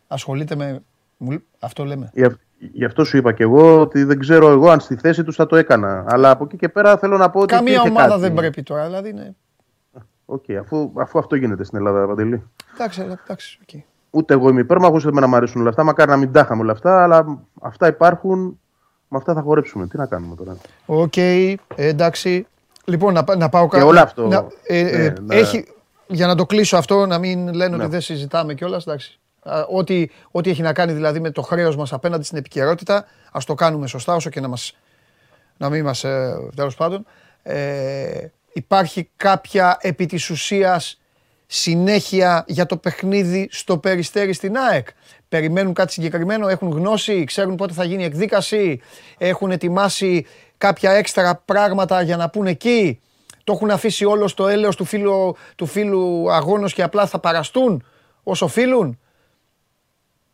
ασχολείται 0.09 0.55
με. 0.57 0.83
μου- 1.17 1.43
Αυτό 1.59 1.85
λέμε. 1.85 2.11
Γι' 2.15 2.25
αυ- 2.25 2.41
Γι' 2.73 2.85
αυτό 2.85 3.05
σου 3.05 3.17
είπα 3.17 3.33
και 3.33 3.43
εγώ 3.43 3.81
ότι 3.81 4.05
δεν 4.05 4.19
ξέρω 4.19 4.49
εγώ 4.51 4.71
αν 4.71 4.81
στη 4.81 4.97
θέση 4.97 5.25
τους 5.25 5.37
θα 5.37 5.47
το 5.47 5.57
έκανα. 5.57 6.05
Αλλά 6.09 6.31
από 6.31 6.45
εκεί 6.45 6.57
και 6.57 6.69
πέρα 6.69 6.97
θέλω 6.99 7.17
να 7.17 7.31
πω 7.31 7.39
ότι. 7.41 7.55
Καμία 7.55 7.73
υπήρχε 7.73 7.91
ομάδα 7.91 8.09
κάτι. 8.09 8.21
δεν 8.21 8.35
πρέπει 8.35 8.63
τώρα. 8.63 8.85
Δηλαδή 8.85 9.09
είναι. 9.09 9.35
Οκ, 10.27 10.45
αφού, 10.61 10.93
αφού 10.95 11.19
αυτό 11.19 11.37
γίνεται 11.37 11.65
στην 11.65 11.79
Ελλάδα, 11.79 12.07
Παντελή. 12.07 12.43
Εντάξει, 12.75 13.01
αλλά 13.01 13.19
εντάξει. 13.25 13.59
οκ. 13.63 13.81
Ούτε 14.11 14.35
εγώ 14.35 14.49
είμαι 14.49 14.61
υπέρμαχος, 14.61 14.95
ούτε 14.95 15.09
εμένα 15.09 15.27
μου 15.27 15.37
αρέσουν 15.37 15.61
όλα 15.61 15.71
αυτά. 15.71 15.85
Μακάρι 15.85 16.11
να 16.11 16.17
μην 16.17 16.33
τα 16.33 16.41
είχαμε 16.41 16.63
όλα 16.63 16.73
αυτά, 16.73 17.03
αλλά 17.03 17.39
αυτά 17.63 17.87
υπάρχουν. 17.87 18.59
Με 19.09 19.19
αυτά 19.19 19.35
θα 19.35 19.41
χορέψουμε. 19.43 19.87
Τι 19.87 19.97
να 19.97 20.07
κάνουμε 20.07 20.35
τώρα. 20.35 20.57
Οκ, 20.87 21.17
ε, 21.17 21.55
εντάξει. 21.77 22.47
Λοιπόν, 22.85 23.13
να, 23.13 23.25
πά- 23.25 23.37
να 23.37 23.49
πάω 23.49 23.67
κάτω. 23.69 23.87
όλο 23.87 24.01
αυτό, 24.01 24.27
Να, 24.27 24.47
ε, 24.67 24.79
ε, 24.79 24.99
ναι, 25.09 25.13
να- 25.21 25.35
έχει, 25.35 25.65
για 26.07 26.27
να 26.27 26.35
το 26.35 26.47
κλείσω 26.47 26.77
αυτό, 26.77 27.07
να 27.07 27.19
μην 27.19 27.55
λένε 27.55 27.77
Ναι. 27.77 27.83
ότι 27.83 27.93
δεν 27.93 28.01
συζητάμε 28.01 28.55
κιόλας. 28.55 28.87
Εντάξει. 28.87 29.21
Α, 29.43 29.65
Ό,τι, 29.69 30.09
ό,τι 30.31 30.51
έχει 30.51 30.63
να 30.63 30.73
κάνει 30.73 30.93
δηλαδή 30.93 31.21
με 31.21 31.31
το 31.31 31.43
χρέος 31.43 31.77
μας 31.77 31.93
απέναντι 31.93 32.25
στην 32.25 32.39
επικαιρότητα, 32.39 33.05
ας 33.33 33.45
το 33.45 33.55
κάνουμε 33.55 33.87
σωστά, 33.87 34.15
όσο 34.15 34.31
και 34.31 34.41
να, 34.41 34.49
μας, 34.49 34.77
να 35.57 35.69
μην 35.71 35.85
μας. 35.85 36.05
Ε, 36.05 36.37
Τέλος 36.57 36.75
πάντων. 36.77 37.07
Ε, 37.43 38.27
υπάρχει 38.53 39.11
κάποια 39.17 39.77
επί 39.81 40.07
της 40.07 40.31
ουσίας 40.31 41.01
συνέχεια 41.47 42.45
για 42.47 42.67
το 42.67 42.77
παιχνίδι 42.77 43.49
στο 43.51 43.79
Περιστέρι 43.79 44.33
στην 44.33 44.57
ΑΕΚ. 44.57 44.89
Περιμένουν 45.29 45.75
κάτι 45.75 45.93
συγκεκριμένο, 45.93 46.49
έχουν 46.49 46.71
γνώση, 46.71 47.25
ξέρουν 47.25 47.55
πότε 47.55 47.73
θα 47.73 47.85
γίνει 47.85 48.03
η 48.03 48.05
εκδίκαση, 48.05 48.81
έχουν 49.19 49.51
ετοιμάσει 49.51 50.27
κάποια 50.59 50.91
έξτρα 50.91 51.43
πράγματα 51.45 52.03
για 52.03 52.17
να 52.17 52.31
πούνε 52.31 52.51
εκεί. 52.51 53.01
Το 53.45 53.53
έχουν 53.53 53.71
αφήσει 53.71 54.05
όλο 54.05 54.29
στο 54.29 54.49
έλεος 54.49 54.77
του 54.77 54.85
φίλου, 54.85 55.37
του 55.57 55.67
φίλου 55.67 56.33
αγώνος 56.33 56.75
και 56.75 56.83
απλά 56.83 57.07
θα 57.07 57.19
παραστούν 57.19 57.85
όσο 58.23 58.47
φίλουν. 58.47 58.99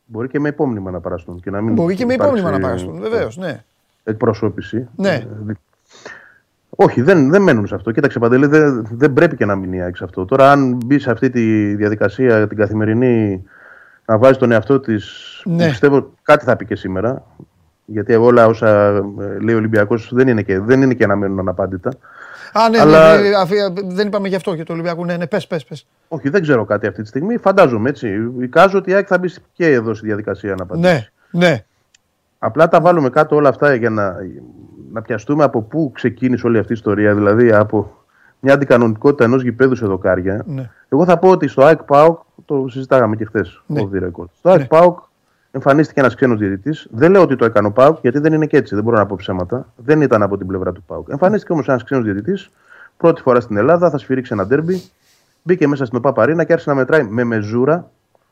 Μπορεί 0.05 0.29
και 0.29 0.41
με 0.41 0.49
υπόμνημα 0.49 0.91
να 0.91 1.01
παραστούν. 1.01 1.41
Και 1.41 1.51
να 1.51 1.61
μην 1.61 1.75
Μπορεί 1.75 1.95
και 1.95 2.07
με 2.07 2.14
υπάρξει 2.14 2.39
υπόμνημα 2.39 2.59
να 2.59 2.66
παραστούν, 2.66 3.01
βεβαίως, 3.01 3.37
ναι. 3.37 3.64
Εκπροσώπηση. 4.05 4.89
Ναι. 4.97 5.27
Ε, 6.81 6.85
δι- 6.85 6.91
όχι, 6.91 7.03
δεν, 7.03 7.31
δεν 7.31 7.43
μένουν 7.43 7.66
σε 7.66 7.74
αυτό. 7.74 7.91
Κοίταξε, 7.93 8.18
Παντελή, 8.18 8.47
δεν, 8.47 8.87
δεν 8.91 9.12
πρέπει 9.12 9.37
και 9.37 9.45
να 9.45 9.57
μείνει 9.57 9.76
η 9.76 9.81
ΑΕΚ 9.81 9.97
σε 9.97 10.05
αυτό. 10.05 10.24
Τώρα, 10.24 10.51
αν 10.53 10.79
μπει 10.85 10.99
σε 10.99 11.11
αυτή 11.11 11.31
τη 11.31 11.74
διαδικασία 11.74 12.47
την 12.49 12.57
καθημερινή 12.57 13.43
να 14.05 14.18
βάζει 14.18 14.39
τον 14.39 14.53
εαυτό 14.53 14.81
της. 14.81 15.07
Ναι. 15.45 15.66
Πιστεύω 15.68 16.12
κάτι 16.22 16.45
θα 16.45 16.57
πει 16.57 16.64
και 16.66 16.76
σήμερα. 16.76 17.22
Γιατί 17.85 18.14
όλα 18.14 18.47
όσα 18.47 18.87
ε, 18.97 19.03
λέει 19.43 19.55
ο 19.55 19.59
Ολυμπιακός 19.59 20.11
δεν, 20.12 20.29
είναι 20.29 20.43
και- 20.43 20.61
δεν 20.61 20.83
είναι 20.83 20.95
και 20.95 21.07
να 21.07 21.16
μένουν 21.16 21.39
αναπάντητα. 21.39 21.91
Α, 22.53 22.68
ναι, 22.68 22.79
Αλλά- 22.81 23.16
ναι, 23.20 23.29
ναι, 23.29 23.37
αφή- 23.37 23.85
δεν 23.95 24.07
είπαμε 24.07 24.29
γι' 24.29 24.35
αυτό 24.35 24.53
για 24.55 24.64
το 24.64 24.72
Ολυμπιακό. 24.72 25.05
Ναι, 25.05 25.16
ναι, 25.16 25.26
πες, 25.26 25.47
πες, 25.47 25.64
πες. 25.64 25.87
Όχι, 26.09 26.29
δεν 26.29 26.43
ξέρω 26.43 26.64
κάτι 26.64 26.87
αυτή 26.87 27.03
τη 27.03 27.09
στιγμή. 27.09 27.37
Φαντάζομαι 27.37 27.89
έτσι. 27.89 28.31
Εικάζω 28.41 28.79
ότι 28.79 28.91
η 28.91 28.95
ΑΕΚ 28.95 29.07
θα 29.09 29.18
μπει 29.18 29.29
και 29.53 29.66
εδώ 29.66 29.95
στη 29.95 30.07
διαδικασία 30.07 30.55
να 30.55 30.62
απαντήσει. 30.62 30.93
Ναι, 30.93 31.07
ναι. 31.47 31.64
Απλά 32.39 32.68
τα 32.68 32.81
βάλουμε 32.81 33.11
κάτω 33.11 33.37
όλα 33.37 33.49
αυτά 33.49 33.74
για 33.74 33.91
να, 33.91 34.16
να 34.93 35.03
πιαστούμε 35.03 35.45
από 35.45 35.62
πού 35.62 35.91
ξεκίνησε 35.95 36.47
όλη 36.47 36.59
αυτή 36.59 36.72
η 36.72 36.74
ιστορία. 36.74 37.14
Δηλαδή 37.14 37.53
από 37.53 37.97
μια 38.41 38.55
αντικανονικότητα 38.55 39.24
ενός 39.24 39.43
γηπέδου 39.43 39.74
σε 39.74 39.86
δοκάρια. 39.86 40.45
Ναι. 40.47 40.70
Εγώ 40.89 41.05
θα 41.05 41.18
πω 41.18 41.28
ότι 41.28 41.49
στο 41.49 41.64
ΑΕΚ 41.64 41.82
ΠΑΟΚ, 41.82 42.20
το 42.45 42.66
συζητάγαμε 42.68 43.16
και 43.16 43.24
χθες. 43.24 43.62
Ναι. 43.66 43.80
Στο 44.39 44.51
ΑΕΚ 44.51 44.66
ΠΑΟΚ 44.66 44.99
εμφανίστηκε 45.51 46.01
ένας 46.01 46.14
ξένος 46.14 46.39
διαιτητής. 46.39 46.89
Δεν 46.91 47.11
λέω 47.11 47.22
ότι 47.22 47.36
το 47.36 47.45
έκανε 47.45 47.66
ο 47.66 47.72
ΠΑΟΚ, 47.72 47.99
γιατί 48.01 48.18
δεν 48.18 48.32
είναι 48.32 48.47
και 48.47 48.57
έτσι. 48.57 48.74
Δεν 48.74 48.84
μπορώ 48.84 48.97
να 48.97 49.07
πω 49.07 49.16
ψέματα. 49.18 49.66
Δεν 49.76 50.01
ήταν 50.01 50.22
από 50.22 50.36
την 50.36 50.47
πλευρά 50.47 50.72
του 50.72 50.82
ΠΑΟΚ. 50.86 51.09
Εμφανίστηκε 51.09 51.53
όμως 51.53 51.68
ένας 51.68 51.84
ξένος 51.84 52.05
διαιτητής, 52.05 52.51
πρώτη 52.97 53.20
φορά 53.22 53.41
στην 53.41 53.57
Ελλάδα, 53.57 53.91
θα 53.91 53.99
σφυρίξει 53.99 54.32
ένα 54.32 54.47
ντέρμπι. 54.47 54.82
Μπήκε 55.43 55.68
μέσα 55.68 55.84
στην 55.84 55.99
ΟΠΑΠΑΡΗΝΑ 55.99 56.45
και 56.45 56.53
άρχισε 56.53 56.70
να 56.70 56.76
μετράει 56.76 57.05
με 57.05 57.24
μεζούρα. 57.24 57.91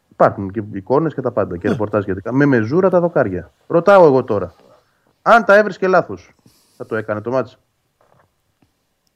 Υπάρχουν 0.09 0.51
και 0.51 0.63
εικόνες 0.73 1.15
και 1.15 1.21
τα 1.21 1.31
πάντα 1.31 1.57
και 1.57 1.69
ρεπορτάζ 1.69 2.03
σχετικά. 2.03 2.33
Με 2.33 2.45
μεζούρα 2.45 2.91
τα 2.91 3.01
δοκάρια. 3.01 3.51
Ρωτάω 3.67 4.07
εγώ 4.07 4.25
τώρα. 4.25 4.53
Αν 5.23 5.45
τα 5.45 5.57
έβρισκε 5.57 5.87
λάθος, 5.87 6.35
θα 6.77 6.87
το 6.87 6.97
έκανε 6.97 7.21
το 7.21 7.31
μάτσο. 7.31 7.59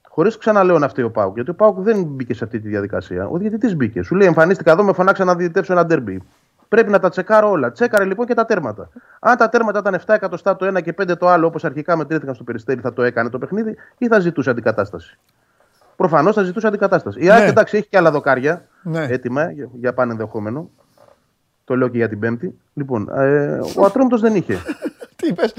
Χωρίς 0.08 0.36
ξαναλέω 0.38 0.78
να 0.78 0.88
φταίει 0.88 1.04
ο 1.04 1.10
Πάουκ. 1.10 1.34
Γιατί 1.34 1.50
ο 1.50 1.54
Πάουκ 1.54 1.78
δεν 1.78 2.02
μπήκε 2.04 2.34
σε 2.34 2.44
αυτή 2.44 2.60
τη 2.60 2.68
διαδικασία. 2.68 3.26
Ο 3.28 3.36
διαιτητής 3.38 3.76
μπήκε. 3.76 4.02
Σου 4.02 4.14
λέει: 4.14 4.26
Εμφανίστηκα 4.26 4.70
εδώ, 4.72 4.82
με 4.84 4.92
φωνάξα 4.92 5.24
να 5.24 5.34
διαιτητεύσω 5.34 5.72
ένα 5.72 5.86
ντέρμπι. 5.86 6.22
Πρέπει 6.68 6.90
να 6.90 6.98
τα 6.98 7.08
τσεκάρω 7.08 7.50
όλα. 7.50 7.72
Τσέκαρε 7.72 8.04
λοιπόν 8.04 8.26
και 8.26 8.34
τα 8.34 8.44
τέρματα. 8.44 8.88
Αν 9.20 9.36
τα 9.36 9.48
τέρματα 9.48 9.78
ήταν 9.78 9.94
7 10.06 10.14
εκατοστά 10.14 10.56
το 10.56 10.64
ένα 10.64 10.80
και 10.80 10.94
5 11.02 11.16
το 11.18 11.28
άλλο, 11.28 11.46
όπως 11.46 11.64
αρχικά 11.64 11.96
μετρήθηκαν 11.96 12.34
στο 12.34 12.44
περιστέρι, 12.44 12.80
θα 12.80 12.92
το 12.92 13.02
έκανε 13.02 13.28
το 13.28 13.38
παιχνίδι 13.38 13.76
ή 13.98 14.06
θα 14.06 14.18
ζητούσε 14.20 14.50
αντικατάσταση; 14.50 15.18
προφανώς 15.96 16.34
θα 16.34 16.42
ζητούσε 16.42 16.66
αντικατάσταση. 16.66 17.24
Η 17.24 17.30
ΑΕΚ 17.30 17.42
Ναι. 17.42 17.48
εντάξει 17.48 17.76
έχει 17.76 17.88
και 17.88 17.96
άλλα 17.96 18.10
δοκάρια 18.10 18.64
Ναι. 18.82 19.04
έτοιμα 19.10 19.50
για, 19.50 19.68
για 19.72 19.92
πάνε 19.94 20.12
ενδεχόμενο. 20.12 20.70
Το 21.64 21.76
λέω 21.76 21.88
και 21.88 21.96
για 21.96 22.08
την 22.08 22.18
Πέμπτη. 22.18 22.58
Λοιπόν, 22.74 23.08
ε, 23.14 23.58
ο 23.76 23.84
Ατρόμητος 23.84 24.20
δεν 24.20 24.34
είχε. 24.34 24.58
Τι 25.20 25.26
είπες; 25.28 25.54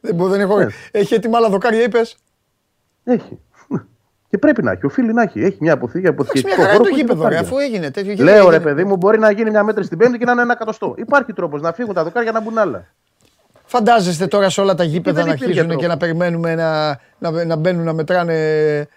Δεν 0.00 0.14
μπορώ, 0.14 0.30
δεν 0.30 0.40
έχω. 0.40 0.58
Ναι. 0.58 0.66
Έχει 0.90 1.14
έτοιμα 1.14 1.38
άλλα 1.38 1.48
δοκάρια, 1.48 1.82
είπες; 1.82 2.16
Έχει. 3.04 3.38
Και 4.28 4.38
πρέπει 4.40 4.62
να 4.62 4.70
έχει. 4.72 4.86
Οφείλει 4.86 5.12
να 5.12 5.22
έχει. 5.22 5.40
Έχει 5.44 5.56
μια 5.60 5.72
αποθήκη 5.72 6.06
Εντάξει, 6.06 6.22
αποθηκευτικό 6.22 6.56
μια 6.56 6.66
χαρά 6.66 6.76
χώρο. 6.76 6.88
είναι 6.88 6.88
το 6.88 6.88
που 6.88 6.94
έχει 6.94 7.00
γήπεδο, 7.00 7.28
ρε, 7.28 7.28
δοκάρια. 7.28 7.48
αφού 7.48 7.58
έγινε 7.58 7.90
τέτοιο. 7.90 8.24
Λέω 8.24 8.48
ρε 8.50 8.56
έγινε. 8.56 8.70
παιδί 8.70 8.84
μου, 8.84 8.96
μπορεί 8.96 9.18
να 9.18 9.30
γίνει 9.30 9.50
μια 9.50 9.62
μέτρηση 9.62 9.88
την 9.88 9.98
Πέμπτη 9.98 10.18
και 10.18 10.24
να 10.24 10.32
είναι 10.32 10.42
ένα 10.42 10.52
εκατοστό. 10.52 10.94
Υπάρχει 10.96 11.32
τρόπος 11.32 11.60
να 11.60 11.72
φύγουν 11.72 11.94
τα 11.94 12.04
δοκάρια 12.04 12.32
να 12.32 12.40
μπουν 12.40 12.58
άλλα. 12.58 12.86
Φαντάζεστε 13.64 14.26
τώρα 14.26 14.50
σε 14.50 14.60
όλα 14.60 14.74
τα 14.74 14.84
γήπεδα 14.84 15.16
δεν 15.16 15.26
να 15.26 15.32
υπήρχε 15.32 15.44
αρχίζουν 15.60 15.68
και 15.70 15.86
τρόπο. 15.86 15.92
να 15.92 15.96
περιμένουμε 15.96 16.54
να, 16.54 16.88
να, 17.30 17.44
να 17.44 17.56
μπαίνουν 17.56 17.84
να 17.84 17.92
μετράνε, 17.92 18.88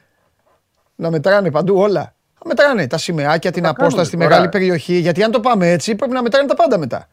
να 0.96 1.12
μετράνε 1.12 1.52
παντού 1.52 1.78
όλα; 1.78 2.02
Να 2.44 2.48
μετράνε 2.48 2.88
τα 2.88 2.98
σημαίακια, 2.98 3.52
την 3.52 3.64
τα 3.64 3.70
απόσταση 3.70 3.90
κάνουμε 3.96 4.06
στη 4.08 4.18
τώρα. 4.18 4.30
μεγάλη 4.30 4.50
περιοχή. 4.50 4.94
Γιατί 4.94 5.24
αν 5.24 5.32
το 5.32 5.40
πάμε 5.40 5.72
έτσι, 5.72 5.96
πρέπει 5.96 6.14
να 6.14 6.22
μετράνε 6.22 6.48
τα 6.48 6.56
πάντα 6.56 6.78
μετά. 6.78 7.08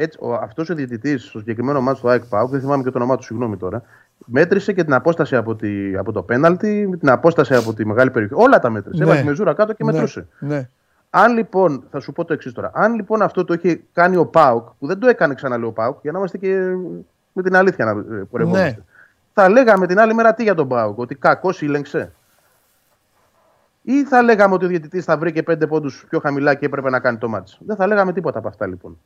Έτσι, 0.00 0.18
ο, 0.20 0.34
αυτός 0.34 0.70
ο 0.70 0.74
διαιτητής 0.74 1.24
στο 1.24 1.38
συγκεκριμένο 1.38 1.80
μάτι 1.80 2.00
του 2.00 2.08
ΑΕΚ 2.08 2.24
ΠΑΟΚ, 2.24 2.50
δεν 2.50 2.60
θυμάμαι 2.60 2.82
και 2.82 2.90
το 2.90 2.98
όνομά 2.98 3.16
του, 3.16 3.22
συγγνώμη 3.22 3.56
τώρα, 3.56 3.82
μέτρησε 4.26 4.72
και 4.72 4.84
την 4.84 4.92
απόσταση 4.94 5.36
από, 5.36 5.54
τη, 5.54 5.96
από 5.96 6.12
το 6.12 6.22
πέναλτι, 6.22 6.96
την 6.98 7.10
απόσταση 7.10 7.54
από 7.54 7.74
τη 7.74 7.86
μεγάλη 7.86 8.10
περιοχή. 8.10 8.34
Όλα 8.36 8.58
τα 8.58 8.70
μέτρησε. 8.70 8.98
Ναι. 8.98 9.04
Έβαζε 9.04 9.20
τη 9.20 9.26
μεζούρα 9.26 9.54
κάτω 9.54 9.72
και 9.72 9.84
Ναι, 9.84 9.92
μετρούσε. 9.92 10.26
Ναι. 10.38 10.68
Αν 11.10 11.34
λοιπόν, 11.34 11.84
θα 11.90 12.00
σου 12.00 12.12
πω 12.12 12.24
το 12.24 12.32
εξής 12.32 12.52
τώρα, 12.52 12.70
αν 12.74 12.94
λοιπόν 12.94 13.22
αυτό 13.22 13.44
το 13.44 13.54
είχε 13.54 13.80
κάνει 13.92 14.16
ο 14.16 14.26
ΠΑΟΚ, 14.26 14.68
που 14.78 14.86
δεν 14.86 14.98
το 14.98 15.08
έκανε 15.08 15.34
ξαναλέω 15.34 15.68
ο 15.68 15.72
ΠΑΟΚ, 15.72 15.98
για 16.02 16.12
να 16.12 16.18
είμαστε 16.18 16.38
και 16.38 16.56
με 17.32 17.42
την 17.42 17.56
αλήθεια 17.56 17.84
να 17.84 17.90
ε, 17.90 18.22
πορευόμαστε. 18.30 18.66
Ναι. 18.66 18.76
Θα 19.32 19.48
λέγαμε 19.48 19.86
την 19.86 20.00
άλλη 20.00 20.14
μέρα 20.14 20.34
τι 20.34 20.42
για 20.42 20.54
τον 20.54 20.68
ΠΑΟΚ, 20.68 20.98
ότι 20.98 21.14
κακός 21.14 21.62
ήλεγξε; 21.62 22.12
Ή 23.82 24.04
θα 24.04 24.22
λέγαμε 24.22 24.54
ότι 24.54 24.64
ο 24.64 24.68
διαιτητής 24.68 25.04
θα 25.04 25.16
βρήκε 25.18 25.42
πέντε 25.42 25.66
πόντους 25.66 26.06
πιο 26.08 26.20
χαμηλά 26.20 26.54
και 26.54 26.66
έπρεπε 26.66 26.90
να 26.90 27.00
κάνει 27.00 27.18
το 27.18 27.28
μάτσο. 27.28 27.58
Δεν 27.66 27.76
θα 27.76 27.86
λέγαμε 27.86 28.12
τίποτα 28.12 28.38
από 28.38 28.48
αυτά 28.48 28.66
λοιπόν. 28.66 28.98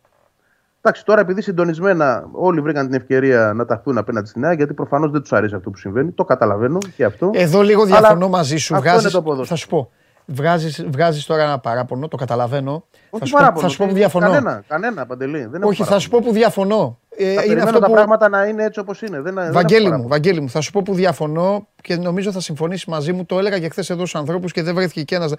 Εντάξει, 0.84 1.04
τώρα 1.04 1.20
επειδή 1.20 1.42
συντονισμένα 1.42 2.28
όλοι 2.32 2.60
βρήκαν 2.60 2.86
την 2.86 2.94
ευκαιρία 2.94 3.52
να 3.54 3.64
ταχθούν 3.64 3.98
απέναντι 3.98 4.28
στην 4.28 4.44
ΑΕΚ, 4.44 4.56
γιατί 4.56 4.74
προφανώς 4.74 5.10
δεν 5.10 5.20
τους 5.20 5.32
αρέσει 5.32 5.54
αυτό 5.54 5.70
που 5.70 5.76
συμβαίνει. 5.78 6.10
Το 6.12 6.24
καταλαβαίνω 6.24 6.78
και 6.96 7.04
αυτό. 7.04 7.30
Εδώ 7.34 7.60
λίγο 7.62 7.82
Αλλά 7.82 7.98
διαφωνώ 7.98 8.28
μαζί 8.28 8.56
σου. 8.56 8.74
αυτό 8.74 8.86
Βγάζεις, 8.88 9.02
είναι 9.02 9.12
το 9.12 9.22
ποδόσφαιρο. 9.22 9.46
θα 9.48 9.54
σου 9.56 9.68
πω. 9.68 9.90
Βγάζεις, 10.26 10.84
βγάζεις 10.88 11.24
τώρα 11.26 11.42
ένα 11.42 11.58
παράπονο, 11.58 12.08
το 12.08 12.16
καταλαβαίνω. 12.16 12.84
Όχι 13.10 13.20
θα, 13.20 13.24
σου 13.26 13.32
πω, 13.32 13.38
παράπονο, 13.38 13.62
θα 13.62 13.68
σου 13.68 13.76
πω 13.76 13.84
που 13.86 13.90
δεν- 13.90 14.00
διαφωνώ. 14.00 14.26
Κανένα, 14.26 14.62
κανένα, 14.68 15.06
παντελή. 15.06 15.46
Δεν 15.46 15.60
έχω 15.60 15.68
Όχι, 15.70 15.82
θα 15.82 15.88
παράπονο. 15.88 15.98
σου 16.00 16.08
πω 16.10 16.18
που 16.20 16.32
διαφωνώ. 16.32 16.98
Ε, 17.16 17.24
Θα 17.24 17.30
είναι 17.30 17.40
περιμένω 17.40 17.64
αυτό 17.68 17.78
τα 17.78 17.86
που... 17.86 17.92
πράγματα 17.92 18.28
να 18.28 18.44
είναι 18.44 18.64
έτσι 18.64 18.80
όπως 18.80 19.02
είναι. 19.02 19.20
Δεν, 19.20 19.34
δεν 19.34 19.42
έχω 19.44 19.52
Βαγγέλη 19.52 19.80
μου, 19.82 19.88
παράπονο. 19.88 20.08
Βαγγέλη 20.08 20.40
μου, 20.40 20.48
θα 20.48 20.60
σου 20.60 20.70
πω 20.72 20.82
που 20.82 20.94
διαφωνώ 20.94 21.68
και 21.82 21.96
νομίζω 21.96 22.32
θα 22.32 22.40
συμφωνήσεις 22.40 22.84
μαζί 22.86 23.12
μου. 23.12 23.24
Το 23.26 23.38
έλεγα 23.38 23.58
και 23.58 23.68
χθες 23.68 23.90
εδώ 23.90 24.00
στους 24.06 24.14
ανθρώπους 24.20 24.52
και 24.52 24.62
δεν 24.62 24.74
βρέθηκε 24.74 25.02
και 25.02 25.14
ένας. 25.14 25.34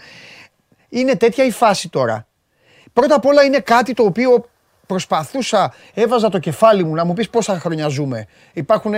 Είναι 0.89 1.16
τέτοια 1.16 1.46
η 1.46 1.52
φάση 1.52 1.89
τώρα. 1.89 2.28
Πρώτα 2.94 3.16
απ' 3.16 3.26
όλα 3.26 3.44
είναι 3.44 3.60
κάτι 3.60 3.94
το 3.94 4.04
οποίο 4.04 4.46
προσπαθούσα, 4.88 5.74
έβαζα 5.94 6.30
το 6.30 6.40
κεφάλι 6.40 6.84
μου 6.84 6.94
να 6.94 7.06
μου 7.06 7.14
πεις 7.14 7.30
πόσα 7.30 7.60
χρόνια 7.60 7.88
ζούμε. 7.88 8.28
Υπάρχουν 8.54 8.94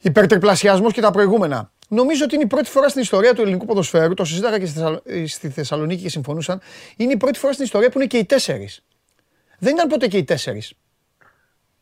υπερτριπλασιασμός 0.00 0.92
και 0.92 1.00
τα 1.00 1.10
προηγούμενα. 1.10 1.70
Νομίζω 1.88 2.24
ότι 2.24 2.34
είναι 2.34 2.44
η 2.44 2.46
πρώτη 2.46 2.70
φορά 2.70 2.88
στην 2.88 3.02
ιστορία 3.02 3.34
του 3.34 3.40
ελληνικού 3.42 3.66
ποδοσφαίρου, 3.66 4.14
το 4.14 4.24
συζήταγα 4.24 4.58
και 4.58 4.66
στη 4.66 4.74
Θεσσαλο- 4.74 5.02
ε, 5.06 5.26
στη 5.26 5.48
Θεσσαλονίκη 5.48 6.02
και 6.02 6.08
συμφωνούσαν, 6.08 6.60
είναι 6.96 7.12
η 7.12 7.16
πρώτη 7.16 7.38
φορά 7.38 7.52
στην 7.52 7.64
ιστορία 7.64 7.90
που 7.90 7.98
είναι 7.98 8.06
και 8.06 8.16
οι 8.18 8.24
τέσσερις. 8.24 8.82
Δεν 9.58 9.74
ήταν 9.74 9.88
ποτέ 9.88 10.06
και 10.06 10.16
οι 10.16 10.24
τέσσερις. 10.24 10.72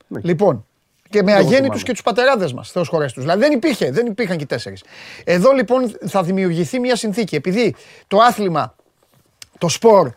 Ναι. 0.07 0.21
Λοιπόν, 0.25 0.67
και 1.11 1.23
με 1.23 1.31
το 1.31 1.37
αγέννητους 1.37 1.61
θυμάμαι. 1.61 1.83
και 1.83 1.93
τους 1.93 2.03
πατεράδες 2.03 2.53
μας, 2.53 2.71
Θεός 2.71 2.89
χωρέ 2.89 3.07
του. 3.07 3.21
Δηλαδή 3.21 3.41
δεν 3.41 3.53
υπήρχε, 3.53 3.91
δεν 3.91 4.07
υπήρχαν 4.07 4.37
και 4.37 4.43
οι 4.43 4.47
τέσσερις. 4.47 4.83
Εδώ 5.25 5.53
λοιπόν 5.53 5.97
θα 6.07 6.23
δημιουργηθεί 6.23 6.79
μια 6.79 6.97
συνθήκη. 6.97 7.35
Επειδή 7.35 7.75
το 8.07 8.19
άθλημα, 8.19 8.75
το 9.59 9.69
σπορ, 9.69 10.11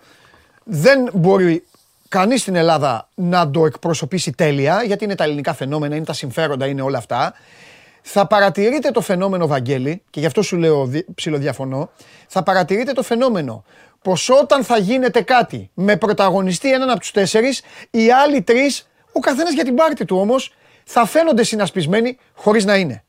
δεν 0.64 1.10
μπορεί 1.14 1.64
κανείς 2.12 2.42
στην 2.42 2.56
Ελλάδα 2.56 3.10
να 3.16 3.52
το 3.52 3.66
εκπροσωπήσει 3.66 4.32
τέλεια, 4.32 4.84
γιατί 4.84 5.04
είναι 5.04 5.16
τα 5.16 5.24
ελληνικά 5.24 5.54
φαινόμενα, 5.54 5.96
είναι 5.96 6.06
τα 6.06 6.14
συμφέροντα, 6.14 6.66
είναι 6.66 6.82
όλα 6.82 6.98
αυτά. 6.98 7.34
Θα 8.02 8.28
παρατηρείτε 8.28 8.92
το 8.92 9.02
φαινόμενο, 9.02 9.48
Βαγγέλη, 9.48 10.04
και 10.10 10.20
γι' 10.20 10.26
αυτό 10.26 10.42
σου 10.42 10.58
λέω 10.58 10.86
δι- 10.86 11.06
ψιλοδιαφωνώ, 11.16 11.90
θα 12.28 12.44
παρατηρείτε 12.44 12.92
το 12.92 13.04
φαινόμενο 13.04 13.64
πως 14.02 14.30
όταν 14.30 14.64
θα 14.64 14.78
γίνεται 14.78 15.22
κάτι 15.22 15.70
με 15.74 15.98
πρωταγωνιστή 15.98 16.74
έναν 16.74 16.90
από 16.90 17.00
τους 17.00 17.12
τέσσερις, 17.12 17.62
οι 17.90 18.12
άλλοι 18.12 18.42
τρεις, 18.42 18.90
ο 19.12 19.20
καθένας 19.20 19.54
για 19.54 19.64
την 19.64 19.76
πάρτη 19.76 20.06
του 20.06 20.18
όμως, 20.18 20.54
θα 20.84 21.06
φαίνονται 21.06 21.44
συνασπισμένοι 21.44 22.18
χωρίς 22.34 22.66
να 22.66 22.76
είναι. 22.76 23.04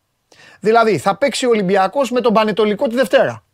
Δηλαδή, 0.61 0.99
θα 0.99 1.17
παίξει 1.17 1.47
ο 1.47 1.49
Ολυμπιακός 1.49 2.11
με 2.11 2.21
τον 2.21 2.33
Πανετολικό 2.33 2.87
τη 2.87 2.95
Δευτέρα. 2.95 3.45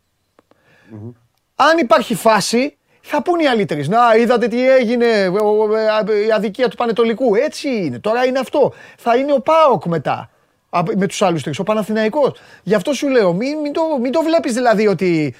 Αν 1.55 1.77
υπάρχει 1.77 2.15
φάση, 2.15 2.77
θα 3.11 3.21
πούν 3.21 3.39
οι 3.39 3.47
άλλοι 3.47 3.65
τρεις. 3.65 3.87
Να, 3.87 3.97
είδατε 4.19 4.47
τι 4.47 4.69
έγινε, 4.69 5.27
ο- 5.27 5.45
ο- 5.63 5.75
ε, 5.75 6.25
η 6.27 6.31
αδικία 6.31 6.67
του 6.69 6.75
Πανετολικού. 6.75 7.35
Έτσι 7.35 7.69
είναι. 7.69 7.99
Τώρα 7.99 8.25
είναι 8.25 8.39
αυτό. 8.39 8.73
Θα 8.97 9.15
είναι 9.15 9.33
ο 9.33 9.39
Πάοκ 9.41 9.85
μετά. 9.85 10.29
α, 10.69 10.81
Με 10.97 11.07
τους 11.07 11.21
άλλους 11.21 11.43
τρεις. 11.43 11.59
Ο 11.59 11.63
Παναθηναϊκός. 11.63 12.39
Γι' 12.63 12.75
αυτό 12.75 12.93
σου 12.93 13.07
λέω, 13.09 13.33
μην, 13.33 13.57
μην, 13.59 13.73
το, 13.73 13.81
μην 14.01 14.11
το 14.11 14.21
βλέπεις 14.21 14.53
δηλαδή 14.53 14.87
ότι... 14.87 15.35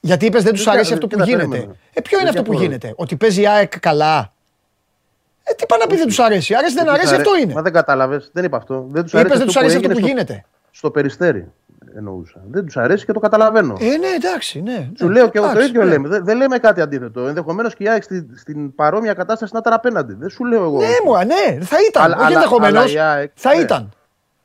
Γιατί 0.00 0.26
είπες 0.26 0.42
δεν 0.42 0.52
τους 0.52 0.64
Δεν 0.64 0.72
αρέσει 0.72 0.88
κα- 0.88 0.94
αυτό 0.94 1.06
που 1.06 1.12
κοίτα, 1.16 1.24
γίνεται. 1.28 1.48
περίμενε. 1.48 1.74
Ε, 1.92 2.00
ποιο 2.00 2.18
είναι 2.20 2.30
Δεν 2.30 2.38
αυτό 2.40 2.50
που 2.52 2.58
διαφωνώ. 2.58 2.78
γίνεται. 2.78 2.94
Ότι 2.96 3.16
παίζει 3.16 3.40
η 3.40 3.46
ΑΕΚ 3.48 3.78
καλά; 3.80 4.32
Ε, 5.42 5.52
τι 5.54 5.66
πάνε 5.66 5.82
να 5.84 5.88
πει 5.90 5.96
δεν 5.96 6.06
τους 6.06 6.18
αρέσει. 6.18 6.54
Αρέσει 6.54 6.74
δεν 6.74 6.84
τους 6.84 6.92
αρέσει, 6.92 7.14
αρέ- 7.14 7.20
αυτό 7.26 7.36
είναι. 7.38 7.52
Μα 7.54 7.62
δεν 7.62 7.72
κατάλαβες, 7.72 8.30
δεν 8.32 8.44
είπα 8.44 8.56
αυτό. 8.56 8.86
Δεν 8.90 9.02
τους 9.02 9.12
Είπες 9.12 9.24
αρέσει, 9.24 9.38
δεν 9.38 9.46
τους 9.46 9.56
αρέσει 9.56 9.76
αυτό 9.76 9.88
που 9.88 9.94
έγινε 9.94 10.08
γίνεται. 10.08 10.32
Στο, 10.32 10.70
στο 10.72 10.90
περιστέρι 10.90 11.52
εννοούσα. 11.96 12.40
Δεν 12.50 12.64
τους 12.66 12.76
αρέσει 12.76 13.04
και 13.04 13.12
το 13.12 13.20
καταλαβαίνω. 13.20 13.76
Ε, 13.80 13.96
ναι, 13.96 14.06
εντάξει, 14.16 14.60
ναι. 14.62 14.90
Σου 14.98 15.06
ναι, 15.06 15.12
λέω 15.12 15.28
και 15.30 15.38
εγώ 15.38 15.46
το 15.46 15.52
εντάξει, 15.52 15.68
ίδιο 15.68 15.82
ναι. 15.84 15.88
λέμε. 15.90 16.08
Δεν, 16.08 16.24
δεν 16.24 16.36
λέμε 16.36 16.58
κάτι 16.58 16.80
αντίθετο. 16.80 17.26
Ενδεχομένως 17.26 17.74
και 17.74 17.84
η 17.84 17.88
ΑΕΚ 17.88 18.02
στη- 18.02 18.26
στην 18.34 18.74
παρόμοια 18.74 19.14
κατάσταση 19.14 19.52
να 19.54 19.58
ήταν 19.58 19.72
απέναντι. 19.72 20.14
Δεν 20.14 20.28
σου 20.28 20.44
λέω 20.44 20.62
εγώ. 20.62 20.78
Ναι, 20.78 20.86
μωρά, 21.04 21.24
ναι, 21.24 21.58
θα 21.60 21.76
ήταν. 21.88 22.02
Αλλά- 22.02 22.16
όχι 22.16 22.24
αλλά- 22.24 22.34
ενδεχομένως. 22.34 22.82
αλλά 22.82 22.92
η 22.92 22.98
ΑΕΚ, 22.98 23.30
Θα 23.34 23.54
ναι. 23.54 23.60
ήταν. 23.60 23.90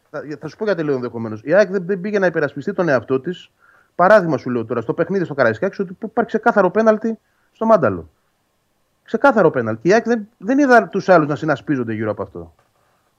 Θα, 0.10 0.22
θα 0.40 0.48
σου 0.48 0.58
πω 0.58 0.64
γιατί 0.66 0.84
λέω 0.84 0.96
ενδεχομένως. 0.96 1.42
Η 1.44 1.54
ΑΕΚ 1.54 1.70
δεν, 1.72 1.84
δεν 1.86 2.02
πήγε 2.02 2.20
να 2.20 2.26
υπερασπιστεί 2.26 2.74
τον 2.74 2.90
εαυτό 2.90 3.20
της. 3.20 3.52
Παράδειγμα 3.96 4.38
σου 4.38 4.50
λέω 4.50 4.66
τώρα, 4.66 4.82
στο 4.82 4.94
παιχνίδι 4.94 5.26
στο 5.26 5.34
Καραϊσκάκη, 5.34 5.82
ότι 5.82 5.98
υπάρχει 6.04 6.30
ξεκάθαρο 6.30 6.70
πέναλτι 6.72 7.20
στο 7.52 7.66
Μάνταλο. 7.66 8.10
Ξεκάθαρο 9.04 9.50
πέναλτι. 9.50 9.88
Η 9.88 9.94
ΑΕΚ 9.94 10.06
δεν, 10.06 10.28
δεν 10.38 10.60
είδα 10.60 10.88
τους 10.88 11.10
άλλους 11.10 11.28
να 11.28 11.36
συνασπίζονται 11.36 11.94
γύρω 11.94 12.12
από 12.12 12.22
αυτό. 12.22 12.54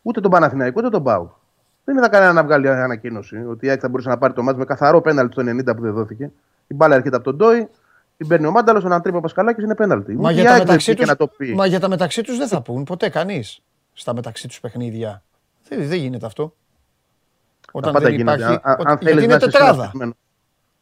Ούτε 0.03 0.21
τον 0.21 0.31
Παναθηναϊκό, 0.31 0.81
ούτε 0.81 0.89
τον 0.89 1.03
Πάου. 1.03 1.37
Δεν 1.85 1.97
είδα 1.97 2.09
κανένα 2.09 2.33
να 2.33 2.45
βγάλει 2.45 2.69
ανακοίνωση 2.69 3.37
ότι 3.49 3.67
η 3.67 3.69
ΑΕΚ 3.71 3.79
θα 3.83 3.89
μπορούσε 3.89 4.09
να 4.09 4.19
πάρει 4.19 4.33
το 4.33 4.43
μάτς 4.43 4.59
με 4.59 4.65
καθαρό 4.65 5.01
πέναλτι 5.01 5.33
στο 5.33 5.43
90 5.73 5.77
που 5.77 5.83
δεν 5.83 5.93
δόθηκε. 5.93 6.31
Η 6.67 6.75
μπάλα 6.75 6.95
έρχεται 6.95 7.17
από 7.17 7.25
τον 7.25 7.37
Ντόι, 7.37 7.69
την 8.17 8.27
παίρνει 8.29 8.47
ο 8.47 8.51
Μάνταλος, 8.51 8.83
τον 8.83 8.93
Αντρίπα 8.93 9.21
Πασκαλάκη 9.21 9.63
είναι 9.63 9.75
πέναλτι. 9.75 10.13
Μα 10.15 10.21
Ούτε 10.23 10.33
για, 10.33 10.43
η 10.43 10.45
τα 10.45 10.51
ΑΕΚ 10.51 10.59
δεν 10.59 10.67
μεταξύ 10.67 10.91
πήγε 10.91 11.01
τους, 11.01 11.09
να 11.11 11.17
το 11.17 11.27
πει. 11.27 11.55
μα 11.55 11.67
για 11.67 11.81
τα 11.81 11.89
μεταξύ 11.89 12.23
τους 12.23 12.37
δεν 12.39 12.49
θα 12.49 12.61
πούν 12.63 12.85
ποτέ 12.85 13.09
κανείς 13.09 13.63
στα 13.93 14.15
μεταξύ 14.15 14.49
τους 14.49 14.61
παιχνίδια. 14.61 15.23
Δεν, 15.69 15.89
δεν 15.89 15.99
γίνεται 15.99 16.27
αυτό. 16.27 16.55
Όταν 17.73 17.93
πάντα 17.93 18.05
δεν 18.07 18.15
γίνεται. 18.15 18.33
υπάρχει. 18.43 18.61
Αν- 18.63 18.75
ότι- 18.79 18.89
αν 18.91 18.99
γιατί 18.99 19.05
θέλεις 19.05 19.25
είναι 19.25 19.33
να 19.33 19.37
είσαι 19.39 19.47
τετράδα. 19.51 19.73
συνασπισμένος. 19.73 20.15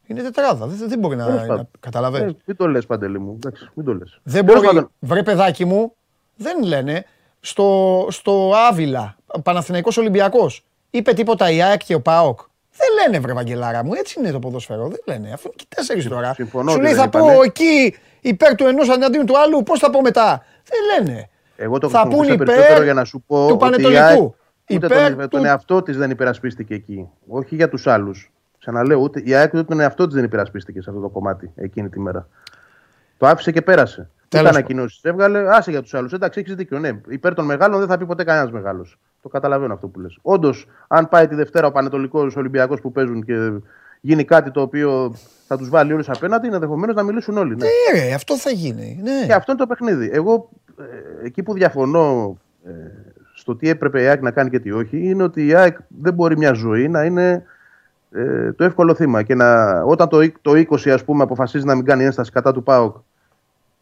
Είναι 0.06 0.22
τετράδα. 0.22 0.66
Δεν, 0.66 0.88
δεν 0.88 0.98
μπορεί 0.98 1.16
να, 1.16 1.24
Τέλος 1.24 1.40
να 1.40 1.46
πάντων. 1.46 1.68
καταλαβαίνεις. 1.80 2.32
Ε, 2.32 2.36
μην 2.44 2.56
το 2.56 2.66
λες, 2.68 2.86
Παντελή 2.86 3.18
μου. 3.18 3.32
Εντάξει, 3.36 3.68
μην 3.74 3.86
το 3.86 3.94
λες. 3.94 4.20
Δεν 4.22 4.44
μπορεί. 4.44 4.86
Βρε 4.98 5.22
παιδάκι 5.22 5.64
μου, 5.64 5.94
δεν 6.36 6.62
λένε. 6.64 7.04
Στο, 7.40 8.06
στο 8.10 8.52
Άβυλα, 8.70 9.16
Παναθηναϊκός 9.42 9.96
Ολυμπιακός, 9.96 10.64
είπε 10.90 11.12
τίποτα 11.12 11.50
η 11.50 11.62
ΑΕΚ 11.62 11.84
και 11.84 11.94
ο 11.94 12.00
ΠΑΟΚ. 12.00 12.40
Δεν 12.76 12.88
λένε 13.00 13.20
βρε 13.22 13.32
Βαγγελάρα 13.32 13.84
μου, 13.84 13.92
έτσι 13.94 14.20
είναι 14.20 14.30
το 14.30 14.38
ποδόσφαιρο. 14.38 14.88
Δεν 14.88 15.00
λένε. 15.06 15.32
Αφού 15.32 15.46
είναι 15.46 15.54
και 15.56 15.66
τέσσερις 15.68 16.08
τώρα. 16.08 16.34
συμφωνώ 16.34 16.70
Σου 16.70 16.76
ότι 16.76 16.84
λέει 16.84 16.94
δεν 16.94 17.02
θα 17.02 17.08
πω 17.08 17.18
είπανε. 17.18 17.44
εκεί 17.44 17.96
υπέρ 18.20 18.54
του 18.54 18.66
ενός 18.66 18.88
αντίον 18.88 19.26
του 19.26 19.38
άλλου, 19.38 19.62
πώς 19.62 19.78
θα 19.78 19.90
πω 19.90 20.00
μετά. 20.00 20.44
Δεν 20.64 21.06
λένε. 21.06 21.28
Εγώ 21.56 21.78
το 21.78 21.88
θα 21.88 22.02
πούν 22.02 22.10
χρησιμοποιούσα 22.10 22.42
υπέρ 22.42 22.46
περισσότερο 22.46 22.84
για 22.84 22.94
να 22.94 23.04
σου 23.04 23.24
πω 23.26 23.46
του 23.48 23.58
ότι 23.60 23.82
η 23.82 23.86
ΑΕΚ 23.86 23.96
Πανετολικού. 23.96 24.34
ούτε 24.70 24.86
Υπέρ 24.86 25.08
τον, 25.08 25.18
του... 25.18 25.28
τον 25.28 25.44
εαυτό 25.44 25.82
της 25.82 25.96
δεν 25.96 26.10
υπερασπίστηκε 26.10 26.74
εκεί. 26.74 27.08
Όχι 27.28 27.54
για 27.54 27.68
τους 27.68 27.86
άλλους. 27.86 28.32
Ξαναλέω, 28.58 28.98
ούτε, 28.98 29.22
η 29.24 29.34
ΑΕΚ 29.34 29.52
ούτε 29.52 29.64
τον 29.64 29.80
εαυτό 29.80 30.06
της 30.06 30.14
δεν 30.14 30.24
υπερασπίστηκε 30.24 30.80
σε 30.80 30.90
αυτό 30.90 31.02
το 31.02 31.08
κομμάτι 31.08 31.52
εκείνη 31.54 31.88
τη 31.88 32.00
μέρα. 32.00 32.28
Το 33.16 33.26
άφησε 33.26 33.52
και 33.52 33.62
πέρασε. 33.62 34.10
Τι 34.20 34.28
Τέλος 34.28 34.50
ανακοινώσεις 34.50 35.00
έβγαλε, 35.02 35.56
άσε 35.56 35.70
για 35.70 35.82
τους 35.82 35.94
άλλους. 35.94 36.12
Εντάξει, 36.12 36.40
έχεις 36.40 36.54
δίκιο. 36.54 36.78
Ναι, 36.78 36.90
υπέρ 37.08 37.34
των 37.34 37.44
μεγάλων 37.44 37.78
δεν 37.78 37.88
θα 37.88 37.98
πει 37.98 38.06
ποτέ 38.06 38.24
κανένας 38.24 38.50
μεγάλος. 38.50 38.98
Το 39.22 39.28
καταλαβαίνω 39.28 39.74
αυτό 39.74 39.86
που 39.88 40.00
λες. 40.00 40.18
Όντως, 40.22 40.66
αν 40.88 41.08
πάει 41.08 41.28
τη 41.28 41.34
Δευτέρα 41.34 41.66
ο 41.66 41.72
Πανετολικός 41.72 42.36
Ολυμπιακός 42.36 42.80
που 42.80 42.92
παίζουν 42.92 43.22
και 43.24 43.50
γίνει 44.00 44.24
κάτι 44.24 44.50
το 44.50 44.60
οποίο 44.60 45.14
θα 45.46 45.56
τους 45.58 45.68
βάλει 45.68 45.92
όλου 45.92 46.04
απέναντι, 46.06 46.46
είναι 46.46 46.54
ενδεχομένως 46.54 46.94
να 46.94 47.02
μιλήσουν 47.02 47.36
όλοι. 47.36 47.56
Ναι. 47.56 47.64
Ναι, 47.92 48.00
ρε, 48.00 48.12
αυτό 48.14 48.36
θα 48.36 48.50
γίνει. 48.50 49.00
Ναι. 49.02 49.26
Και 49.26 49.32
αυτό 49.32 49.52
είναι 49.52 49.60
το 49.60 49.66
παιχνίδι. 49.66 50.10
Εγώ 50.12 50.48
ε, 50.78 51.26
εκεί 51.26 51.42
που 51.42 51.52
διαφωνώ 51.54 52.36
ε, 52.64 52.70
στο 53.34 53.56
τι 53.56 53.68
έπρεπε 53.68 54.02
η 54.02 54.06
ΑΕΚ 54.06 54.22
να 54.22 54.30
κάνει 54.30 54.50
και 54.50 54.60
τι 54.60 54.70
όχι, 54.72 55.08
είναι 55.08 55.22
ότι 55.22 55.46
η 55.46 55.54
ΑΕΚ 55.54 55.76
δεν 55.88 56.14
μπορεί 56.14 56.36
μια 56.36 56.52
ζωή 56.52 56.88
να 56.88 57.04
είναι 57.04 57.42
ε, 58.12 58.52
το 58.52 58.64
εύκολο 58.64 58.94
θύμα. 58.94 59.22
Και 59.22 59.34
να, 59.34 59.80
όταν 59.82 60.08
το, 60.08 60.20
είκ- 60.20 60.36
το 60.42 60.52
20 60.54 60.88
ας 60.90 61.04
πούμε 61.04 61.22
αποφασίζει 61.22 61.64
να 61.64 61.74
μην 61.74 61.84
κάνει 61.84 62.04
ένσταση 62.04 62.30
κατά 62.32 62.52
του 62.52 62.62
ΠΑΟΚ, 62.62 62.96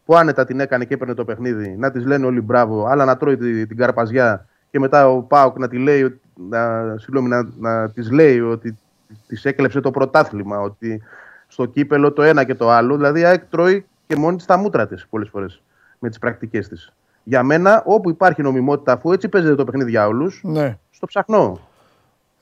που 0.05 0.16
άνετα 0.16 0.45
την 0.45 0.61
έκανε 0.61 0.84
και 0.84 0.95
έπαιρνε 0.95 1.14
το 1.14 1.24
παιχνίδι, 1.24 1.76
να 1.78 1.91
της 1.91 2.05
λένε 2.07 2.26
όλοι 2.26 2.41
μπράβο, 2.41 2.86
αλλά 2.86 3.05
να 3.05 3.16
τρώει 3.16 3.36
τη- 3.36 3.66
την 3.66 3.76
καρπαζιά 3.76 4.47
και 4.70 4.78
μετά 4.78 5.08
ο 5.08 5.22
ΠΑΟΚ 5.22 5.58
να 5.58 5.68
τη 5.68 5.78
λέει, 5.78 6.02
ότι- 6.02 6.20
να, 6.48 6.82
συγγνώμη, 6.98 7.28
να, 7.28 7.48
να 7.58 7.90
της 7.90 8.10
λέει 8.10 8.40
ότι 8.40 8.78
της 9.26 9.44
έκλεψε 9.44 9.80
το 9.80 9.90
πρωτάθλημα, 9.90 10.58
ότι 10.60 11.02
στο 11.48 11.64
κύπελο 11.64 12.12
το 12.12 12.22
ένα 12.22 12.44
και 12.44 12.54
το 12.54 12.70
άλλο. 12.70 12.96
Δηλαδή 12.96 13.20
η 13.20 13.24
ΑΕΚ 13.24 13.44
τρώει 13.50 13.86
και 14.06 14.16
μόνη 14.16 14.36
της 14.36 14.46
τα 14.46 14.56
μούτρα 14.56 14.86
της 14.86 15.06
πολλές 15.10 15.28
φορές 15.28 15.62
με 15.98 16.08
τις 16.08 16.18
πρακτικές 16.18 16.68
της. 16.68 16.92
Για 17.24 17.42
μένα, 17.42 17.82
όπου 17.86 18.10
υπάρχει 18.10 18.42
νομιμότητα, 18.42 18.92
αφού 18.92 19.12
έτσι 19.12 19.28
παίζεται 19.28 19.54
το 19.54 19.64
παιχνίδι 19.64 19.90
για 19.90 20.06
όλους, 20.06 20.40
Ναι. 20.44 20.78
στο 20.90 21.06
ψαχνώ. 21.06 21.60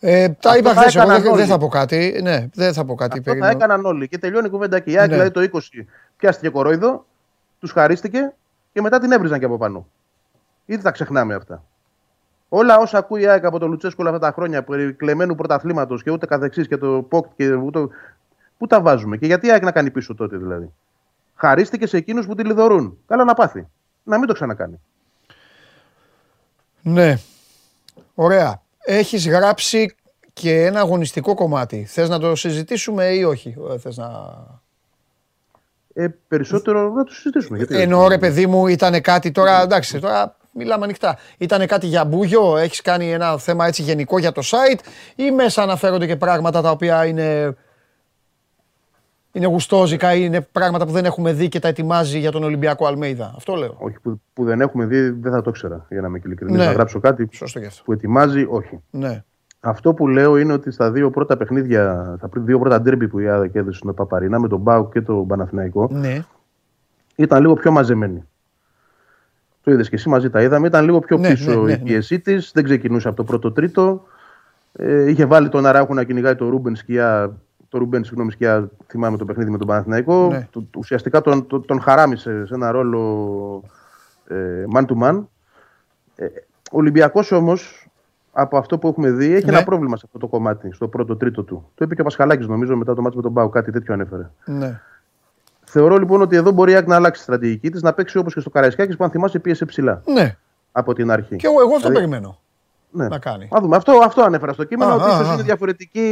Ε, 0.00 0.28
τα 0.28 0.34
Αυτό 0.50 0.58
είπα 0.58 0.72
θα 0.72 0.80
χθες, 0.80 0.94
εγώ 0.94 1.04
έκαναν 1.04 1.22
δεν, 1.22 1.30
όλοι. 1.32 1.40
δεν 1.40 1.50
θα 1.50 1.58
πω 1.58 1.68
κάτι. 1.68 2.20
Ναι, 2.22 2.48
δεν 2.54 2.72
θα 2.72 2.84
πω 2.84 2.94
κάτι. 2.94 3.18
Αυτό 3.18 3.22
θα 3.30 3.36
περίμενα. 3.36 3.50
έκαναν 3.64 3.84
όλοι. 3.84 4.08
Και 4.08 4.18
τελειώνει 4.18 4.46
η 4.46 4.50
κουβέντα 4.50 4.78
και 4.80 4.90
η 4.90 4.98
ΑΕΚ, 4.98 5.08
Ναι. 5.08 5.12
δηλαδή 5.14 5.30
το 5.30 5.40
20 5.40 5.86
πιάστηκε 6.16 6.48
κορόιδο, 6.48 7.06
τους 7.60 7.70
χαρίστηκε 7.72 8.32
και 8.72 8.80
μετά 8.80 8.98
την 8.98 9.12
έβριζαν 9.12 9.38
και 9.38 9.44
από 9.44 9.56
πάνω. 9.58 9.86
Ήδη 10.64 10.82
τα 10.82 10.90
ξεχνάμε 10.90 11.34
αυτά. 11.34 11.64
Όλα 12.48 12.78
όσα 12.78 12.98
ακούει 12.98 13.22
η 13.22 13.26
ΑΕΚ 13.26 13.44
από 13.44 13.58
τον 13.58 13.70
Λουτσέσκο 13.70 14.02
όλα 14.02 14.14
αυτά 14.14 14.26
τα 14.26 14.32
χρόνια 14.32 14.62
περί 14.64 14.92
κλεμμένου 14.92 15.34
πρωταθλήματος 15.34 16.02
και 16.02 16.10
ούτε 16.10 16.26
καθεξής 16.26 16.68
και 16.68 16.76
το 16.76 17.02
ΠΟΚ 17.02 17.26
και 17.36 17.52
ούτε. 17.52 17.86
Πού 18.58 18.66
τα 18.66 18.80
βάζουμε 18.80 19.16
και 19.16 19.26
γιατί 19.26 19.46
η 19.46 19.50
ΑΕΚ 19.50 19.62
να 19.62 19.72
κάνει 19.72 19.90
πίσω 19.90 20.14
τότε 20.14 20.36
δηλαδή; 20.36 20.72
Χαρίστηκε 21.34 21.86
σε 21.86 21.96
εκείνους 21.96 22.26
που 22.26 22.34
τη 22.34 22.44
λιδωρούν. 22.44 22.98
Καλά 23.06 23.24
να 23.24 23.34
πάθει. 23.34 23.66
Να 24.02 24.18
μην 24.18 24.26
το 24.26 24.32
ξανακάνει. 24.32 24.80
Ναι. 26.82 27.18
Ωραία. 28.14 28.62
Έχεις 28.78 29.28
γράψει 29.28 29.96
και 30.32 30.64
ένα 30.64 30.80
αγωνιστικό 30.80 31.34
κομμάτι. 31.34 31.84
Θες 31.84 32.08
να 32.08 32.18
το 32.18 32.34
συζητήσουμε 32.34 33.06
ή 33.06 33.22
όχι. 33.22 33.56
Ε, 33.70 33.78
Θες 33.78 33.96
να... 33.96 34.10
Ε, 35.94 36.08
περισσότερο 36.28 36.92
να 36.92 37.04
το 37.04 37.12
συζητήσουμε. 37.12 37.56
Γιατί 37.56 37.80
Εννοώ 37.80 38.08
ρε 38.08 38.18
παιδί 38.18 38.46
μου 38.46 38.66
ήταν 38.66 39.00
κάτι 39.00 39.30
τώρα, 39.30 39.62
εντάξει 39.62 40.00
τώρα 40.00 40.36
μιλάμε 40.56 40.84
ανοιχτά. 40.84 41.18
Ήταν 41.38 41.66
κάτι 41.66 41.86
για 41.86 42.04
μπούγιο, 42.04 42.56
έχεις 42.56 42.82
κάνει 42.82 43.12
ένα 43.12 43.38
θέμα 43.38 43.66
έτσι 43.66 43.82
γενικό 43.82 44.18
για 44.18 44.32
το 44.32 44.42
site 44.44 44.78
ή 45.16 45.30
μέσα 45.30 45.62
αναφέρονται 45.62 46.06
και 46.06 46.16
πράγματα 46.16 46.62
τα 46.62 46.70
οποία 46.70 47.06
είναι, 47.06 47.56
είναι 49.32 49.46
γουστόζικα 49.46 50.14
ή 50.14 50.20
είναι 50.24 50.40
πράγματα 50.40 50.86
που 50.86 50.92
δεν 50.92 51.04
έχουμε 51.04 51.32
δει 51.32 51.48
και 51.48 51.58
τα 51.58 51.68
ετοιμάζει 51.68 52.18
για 52.18 52.30
τον 52.30 52.42
Ολυμπιακό 52.42 52.86
Αλμέιδα. 52.86 53.32
Αυτό 53.36 53.54
λέω. 53.54 53.76
Όχι, 53.78 53.96
που, 54.02 54.20
που 54.32 54.44
δεν 54.44 54.60
έχουμε 54.60 54.84
δει, 54.86 55.10
δεν 55.10 55.32
θα 55.32 55.42
το 55.42 55.50
ήξερα. 55.50 55.86
Για 55.88 56.00
να 56.00 56.06
είμαι 56.06 56.20
ειλικρινής. 56.24 56.56
Ναι. 56.56 56.64
Να 56.64 56.72
γράψω 56.72 57.00
κάτι 57.00 57.28
Σωστό 57.32 57.60
και 57.60 57.66
αυτό. 57.66 57.82
που 57.84 57.92
ετοιμάζει, 57.92 58.46
όχι. 58.50 58.80
Ναι. 58.90 59.24
Αυτό 59.60 59.94
που 59.94 60.08
λέω 60.08 60.36
είναι 60.36 60.52
ότι 60.52 60.70
στα 60.70 60.90
δύο 60.90 61.10
πρώτα 61.10 61.36
παιχνίδια, 61.36 62.14
στα 62.18 62.30
δύο 62.34 62.58
πρώτα 62.58 62.80
ντέρμπι 62.80 63.08
που 63.08 63.18
η 63.18 63.28
ΑΕΚ 63.28 63.54
έδωσε 63.54 63.78
στον 63.78 63.94
Παπαρίνα 63.94 64.40
με 64.40 64.48
τον 64.48 64.60
Μπάουκ 64.60 64.92
και 64.92 65.00
τον 65.00 65.26
Παναθηναϊκό, 65.26 65.88
Ναι. 65.90 66.24
ήταν 67.16 67.40
λίγο 67.40 67.54
πιο 67.54 67.70
μαζεμένη. 67.70 68.22
Το 69.66 69.72
είδες 69.72 69.88
και 69.88 69.94
εσύ 69.94 70.08
μαζί 70.08 70.30
τα 70.30 70.42
είδαμε. 70.42 70.66
Ήταν 70.66 70.84
λίγο 70.84 70.98
πιο 70.98 71.16
Ναι, 71.18 71.28
πίσω 71.28 71.50
ναι, 71.50 71.56
ναι, 71.56 71.72
η 71.72 71.76
ναι. 71.76 71.82
πίεσή 71.82 72.20
της. 72.20 72.50
Δεν 72.54 72.64
ξεκινούσε 72.64 73.08
από 73.08 73.16
το 73.16 73.24
πρώτο 73.24 73.52
τρίτο. 73.52 74.06
Ε, 74.72 75.10
είχε 75.10 75.24
βάλει 75.24 75.48
τον 75.48 75.66
Αραούχο 75.66 75.94
να 75.94 76.04
κυνηγάει 76.04 76.34
το 76.34 76.48
Ρούμπεν 76.48 76.76
Σκιά. 76.76 77.32
Το 77.68 77.78
Ρούμπεν, 77.78 78.04
συγγνώμη, 78.04 78.30
Σκιά, 78.30 78.68
θυμάμαι 78.86 79.16
το 79.16 79.24
παιχνίδι 79.24 79.50
με 79.50 79.58
τον 79.58 79.66
Παναθηναϊκό. 79.66 80.28
Ναι. 80.30 80.48
Του- 80.50 80.60
του- 80.70 80.78
ουσιαστικά 80.82 81.20
τον, 81.20 81.46
τον, 81.46 81.64
τον 81.66 81.80
χαράμισε 81.80 82.46
σε 82.46 82.54
ένα 82.54 82.70
ρόλο 82.70 83.62
ε, 84.28 84.64
man 84.74 84.84
to 84.86 85.02
man. 85.02 85.24
Ε, 86.16 86.24
ο 86.72 86.78
Ολυμπιακός 86.78 87.32
όμως, 87.32 87.88
από 88.32 88.56
αυτό 88.58 88.78
που 88.78 88.88
έχουμε 88.88 89.10
δει, 89.10 89.34
έχει 89.34 89.46
Ναι. 89.46 89.56
ένα 89.56 89.64
πρόβλημα 89.64 89.96
σε 89.96 90.02
αυτό 90.06 90.18
το 90.18 90.26
κομμάτι, 90.26 90.72
στο 90.72 90.88
πρώτο 90.88 91.16
τρίτο 91.16 91.42
του. 91.42 91.68
Το 91.74 91.84
είπε 91.84 91.94
και 91.94 92.00
ο 92.00 92.04
Πασχαλάκης, 92.04 92.46
νομίζω, 92.46 92.76
μετά 92.76 92.94
το 92.94 93.02
ματς 93.02 93.16
με 93.16 93.22
τον 93.22 93.32
ΠΑΟΚ, 93.32 93.48
κάτι 93.48 93.70
τέτοιο 93.72 93.94
ανέφερε. 93.94 94.30
ναι. 94.44 94.80
Θεωρώ 95.78 95.96
λοιπόν 95.96 96.20
ότι 96.22 96.36
εδώ 96.36 96.50
μπορεί 96.50 96.72
η 96.72 96.74
ΑΕΚ 96.74 96.86
να 96.86 96.94
αλλάξει 96.94 97.18
τη 97.20 97.26
στρατηγική 97.26 97.70
της, 97.70 97.82
να 97.82 97.92
παίξει 97.92 98.18
όπως 98.18 98.34
και 98.34 98.40
στο 98.40 98.50
Καραϊσκάκης 98.50 98.96
που 98.96 99.04
αν 99.04 99.10
θυμάσαι 99.10 99.38
πίεσε 99.38 99.64
ψηλά 99.64 100.02
Ναι. 100.06 100.36
από 100.72 100.92
την 100.94 101.10
αρχή. 101.10 101.36
Και 101.36 101.46
εγώ, 101.46 101.60
εγώ 101.60 101.74
αυτό 101.74 101.88
Δηλαδή, 101.88 101.94
περιμένω 101.94 102.38
ναι. 102.90 103.08
να 103.08 103.18
κάνει. 103.18 103.48
Να 103.52 103.60
δούμε. 103.60 103.76
Αυτό, 103.76 104.00
αυτό 104.04 104.22
ανέφερα 104.22 104.52
στο 104.52 104.64
κείμενο, 104.64 104.90
Α, 104.90 104.94
ότι 104.94 105.04
α, 105.04 105.08
ίσως 105.14 105.28
α. 105.28 105.32
είναι 105.32 105.42
διαφορετική 105.42 106.08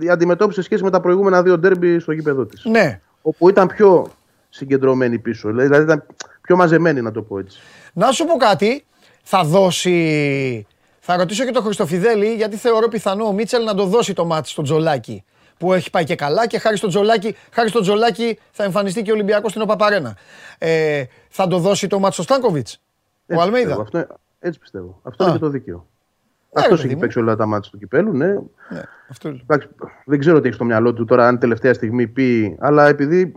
η 0.00 0.08
αντιμετώπιση 0.08 0.58
σε 0.58 0.64
σχέση 0.64 0.82
με 0.82 0.90
τα 0.90 1.00
προηγούμενα 1.00 1.42
δύο 1.42 1.58
ντέρμπι 1.58 1.98
στο 1.98 2.12
γήπεδο 2.12 2.44
της. 2.44 2.64
Ναι. 2.64 3.00
Όπου 3.22 3.48
ήταν 3.48 3.66
πιο 3.66 4.06
συγκεντρωμένη 4.48 5.18
πίσω. 5.18 5.48
Δηλαδή 5.52 5.82
ήταν 5.82 6.06
πιο 6.40 6.56
μαζεμένη, 6.56 7.00
να 7.00 7.12
το 7.12 7.22
πω 7.22 7.38
έτσι. 7.38 7.58
Να 7.92 8.12
σου 8.12 8.24
πω 8.24 8.36
κάτι, 8.36 8.84
θα 9.22 9.44
δώσει... 9.44 10.66
Θα 11.00 11.16
ρωτήσω 11.16 11.44
και 11.44 11.50
τον 11.50 11.62
Χριστοφιδέλη, 11.62 12.34
γιατί 12.34 12.56
θεωρώ 12.56 12.88
πιθανό 12.88 13.24
ο 13.24 13.32
Μίτσελ 13.32 13.64
να 13.64 13.74
το 13.74 13.84
δώσει 13.84 14.12
το 14.12 14.24
μάτι 14.24 14.48
στον 14.48 14.64
Τζολάκη. 14.64 15.24
Που 15.58 15.72
έχει 15.72 15.90
πάει 15.90 16.04
και 16.04 16.14
καλά 16.14 16.46
και 16.46 16.58
χάρη 16.58 16.76
στον 16.76 16.88
Τζολάκη, 16.90 17.36
χάρη 17.52 17.68
στον 17.68 17.82
Τζολάκη 17.82 18.38
θα 18.52 18.64
εμφανιστεί 18.64 19.02
και 19.02 19.10
ο 19.10 19.14
Ολυμπιακός 19.14 19.50
στην 19.50 19.62
ΟΠΑΠΑΡΕΝΑ. 19.62 20.16
Ε, 20.58 21.04
θα 21.28 21.46
το 21.46 21.58
δώσει 21.58 21.86
το 21.86 21.98
μάτι 21.98 22.14
στο 22.14 22.22
Στάνκοβιτς, 22.22 22.74
ο 22.74 22.80
Έτσι 23.26 23.44
Αλμέιδα. 23.44 23.68
πιστεύω. 23.82 23.82
Αυτό, 23.82 24.16
έτσι 24.38 24.58
πιστεύω. 24.58 25.00
Αυτό 25.02 25.24
Α. 25.24 25.26
είναι 25.26 25.36
και 25.36 25.44
το 25.44 25.50
δίκαιο. 25.50 25.74
Ναι, 25.76 26.60
ρε 26.60 26.66
Αυτός 26.66 26.76
παιδί 26.76 26.86
έχει 26.86 26.94
μου. 26.94 27.00
παίξει 27.00 27.18
όλα 27.18 27.36
τα 27.36 27.46
μάτια 27.46 27.70
του 27.70 27.78
κυπέλου, 27.78 28.12
ναι. 28.12 28.26
Ναι, 28.26 28.82
αυτό 29.10 29.28
είναι. 29.28 29.40
Εντάξει, 29.42 29.68
δεν 30.04 30.18
ξέρω 30.18 30.40
τι 30.40 30.46
έχει 30.46 30.54
στο 30.54 30.64
μυαλό 30.64 30.92
του 30.92 31.04
τώρα, 31.04 31.26
αν 31.28 31.38
τελευταία 31.38 31.74
στιγμή 31.74 32.06
πει, 32.06 32.56
αλλά 32.60 32.88
επειδή 32.88 33.32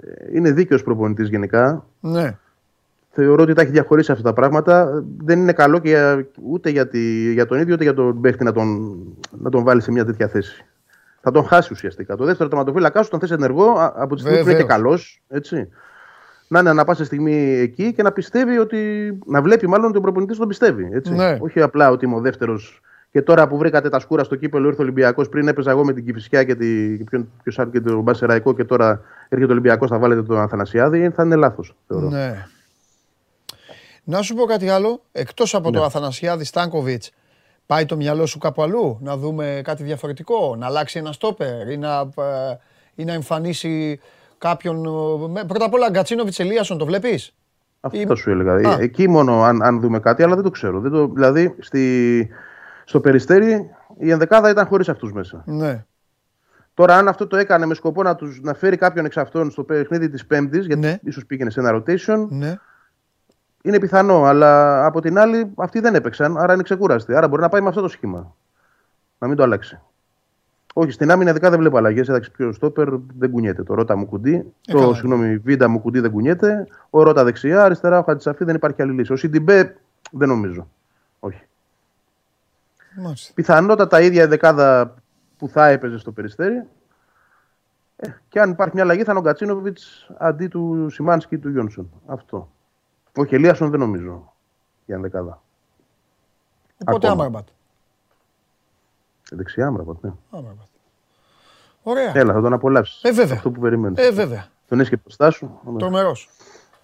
ε, 0.00 0.36
είναι 0.36 0.50
δίκαιος 0.50 0.82
προπονητής 0.82 1.28
γενικά, 1.28 1.86
Ναι, 2.00 2.36
θεωρώ 3.10 3.42
ότι 3.42 3.52
τα 3.54 3.62
έχει 3.62 3.70
διαχωρίσει 3.70 4.12
αυτά 4.12 4.24
τα 4.24 4.32
πράγματα. 4.32 5.02
Δεν 5.18 5.38
είναι 5.40 5.52
καλό 5.52 5.78
και 5.78 5.88
για, 5.88 6.26
ούτε 6.50 6.70
για, 6.70 6.88
τη, 6.88 7.32
για 7.32 7.46
τον 7.46 7.60
ίδιο, 7.60 7.74
ούτε 7.74 7.82
για 7.82 7.94
τον 7.94 8.20
παίχτη 8.20 8.44
να 8.44 8.52
τον, 8.52 8.96
να 9.30 9.50
τον 9.50 9.64
βάλει 9.64 9.80
σε 9.82 9.90
μια 9.92 10.04
τέτοια 10.04 10.28
θέση. 10.28 10.64
Θα 11.24 11.30
τον 11.30 11.44
χάσει 11.46 11.72
ουσιαστικά. 11.72 12.16
Το 12.16 12.24
δεύτερο 12.24 12.48
τερματοφύλακά 12.48 13.02
σου 13.02 13.10
τον 13.10 13.20
θες 13.20 13.30
ενεργό 13.30 13.70
α- 13.70 13.92
από 13.96 14.14
τη 14.14 14.20
στιγμή 14.20 14.42
που 14.42 14.48
είναι 14.48 14.58
και 14.58 14.64
καλό. 14.64 14.98
Να 16.48 16.58
είναι 16.60 16.68
ανα 16.70 16.84
πάσα 16.84 17.04
στιγμή 17.04 17.34
εκεί 17.58 17.92
και 17.92 18.02
να 18.02 18.12
πιστεύει 18.12 18.58
ότι. 18.58 18.78
να 19.26 19.42
βλέπει 19.42 19.68
μάλλον 19.68 19.86
ότι 19.88 19.98
ο 19.98 20.00
προπονητής 20.00 20.36
τον 20.38 20.48
πιστεύει. 20.48 20.88
Έτσι. 20.92 21.12
Ναι. 21.12 21.36
Όχι 21.40 21.60
απλά 21.60 21.90
ότι 21.90 22.04
είμαι 22.04 22.14
ο 22.14 22.20
δεύτερος. 22.20 22.80
Και 23.10 23.22
τώρα 23.22 23.48
που 23.48 23.56
βρήκατε 23.56 23.88
τα 23.88 23.98
σκούρα 23.98 24.24
στο 24.24 24.36
κύπελο, 24.36 24.66
ήρθε 24.68 24.80
ο 24.80 24.84
Ολυμπιακός. 24.84 25.28
Πριν 25.28 25.48
έπαιζα 25.48 25.70
εγώ 25.70 25.84
με 25.84 25.92
την 25.92 26.04
Κυφυσιά 26.04 26.44
και, 26.44 26.54
τη, 26.54 26.96
και, 26.96 27.04
ποιον- 27.04 27.28
ποιος 27.42 27.58
άλλο, 27.58 27.70
και 27.70 27.80
τον 27.80 28.00
Μπασεραϊκό 28.00 28.54
και 28.54 28.64
τώρα 28.64 29.00
έρχεται 29.28 29.50
ο 29.50 29.54
Ολυμπιακός, 29.54 29.90
θα 29.90 29.98
βάλετε 29.98 30.22
τον 30.22 30.38
Αθανασιάδη. 30.38 31.10
Θα 31.10 31.22
είναι 31.24 31.36
λάθος. 31.36 31.76
ναι. 31.86 32.46
Να 34.04 34.22
σου 34.22 34.34
πω 34.34 34.44
κάτι 34.44 34.68
άλλο, 34.68 35.02
εκτός 35.12 35.54
από 35.54 35.70
Ναι. 35.70 35.76
το 35.78 35.84
Αθανασιάδη 35.84 36.44
Στάνκοβιτς, 36.44 37.10
πάει 37.66 37.84
το 37.84 37.96
μυαλό 37.96 38.26
σου 38.26 38.38
κάπου 38.38 38.62
αλλού, 38.62 38.98
να 39.00 39.16
δούμε 39.16 39.60
κάτι 39.64 39.82
διαφορετικό, 39.82 40.56
να 40.58 40.66
αλλάξει 40.66 40.98
ένα 40.98 41.12
στόπερ 41.12 41.68
ή 41.70 41.76
να, 41.76 41.98
ε, 42.00 42.56
ή 42.94 43.04
να 43.04 43.12
εμφανίσει 43.12 44.00
κάποιον... 44.38 44.84
ε, 44.84 45.28
με- 45.28 45.44
Πρώτα 45.44 45.64
απ' 45.64 45.74
όλα 45.74 45.90
Γκατσίνοβιτς 45.90 46.38
Ελίασον, 46.40 46.78
το 46.78 46.84
βλέπεις; 46.86 47.34
Αυτό 47.80 47.98
Ή- 48.00 48.06
θα 48.06 48.14
σου 48.14 48.30
έλεγα. 48.30 48.52
Α. 48.52 48.72
Ε, 48.72 48.76
Εκεί 48.82 49.08
μόνο 49.08 49.42
αν, 49.42 49.62
αν 49.62 49.80
δούμε 49.80 49.98
κάτι, 50.00 50.22
αλλά 50.22 50.34
δεν 50.34 50.44
το 50.44 50.50
ξέρω. 50.50 50.80
Δεν 50.80 50.90
το, 50.90 51.08
δηλαδή, 51.08 51.54
στη, 51.58 52.28
στο 52.84 53.00
περιστέρι 53.00 53.70
η 53.98 54.10
ενδεκάδα 54.10 54.50
ήταν 54.50 54.66
χωρίς 54.66 54.88
αυτούς 54.88 55.12
μέσα. 55.12 55.42
Ναι. 55.46 55.84
Τώρα, 56.74 56.96
αν 56.96 57.08
αυτό 57.08 57.26
το 57.26 57.36
έκανε 57.36 57.66
με 57.66 57.74
σκοπό 57.74 58.02
να, 58.02 58.14
τους, 58.14 58.40
να 58.42 58.54
φέρει 58.54 58.76
κάποιον 58.76 59.04
εξ 59.04 59.16
αυτών 59.16 59.50
στο 59.50 59.64
παιχνίδι 59.64 60.08
της 60.08 60.26
Πέμπτης, 60.26 60.66
γιατί 60.66 60.80
Ναι. 60.80 60.98
ίσως 61.02 61.26
πήγαινε 61.26 61.50
σε 61.50 61.60
ένα 61.60 61.74
rotation, 61.76 62.26
Ναι. 62.28 62.54
Είναι 63.62 63.78
πιθανό. 63.78 64.24
Αλλά 64.24 64.84
από 64.86 65.00
την 65.00 65.18
άλλη, 65.18 65.52
αυτοί 65.56 65.80
δεν 65.80 65.94
έπαιξαν, 65.94 66.38
άρα 66.38 66.52
είναι 66.52 66.62
ξεκούραστοι. 66.62 67.14
Άρα 67.14 67.28
μπορεί 67.28 67.42
να 67.42 67.48
πάει 67.48 67.60
με 67.60 67.68
αυτό 67.68 67.80
το 67.80 67.88
σχήμα. 67.88 68.34
Να 69.18 69.28
μην 69.28 69.36
το 69.36 69.42
αλλάξει. 69.42 69.80
Όχι, 70.74 70.90
στην 70.90 71.10
άμυνα 71.10 71.30
ειδικά 71.30 71.50
δεν 71.50 71.58
βλέπω 71.58 71.76
αλλαγές. 71.76 72.08
Εντάξει, 72.08 72.30
πιο 72.30 72.52
στόπερ 72.52 72.88
δεν 73.18 73.30
κουνιέται. 73.30 73.62
Το 73.62 73.74
Ρότα 73.74 73.96
μου 73.96 74.06
κουντί. 74.06 74.34
Ε, 74.66 74.72
το 74.72 74.78
καλά. 74.78 74.94
συγγνώμη, 74.94 75.36
Βίντα 75.36 75.68
μου 75.68 75.80
κουντί 75.80 76.00
δεν 76.00 76.10
κουνιέται. 76.10 76.66
Ο 76.90 77.02
Ρότα 77.02 77.24
δεξιά, 77.24 77.64
αριστερά 77.64 77.98
ο 77.98 78.02
Χατζησαφή 78.02 78.44
δεν 78.44 78.54
υπάρχει 78.54 78.82
άλλη 78.82 78.92
λύση. 78.92 79.12
Ο 79.12 79.16
Σιντιμπέ 79.16 79.76
δεν 80.10 80.28
νομίζω. 80.28 80.68
Όχι. 81.20 81.46
Μάλιστα. 82.96 83.32
Πιθανότατα 83.34 84.00
η 84.00 84.06
ίδια 84.06 84.22
η 84.22 84.26
δεκάδα 84.26 84.94
που 85.38 85.48
θα 85.48 85.66
έπαιζε 85.66 85.98
στο 85.98 86.12
περιστέρι. 86.12 86.62
Ε, 87.96 88.08
και 88.28 88.40
αν 88.40 88.50
υπάρχει 88.50 88.74
μια 88.74 88.84
αλλαγή 88.84 89.02
θα 89.02 89.10
είναι 89.10 89.20
ο 89.20 89.22
Γκατσίνοβιτς 89.22 90.10
αντί 90.18 90.48
του 90.48 90.86
Σιμάνσκι 90.90 91.34
ή 91.34 91.38
του 91.38 91.50
Γιόνσον. 91.50 91.90
Αυτό. 92.06 92.51
Όχι, 93.16 93.34
Ελίασον 93.34 93.70
δεν 93.70 93.80
νομίζω 93.80 94.32
για 94.86 94.98
δεκάδα. 94.98 95.42
Οπότε 96.86 97.06
Ακόμα. 97.06 97.12
Άμαρμπατ. 97.24 97.48
Δεξιά, 99.30 99.70
μραβο, 99.70 99.98
ναι. 100.00 100.10
Άμαρμπατ. 100.30 100.66
Ωραία. 101.82 102.12
Έλα, 102.14 102.32
θα 102.32 102.40
τον 102.40 102.52
απολαύσεις. 102.52 103.02
Ε, 103.02 103.12
βέβαια. 103.12 103.36
Αυτό 103.36 103.50
που 103.50 103.60
περιμένεις. 103.60 104.06
Ε, 104.06 104.10
βέβαια. 104.10 104.46
Τον 104.68 104.78
έχεις 104.78 104.90
και 104.90 104.98
μπροστά 105.02 105.30
σου. 105.30 105.60
Ναι. 105.64 105.78
Τρομερός. 105.78 106.30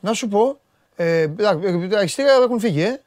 Να 0.01 0.13
σου 0.13 0.29
πω, 0.29 0.59
ε, 0.97 1.21
εντάξει, 1.21 1.67
ε, 1.69 1.89
τα 1.89 2.03
ειστήρια 2.03 2.33
έχουν 2.33 2.61
φύγει, 2.61 2.83
ε. 2.83 3.01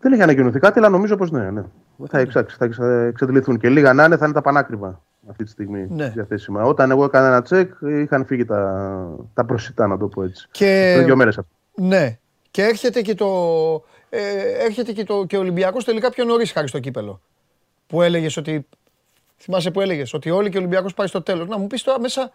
Δεν 0.00 0.12
έχει 0.12 0.22
ανακοινωθεί 0.22 0.58
κάτι, 0.58 0.78
αλλά 0.78 0.88
νομίζω 0.88 1.16
πως 1.16 1.30
ναι. 1.30 1.50
ναι. 1.50 1.64
Θα, 2.08 2.18
εξάξει, 2.18 2.56
θα 2.56 2.64
εξα- 2.64 3.06
εξαντληθούν 3.06 3.58
και 3.58 3.68
λίγα 3.68 3.92
να 3.92 4.04
είναι, 4.04 4.16
θα 4.16 4.24
είναι 4.24 4.34
τα 4.34 4.40
πανάκριβα 4.40 5.00
αυτή 5.32 5.44
τη 5.44 5.50
στιγμή 5.50 5.86
Ναι. 5.90 6.08
διαθέσιμα. 6.08 6.62
Όταν 6.62 6.90
εγώ 6.90 7.04
έκανα 7.04 7.26
ένα 7.26 7.42
τσεκ, 7.42 7.72
είχαν 7.80 8.26
φύγει 8.26 8.44
τα, 8.44 9.16
τα 9.34 9.44
προσιτά, 9.44 9.86
να 9.86 9.98
το 9.98 10.08
πω 10.08 10.22
έτσι. 10.22 10.48
Και... 10.50 10.92
Πριν 10.94 11.06
δύο 11.06 11.16
μέρες 11.16 11.38
αυτό. 11.38 11.52
Ναι. 11.74 12.18
Και 12.50 12.62
έρχεται 12.62 13.02
και 13.02 13.14
το. 13.14 13.26
Ε, 14.10 14.64
έρχεται 14.64 14.92
και, 14.92 15.04
το, 15.04 15.24
και 15.24 15.36
ο 15.36 15.40
Ολυμπιακός 15.40 15.84
τελικά 15.84 16.10
πιο 16.10 16.24
νωρίς 16.24 16.52
χάρη 16.52 16.68
στο 16.68 16.78
κύπελο. 16.78 17.20
Που 17.86 18.02
έλεγες 18.02 18.36
ότι. 18.36 18.66
Θυμάσαι 19.36 19.70
που 19.70 19.80
έλεγες 19.80 20.14
ότι 20.14 20.30
όλοι 20.30 20.50
και 20.50 20.56
ο 20.56 20.60
Ολυμπιακός 20.60 20.94
πάει 20.94 21.06
στο 21.06 21.22
τέλος. 21.22 21.48
Να 21.48 21.58
μου 21.58 21.66
πεις 21.66 21.82
τώρα 21.82 22.00
μέσα. 22.00 22.30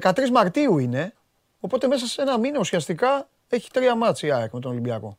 13 0.00 0.12
Μαρτίου 0.32 0.78
είναι. 0.78 1.12
Οπότε 1.60 1.86
μέσα 1.86 2.06
σε 2.06 2.22
ένα 2.22 2.38
μήνα 2.38 2.58
ουσιαστικά 2.58 3.28
έχει 3.48 3.70
τρία 3.70 3.96
μάτς 3.96 4.22
η 4.22 4.30
ΑΕΚ 4.32 4.52
με 4.52 4.60
τον 4.60 4.70
Ολυμπιακό. 4.70 5.18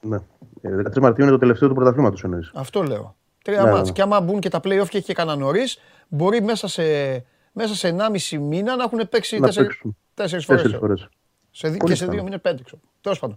Ναι. 0.00 0.16
Ε, 0.62 0.68
13 0.76 0.98
Μαρτίου 1.00 1.22
είναι 1.22 1.32
το 1.32 1.38
τελευταίο 1.38 1.68
του 1.68 1.74
πρωταθλήματος 1.74 2.24
εννοείς. 2.24 2.50
Αυτό 2.54 2.82
λέω. 2.82 3.16
Τρία 3.44 3.62
Ναι, 3.62 3.70
μάτς. 3.70 3.86
ναι. 3.88 3.92
Και 3.94 4.02
άμα 4.02 4.20
μπουν 4.20 4.40
και 4.40 4.48
τα 4.48 4.58
play-off 4.58 4.86
και 4.88 4.96
έχει 4.96 5.02
και 5.02 5.14
κανένα 5.14 5.36
νωρίς, 5.36 5.78
μπορεί 6.08 6.42
μέσα 6.42 6.68
σε, 6.68 6.82
μέσα 7.52 7.74
σε 7.74 7.88
1,5 7.88 8.38
μήνα 8.38 8.76
να 8.76 8.82
έχουν 8.84 9.08
παίξει 9.08 9.38
Να 9.38 9.46
τέσσερι 9.46 9.66
παίξουν. 9.66 9.96
τέσσερις 10.14 10.44
φορές. 10.44 10.62
Τέσσερις 10.62 10.80
φορές. 10.80 11.08
Σε, 11.50 11.68
δι- 11.68 11.78
Πολύ 11.78 11.92
και 11.92 11.98
σε 11.98 12.04
πιθανό. 12.04 12.12
δύο 12.12 12.22
μήνες 12.22 12.40
πέντε, 12.40 12.62
ξέρω. 12.62 12.80
Τέλος 13.00 13.18
πάντων. 13.18 13.36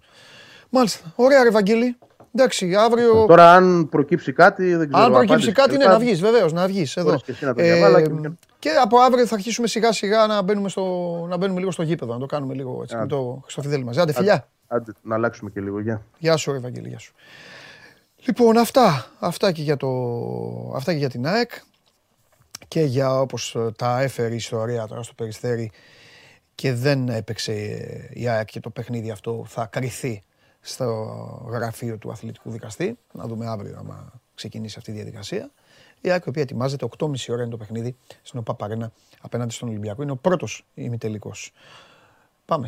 Μάλιστα. 0.70 1.14
Ωραία, 1.16 1.44
ρε 1.44 1.50
Βαγγέλη. 1.50 1.98
Εντάξει, 2.36 2.76
αύριο. 2.76 3.26
Τώρα, 3.26 3.54
αν 3.54 3.90
προκύψει 3.90 4.34
κάτι, 4.34 4.76
δεν 4.76 4.90
ξέρω. 4.90 5.04
Αν 5.06 5.12
προκύψει 5.12 5.34
απάντηση 5.34 5.52
κάτι, 5.52 5.72
ναι, 5.78 5.84
κλπ. 5.84 5.88
να 5.92 6.00
βγεις, 6.00 6.20
βεβαίως, 6.22 6.54
να 6.54 6.68
βγεις 6.68 6.98
εδώ. 6.98 7.08
Μπορείς 7.08 7.24
και 7.24 7.32
εσύ 7.32 7.46
να 7.46 7.54
το 7.54 7.62
διαβάλα 7.64 8.02
και 8.02 8.10
μια- 8.10 8.38
και 8.60 8.70
από 8.84 8.98
αύριο 9.00 9.26
θα 9.26 9.36
αρχίσουμε 9.36 9.68
σιγά 9.68 9.92
σιγά 9.92 10.28
να 10.28 10.42
μπαίνουμε, 10.42 10.70
στο, 10.70 10.82
να 11.30 11.38
μπαίνουμε 11.38 11.60
λίγο 11.60 11.72
στο 11.72 11.84
γήπεδο, 11.84 12.14
να 12.14 12.20
το 12.20 12.26
κάνουμε 12.26 12.54
λίγο 12.54 12.80
έτσι, 12.84 12.96
με 12.96 13.08
το 13.08 13.40
Χριστοφιδέλη 13.44 13.84
μας. 13.84 13.98
Άντε, 13.98 14.14
φιλιά. 14.14 14.48
Άντε, 14.68 14.94
να 15.02 15.16
αλλάξουμε 15.16 15.50
και 15.50 15.60
λίγο. 15.62 15.80
Γεια. 15.80 16.02
Γεια 16.18 16.38
σου, 16.38 16.52
ρε 16.52 16.58
Βαγγέλη, 16.60 16.88
γεια 16.88 17.00
σου. 17.00 17.14
Λοιπόν, 18.26 18.58
αυτά, 18.58 19.12
αυτά, 19.20 19.52
και 19.52 19.62
για 19.62 19.78
το, 19.78 19.88
αυτά 20.76 20.92
και 20.92 20.98
για 20.98 21.10
την 21.10 21.28
ΑΕΚ 21.28 21.52
και 22.68 22.82
για 22.82 23.20
όπως 23.20 23.56
ε, 23.56 23.72
τα 23.76 24.02
έφερε 24.02 24.34
η 24.34 24.36
ιστορία 24.36 24.88
τώρα 24.88 25.04
στο 25.04 25.14
Περιστέρι 25.14 25.72
και 26.56 26.74
δεν 26.74 27.10
έπαιξε 27.10 27.54
ε, 27.54 28.10
η 28.20 28.28
ΑΕΚ 28.28 28.48
και 28.48 28.60
το 28.60 28.70
παιχνίδι 28.70 29.12
αυτό 29.12 29.46
θα 29.48 29.66
κρυθεί 29.66 30.24
στο 30.62 30.86
γραφείο 31.50 31.98
του 31.98 32.12
αθλητικού 32.12 32.50
δικαστή. 32.50 32.98
Να 33.12 33.28
δούμε 33.28 33.48
αύριο 33.48 33.78
άμα 33.78 34.12
ξεκινήσει 34.36 34.76
αυτή 34.78 34.92
η 34.92 34.94
διαδικασία. 34.94 35.52
Η 36.02 36.10
ΑΕΚ 36.10 36.26
η 36.26 36.30
οποία 36.30 36.42
ετοιμάζεται 36.42 36.88
8.30 36.98 37.10
ώρα 37.30 37.42
είναι 37.42 37.52
το 37.52 37.58
παιχνίδι 37.58 37.96
στην 38.22 38.40
ΟΠΑ 38.40 38.54
Παρένα 38.54 38.92
απέναντι 39.22 39.54
στον 39.54 39.70
Ολυμπιακό. 39.70 40.02
Είναι 40.02 40.12
ο 40.12 40.16
πρώτος 40.16 40.66
ημιτελικός. 40.74 41.52
Πάμε. 42.46 42.68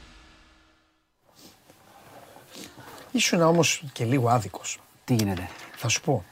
Ήσουν 3.11 3.41
όμως 3.41 3.83
και 3.93 4.05
λίγο 4.05 4.29
άδικος. 4.29 4.79
Τι 5.05 5.13
γίνεται; 5.13 5.49
Θα 5.75 5.87
σου 5.87 6.01
πω. 6.01 6.23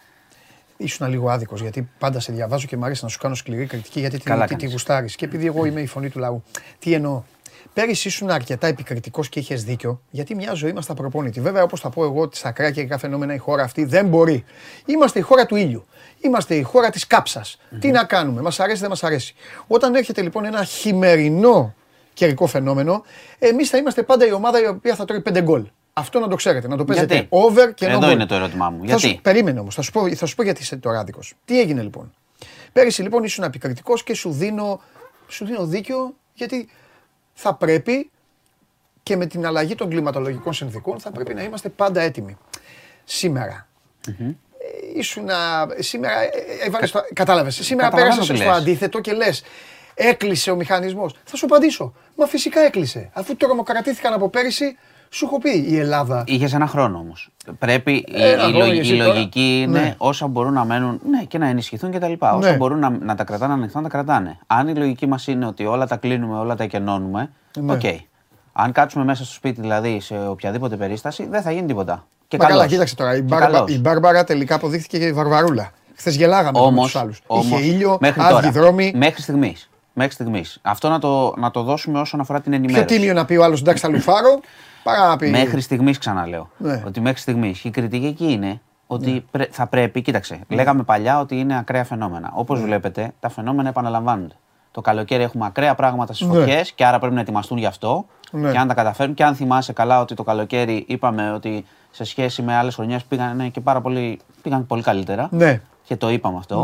Ήσουν 0.78 1.10
λίγο 1.10 1.30
άδικος 1.30 1.62
γιατί 1.62 1.90
πάντα 2.00 2.20
σε 2.20 2.32
διαβάζω 2.32 2.68
και 2.68 2.78
μου 2.78 2.86
αρέσει 2.86 3.04
να 3.04 3.10
σου 3.10 3.18
κάνω 3.18 3.36
σκληρή 3.36 3.66
κριτική 3.66 4.00
γιατί 4.00 4.18
Καλά 4.18 4.42
τη, 4.42 4.48
τη, 4.48 4.54
τη 4.54 4.60
κάνεις. 4.60 4.74
γουστάρεις. 4.74 5.16
Και 5.16 5.26
επειδή 5.26 5.46
εγώ 5.46 5.66
είμαι 5.66 5.82
η 5.82 5.86
φωνή 5.86 6.10
του 6.10 6.20
λαού. 6.20 6.44
Τι 6.80 6.94
εννοώ; 6.94 7.24
Πέρυσι 7.74 8.08
ήσουν 8.08 8.30
αρκετά 8.30 8.68
επικριτικός 8.68 9.30
και 9.30 9.40
είχες 9.40 9.64
δίκιο, 9.64 10.02
γιατί 10.10 10.36
μια 10.36 10.54
ζωή 10.54 10.74
μας 10.74 10.86
τα 10.86 10.94
προπονητή. 10.94 11.42
Βέβαια, 11.42 11.64
όπως 11.64 11.80
θα 11.80 11.90
πω 11.90 12.04
εγώ, 12.04 12.22
ότι 12.22 12.38
στα 12.38 12.52
κράκια 12.52 12.98
φαινόμενα 12.98 13.34
η 13.34 13.38
χώρα 13.38 13.64
αυτή 13.64 13.84
δεν 13.86 14.08
μπορεί. 14.08 14.44
Είμαστε 14.86 15.20
η 15.20 15.22
χώρα 15.22 15.46
του 15.46 15.56
ήλιου. 15.56 15.86
Είμαστε 16.22 16.56
η 16.56 16.62
χώρα 16.62 16.90
της 16.90 17.08
κάψας. 17.08 17.58
Τι 17.80 17.92
να 17.92 18.04
κάνουμε, 18.04 18.42
μας 18.42 18.60
αρέσει, 18.60 18.80
δεν 18.80 18.90
μας 18.90 19.04
αρέσει. 19.04 19.36
Όταν 19.68 19.96
έρχεται 19.96 20.22
λοιπόν 20.22 20.46
ένα 20.46 20.64
χειμερινό 20.64 21.74
καιρικό 22.14 22.48
φαινόμενο, 22.48 23.04
εμείς 23.40 23.70
θα 23.70 23.78
είμαστε 23.78 24.04
πάντα 24.04 24.28
η 24.28 24.32
ομάδα 24.32 24.62
η 24.62 24.68
οποία 24.68 24.96
θα 24.96 25.06
τρώει 25.06 25.22
πέντε 25.22 25.42
γκολ. 25.42 25.66
Αυτό 26.00 26.20
να 26.20 26.28
το 26.28 26.36
ξέρετε, 26.36 26.68
να 26.68 26.78
το 26.78 26.86
παίζετε 26.86 27.14
Γιατί; 27.14 27.28
over 27.32 27.74
και 27.76 27.86
no 27.86 27.90
Εδώ 27.90 28.08
goal. 28.08 28.12
είναι 28.12 28.26
το 28.26 28.36
ερώτημά 28.36 28.70
μου. 28.70 28.88
Θα 28.88 28.98
σου- 28.98 29.08
Γιατί; 29.08 29.22
περίμενε 29.24 29.60
όμως, 29.60 29.76
θα, 29.76 29.82
σου 29.82 29.92
πω- 29.92 30.16
θα 30.16 30.26
σου 30.26 30.36
πω 30.36 30.44
γιατί 30.44 30.62
είσαι 30.62 30.76
τώρα 30.76 31.00
άδικος. 31.00 31.34
Τι 31.46 31.60
έγινε 31.60 31.82
λοιπόν; 31.82 32.14
Πέρυσι 32.74 33.02
λοιπόν 33.02 33.24
ήσουν 33.24 33.44
επικριτικό 33.44 33.94
και 33.98 34.14
σου 34.14 34.32
δίνω, 34.32 34.82
σου 35.28 35.46
δίνω 35.46 35.66
δίκιο 35.66 36.14
γιατί 36.34 36.70
θα 37.34 37.54
πρέπει 37.56 38.10
και 39.04 39.16
με 39.18 39.26
την 39.26 39.46
αλλαγή 39.46 39.76
των 39.76 39.90
κλιματολογικών 39.90 40.54
συνθήκων 40.54 41.00
θα 41.00 41.12
πρέπει 41.12 41.34
να 41.34 41.44
είμαστε 41.44 41.70
πάντα 41.70 42.02
έτοιμοι. 42.02 42.38
Σήμερα. 43.04 43.68
Ε, 44.08 45.00
ήσουνα, 45.00 45.68
σήμερα, 45.80 46.22
ε, 46.22 46.26
ε, 46.26 46.66
έβαλες 46.68 46.92
το- 46.92 47.06
κατάλαβες, 47.14 47.56
σήμερα 47.56 47.90
Καταλαβαίνω 47.90 48.16
πέρασες 48.16 48.36
τι 48.36 48.42
στο 48.44 48.52
λες. 48.52 48.62
αντίθετο 48.62 49.00
και 49.00 49.14
λες 49.14 49.44
έκλεισε 49.94 50.52
ο 50.52 50.56
μηχανισμός. 50.56 51.16
Θα 51.24 51.36
σου 51.36 51.46
απαντήσω, 51.46 51.94
μα 52.16 52.26
φυσικά 52.26 52.60
έκλεισε. 52.62 53.10
Αφού 53.14 53.36
τρομοκρατήθηκαν 53.36 54.14
από 54.14 54.30
πέρυσι, 54.30 54.78
σου 55.10 55.26
έχω 55.26 55.38
πει 55.40 55.50
η 55.70 55.78
Ελλάδα. 55.80 56.24
Είχες 56.28 56.54
ένα 56.54 56.68
χρόνο 56.68 56.98
όμως. 56.98 57.30
Πρέπει 57.60 57.92
η, 57.92 58.06
Ένα 58.14 58.28
η 58.32 58.38
χρόνο 58.52 58.58
λογι- 58.58 58.74
και 58.74 58.80
εσύ 58.80 58.96
η 58.96 58.98
τώρα. 58.98 59.14
λογική 59.14 59.62
είναι 59.62 59.80
Ναι. 59.80 59.96
όσα 59.98 60.28
μπορούν 60.28 60.54
να 60.54 60.66
μένουν 60.66 61.00
ναι, 61.10 61.24
και 61.24 61.38
να 61.38 61.48
ενισχυθούν 61.48 61.92
κτλ. 61.92 62.12
Όσα 62.20 62.38
Ναι. 62.52 62.56
μπορούν 62.58 62.80
να, 62.80 62.90
να 62.90 63.16
τα 63.16 63.24
κρατάνε 63.24 63.54
ανοιχτά, 63.54 63.78
να 63.82 63.90
τα 63.90 63.98
κρατάνε. 63.98 64.38
Αν 64.48 64.68
η 64.68 64.76
λογική 64.76 65.06
μας 65.08 65.28
είναι 65.28 65.46
ότι 65.46 65.66
όλα 65.66 65.88
τα 65.88 65.96
κλείνουμε, 65.96 66.38
όλα 66.38 66.56
τα 66.56 66.66
εκκενώνουμε, 66.66 67.30
Ναι. 67.60 67.74
οκ. 67.74 67.82
Αν 68.54 68.72
κάτσουμε 68.72 69.04
μέσα 69.04 69.24
στο 69.26 69.34
σπίτι, 69.34 69.62
δηλαδή 69.62 70.00
σε 70.00 70.28
οποιαδήποτε 70.30 70.76
περίσταση, 70.76 71.28
δεν 71.28 71.42
θα 71.42 71.52
γίνει 71.52 71.68
τίποτα. 71.68 72.06
Και 72.28 72.38
Μα 72.38 72.44
καλά, 72.44 72.56
καλώς. 72.56 72.72
κοίταξε 72.72 72.96
τώρα. 72.96 73.14
Η, 73.14 73.18
Και 73.18 73.22
Μπάρμπα, 73.24 73.46
καλώς. 73.46 73.72
η 73.76 73.80
Μπάρμπαρα 73.80 74.24
τελικά 74.24 74.56
αποδείχθηκε 74.56 74.98
και 75.00 75.06
η 75.06 75.14
Βαρβαρούλα. 75.14 75.72
Χθες 75.96 76.16
γελάγαμε 76.16 76.60
Όμως, 76.60 76.74
με 76.74 76.82
τους 76.82 76.96
άλλους. 76.96 77.22
όμως, 77.28 77.60
Είχε 77.60 77.70
ήλιο, 77.70 77.98
μέχρι 78.02 78.22
άδειοι 78.22 78.34
τώρα, 78.36 78.52
δρόμοι. 78.52 78.94
Μέχρι 78.96 79.22
στιγμής. 79.22 79.69
Μέχρι 80.00 80.14
στιγμής. 80.14 80.60
Αυτό 80.62 80.90
να 80.90 81.00
το, 81.00 81.34
να 81.38 81.52
το 81.52 81.64
δώσουμε 81.64 82.00
όσον 82.00 82.20
αφορά 82.20 82.42
την 82.42 82.52
Πιο 82.52 82.62
ενημέρωση. 82.64 82.96
τίμιο 82.98 83.14
να 83.14 83.26
πει 83.26 83.36
ο 83.36 83.44
άλλος 83.44 83.62
εντάξει 83.62 83.84
θα 83.84 83.90
λουφάρω, 83.96 84.40
παρά 84.84 85.08
να 85.08 85.18
πει. 85.18 85.30
Μέχρι 85.30 85.62
στιγμής, 85.62 85.98
ξαναλέω. 85.98 86.50
Ναι. 86.58 86.84
Ότι 86.86 87.02
μέχρι 87.02 87.20
στιγμής. 87.20 87.64
Η 87.64 87.70
κριτική 87.70 88.06
εκεί 88.06 88.32
είναι 88.32 88.62
ότι 88.88 89.26
πρέ- 89.32 89.50
θα 89.54 89.68
πρέπει, 89.68 90.02
κοίταξε, 90.02 90.40
λέγαμε 90.48 90.84
παλιά 90.84 91.20
ότι 91.20 91.40
είναι 91.40 91.58
ακραία 91.58 91.84
φαινόμενα. 91.84 92.32
Όπως 92.34 92.62
βλέπετε, 92.62 93.12
τα 93.20 93.30
φαινόμενα 93.30 93.70
επαναλαμβάνονται. 93.70 94.36
Το 94.72 94.82
καλοκαίρι 94.82 95.24
έχουμε 95.24 95.46
ακραία 95.46 95.76
πράγματα 95.76 96.14
στις 96.14 96.28
Ναι. 96.28 96.34
φωτιές 96.40 96.72
και 96.72 96.86
άρα 96.86 97.00
πρέπει 97.00 97.14
να 97.16 97.22
ετοιμαστούν 97.22 97.58
γι' 97.58 97.66
αυτό. 97.66 98.06
Ναι. 98.32 98.52
Και 98.52 98.58
αν 98.58 98.68
τα 98.68 98.74
καταφέρουν, 98.74 99.14
και 99.14 99.24
αν 99.24 99.36
θυμάσαι 99.36 99.74
καλά 99.74 100.00
ότι 100.02 100.16
το 100.16 100.24
καλοκαίρι 100.24 100.86
είπαμε 100.88 101.32
ότι 101.32 101.66
σε 101.92 102.04
σχέση 102.04 102.42
με 102.42 102.56
άλλες 102.56 102.76
χρονιές 102.76 103.04
πήγαν 103.04 103.52
και 103.52 103.62
πάρα 103.62 103.82
πολύ, 103.82 104.20
πήγαν 104.42 104.66
πολύ 104.68 104.82
καλύτερα. 104.82 105.28
Ναι, 105.32 105.62
Και 105.84 105.96
το 105.96 106.10
είπαμε 106.10 106.38
αυτό. 106.38 106.64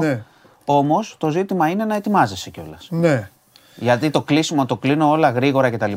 Ναι. 0.66 0.78
Όμως 0.78 1.16
το 1.20 1.30
ζήτημα 1.30 1.70
είναι 1.70 1.86
να 1.86 1.95
ετοιμάζεσαι 1.95 2.49
κιόλας. 2.49 2.88
ναι. 2.89 3.30
Γιατί 3.78 4.09
το 4.09 4.22
κλείσιμο, 4.22 4.66
το 4.66 4.78
κλείνω 4.78 5.09
όλα 5.09 5.30
γρήγορα 5.30 5.70
κτλ. 5.70 5.91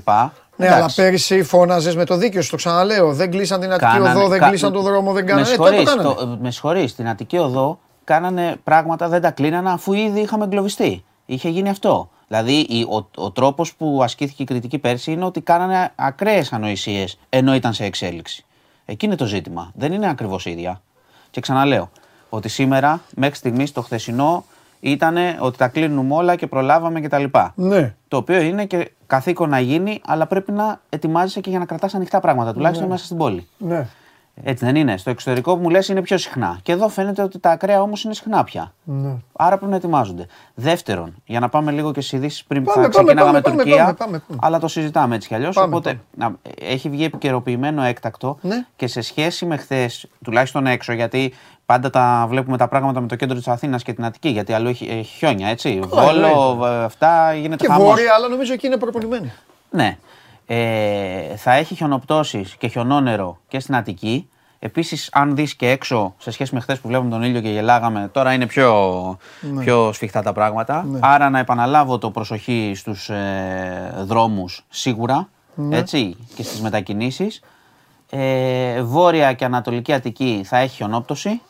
Ναι, 0.56 0.68
αλλά 0.74 0.90
πέρυσι 0.94 1.42
φώναζες 1.42 1.96
με 1.96 2.04
το 2.04 2.16
δίκιο 2.16 2.42
σου, 2.42 2.50
το 2.50 2.56
ξαναλέω. 2.56 3.12
Δεν 3.12 3.30
κλείσαν 3.30 3.60
την 3.60 3.72
Αττική 3.72 3.98
Οδό, 4.00 4.28
δεν 4.28 4.40
κλείσαν 4.42 4.72
τον 4.72 4.82
δρόμο, 4.82 5.12
δεν 5.12 5.26
κάνανε. 5.26 5.46
Με 5.48 5.52
Ε, 5.52 5.56
τότε 5.56 5.70
το 5.70 5.76
συγχωρείς, 5.76 6.02
κάνανε. 6.02 6.14
το- 6.32 6.38
με 6.42 6.50
συγχωρείς, 6.50 6.90
στην 6.90 7.08
Αττική 7.08 7.38
Οδό 7.38 7.78
κάνανε 8.04 8.56
πράγματα, 8.64 9.08
δεν 9.08 9.20
τα 9.20 9.30
κλείνανε 9.30 9.70
αφού 9.70 9.92
ήδη 9.92 10.20
είχαμε 10.20 10.44
εγκλωβιστεί. 10.44 11.04
Είχε 11.26 11.48
γίνει 11.48 11.68
αυτό. 11.68 12.08
Δηλαδή 12.28 12.52
η- 12.58 12.82
ο, 12.82 13.08
ο 13.16 13.30
τρόπος 13.30 13.74
που 13.74 14.00
ασκήθηκε 14.02 14.42
η 14.42 14.46
κριτική 14.46 14.78
πέρσι 14.78 15.12
είναι 15.12 15.24
ότι 15.24 15.40
κάνανε 15.40 15.92
ακραίες 15.94 16.52
ανοησίες 16.52 17.18
ενώ 17.28 17.54
ήταν 17.54 17.72
σε 17.72 17.84
εξέλιξη. 17.84 18.44
Εκεί 18.84 19.06
είναι 19.06 19.16
το 19.16 19.26
ζήτημα. 19.26 19.72
Δεν 19.74 19.92
είναι 19.92 20.08
ακριβώς 20.08 20.46
ίδια. 20.46 20.80
Και 21.30 21.40
ξαναλέω 21.40 21.90
ότι 22.28 22.48
σήμερα 22.48 23.00
μέχρι 23.14 23.36
στιγμής 23.36 23.72
το 23.72 23.82
χθεσινό 23.82 24.44
ήταν 24.80 25.16
ότι 25.38 25.58
τα 25.58 25.68
κλείνουμε 25.68 26.14
όλα 26.14 26.36
και 26.36 26.46
προλάβαμε 26.46 27.00
κτλ. 27.00 27.24
Ναι. 27.54 27.94
Το 28.08 28.16
οποίο 28.16 28.40
είναι 28.40 28.64
και 28.64 28.90
καθήκον 29.06 29.48
να 29.48 29.60
γίνει, 29.60 30.00
αλλά 30.06 30.26
πρέπει 30.26 30.52
να 30.52 30.80
ετοιμάζεσαι 30.88 31.40
και 31.40 31.50
για 31.50 31.58
να 31.58 31.64
κρατάς 31.64 31.94
ανοιχτά 31.94 32.20
πράγματα, 32.20 32.52
τουλάχιστον 32.52 32.88
μέσα 32.88 33.04
στην 33.04 33.16
πόλη. 33.16 33.48
Ναι. 33.58 33.86
Έτσι 34.42 34.64
δεν 34.64 34.76
είναι. 34.76 34.96
Στο 34.96 35.10
εξωτερικό 35.10 35.56
που 35.56 35.62
μου 35.62 35.70
λες 35.70 35.88
είναι 35.88 36.02
πιο 36.02 36.18
συχνά. 36.18 36.58
Και 36.62 36.72
εδώ 36.72 36.88
φαίνεται 36.88 37.22
ότι 37.22 37.38
τα 37.38 37.50
ακραία 37.50 37.82
όμως 37.82 38.04
είναι 38.04 38.14
συχνά 38.14 38.44
πια. 38.44 38.74
Ναι. 38.84 39.14
Άρα 39.32 39.56
πρέπει 39.56 39.70
να 39.70 39.76
ετοιμάζονται. 39.76 40.26
Δεύτερον, 40.54 41.14
για 41.24 41.40
να 41.40 41.48
πάμε 41.48 41.70
λίγο 41.70 41.92
και 41.92 42.00
στις 42.00 42.18
ειδήσεις 42.18 42.44
πριν 42.44 42.64
που 42.64 42.72
Πάμε, 42.74 42.86
θα 42.86 42.90
πάμε, 42.90 43.04
ξεκινάγαμε 43.04 43.40
πάμε, 43.40 43.56
πάμε, 43.56 43.62
Τουρκία. 43.70 43.84
πάμε, 43.84 43.96
πάμε, 43.96 44.22
πάμε. 44.28 44.40
Αλλά 44.42 44.58
το 44.58 44.68
συζητάμε 44.68 45.14
έτσι 45.14 45.28
κι 45.28 45.34
αλλιώς. 45.34 45.54
Πάμε, 45.54 45.74
Οπότε 45.76 46.00
να, 46.16 46.34
έχει 46.60 46.88
βγει 46.88 47.04
επικαιροποιημένο 47.04 47.82
έκτακτο 47.82 48.38
Ναι. 48.40 48.66
και 48.76 48.86
σε 48.86 49.00
σχέση 49.00 49.46
με 49.46 49.56
χθες, 49.56 50.06
τουλάχιστον 50.24 50.66
έξω, 50.66 50.92
γιατί 50.92 51.32
πάντα 51.72 51.90
τα 51.90 52.26
βλέπουμε 52.28 52.56
τα 52.56 52.68
πράγματα 52.68 53.00
με 53.00 53.06
το 53.06 53.16
κέντρο 53.16 53.36
της 53.36 53.48
Αθήνας 53.48 53.82
και 53.82 53.92
την 53.92 54.04
Αττική. 54.04 54.28
Γιατί 54.28 54.52
αλλού 54.52 54.68
έχει, 54.68 54.84
έχει 54.90 55.16
χιόνια, 55.16 55.48
έτσι. 55.48 55.80
Βόλο, 55.88 56.08
εννοείται. 56.08 56.80
ε, 56.80 56.84
αυτά 56.84 57.34
γίνεται 57.34 57.66
Και 57.66 57.72
χαμός. 57.72 57.86
βόρεια, 57.86 58.14
αλλά 58.14 58.28
νομίζω 58.28 58.52
εκεί 58.52 58.66
είναι 58.66 58.76
προπονημένοι. 58.76 59.32
Ναι. 59.70 59.98
Ε, 60.46 61.36
θα 61.36 61.52
έχει 61.52 61.74
χιονοπτώσεις 61.74 62.54
και 62.58 62.68
χιονόνερο 62.68 63.38
και 63.48 63.60
στην 63.60 63.76
Αττική. 63.76 64.28
Επίσης, 64.58 65.08
αν 65.12 65.34
δεις 65.34 65.54
και 65.54 65.70
έξω 65.70 66.14
σε 66.18 66.30
σχέση 66.30 66.54
με 66.54 66.60
χθες 66.60 66.78
που 66.80 66.88
βλέπουμε 66.88 67.10
τον 67.10 67.22
ήλιο 67.22 67.40
και 67.40 67.48
γελάγαμε, 67.48 68.08
τώρα 68.12 68.32
είναι 68.32 68.46
πιο, 68.46 68.72
Ναι. 69.40 69.62
πιο 69.64 69.92
σφιχτά 69.92 70.22
τα 70.22 70.32
πράγματα. 70.32 70.86
Άρα 71.00 71.30
να 71.30 71.38
επαναλάβω 71.38 71.98
το 71.98 72.10
προσοχή 72.10 72.72
στους 72.76 73.08
ε, 73.08 73.94
δρόμους 73.98 74.64
σίγουρα 74.68 75.28
Ναι. 75.54 75.76
έτσι, 75.76 76.16
και 76.34 76.42
στις 76.42 76.60
μετακινήσεις. 76.60 77.40
Ε, 78.10 78.82
βόρεια 78.82 79.32
και 79.32 79.44
ανατολική 79.44 79.92
Αττική 79.92 80.42
θα 80.44 80.56
έχει 80.58 80.74
χιονόπτωση 80.74 81.40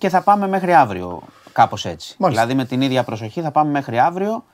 και 0.00 0.08
θα 0.08 0.20
πάμε 0.22 0.48
μέχρι 0.48 0.74
αύριο 0.74 1.22
κάπως 1.52 1.84
έτσι. 1.84 2.14
Μάλιστα. 2.18 2.44
Δηλαδή 2.46 2.62
με 2.62 2.68
την 2.68 2.80
ίδια 2.80 3.02
προσοχή 3.04 3.40
θα 3.40 3.50
πάμε 3.50 3.70
μέχρι 3.70 3.98
αύριο 3.98 4.44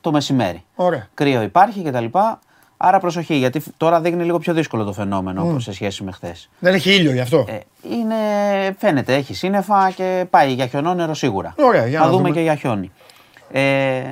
το 0.00 0.12
μεσημέρι 0.12 0.64
Ωραία. 0.74 1.06
κρύο 1.14 1.42
υπάρχει 1.42 1.82
κτλ. 1.82 2.04
Άρα 2.76 2.98
προσοχή, 3.00 3.34
γιατί 3.34 3.60
φ- 3.60 3.68
τώρα 3.76 4.00
δείχνει 4.00 4.24
λίγο 4.24 4.38
πιο 4.38 4.54
δύσκολο 4.54 4.84
το 4.84 4.92
φαινόμενο 4.92 5.42
όπως 5.48 5.62
σε 5.62 5.72
σχέση 5.72 6.04
με 6.04 6.12
χθες. 6.12 6.48
Δεν 6.58 6.74
έχει 6.74 6.94
ήλιο 6.94 7.12
γι' 7.12 7.20
αυτό; 7.20 7.44
Ε, 7.48 7.58
είναι, 7.90 8.14
φαίνεται, 8.78 9.14
έχει 9.14 9.34
σύννεφα 9.34 9.90
και 9.90 10.26
πάει 10.30 10.52
για 10.52 10.66
χιονόνερο 10.66 11.14
σίγουρα. 11.14 11.54
Ωραία, 11.58 11.86
για 11.86 11.98
Θα 11.98 12.04
να 12.04 12.10
δούμε, 12.10 12.22
δούμε. 12.22 12.34
και 12.34 12.40
για 12.42 12.54
χιόνι. 12.54 12.92
Ε, 13.52 14.02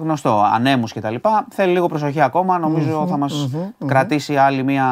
γνωστό, 0.00 0.42
ανέμους 0.54 0.92
και 0.92 1.00
τα 1.00 1.10
λοιπά. 1.10 1.46
Θέλει 1.50 1.72
λίγο 1.72 1.86
προσοχή 1.88 2.20
ακόμα, 2.20 2.58
νομίζω 2.58 3.06
θα 3.08 3.16
μας 3.16 3.48
κρατήσει 3.86 4.36
άλλη 4.36 4.62
μία 4.62 4.84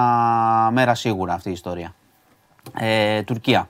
μέρα 0.72 0.94
σίγουρα 0.94 1.32
αυτή 1.34 1.48
η 1.48 1.52
ιστορία. 1.52 1.94
Ε, 2.78 3.22
Τουρκία. 3.22 3.68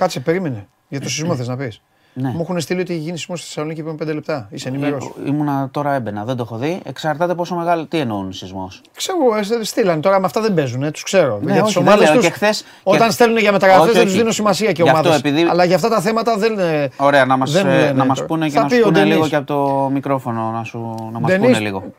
Κάτσε, 0.00 0.20
περίμενε. 0.20 0.66
Για 0.88 1.00
το 1.00 1.08
σεισμό 1.14 1.34
θες 1.36 1.48
να 1.48 1.56
πεις. 1.56 1.80
Ναι. 2.12 2.28
Μου 2.28 2.40
έχουν 2.40 2.60
στείλει 2.60 2.80
ότι 2.80 2.92
έχει 2.92 3.02
γίνει 3.02 3.16
σεισμός 3.16 3.38
στη 3.38 3.46
Θεσσαλονίκη 3.48 3.82
πριν 3.82 3.96
5 4.02 4.14
λεπτά. 4.14 4.48
Είσαι 4.50 4.68
ενημερό. 4.68 4.96
Ε, 5.24 5.28
ήμουνα 5.28 5.68
τώρα 5.70 5.94
έμπαινα, 5.94 6.24
δεν 6.24 6.36
το 6.36 6.42
έχω 6.42 6.56
δει. 6.56 6.80
Εξαρτάται 6.84 7.34
πόσο 7.34 7.54
μεγάλο. 7.54 7.86
Τι 7.86 7.98
εννοούν 7.98 8.32
σεισμός; 8.32 8.80
Ξέρω, 8.96 9.18
ε, 9.60 9.64
στείλανε 9.64 10.00
τώρα 10.00 10.20
με 10.20 10.26
αυτά 10.26 10.40
δεν 10.40 10.54
παίζουν, 10.54 10.92
τους 10.92 11.02
ξέρω. 11.02 11.38
Ναι, 11.42 11.52
για 11.52 11.62
όχι, 11.62 11.62
τις 11.64 11.82
δεν 11.82 11.82
ομάδες 11.92 12.08
λέω. 12.08 12.16
τους, 12.16 12.24
Και 12.26 12.32
χθες- 12.32 12.64
όταν 12.82 13.06
και- 13.06 13.12
στέλνουν 13.12 13.38
για 13.38 13.52
μεταγραφές 13.52 13.84
Όχι, 13.84 13.92
δεν 13.92 14.00
τους 14.02 14.10
όχι. 14.10 14.18
δίνουν 14.18 14.32
σημασία 14.34 14.72
και 14.72 14.82
Γι' 14.82 14.88
αυτό 14.88 15.08
ομάδε. 15.08 15.28
επειδή- 15.28 15.48
Αλλά 15.50 15.64
για 15.64 15.76
αυτά 15.76 15.88
τα 15.88 16.00
θέματα 16.00 16.36
δεν. 16.38 16.58
ε, 16.58 16.88
Ωραία, 16.96 17.24
να 17.24 17.36
μας, 17.36 17.52
δεν 17.52 17.66
ε, 17.66 17.76
λένε 17.78 17.92
να 17.92 18.04
μας 18.04 18.16
τώρα. 18.16 18.28
πούνε 18.28 18.46
και 18.46 18.52
Θα 18.52 18.60
να 18.60 18.66
πει 18.66 18.74
σου 18.74 18.80
ο 18.80 18.84
πούνε 18.84 18.98
Ντενής. 18.98 19.14
λίγο 19.14 19.28
και 19.28 19.36
από 19.36 19.46
το 19.46 19.88
μικρόφωνο 19.92 20.50
να, 20.50 20.64
σου, 20.64 20.94
να 21.12 21.20
μας 21.20 21.30
Ντενής, 21.30 21.46
πούνε 21.46 21.58
λίγο. 21.58 21.92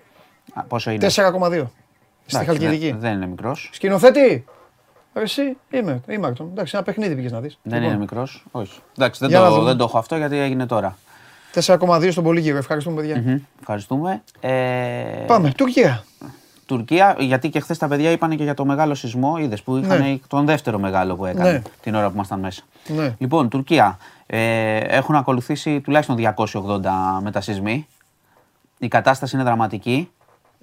Α, 0.53 0.61
πόσο 0.63 0.91
είναι; 0.91 0.99
4,2. 0.99 1.71
Στη 2.25 2.37
Εντάξει, 2.37 2.45
Χαλκιδική. 2.45 2.89
δεν, 2.91 2.99
δεν 2.99 3.13
είναι 3.13 3.27
μικρός. 3.27 3.69
Σκηνοθέτη. 3.73 4.45
Ρε, 5.13 5.21
Εσύ 5.21 5.57
είμαι, 5.71 6.01
είμαι 6.07 6.27
Ακτον. 6.27 6.47
Εντάξει, 6.51 6.71
ένα 6.75 6.83
παιχνίδι 6.85 7.15
πήγε 7.15 7.29
να 7.29 7.39
δεις. 7.39 7.57
Δεν 7.63 7.83
είναι 7.83 7.97
μικρός. 7.97 8.45
Όχι. 8.51 8.79
Εντάξει, 8.97 9.19
δεν 9.19 9.29
Για 9.29 9.39
να 9.39 9.47
το, 9.47 9.53
δούμε. 9.53 9.65
δεν 9.65 9.77
το 9.77 9.83
έχω 9.83 9.97
αυτό 9.97 10.15
γιατί 10.15 10.37
έγινε 10.37 10.65
τώρα. 10.65 10.97
4,2 11.53 12.07
στον 12.11 12.23
πολύ 12.23 12.39
γύρο. 12.39 12.57
Ευχαριστούμε, 12.57 12.95
παιδιά. 13.01 13.21
Μμμ, 13.25 13.37
Ευχαριστούμε. 13.59 14.21
Ε, 14.39 14.49
Πάμε, 15.27 15.51
Τουρκία. 15.51 16.03
Τουρκία, 16.65 17.15
γιατί 17.19 17.49
και 17.49 17.59
χθες 17.59 17.77
τα 17.77 17.87
παιδιά 17.87 18.11
είπαν 18.11 18.37
και 18.37 18.43
για 18.43 18.53
το 18.53 18.65
μεγάλο 18.65 18.95
σεισμό, 18.95 19.37
είδες 19.37 19.61
που 19.61 19.77
είχαν 19.77 19.99
Ναι. 20.01 20.17
τον 20.27 20.45
δεύτερο 20.45 20.79
μεγάλο 20.79 21.15
που 21.15 21.25
έκανε 21.25 21.51
Ναι. 21.51 21.61
την 21.81 21.95
ώρα 21.95 22.07
που 22.07 22.11
ήμασταν 22.15 22.39
μέσα. 22.39 22.61
Ναι. 22.87 23.15
Λοιπόν, 23.17 23.49
Τουρκία. 23.49 23.97
Ε, 24.25 24.77
έχουν 24.77 25.15
ακολουθήσει 25.15 25.81
τουλάχιστον 25.81 26.15
280 26.15 27.19
μετασυσμοί. 27.21 27.87
Η 28.79 28.87
κατάσταση 28.87 29.35
είναι 29.35 29.43
δραματική. 29.45 30.11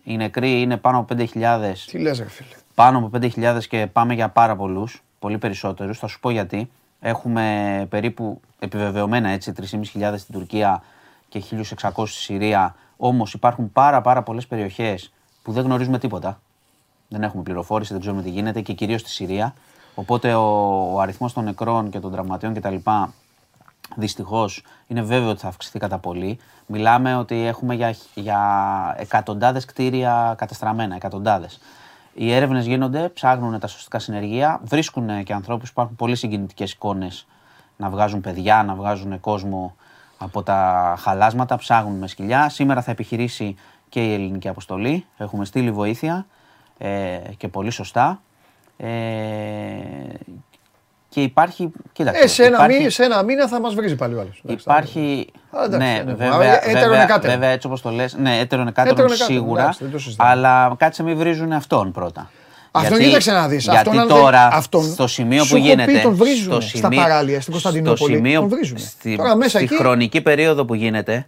Οι 0.05 0.16
νεκροί 0.16 0.61
είναι 0.61 0.76
πάνω 0.76 0.99
από 0.99 1.14
5.000. 1.14 1.86
Τι 1.90 1.99
λες 1.99 2.18
ρε 2.18 2.28
φίλε. 2.28 2.49
Πάνω 2.79 2.99
από 2.99 3.11
5.000 3.12 3.59
και 3.68 3.87
πάμε 3.87 4.14
για 4.14 4.29
πάρα 4.29 4.57
πολλούς, 4.57 5.03
πολύ 5.18 5.39
περισσότερους. 5.39 5.99
Θα 5.99 6.07
σου 6.07 6.20
πω 6.20 6.31
γιατί. 6.31 6.70
Έχουμε 7.01 7.87
περίπου 7.91 8.41
επιβεβαιωμένα 8.59 9.29
έτσι 9.29 9.53
3.500 9.61 10.14
στην 10.16 10.35
Τουρκία 10.35 10.83
και 11.29 11.43
1.600 11.51 11.91
στη 12.07 12.07
Συρία. 12.07 12.74
Όμως 12.97 13.35
υπάρχουν 13.35 13.72
πάρα, 13.72 14.01
πάρα 14.01 14.22
πολλές 14.22 14.47
περιοχές 14.47 15.12
που 15.43 15.53
δεν 15.53 15.64
γνωρίζουμε 15.64 15.99
τίποτα. 15.99 16.41
Δεν 17.09 17.22
έχουμε 17.22 17.43
πληροφόρηση, 17.43 17.93
δεν 17.93 18.01
ξέρουμε 18.01 18.22
τι 18.22 18.31
γίνεται 18.31 18.61
και 18.61 18.72
κυρίως 18.72 19.01
στη 19.01 19.11
Συρία. 19.11 19.55
Οπότε 19.95 20.35
ο, 20.35 20.47
ο 20.93 21.01
αριθμός 21.01 21.33
των 21.33 21.45
νεκρών 21.45 21.91
και 21.91 21.99
των 21.99 22.12
τραυματιών 22.12 22.55
κτλ. 22.55 22.76
Δυστυχώς 23.97 24.64
είναι 24.87 25.03
βέβαιο 25.03 25.31
ότι 25.31 25.41
θα 25.41 25.49
αυξηθεί 25.49 25.79
κατά 25.79 25.99
πολύ. 25.99 26.39
Μιλάμε 26.66 27.16
ότι 27.16 27.47
έχουμε 27.47 27.74
για, 27.74 27.95
για 28.14 28.41
εκατοντάδες 28.99 29.64
κτίρια 29.64 30.35
καταστραμμένα. 30.39 30.95
Εκατοντάδες. 30.95 31.61
Οι 32.21 32.33
έρευνες 32.33 32.66
γίνονται, 32.66 33.09
ψάχνουν 33.09 33.59
τα 33.59 33.66
σωστικά 33.66 33.99
συνεργεία, 33.99 34.61
βρίσκουν 34.64 35.23
και 35.25 35.33
ανθρώπους. 35.33 35.69
Υπάρχουν 35.69 35.97
πολύ 35.97 36.16
συγκινητικές 36.16 36.73
εικόνες 36.73 37.27
να 37.77 37.91
βγάζουν 37.91 38.21
παιδιά, 38.21 38.62
να 38.62 38.75
βγάζουν 38.75 39.21
κόσμο 39.21 39.77
από 40.19 40.43
τα 40.43 40.95
χαλάσματα, 40.99 41.57
ψάχνουν 41.57 41.99
με 41.99 42.07
σκυλιά. 42.07 42.49
Σήμερα 42.49 42.83
θα 42.83 42.91
επιχειρήσει 42.91 43.57
και 43.89 44.05
η 44.05 44.12
ελληνική 44.12 44.49
αποστολή. 44.49 45.07
Έχουμε 45.16 45.45
στείλει 45.45 45.71
βοήθεια 45.71 46.27
ε, 46.79 47.19
και 47.37 47.49
πολύ 47.49 47.71
σωστά. 47.71 48.21
Ε, 48.77 48.89
και 51.09 51.20
υπάρχει. 51.22 51.72
Κοίταξε. 51.92 52.22
Ε, 52.22 52.26
σε 52.26 52.44
ένα, 52.44 52.56
υπάρχει, 52.56 52.76
μήνα, 52.78 52.90
σε 52.90 53.04
ένα 53.04 53.22
μήνα 53.22 53.48
θα 53.48 53.61
μας 53.61 53.74
βρίζει 53.74 53.94
πάλι 53.96 54.14
ο 54.14 54.20
άλλος. 54.20 54.40
Εντάξει, 54.44 54.64
θα- 54.64 54.72
Υπάρχει. 54.74 55.26
Α, 55.50 55.64
εντάξει, 55.64 55.86
ναι, 55.86 56.02
ναι, 56.04 56.12
βέβαια, 56.12 56.32
αλλά 56.32 56.64
έτερον 56.64 56.80
βέβαια, 56.88 57.02
εκάτερον. 57.02 57.34
βέβαια, 57.36 57.48
έτσι 57.50 57.66
όπως 57.66 57.80
το 57.82 57.90
λες. 57.90 58.14
Ναι, 58.14 58.38
έτερον 58.38 58.66
εκάτερον 58.68 58.92
Έτερον 58.98 59.12
εκάτερον, 59.12 59.42
σίγουρα. 59.42 59.61
εντάξει, 59.62 59.78
δεν 59.82 59.92
το 59.92 59.98
συζητάμε. 59.98 60.30
αλλά 60.30 60.74
κάτσε 60.78 61.02
μην 61.02 61.16
βρίζουν 61.16 61.52
αυτόν 61.52 61.92
πρώτα. 61.92 62.30
Αυτόν 62.70 62.98
κοίταξε 62.98 63.32
να 63.32 63.48
δεις, 63.48 63.62
Γιατί 63.64 63.78
αυτόν 63.78 63.98
αν 63.98 64.06
δεν- 64.09 64.16
τώρα 64.16 64.48
αυτόν, 64.52 64.82
στο 64.84 65.06
σημείο 65.06 65.44
σου 65.44 65.48
που 65.50 65.56
έχω 65.56 65.64
πει, 65.64 65.70
γίνεται. 65.70 65.98
τον 66.00 66.14
βρίζουνε 66.14 66.61
στο 66.61 66.76
στα 66.76 66.88
παράλια, 66.88 67.40
στην 67.40 67.52
Κωνσταντινούπολη, 67.52 67.96
στο 67.96 68.06
σημείο, 68.06 68.40
τον 68.40 68.48
βρίζουνε. 68.48 68.78
Στη, 68.80 69.16
Τώρα 69.16 69.36
μέσα 69.36 69.48
στη 69.50 69.64
εκεί- 69.64 69.76
χρονική 69.76 70.20
περίοδο 70.20 70.64
που 70.64 70.74
γίνεται, 70.74 71.26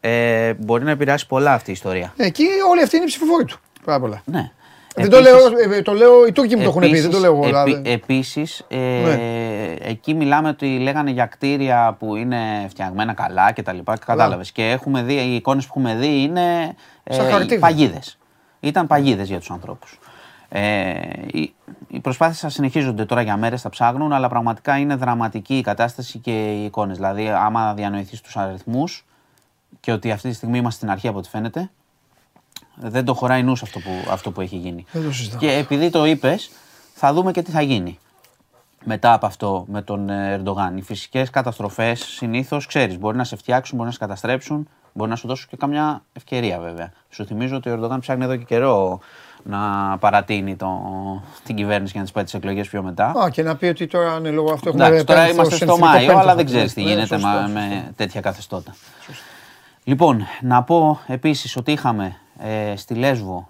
ε, 0.00 0.52
μπορεί 0.54 0.84
να 0.84 0.90
επηρεάσει 0.90 1.26
πολλά 1.26 1.52
αυτή 1.52 1.70
η 1.70 1.72
ιστορία. 1.72 2.12
Εκεί 2.16 2.44
όλοι 2.70 2.82
αυτοί 2.82 2.96
είναι 2.96 3.04
οι 3.04 3.08
ψηφοφόροι 3.08 3.44
του. 3.44 3.58
Πάρα 3.84 4.00
πολλά. 4.00 4.22
Ναι. 4.24 4.50
Δεν 4.94 5.10
το 5.10 5.20
λέω, 5.20 5.36
ε, 5.74 5.82
το 5.82 5.92
λέω, 5.92 6.26
οι 6.26 6.32
Τούρκοι 6.32 6.56
μου 6.56 6.62
το 6.62 6.68
έχουν 6.68 6.80
πει, 6.80 7.00
δεν 7.00 7.10
το 7.10 7.18
λέω 7.18 7.32
εγώ. 7.34 7.44
δηλαδή. 7.44 7.82
Επίσης, 7.84 8.64
ε, 8.68 8.76
Ναι. 9.04 9.74
εκεί 9.80 10.14
μιλάμε 10.14 10.48
ότι 10.48 10.78
λέγανε 10.78 11.10
για 11.10 11.26
κτίρια 11.26 11.96
που 11.98 12.16
είναι 12.16 12.66
φτιαγμένα 12.68 13.12
καλά 13.14 13.52
και 13.52 13.62
τα 13.62 13.72
λοιπά, 13.72 13.98
κατάλαβες. 14.06 14.52
Και 14.52 14.70
έχουμε 14.70 15.02
δει, 15.02 15.14
οι 15.14 15.34
εικόνες 15.34 15.66
που 15.66 15.72
έχουμε 15.76 15.94
δει 15.94 16.22
είναι 16.22 16.74
Σαν 17.10 17.30
χαρτί. 17.30 17.58
παγίδες. 17.58 18.18
Ήταν 18.60 18.86
παγίδες 18.86 19.28
για 19.28 19.38
τους 19.38 19.50
ανθρώπους. 19.50 19.98
Ε, 20.48 20.92
οι, 21.32 21.54
οι 21.88 22.00
προσπάθειες 22.00 22.38
θα 22.38 22.48
συνεχίζονται 22.48 23.04
τώρα 23.04 23.22
για 23.22 23.36
μέρες, 23.36 23.60
θα 23.60 23.68
ψάχνουν, 23.68 24.12
αλλά 24.12 24.28
πραγματικά 24.28 24.76
είναι 24.78 24.94
δραματική 24.94 25.58
η 25.58 25.62
κατάσταση 25.62 26.18
και 26.18 26.52
οι 26.52 26.64
εικόνες. 26.64 26.96
Δηλαδή, 26.96 27.28
άμα 27.28 27.74
διανοηθείς 27.74 28.20
τους 28.20 28.36
αριθμούς 28.36 29.04
και 29.80 29.92
ότι 29.92 30.10
αυτή 30.10 30.28
τη 30.28 30.34
στιγμή 30.34 30.58
είμαστε 30.58 30.76
στην 30.76 30.90
αρχή 30.90 31.08
από 31.08 31.18
ό,τι 31.18 31.28
φαίνεται, 31.28 31.70
δεν 32.74 33.04
το 33.04 33.14
χωράει 33.14 33.42
νους 33.42 33.62
αυτό 33.62 33.78
που, 33.78 33.90
αυτό 34.10 34.30
που 34.30 34.40
έχει 34.40 34.56
γίνει. 34.56 34.84
Δεν 34.92 35.04
το 35.04 35.12
συζητάω. 35.12 35.38
Και 35.40 35.52
επειδή 35.52 35.90
το 35.90 36.04
είπες, 36.04 36.50
θα 36.94 37.12
δούμε 37.12 37.32
και 37.32 37.42
τι 37.42 37.50
θα 37.50 37.60
γίνει 37.62 37.98
μετά 38.84 39.12
από 39.12 39.26
αυτό 39.26 39.64
με 39.68 39.82
τον 39.82 40.10
ε, 40.10 40.32
Ερντογάν. 40.32 40.76
Οι 40.76 40.82
φυσικές 40.82 41.30
καταστροφές 41.30 42.00
συνήθως 42.00 42.66
ξέρεις, 42.66 42.98
μπορεί 42.98 43.16
να 43.16 43.24
σε 43.24 43.36
φτιάξουν, 43.36 43.76
μπορεί 43.76 43.86
να 43.88 43.92
σε 43.94 44.00
καταστρέψουν, 44.00 44.68
μπορεί 44.92 45.10
να 45.10 45.16
σου 45.16 45.26
δώσουν 45.28 45.48
και 45.48 45.56
καμιά 45.56 46.02
ευκαιρία 46.12 46.58
βέβαια. 46.58 46.92
Σου 47.10 47.26
θυμίζω 47.26 47.56
ότι 47.56 47.68
ο 47.68 47.72
Ερντογάν 47.72 48.00
ψάχνει 48.00 48.24
εδώ 48.24 48.36
και 48.36 48.44
καιρό 48.44 49.00
να 49.42 49.58
παρατείνει 49.98 50.56
το, 50.56 50.68
την 51.44 51.56
κυβέρνηση 51.56 51.90
για 51.90 52.00
να 52.00 52.04
τις 52.06 52.14
πάει 52.14 52.24
τις 52.24 52.34
εκλογές 52.34 52.68
πιο 52.68 52.82
μετά. 52.82 53.06
Α, 53.24 53.30
και 53.30 53.42
να 53.42 53.56
πει 53.56 53.66
ότι 53.66 53.86
τώρα 53.86 54.16
είναι 54.16 54.30
λόγω 54.30 54.52
αυτού 54.52 54.68
έχουμε 54.68 54.86
Εντάξει, 54.86 55.04
τώρα 55.04 55.20
πένθος, 55.20 55.36
είμαστε 55.36 55.56
στο 55.56 55.64
συνθηκό 55.66 55.86
Μάιο, 55.86 56.06
πένθος, 56.06 56.22
αλλά 56.22 56.34
δεν 56.34 56.44
θα 56.46 56.52
ξέρεις 56.52 56.72
πούμε. 56.74 56.84
τι 56.86 56.90
Ναι, 56.94 57.00
γίνεται 57.00 57.14
σωστό, 57.14 57.26
μα- 57.28 57.42
σωστό. 57.46 57.58
με 57.58 57.92
τέτοια 57.96 58.20
καθεστώτα. 58.20 58.74
Λοιπόν, 59.84 60.26
να 60.40 60.62
πω 60.62 61.00
επίσης 61.06 61.56
ότι 61.56 61.72
είχαμε 61.72 62.16
ε, 62.42 62.76
στη 62.76 62.94
Λέσβο, 62.94 63.48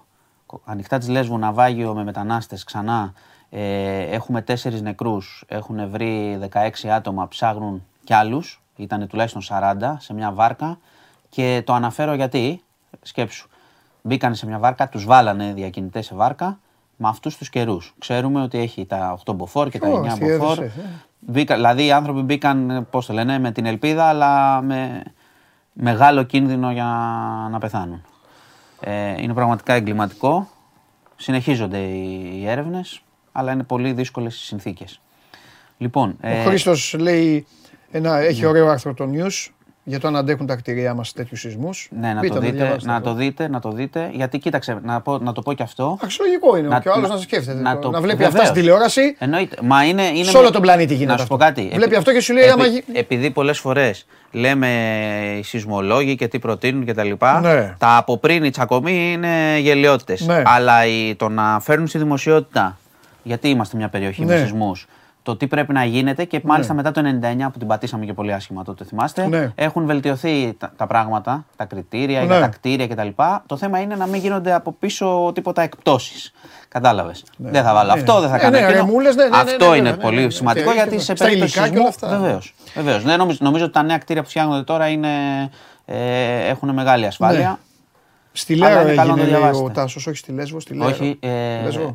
ανοιχτά 0.65 0.97
της 0.97 1.07
Λέσβο, 1.07 1.37
ναυάγιο 1.37 1.93
με 1.93 2.03
μετανάστες 2.03 2.63
ξανά. 2.63 3.13
Ε, 3.49 4.01
έχουμε 4.01 4.41
τέσσερις 4.41 4.81
νεκρούς. 4.81 5.43
Έχουν 5.47 5.89
βρει 5.89 6.39
16 6.51 6.87
άτομα, 6.87 7.27
ψάχνουν 7.27 7.85
κι 8.03 8.13
άλλους. 8.13 8.61
Ήταν 8.75 9.07
τουλάχιστον 9.07 9.41
40 9.41 9.95
σε 9.99 10.13
μια 10.13 10.31
βάρκα. 10.31 10.77
Και 11.29 11.61
το 11.65 11.73
αναφέρω 11.73 12.13
γιατί, 12.13 12.63
σκέψου. 13.01 13.49
Μπήκαν 14.01 14.35
σε 14.35 14.45
μια 14.45 14.59
βάρκα, 14.59 14.89
τους 14.89 15.05
βάλανε 15.05 15.53
διακινητές 15.53 16.05
σε 16.05 16.15
βάρκα 16.15 16.59
με 16.95 17.07
αυτούς 17.07 17.37
τους 17.37 17.49
καιρούς. 17.49 17.93
Ξέρουμε 17.99 18.41
ότι 18.41 18.57
έχει 18.57 18.85
τα 18.85 19.19
8 19.25 19.33
μποφόρ 19.35 19.69
και 19.69 19.79
τα 19.79 19.87
Ω, 19.87 19.99
9 19.99 20.09
στη 20.09 20.19
μποφόρ. 20.19 20.57
έδωσε, 20.57 20.63
ε. 20.63 20.69
Μπήκα, 21.19 21.55
δηλαδή 21.55 21.85
οι 21.85 21.91
άνθρωποι 21.91 22.21
μπήκαν, 22.21 22.87
πώς 22.89 23.05
το 23.05 23.13
λένε, 23.13 23.39
με 23.39 23.51
την 23.51 23.65
ελπίδα, 23.65 24.05
αλλά 24.05 24.61
με 24.61 25.03
μεγάλο 25.73 26.23
κίνδυνο 26.23 26.71
για 26.71 26.85
να 27.51 27.59
πεθάνουν. 27.59 28.03
Ε, 28.83 29.21
είναι 29.21 29.33
πραγματικά 29.33 29.73
εγκληματικό. 29.73 30.49
Συνεχίζονται 31.15 31.77
οι, 31.77 32.31
οι 32.33 32.47
έρευνες, 32.47 33.01
αλλά 33.31 33.51
είναι 33.51 33.63
πολύ 33.63 33.93
δύσκολες 33.93 34.35
οι 34.35 34.45
συνθήκες. 34.45 35.01
Λοιπόν, 35.77 36.17
Ο 36.23 36.27
ε, 36.27 36.43
Χρήστος 36.43 36.95
λέει, 36.99 37.47
ένα, 37.91 38.17
έχει 38.17 38.45
ωραίο 38.45 38.67
άρθρο 38.67 38.93
το 38.93 39.09
News 39.13 39.49
για 39.83 39.99
το 39.99 40.07
αν 40.07 40.15
αντέχουν 40.15 40.45
τα 40.45 40.55
κτηριά 40.55 40.93
μας 40.93 41.13
τέτοιους 41.13 41.39
σεισμούς. 41.39 41.89
ναι, 41.99 42.13
να, 42.13 42.21
το 42.27 42.39
δείτε, 42.39 42.77
να 42.81 43.01
το 43.01 43.13
δείτε, 43.13 43.47
να 43.47 43.59
το 43.59 43.71
δείτε. 43.71 44.09
Γιατί 44.13 44.37
κοίταξε, 44.39 44.79
να, 44.83 45.01
πω, 45.01 45.17
να 45.17 45.31
το 45.33 45.41
πω 45.41 45.53
και 45.53 45.63
αυτό. 45.63 45.97
Αξιολογικό 46.03 46.57
είναι 46.57 46.67
Να- 46.67 46.79
και 46.79 46.89
ο 46.89 46.93
άλλος 46.95 47.09
να- 47.09 47.15
να 47.15 47.21
σκέφτεται. 47.21 47.61
να 47.61 47.73
Να, 47.73 47.79
το- 47.79 47.89
να 47.89 48.01
βλέπει 48.01 48.17
βεβαίως. 48.17 48.33
αυτά 48.33 48.45
στην 48.45 48.61
τηλεόραση. 48.61 49.15
Εννοείται. 49.19 49.57
Μα 49.61 49.85
είναι, 49.85 50.03
είναι 50.03 50.23
Σε 50.23 50.37
όλο 50.37 50.51
τον 50.51 50.61
πλανήτη 50.61 50.93
γίνεται 50.93 51.11
Να 51.11 51.17
σου 51.17 51.27
πω 51.27 51.35
αυτό. 51.35 51.45
κάτι. 51.45 51.71
Βλέπει 51.73 51.95
αυτό 51.95 52.13
και 52.13 52.19
σου 52.21 52.33
λέει, 52.33 52.49
άμα 52.49 52.65
γι- 52.65 52.83
Επειδή 52.93 53.31
πολλές 53.31 53.59
φορές 53.59 54.05
λέμε 54.31 54.67
οι 55.39 55.43
σεισμολόγοι 55.43 56.15
και 56.15 56.27
τι 56.27 56.39
προτείνουν 56.39 56.85
και 56.85 56.93
τα 56.93 57.03
λοιπά, 57.03 57.39
Ναι. 57.39 57.75
τα 57.77 57.97
από 57.97 58.17
πριν 58.17 58.43
οι 58.43 58.49
τσακωμοί 58.49 59.11
είναι 59.11 59.57
γελιότητες. 59.59 60.21
Ναι. 60.21 60.41
Αλλά 60.45 60.85
η- 60.85 61.15
το 61.15 61.29
να 61.29 61.59
φέρνουν 61.59 61.87
στη 61.87 61.97
δημοσιότητα, 61.97 62.77
γιατί 63.23 63.49
είμαστε 63.49 63.77
μια 63.77 63.89
περιοχή 63.89 64.25
με 64.25 64.33
Ναι. 64.33 64.39
Σεισμού, 65.21 65.33
το 65.33 65.35
τι 65.35 65.47
πρέπει 65.47 65.73
να 65.73 65.83
γίνεται 65.85 66.23
και 66.25 66.41
μάλιστα 66.43 66.73
μετά 66.73 66.91
το 66.91 67.01
99 67.21 67.51
που 67.51 67.57
την 67.59 67.67
πατήσαμε 67.67 68.05
και 68.05 68.13
πολύ 68.13 68.33
άσχημα 68.33 68.63
τότε, 68.63 68.83
θυμάστε, 68.83 69.27
Ναι. 69.27 69.51
έχουν 69.55 69.85
βελτιωθεί 69.85 70.53
τα, 70.57 70.71
τα 70.77 70.87
πράγματα, 70.87 71.45
τα 71.55 71.65
κριτήρια 71.65 72.19
Ναι. 72.19 72.25
για 72.25 72.39
τα 72.39 72.47
κτίρια 72.47 72.87
κτλ. 72.87 73.07
Το 73.45 73.57
θέμα 73.57 73.79
είναι 73.79 73.95
να 73.95 74.05
μην 74.05 74.21
γίνονται 74.21 74.53
από 74.53 74.71
πίσω 74.71 75.31
τίποτα 75.33 75.61
εκπτώσεις. 75.61 76.31
Κατάλαβες. 76.67 77.23
Δεν 77.37 77.63
θα 77.63 77.73
βάλω 77.73 77.93
Ναι. 77.93 77.99
αυτό, 77.99 78.19
δεν 78.19 78.29
θα 78.29 78.35
Ναι, 78.35 78.41
κάνω 78.41 78.57
ναι, 78.57 78.63
εκείνο. 78.63 78.77
ρεμούλες, 78.85 79.15
ναι, 79.15 79.23
ναι, 79.23 79.29
ναι, 79.29 79.37
Αυτό 79.37 79.69
ναι, 79.69 79.75
είναι 79.77 79.89
ναι, 79.89 79.95
ναι, 79.95 80.01
πολύ 80.01 80.15
ναι, 80.17 80.23
ναι. 80.23 80.29
σημαντικό 80.29 80.69
Και- 80.69 80.75
γιατί 80.75 80.95
και 80.95 81.01
σε 81.01 81.15
στα 81.15 81.25
περίπτωση 81.25 81.57
υλικά 81.59 81.73
και 81.73 81.79
όλα 81.79 81.91
σεισμού. 81.91 82.07
αυτά. 82.07 82.19
Βεβαίως. 82.19 82.53
Βεβαίως. 82.75 83.03
Ναι, 83.03 83.15
νομίζω, 83.17 83.37
νομίζω 83.41 83.63
ότι 83.63 83.73
τα 83.73 83.83
νέα 83.83 83.97
κτίρια 83.97 84.21
που 84.23 84.29
φτιάχνονται 84.29 84.63
τώρα 84.63 84.87
είναι, 84.87 85.09
ε, 85.85 86.47
έχουν 86.49 86.69
μεγάλη 86.73 87.05
ασφάλεια. 87.05 87.59
Ναι. 88.33 88.37
Στη 88.39 88.53
Αλλά 88.53 88.69
Λέρο 88.69 88.81
είναι 88.81 88.95
καλό 88.95 89.15
να 89.15 89.21
έγινε 89.21 89.25
το 89.25 89.31
λέει, 89.31 89.39
ο 89.49 89.51
διαβάσετε. 89.51 89.71
Τάσος, 89.81 90.07
όχι 90.07 90.17
στη 90.17 90.31
Λέσβο, 90.31 90.59
στη 90.59 90.73
Λέρο. 90.73 90.89
Όχι, 90.89 91.17
ε, 91.21 91.61
Λέσβο. 91.63 91.93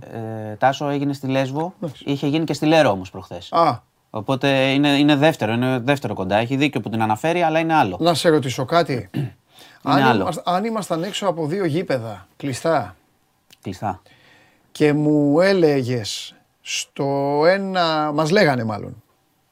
ε, 0.50 0.54
Τάσο 0.54 0.88
έγινε 0.88 1.12
στη 1.12 1.26
Λέσβο. 1.26 1.74
Είχε 2.04 2.26
γίνει 2.26 2.44
και 2.44 2.52
στη 2.52 2.66
Λέρο 2.66 2.90
όμως 2.90 3.10
προχθές. 3.10 3.52
Α, 3.52 3.78
Οπότε 4.10 4.48
είναι, 4.70 4.88
είναι 4.88 5.16
δεύτερο, 5.16 5.52
είναι 5.52 5.78
δεύτερο 5.78 6.14
κοντά. 6.14 6.36
Έχει 6.36 6.56
δίκιο 6.56 6.80
που 6.80 6.88
την 6.88 7.02
αναφέρει, 7.02 7.42
αλλά 7.42 7.58
είναι 7.58 7.74
άλλο. 7.74 7.96
Να 8.00 8.14
σε 8.14 8.28
ρωτήσω 8.28 8.64
κάτι. 8.64 9.10
αν, 9.82 10.02
άλλο. 10.02 10.20
ήμασταν- 10.20 10.48
αν 10.48 10.64
ήμασταν 10.64 11.02
έξω 11.02 11.26
από 11.26 11.46
δύο 11.46 11.64
γήπεδα 11.64 12.26
κλειστά 12.36 12.96
Κλειστά. 13.62 14.02
και 14.72 14.92
μου 14.92 15.40
έλεγες 15.40 16.34
στο 16.60 17.42
ένα. 17.46 18.10
Μας 18.14 18.30
λέγανε 18.30 18.64
μάλλον. 18.64 19.02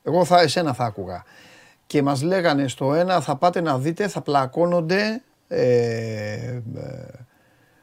Εγώ 0.02 0.24
θα, 0.24 0.40
εσένα 0.40 0.72
θα 0.72 0.84
άκουγα. 0.84 1.22
Και 1.86 2.02
μας 2.02 2.22
λέγανε 2.22 2.68
στο 2.68 2.94
ένα 2.94 3.20
θα 3.20 3.36
πάτε 3.36 3.60
να 3.60 3.78
δείτε, 3.78 4.08
θα 4.08 4.20
πλακώνονται. 4.20 5.22
Ε, 5.56 6.62
ε, 6.76 7.06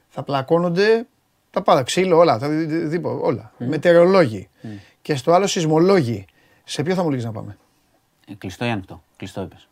θα 0.10 0.24
πλακώνονται 0.24 1.06
τα 1.52 1.62
πάντα, 1.62 1.84
ξύλο, 1.84 2.18
όλα, 2.18 2.40
τα, 2.40 2.50
δι- 2.50 2.68
δι- 2.70 2.88
δίπο- 2.88 3.20
όλα. 3.24 3.52
Μετεωρολόγοι. 3.58 4.50
Και 5.02 5.16
στο 5.16 5.32
άλλο 5.34 5.48
σεισμολόγοι. 5.48 6.26
Σε 6.64 6.84
ποιο 6.84 6.96
θα 6.96 7.04
μου 7.04 7.10
λύγεις 7.10 7.26
να 7.26 7.32
πάμε; 7.32 7.58
Ε, 8.28 8.34
Κλειστό 8.34 8.66
ή 8.66 8.70
ανοιχτό. 8.70 9.04
Κλειστό 9.18 9.42
είπες. 9.42 9.68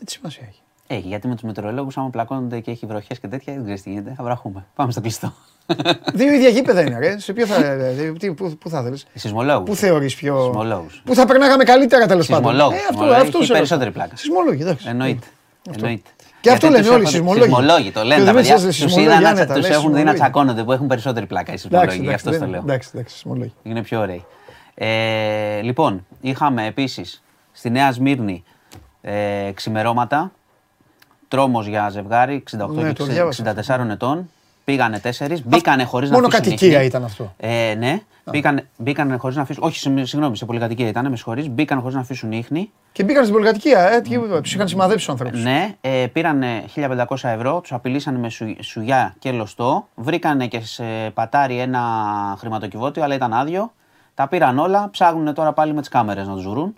Ε, 0.00 0.04
Τι 0.04 0.10
σημασία 0.12 0.42
έχει; 0.48 0.60
Έχει, 0.86 1.08
γιατί 1.08 1.28
με 1.28 1.34
τους 1.34 1.42
μετεωρολόγους, 1.42 1.96
άμα 1.96 2.10
πλακώνονται 2.10 2.60
και 2.60 2.70
έχει 2.70 2.86
βροχές 2.86 3.18
και 3.20 3.28
τέτοια, 3.28 3.52
δεν 3.52 3.62
ξέρεις 3.62 3.82
τι 3.82 3.90
γίνεται. 3.90 4.14
Θα 4.16 4.22
βραχούμε. 4.24 4.66
Πάμε 4.74 4.92
στο 4.92 5.00
κλειστό. 5.00 5.32
Δύο 6.14 6.32
ίδια 6.32 6.48
γήπεδα 6.48 6.80
είναι, 6.80 6.98
ρε. 6.98 7.18
Σε 7.18 7.32
ποιο 7.32 7.46
θα, 7.46 7.64
ε, 7.64 8.12
τι, 8.18 8.32
πού, 8.34 8.56
πού 8.60 8.68
θα 8.68 8.82
θέλεις; 8.82 9.06
Σεισμολόγους. 9.14 9.68
Πού 9.68 9.74
θεωρείς 9.76 10.14
πιο... 10.14 10.42
Σεισμολόγους. 10.42 11.02
Πού 11.04 11.14
θα 11.14 11.26
περνάγαμε 11.26 11.64
καλύτερα 11.64 12.06
τέλος 12.06 12.26
πάντων. 12.26 12.44
Σεισμολόγους. 12.50 12.76
Ε, 12.78 12.80
αυτό, 12.80 12.92
Σεισμολόγοι. 12.92 13.20
αυτός 13.20 13.34
Έχει 13.40 13.46
σε 13.46 13.52
περισσότερη 13.52 13.90
πλάκα. 13.90 14.16
Σεισμολόγοι, 14.16 14.62
εντάξει. 14.62 14.88
Εννοείται. 14.88 15.26
Εννοείται. 15.74 16.10
Και 16.40 16.50
αυτό 16.50 16.66
Γιατί 16.66 16.66
λένε 16.66 16.78
τους 16.78 16.88
όλοι 16.88 16.98
οι 16.98 17.00
έχουν- 17.00 17.10
σεισμολόγοι. 17.10 17.42
Σεισμολόγοι 17.42 17.90
το 17.92 18.02
λένε 18.02 18.14
Και 18.14 18.18
τα 18.18 18.24
δεν 18.24 18.34
παιδιά. 18.34 18.50
είσαστε 18.54 18.66
Τους 18.68 18.76
σεισμολόγοι, 18.76 19.10
είδα 19.10 19.20
να 19.20 19.28
άνετα, 19.28 19.54
τους 19.54 19.62
λες 19.62 19.70
έχουν 19.70 19.80
δει 19.80 19.80
να 19.80 19.86
σεισμολόγοι. 19.96 20.18
τσακώνονται 20.18 20.64
που 20.64 20.72
έχουν 20.72 20.86
περισσότερη 20.86 21.26
πλάκα 21.26 21.52
οι 21.52 21.54
Εντάξει, 21.54 21.68
σεισμολόγοι. 21.68 21.98
Γι' 22.00 22.06
εντάξει, 22.08 22.28
αυτό 22.28 22.30
το 22.38 22.44
δεν- 22.44 22.48
λέω. 22.54 22.60
εντάξει, 22.64 22.90
εντάξει, 22.94 23.14
σεισμολόγοι. 23.14 23.52
Είναι 23.62 23.82
πιο 23.82 24.00
ωραίοι. 24.00 24.24
Ε, 24.74 25.60
λοιπόν, 25.60 26.06
είχαμε 26.20 26.66
επίσης 26.66 27.22
στη 27.52 27.70
Νέα 27.70 27.92
Σμύρνη 27.92 28.44
ε, 29.00 29.50
ξημερώματα. 29.54 30.32
Τρόμος 31.28 31.66
για 31.66 31.88
ζευγάρι 31.90 32.34
68 32.34 32.82
Ναι, 32.82 32.92
το 32.92 33.06
και 33.06 33.12
διάβασα. 33.12 33.42
64 33.42 33.90
ετών. 33.90 34.30
Πήγανε 34.66 34.98
τέσσερις, 34.98 35.46
μπήκανε 35.46 35.84
χωρίς 35.84 36.08
να 36.10 36.14
Μόνο 36.14 36.26
αφήσουν 36.26 36.44
κατοικία 36.44 36.72
ίχνη. 36.76 36.86
ήταν 36.86 37.04
αυτό. 37.04 37.34
Ε, 37.36 37.74
ναι, 37.78 38.00
μπήκανε, 38.24 38.68
μπήκανε 38.76 39.16
χωρίς 39.16 39.36
να 39.36 39.42
αφήσουν. 39.42 39.62
Όχι, 39.62 39.78
συγγνώμη, 39.78 40.06
συγγνώμη, 40.06 40.36
σε 40.36 40.44
πολυκατοικία 40.44 40.88
ήταν, 40.88 41.10
με 41.10 41.16
συγχωρείς. 41.16 41.48
Μπήκαν 41.48 41.80
χωρίς 41.80 41.94
να 41.94 42.00
αφήσουν 42.00 42.32
ίχνη. 42.32 42.70
Και 42.92 43.04
μπήκαν 43.04 43.22
στην 43.22 43.34
πολυκατοικία, 43.34 43.90
ε, 43.92 44.00
τι- 44.00 44.18
τους 44.42 44.54
είχαν 44.54 44.68
σημαδέψει 44.68 45.04
τους 45.06 45.08
ανθρώπους. 45.14 45.42
Ναι, 45.42 45.74
ε, 45.80 46.06
πήρανε 46.12 46.64
1500 46.74 47.28
ευρώ, 47.28 47.60
τους 47.60 47.72
απειλήσανε 47.72 48.18
με 48.18 48.28
σου, 48.28 48.56
σουγιά 48.60 49.14
και 49.18 49.32
λωστό. 49.32 49.88
Βρήκανε 49.94 50.46
και 50.46 50.60
σε 50.60 50.84
πατάρι 51.14 51.58
ένα 51.58 51.82
χρηματοκιβώτιο, 52.38 53.02
αλλά 53.02 53.14
ήταν 53.14 53.32
άδειο. 53.32 53.72
Τα 54.14 54.28
πήραν 54.28 54.58
όλα, 54.58 54.88
ψάχνουν 54.90 55.34
τώρα 55.34 55.52
πάλι 55.52 55.72
με 55.74 55.80
τις 55.80 55.88
κάμερες 55.88 56.26
να 56.26 56.34
τους 56.34 56.48
βρουν. 56.48 56.74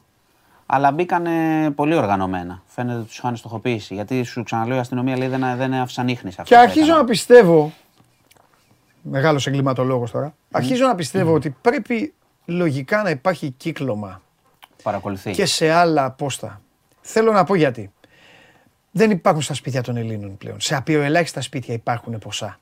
Αλλά 0.70 0.90
μπήκανε 0.92 1.70
πολύ 1.70 1.94
οργανωμένα. 1.94 2.62
Φαίνεται 2.66 2.98
ότι 2.98 3.06
τους 3.06 3.18
είχαν 3.18 3.36
στοχοποιήσει. 3.36 3.94
Γιατί 3.94 4.22
σου 4.22 4.42
ξαναλέω 4.42 4.76
η 4.76 4.80
αστυνομία 4.80 5.16
λέει 5.16 5.28
δεν, 5.28 5.56
δεν 5.56 5.74
άφησαν 5.74 6.08
ίχνη 6.08 6.30
σε 6.30 6.40
αυτό. 6.40 6.54
Και 6.54 6.60
που 6.60 6.66
αρχίζω 6.66 6.84
έκαναν. 6.84 7.00
να 7.00 7.08
πιστεύω, 7.08 7.72
μεγάλος 9.02 9.46
εγκληματολόγος 9.46 10.10
τώρα, 10.10 10.34
αρχίζω 10.50 10.86
να 10.86 10.94
πιστεύω 10.94 11.32
ότι 11.32 11.50
πρέπει 11.50 12.14
λογικά 12.44 13.02
να 13.02 13.10
υπάρχει 13.10 13.50
κύκλωμα 13.50 14.22
Παρακολουθεί. 14.82 15.30
και 15.30 15.46
σε 15.46 15.70
άλλα 15.70 16.10
πόστα. 16.10 16.60
Θέλω 17.00 17.32
να 17.32 17.44
πω 17.44 17.54
γιατί. 17.54 17.92
Δεν 18.90 19.10
υπάρχουν 19.10 19.42
στα 19.42 19.54
σπίτια 19.54 19.82
των 19.82 19.96
Ελλήνων 19.96 20.36
πλέον. 20.36 20.60
Σε 20.60 20.74
απειροελάχιστα 20.74 21.40
σπίτια 21.40 21.74
υπάρχουν 21.74 22.18
ποσά. 22.18 22.58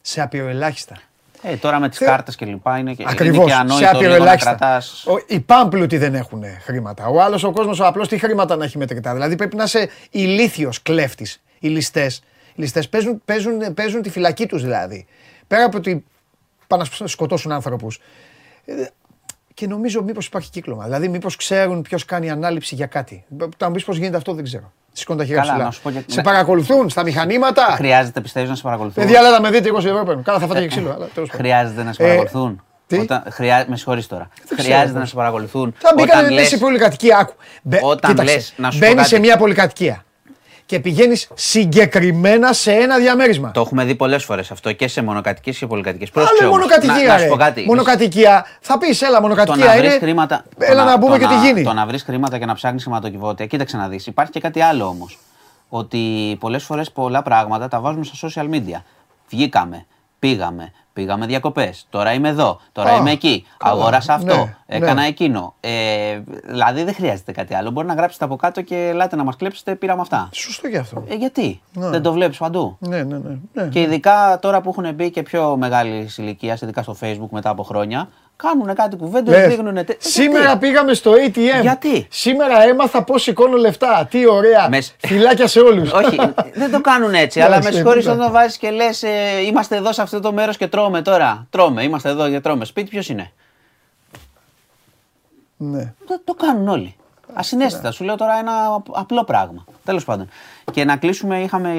Σε 0.00 0.20
απειροελάχιστα. 0.20 0.96
Ε, 1.42 1.56
τώρα 1.56 1.78
με 1.78 1.88
τις 1.88 1.98
Θε- 1.98 2.08
κάρτες 2.08 2.36
και 2.36 2.44
λοιπά 2.44 2.78
είναι 2.78 2.94
και, 2.94 3.02
είναι 3.02 3.10
Ακριβώς. 3.10 3.44
και 3.44 3.50
Σε 3.50 3.56
ανόητο 3.56 3.78
λίγο 3.86 3.92
να 3.92 3.98
απειροελάχιστα. 3.98 4.54
κρατάς. 4.54 5.06
Ο- 5.06 5.24
Οι 5.26 5.40
πάμπλουτοι 5.40 5.96
δεν 5.98 6.14
έχουν 6.14 6.42
χρήματα. 6.62 7.06
Ο 7.06 7.20
άλλος 7.22 7.44
ο 7.44 7.50
κόσμος 7.52 7.80
απλώ 7.80 8.06
τι 8.06 8.18
χρήματα 8.18 8.56
να 8.56 8.64
έχει 8.64 8.78
μετρητά. 8.78 9.12
Δηλαδή 9.12 9.36
πρέπει 9.36 9.56
να 9.56 9.64
είσαι 9.64 9.88
ηλίθιος 10.10 10.82
κλέφτης. 10.82 11.42
Οι 11.58 11.68
ληστές. 11.68 12.22
Οι 12.54 12.60
ληστές 12.60 12.88
παίζουν, 12.88 13.22
παίζουν, 13.24 13.74
παίζουν 13.74 14.02
τη 14.02 14.10
φυλακή 14.10 14.46
τους 14.46 14.62
δηλαδή. 14.62 15.06
Πέρα 15.46 15.64
από 15.64 15.76
ότι 15.76 16.04
πάνε 16.66 16.84
να 16.98 17.06
σκοτώσουν 17.06 17.52
άνθρωπους. 17.52 18.00
Και 19.58 19.66
νομίζω 19.66 20.02
μήπως 20.02 20.26
υπάρχει 20.26 20.50
κύκλωμα. 20.50 20.84
Δηλαδή, 20.84 21.08
μήπως 21.08 21.36
ξέρουν 21.36 21.82
ποιος 21.82 22.04
κάνει 22.04 22.30
ανάληψη 22.30 22.74
για 22.74 22.86
κάτι. 22.86 23.24
Θα 23.56 23.66
μου 23.66 23.72
πεις 23.72 23.84
πώς 23.84 23.96
γίνεται 23.96 24.16
αυτό, 24.16 24.32
δεν 24.32 24.44
ξέρω. 24.44 24.72
Σηκώνουν 24.92 25.20
τα 25.22 25.26
χέρια 25.28 25.40
Καλά, 25.42 25.52
ψηλά. 25.52 25.64
να 25.66 25.70
σου 25.72 25.82
πω 25.82 25.90
και- 25.90 26.02
Σε 26.06 26.16
ναι. 26.16 26.22
παρακολουθούν 26.22 26.88
στα 26.88 27.02
μηχανήματα; 27.02 27.62
Χρειάζεται 27.76 28.20
πιστεύεις 28.20 28.48
να 28.48 28.54
σε 28.54 28.62
παρακολουθούν; 28.62 29.04
Παιδιά, 29.04 29.18
αλλά 29.20 29.40
με 29.40 29.50
δείτε 29.50 29.68
20 29.68 29.84
ευρώ 29.84 30.04
παίρνουν. 30.04 30.22
Καλά, 30.24 30.38
θα 30.38 30.46
φάτε 30.46 30.60
και 30.60 30.66
ξύλο. 30.66 30.88
αλλά 30.92 31.06
τέλος 31.14 31.28
πάντων. 31.30 31.44
Χρειάζεται 31.46 31.82
να 31.82 31.92
σε 31.92 32.02
Ε, 32.02 32.06
παρακολουθούν. 32.06 32.62
τι; 32.86 32.98
Όταν, 32.98 33.22
χρειά... 33.30 33.64
Με 33.68 33.76
συγχωρείς 33.76 34.06
τώρα. 34.06 34.28
ξέρω 34.48 34.62
Χρειάζεται 34.62 34.90
πώς. 34.92 35.00
να 35.00 35.06
σε 35.06 35.14
παρακολουθούν. 35.14 35.74
Θα 35.78 35.92
μπήκανε 35.96 36.20
όταν 36.22 36.34
μέσα 36.34 36.46
σε 36.48 36.54
λες, 36.54 36.60
πολυκατοικία. 36.62 37.18
Άκου. 37.18 37.34
Μπε- 37.62 37.82
Όταν 37.84 38.10
κοίταξε, 38.10 38.34
λες, 38.34 38.54
να 38.56 38.70
σου 38.70 38.78
πω 38.78 38.86
μπαίνεις 38.86 39.06
σε 39.06 39.14
κάτι. 39.14 39.26
μια 39.26 39.36
πολυκατοικία 39.36 40.04
και 40.68 40.80
πηγαίνεις 40.80 41.28
συγκεκριμένα 41.34 42.52
σε 42.52 42.72
ένα 42.72 42.98
διαμέρισμα. 42.98 43.50
Το 43.50 43.60
έχουμε 43.60 43.84
δει 43.84 43.94
πολλές 43.94 44.24
φορές 44.24 44.50
αυτό 44.50 44.72
και 44.72 44.88
σε 44.88 45.02
μονοκατοικίες 45.02 45.58
και 45.58 45.66
πολυκατοικίες. 45.66 46.10
Άλλο 46.40 46.50
μονοκατοικία. 46.50 46.94
Να, 46.96 47.06
να 47.06 47.16
ρε. 47.16 47.22
σου 47.22 47.28
πω 47.28 47.36
κάτι. 47.36 47.64
Μονοκατοικία. 47.66 48.46
Θα 48.60 48.78
πεις, 48.78 49.02
έλα, 49.02 49.14
Το 49.16 49.20
μονοκατοικία 49.20 49.64
να 49.64 49.74
είναι. 49.76 49.86
βρεις 49.88 49.98
χρήματα. 49.98 50.44
Έλα 50.58 50.84
το 50.84 50.90
να 50.90 50.96
μπούμε 50.96 51.18
το 51.18 51.26
και 51.26 51.34
τι 51.34 51.46
γίνει. 51.46 51.62
Το 51.62 51.72
να 51.72 51.86
βρεις 51.86 52.02
χρήματα 52.02 52.38
και 52.38 52.44
να 52.44 52.54
ψάχνεις 52.54 52.82
χρηματοκιβώτια. 52.82 53.46
Κοίταξε 53.46 53.76
να 53.76 53.88
δεις. 53.88 54.06
Υπάρχει 54.06 54.32
και 54.32 54.40
κάτι 54.40 54.60
άλλο 54.60 54.84
όμως. 54.86 55.18
Ότι 55.68 56.36
πολλές 56.40 56.64
φορές 56.64 56.90
πολλά 56.90 57.22
πράγματα 57.22 57.68
τα 57.68 57.80
βάζουμε 57.80 58.04
στα 58.04 58.28
social 58.28 58.54
media. 58.54 58.82
Βγήκαμε, 59.30 59.86
πήγαμε, 60.18 60.72
πήγαμε 60.98 61.26
διακοπές. 61.26 61.86
Τώρα 61.90 62.12
είμαι 62.12 62.28
εδώ, 62.28 62.60
τώρα 62.72 62.90
Α, 62.92 62.96
είμαι 62.96 63.10
εκεί. 63.10 63.46
καλά. 63.56 63.72
Αγόρασα 63.80 64.14
αυτό, 64.14 64.34
Ναι, 64.34 64.54
έκανα 64.66 65.00
ναι. 65.00 65.06
εκείνο. 65.06 65.54
Ε, 65.60 65.70
δηλαδή 66.46 66.82
δεν 66.82 66.94
χρειάζεται 66.94 67.32
κάτι 67.32 67.54
άλλο. 67.54 67.70
Μπορεί 67.70 67.86
να 67.86 67.94
γράψετε 67.94 68.24
από 68.24 68.36
κάτω 68.36 68.62
και 68.62 68.88
ελάτε 68.88 69.16
να 69.16 69.24
μας 69.24 69.36
κλέψετε, 69.36 69.74
πήραμε 69.74 70.00
αυτά. 70.00 70.28
Σωστό 70.32 70.68
και 70.68 70.78
αυτό. 70.78 71.04
Ε, 71.08 71.14
γιατί, 71.14 71.60
Ναι. 71.72 71.88
δεν 71.88 72.02
το 72.02 72.12
βλέπεις 72.12 72.38
παντού. 72.38 72.76
Ναι, 72.80 73.02
ναι, 73.02 73.18
ναι. 73.18 73.36
ναι. 73.52 73.68
Και 73.68 73.80
ειδικά 73.80 74.38
τώρα 74.42 74.60
που 74.60 74.74
έχουν 74.78 74.94
μπει 74.94 75.10
και 75.10 75.22
πιο 75.22 75.56
μεγάλη 75.56 76.08
ηλικία, 76.16 76.58
ειδικά 76.62 76.82
στο 76.82 76.96
Facebook 77.00 77.28
μετά 77.30 77.50
από 77.50 77.62
χρόνια, 77.62 78.08
κάνουν 78.42 78.74
κάτι 78.74 78.96
κουβέντες, 78.96 79.34
Λες, 79.36 79.48
δείχνουν. 79.48 79.74
τε- 79.74 80.02
Σήμερα 80.02 80.44
γιατί; 80.44 80.58
πήγαμε 80.58 80.94
στο 80.94 81.12
ATM. 81.12 81.60
Γιατί; 81.60 82.06
Σήμερα 82.10 82.62
έμαθα 82.62 83.02
πώς 83.04 83.22
σηκώνω 83.22 83.56
λεφτά. 83.56 84.06
Τι 84.10 84.26
ωραία. 84.28 84.68
Μες- 84.68 84.94
Φιλάκια 84.98 85.46
σε 85.46 85.60
όλους. 85.60 85.92
Όχι, 85.92 86.16
δεν 86.60 86.70
το 86.70 86.80
κάνουν 86.80 87.14
έτσι. 87.14 87.40
αλλά 87.40 87.50
με 87.50 87.56
Εντάξει, 87.56 87.76
συγχωρείς 87.76 88.04
εντάξει. 88.04 88.20
όταν 88.20 88.32
βάζεις 88.32 88.56
και 88.56 88.70
λες: 88.70 89.02
Είμαστε 89.48 89.76
εδώ 89.76 89.92
σε 89.92 90.02
αυτό 90.02 90.20
το 90.20 90.32
μέρος 90.32 90.56
και 90.56 90.66
τρώμε 90.68 91.02
τώρα. 91.02 91.46
Τρώμε, 91.50 91.82
είμαστε 91.82 92.08
εδώ 92.08 92.28
και 92.30 92.40
τρώμε. 92.40 92.64
Σπίτι 92.64 92.88
ποιος 92.90 93.08
είναι; 93.08 93.32
ναι. 95.56 95.92
Το, 96.06 96.20
το 96.24 96.34
κάνουν 96.34 96.68
όλοι. 96.68 96.96
Ασυναίσθητα. 97.34 97.90
Σου 97.90 98.04
λέω 98.04 98.16
τώρα 98.16 98.38
ένα 98.38 98.52
απ- 98.74 98.98
απλό 98.98 99.24
πράγμα. 99.24 99.64
Τέλος 99.84 100.04
πάντων. 100.04 100.28
Και 100.72 100.84
να 100.84 100.96
κλείσουμε, 100.96 101.40
είχαμε 101.42 101.72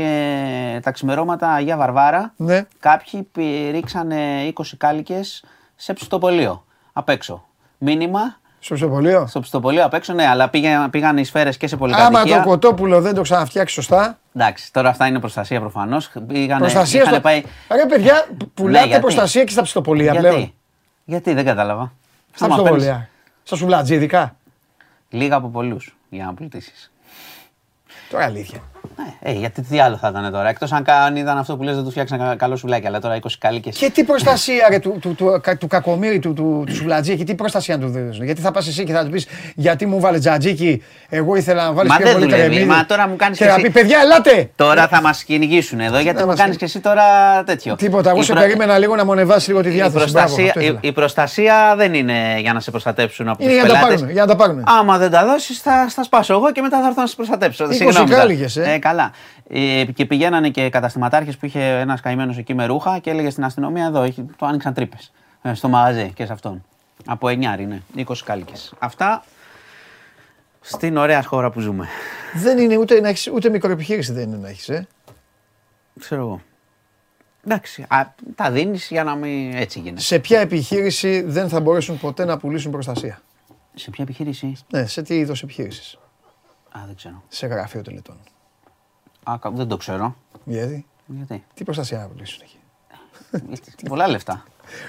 ε, 0.75 0.79
τα 0.79 0.91
ξημερώματα 0.91 1.49
Αγία 1.51 1.77
Βαρβάρα. 1.77 2.33
Ναι. 2.35 2.65
Κάποιοι 2.79 3.21
πη- 3.31 3.71
ρίξανε 3.71 4.47
20 4.53 4.61
κάλικες 4.77 5.43
σε 5.81 5.93
ψητοπολείο 5.93 6.65
απ' 6.93 7.09
έξω. 7.09 7.43
Μήνυμα 7.77 8.39
Στο 8.59 8.73
ψηφοπολείο. 8.75 9.27
στο 9.27 9.39
ψητοπολείο 9.39 9.85
απ' 9.85 9.93
έξω, 9.93 10.13
ναι, 10.13 10.27
αλλά 10.27 10.49
πήγαν, 10.49 10.89
πήγαν 10.89 11.17
οι 11.17 11.23
σφαίρες 11.25 11.57
και 11.57 11.67
σε 11.67 11.75
Άμα 11.75 11.87
πολυκατοικία. 11.87 12.41
το 12.41 12.49
κοτόπουλο 12.49 13.01
δεν 13.01 13.13
το 13.13 13.21
ξαναφτιάξει 13.21 13.73
σωστά. 13.73 14.19
Εντάξει, 14.33 14.73
τώρα 14.73 14.89
αυτά 14.89 15.07
είναι 15.07 15.19
προστασία 15.19 15.59
προφανώς. 15.59 16.09
Προστασία 16.57 17.05
στο... 17.05 17.19
πάει... 17.19 17.43
Ρε 17.71 17.85
παιδιά, 17.85 18.27
πουλάτε 18.53 18.79
Ναι, 18.79 18.85
γιατί; 18.85 19.01
προστασία 19.01 19.43
και 19.43 19.51
στα 19.51 19.61
ψητοπολία 19.61 20.11
Γιατί; 20.11 20.27
πλέον. 20.27 20.53
Γιατί 21.05 21.33
δεν 21.33 21.45
κατάλαβα. 21.45 21.91
Στα 22.33 22.45
Άμα 22.45 22.55
παίρνεις 22.55 22.71
ψητοπολία. 22.77 23.09
Στα 23.43 23.55
σουβλατζίδικα. 23.55 24.35
Λίγα 25.09 25.35
από 25.35 25.47
πολλούς 25.47 25.97
για 26.09 26.25
να 26.25 26.33
πλουτίσει. 26.33 26.91
Τώρα 28.09 28.25
αλήθεια. 28.25 28.59
Ε, 29.21 29.31
γιατί 29.31 29.61
τι 29.61 29.79
άλλο 29.79 29.97
θα 29.97 30.07
ήταν 30.07 30.31
τώρα. 30.31 30.49
Εκτός 30.49 30.71
αν 30.71 30.83
καν 30.83 31.15
ήταν 31.15 31.37
αυτό 31.37 31.55
που 31.57 31.63
λες 31.63 31.73
δεν 31.75 31.83
τους 31.83 31.91
φτιάξαν 31.91 32.17
κα- 32.19 32.35
καλό 32.35 32.55
σουβλάκι, 32.55 32.87
αλλά 32.87 32.99
τώρα 32.99 33.15
20 33.15 33.27
κάλικε. 33.39 33.69
Και 33.69 33.89
τι 33.89 34.03
προστασία 34.03 34.67
ρε, 34.69 34.79
του, 34.79 34.97
του, 35.01 35.15
του, 35.15 35.41
του, 35.43 35.57
του 35.59 35.67
κακομύρι 35.67 36.19
του, 36.19 36.33
του, 36.33 36.63
του 36.67 36.75
σουβλατζή 36.75 37.17
και 37.17 37.23
τι 37.23 37.35
προστασία 37.35 37.77
να 37.77 37.85
του 37.85 37.91
δίνουν. 37.91 38.23
Γιατί 38.23 38.41
θα 38.41 38.51
πας 38.51 38.67
εσύ 38.67 38.83
και 38.83 38.93
θα 38.93 39.03
του 39.05 39.09
πεις 39.11 39.27
Γιατί 39.55 39.85
μου 39.85 39.99
βάλε 39.99 40.19
τζατζίκι, 40.19 40.83
εγώ 41.09 41.35
ήθελα 41.35 41.63
να 41.65 41.71
βάλεις 41.73 41.91
Μα 41.91 41.97
πιο 41.97 42.05
δεν 42.05 42.13
πολύ 42.13 42.25
δουλεύει. 42.25 42.41
κρεμμύδι. 42.47 42.69
Μα 42.69 42.85
τώρα 42.85 43.07
μου 43.07 43.15
κάνεις 43.15 43.37
Και 43.37 43.43
και 43.43 43.49
να 43.49 43.55
εσύ- 43.55 43.65
πει 43.65 43.71
Παιδιά, 43.71 43.99
ελάτε! 44.03 44.49
Τώρα 44.55 44.87
θα 44.87 45.01
μας 45.01 45.23
κυνηγήσουν 45.23 45.79
εδώ 45.79 45.99
γιατί 45.99 46.17
Να 46.17 46.21
μου 46.23 46.27
μας 46.29 46.39
κάνεις 46.39 46.55
κυνη- 46.57 46.71
και 46.71 46.77
εσύ 46.77 46.79
τώρα 46.79 47.03
τέτοιο. 47.45 47.75
Τίποτα, 47.75 48.09
εγώ 48.09 48.19
Η 48.19 48.23
σε 48.23 48.31
προ- 48.33 48.43
περίμενα 48.43 48.77
λίγο 48.77 48.95
να 48.95 49.05
μου 49.05 49.11
ανεβάσει 49.11 49.49
λίγο 49.49 49.61
τη 49.61 49.67
Η 49.67 49.71
διάθεση. 49.71 49.93
Μπράβο, 50.11 50.11
προστασία, 50.11 50.45
αυτό 50.47 50.59
η, 50.59 50.63
ήθελα. 50.63 50.79
η 50.81 50.91
προστασία 50.91 51.73
δεν 51.77 51.93
είναι 51.93 52.39
για 52.39 52.53
να 52.53 52.59
σε 52.59 52.71
προστατέψουν 52.71 53.27
από 53.29 53.43
Είναι 53.43 53.51
τους 53.51 53.61
για 53.61 53.67
να 53.67 53.73
τα 53.73 53.79
πελάτες. 53.79 53.99
πάρουν. 53.99 54.13
Για 54.13 54.21
να 54.25 54.27
τα 54.27 54.35
πάρουν. 54.35 54.63
Άμα 54.79 54.97
δεν 54.97 55.11
τα 55.11 55.25
δώσεις, 55.25 55.59
θα, 55.59 55.87
θα 55.89 56.03
σπάσω 56.03 56.33
εγώ 56.33 56.51
και 56.51 56.61
μετά 56.61 56.81
θα 56.81 56.87
έρθω 56.87 57.01
να 57.01 57.07
σε 57.07 57.15
προστατέψω. 57.15 57.65
20 57.65 57.73
Συγγνώμη 57.73 58.09
τώρα. 58.09 58.19
κάλυγες, 58.21 58.55
ε. 58.73 58.79
καλά. 58.79 59.11
Ε, 59.49 59.85
και 59.95 60.05
πηγαίνανε 60.05 60.49
και 60.49 60.69
καταστηματάρχες 60.69 61.37
που 61.37 61.45
είχε 61.45 61.63
ένας 61.63 62.01
καημένος 62.01 62.37
εκεί 62.37 62.53
με 62.53 62.65
ρούχα 62.65 62.99
και 62.99 63.09
έλεγε 63.09 63.29
στην 63.29 63.43
αστυνομία 63.43 63.85
εδώ, 63.85 64.01
έχει, 64.01 64.25
το 64.37 64.45
άνοιξαν 64.45 64.73
τρύπες. 64.73 65.11
στο 65.53 65.67
μαγαζί 65.67 66.11
και 66.13 66.25
σε 66.25 66.33
αυτόν. 66.33 66.63
Από 67.05 67.27
9 67.27 67.59
είναι, 67.59 67.81
20 67.95 68.23
κάλικες. 68.23 68.73
Αυτά 68.79 69.23
στην 70.61 70.97
ωραία 70.97 71.23
χώρα 71.23 71.51
που 71.51 71.59
ζούμε. 71.59 71.87
Δεν 72.35 72.57
είναι 72.57 72.77
ούτε, 72.77 72.99
να 72.99 73.07
έχεις, 73.07 73.27
ούτε 73.33 73.49
μικροεπιχείρηση 73.49 74.11
δεν 74.11 74.23
είναι 74.23 74.37
να 74.37 74.49
έχεις. 74.49 74.69
Ε. 74.69 74.87
Ξέρω 75.99 76.21
εγώ. 76.21 76.41
Εντάξει, 77.45 77.85
α, 77.89 78.13
τα 78.35 78.51
δίνεις 78.51 78.87
για 78.87 79.03
να 79.03 79.15
μην 79.15 79.53
έτσι 79.53 79.79
γίνεται. 79.79 80.01
Σε 80.01 80.19
ποια 80.19 80.39
επιχείρηση 80.39 81.21
δεν 81.21 81.49
θα 81.49 81.59
μπορέσουν 81.59 81.99
ποτέ 81.99 82.25
να 82.25 82.37
πουλήσουν 82.37 82.71
προστασία; 82.71 83.21
Σε 83.73 83.89
ποια 83.89 84.03
επιχείρηση; 84.03 84.55
Ναι, 84.69 84.85
σε 84.85 85.01
τι 85.01 85.17
είδος 85.17 85.43
επιχείρησης; 85.43 85.97
Α, 86.71 86.79
δεν 86.85 86.95
ξέρω. 86.95 87.23
Σε 87.27 87.47
γραφείο 87.47 87.81
τελετών. 87.81 88.19
Α, 89.31 89.37
κα- 89.41 89.51
δεν 89.51 89.67
το 89.67 89.77
ξέρω. 89.77 90.15
Γιατί; 90.43 90.85
Γιατί; 91.05 91.43
Τι 91.53 91.63
προστασία 91.63 91.97
να 91.97 92.05
πουλήσουν 92.07 92.39
εκεί. 92.43 92.57
Γιατί; 93.47 93.73
Πολλά 93.87 94.07
λεφτά. 94.07 94.43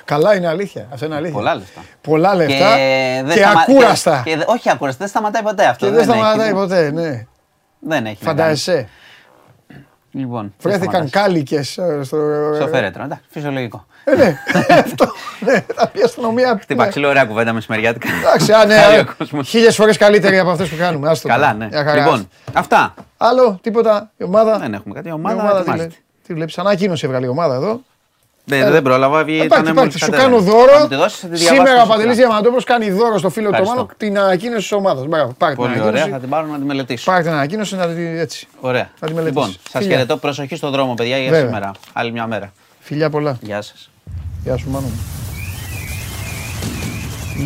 Καλά 0.04 0.34
είναι 0.36 0.46
αλήθεια. 0.46 0.88
Αυτό 0.92 1.06
είναι 1.06 1.14
αλήθεια. 1.14 1.34
Πολλά 1.34 1.54
λεφτά. 1.54 1.80
Πολλά 2.00 2.34
λεφτά 2.34 2.76
και, 2.76 3.22
δεν 3.24 3.36
σταμα- 3.36 3.60
ακούραστα. 3.60 4.22
Και, 4.24 4.36
και, 4.36 4.44
όχι 4.46 4.70
ακούραστα, 4.70 4.98
δεν 4.98 5.08
σταματάει 5.08 5.42
ποτέ 5.42 5.66
αυτό. 5.66 5.86
Και 5.86 5.92
δεν 5.92 6.04
σταματάει 6.04 6.46
έχει, 6.46 6.54
ποτέ, 6.54 6.90
ναι. 6.90 7.26
Δεν 7.78 8.06
έχει. 8.06 8.24
να 8.24 8.28
Φαντάζεσαι. 8.30 8.72
κάνει. 8.74 8.88
Λοιπόν, 10.12 10.42
δεν 10.42 10.52
Βρέθηκαν 10.58 11.08
σταματάς. 11.08 11.10
κάλικες 11.10 11.70
στο. 11.70 12.04
Στο 12.54 12.68
φέρετρο, 12.70 13.02
εντάξει, 13.02 13.24
φυσιολογικό. 13.28 13.86
Ε, 14.05 14.14
ναι, 14.16 14.36
αυτό. 14.85 15.12
Ναι, 15.40 15.64
θα 15.74 15.89
πει 15.89 15.98
η 15.98 16.02
αστυνομία. 16.02 16.59
Χτύπα 16.62 16.82
ναι. 16.85 16.90
ξύλο, 16.90 17.09
ωραία 17.09 17.24
κουβέντα 17.24 17.52
μεσημεριάτικα. 17.52 18.09
Εντάξει, 18.22 18.52
α, 18.52 18.64
ναι, 18.64 18.74
Χάρη 18.77 18.97
α, 18.97 19.01
ο 19.01 19.14
κόσμος. 19.18 19.48
χίλιες 19.48 19.74
φορές 19.77 19.97
καλύτερη 19.97 20.39
από 20.39 20.51
αυτές 20.51 20.68
που 20.68 20.77
κάνουμε. 20.78 21.09
Άστο 21.10 21.28
το. 21.28 21.35
Καλά, 21.35 21.52
ναι. 21.52 21.66
Μια 21.66 21.85
χαρά. 21.85 22.02
Λοιπόν, 22.02 22.28
αυτά. 22.52 22.94
Άλλο, 23.16 23.59
τίποτα, 23.62 24.10
η 24.16 24.24
ομάδα. 24.24 24.59
Δεν 24.59 24.74
έχουμε 24.74 24.94
κάτι. 24.94 25.06
Η 25.09 25.10
Η 25.14 25.14
ομάδα, 25.18 25.35
ομάδα 25.43 25.55
τι, 25.55 25.60
ετοιμάζεται. 25.60 25.89
λέει, 25.89 25.97
τι 26.27 26.35
βλέπεις, 26.35 26.59
ανακοίνωση 26.59 27.06
έβγαλε 27.06 27.27
η 27.27 27.28
ομάδα 27.28 27.55
εδώ. 27.55 27.81
Δεν, 28.44 28.70
δεν 28.70 28.82
πρόλαβα, 28.82 29.24
βγει- 29.24 29.44
Υπάρχει, 29.44 29.47
ήταν 29.47 29.60
υπάρχει, 29.62 29.78
μόλις 29.78 29.94
σου 29.94 30.10
κατέβαινε. 30.10 30.28
κάνω 30.31 30.40
δώρο. 30.43 30.72
Θα 30.72 30.81
μου 30.81 30.89
τη 30.89 30.94
δώσεις, 30.94 31.18
θα 31.18 31.28
τη 31.28 31.35
διαβάσω 31.36 31.55
Σήμερα 31.55 31.77
ο 31.77 31.85
στο 31.85 31.89
Παντελής 31.93 32.12
Instagram. 32.14 32.16
Διαμαντόπουλος 32.18 32.64
κάνει 32.64 32.90
δώρο 32.90 33.18
στο 33.18 33.31
φίλο 33.31 33.44
του 33.48 33.51
Ευχαριστώ. 33.52 33.77
Μάνο 33.77 33.89
την 33.97 34.18
ανακοίνωση 34.18 34.60
της 34.60 34.72
ομάδας. 34.72 35.06
Μπράβο, 35.06 35.35
πάρε 35.39 35.55
την 35.55 35.62
Πολύ 35.62 35.72
ωραία, 35.72 35.82
ανακοίνωση. 35.85 36.10
θα 36.12 36.18
την 36.18 36.28
πάρω 36.28 36.47
να 36.47 36.59
τη 36.59 36.64
μελετήσω. 36.64 37.10
Πάρε 37.10 37.22
την 37.22 37.32
ανακοίνωση 37.32 37.77
να 37.77 37.86
τη 37.86 38.02
έτσι. 38.18 38.48
Ωραία. 38.60 38.90
Θα 38.98 39.06
τη 39.06 39.14
μελετήσεις. 39.14 39.36
Λοιπόν, 39.47 39.56
σας 39.70 39.82
Φιλιά. 39.82 39.90
χαιρετώ. 39.97 40.16
Προσοχή 40.16 40.56
στον 40.56 40.70
δρόμο, 40.70 40.94
παιδιά, 40.94 41.16
για 41.18 41.31
Βέβαια. 41.31 41.47
σήμερα. 41.47 41.70
Άλλη 41.93 42.12
μια 42.12 42.27
μέρα. 42.27 42.52
Φιλιά 42.90 43.10
πολλά. 43.10 43.38
Γεια 43.42 43.62
σας. 43.62 43.90
Γεια 44.42 44.56
σου 44.56 44.70
Μάνο 44.70 44.86
μου. 44.86 45.00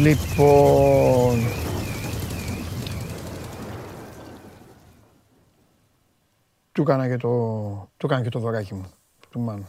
Λοιπόν... 0.00 1.38
Του 6.72 6.82
έκανα 6.82 7.08
και 7.08 7.16
το, 7.16 7.28
του 7.96 8.06
έκανα 8.06 8.22
και 8.22 8.28
το 8.28 8.38
δωράκι 8.38 8.74
μου, 8.74 8.86
του 9.30 9.40
Μάνου. 9.40 9.68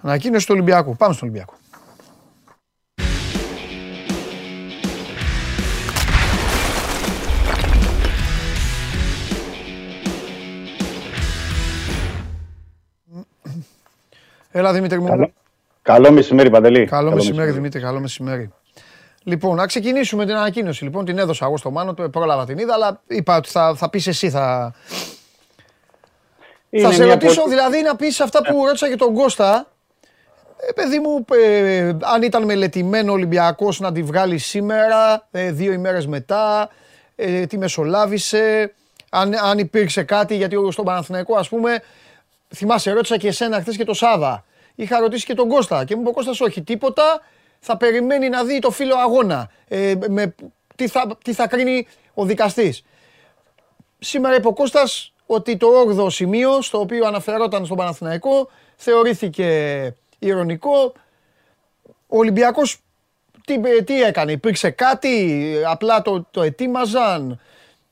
Ανακοίνωση 0.00 0.46
του 0.46 0.52
Ολυμπιακού. 0.54 0.96
Πάμε 0.96 1.14
στον 1.14 1.28
Ολυμπιακό. 1.28 1.54
Έλα 14.52 14.72
Δημήτρη 14.72 15.00
μου. 15.00 15.06
Καλό, 15.08 15.32
καλό 15.82 16.12
μεσημέρι, 16.12 16.50
Παντελή. 16.50 16.86
Καλό 16.86 17.12
μεσημέρι, 17.12 17.50
Δημήτρη, 17.50 17.80
καλό 17.80 18.00
μεσημέρι. 18.00 18.52
Λοιπόν, 19.24 19.56
να 19.56 19.66
ξεκινήσουμε 19.66 20.26
την 20.26 20.34
ανακοίνωση. 20.34 20.84
Λοιπόν, 20.84 21.04
την 21.04 21.18
έδωσα 21.18 21.44
εγώ 21.44 21.56
στο 21.56 21.70
Μάνο, 21.70 21.94
το 21.94 22.08
πρόλαβα 22.08 22.44
την 22.44 22.58
είδα, 22.58 22.74
αλλά 22.74 23.00
είπα 23.06 23.36
ότι 23.36 23.48
θα, 23.48 23.74
θα 23.76 23.90
πεις 23.90 24.06
εσύ, 24.06 24.30
θα, 24.30 24.74
Είναι 26.70 26.82
θα 26.86 26.92
σε 26.92 27.02
μια 27.04 27.12
ρωτήσω 27.12 27.40
πολύ- 27.40 27.54
δηλαδή 27.54 27.82
να 27.82 27.96
πεις 27.96 28.20
αυτά 28.20 28.42
που 28.42 28.64
ρώτησα 28.66 28.88
και 28.88 28.96
τον 28.96 29.14
Κώστα. 29.14 29.66
Ε, 30.68 30.72
παιδί 30.72 30.98
μου, 30.98 31.24
ε, 31.42 31.96
αν 32.02 32.22
ήταν 32.22 32.44
μελετημένο 32.44 33.10
ο 33.10 33.14
Ολυμπιακός 33.14 33.80
να 33.80 33.92
τη 33.92 34.02
βγάλει 34.02 34.38
σήμερα, 34.38 35.26
ε, 35.30 35.50
δύο 35.52 35.72
ημέρες 35.72 36.06
μετά, 36.06 36.68
ε, 37.16 37.46
τι 37.46 37.58
μεσολάβησε, 37.58 38.74
αν, 39.10 39.34
αν 39.34 39.58
υπήρξε 39.58 40.02
κάτι, 40.02 40.36
γιατί 40.36 40.54
εγώ 40.54 40.70
στον 40.70 40.84
Παναθηναϊκό 40.84 41.36
ας 41.36 41.48
πούμε, 41.48 41.82
θυμάσαι, 42.54 42.90
ρώτησα 42.90 43.16
και 43.16 43.28
εσένα 43.28 43.60
χθες 43.60 43.76
και 43.76 43.84
το 43.84 43.94
Σάβα. 43.94 44.44
Είχα 44.74 44.98
ρωτήσει 44.98 45.24
και 45.24 45.34
τον 45.34 45.48
Κώστα 45.48 45.84
και 45.84 45.94
μου 45.94 46.00
είπε 46.00 46.10
ο 46.10 46.12
Κώστας 46.12 46.40
όχι, 46.40 46.62
τίποτα, 46.62 47.20
θα 47.60 47.76
περιμένει 47.76 48.28
να 48.28 48.44
δει 48.44 48.58
το 48.58 48.70
φίλο 48.70 48.94
αγώνα, 48.96 49.50
ε, 49.68 49.94
με, 50.08 50.34
τι, 50.76 50.88
θα, 50.88 51.18
τι 51.24 51.32
θα 51.32 51.46
κρίνει 51.46 51.86
ο 52.14 52.24
δικαστής. 52.24 52.84
Σήμερα 53.98 54.34
είπε 54.36 54.46
ο 54.46 54.52
Κώστας 54.52 55.12
ότι 55.26 55.56
το 55.56 55.66
8ο 55.98 56.10
σημείο, 56.10 56.62
στο 56.62 56.80
οποίο 56.80 57.06
αναφερόταν 57.06 57.64
στον 57.64 57.76
Παναθηναϊκό, 57.76 58.48
θεωρήθηκε 58.76 59.48
ηρωνικό. 60.18 60.92
Ο 62.06 62.18
Ολυμπιακός 62.18 62.78
τι, 63.46 63.82
τι 63.82 64.02
έκανε, 64.02 64.32
υπήρξε 64.32 64.70
κάτι, 64.70 65.54
απλά 65.66 66.02
το, 66.02 66.26
το 66.30 66.42
ετοίμαζαν. 66.42 67.40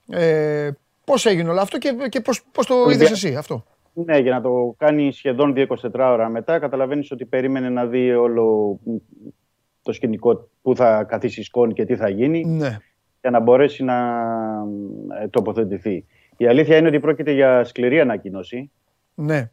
Ε, 0.09 0.71
πώς 1.05 1.27
έγινε 1.27 1.51
όλο 1.51 1.61
αυτό 1.61 1.79
και, 1.79 1.97
και 2.09 2.21
πώς, 2.21 2.43
πώς 2.53 2.67
το 2.67 2.75
Ολυμπια- 2.75 2.95
είδες 3.07 3.11
εσύ 3.11 3.37
αυτό; 3.37 3.65
Ναι, 3.93 4.19
για 4.19 4.33
να 4.33 4.41
το 4.41 4.75
κάνει 4.79 5.13
σχεδόν 5.13 5.55
24 5.57 5.67
ώρα 5.95 6.29
μετά, 6.29 6.59
καταλαβαίνεις 6.59 7.11
ότι 7.11 7.25
περίμενε 7.25 7.69
να 7.69 7.87
δει 7.87 8.13
όλο 8.15 8.79
το 9.83 9.93
σκηνικό 9.93 10.49
που 10.63 10.77
θα 10.77 11.05
καθίσει 11.05 11.41
η 11.41 11.45
σκόνη 11.45 11.73
και 11.73 11.85
τι 11.85 11.97
θα 11.97 12.09
γίνει, 12.09 12.45
Ναι. 12.45 12.77
για 13.21 13.31
να 13.31 13.41
μπορέσει 13.41 13.85
να 13.85 14.27
ε, 15.23 15.29
τοποθετηθεί. 15.29 16.05
Η 16.37 16.47
αλήθεια 16.47 16.77
είναι 16.77 16.89
ότι 16.89 17.01
πρόκειται 17.01 17.33
για 17.33 17.65
σκληρή 17.65 18.01
ανακοίνωση. 18.01 18.71
Ναι. 19.15 19.51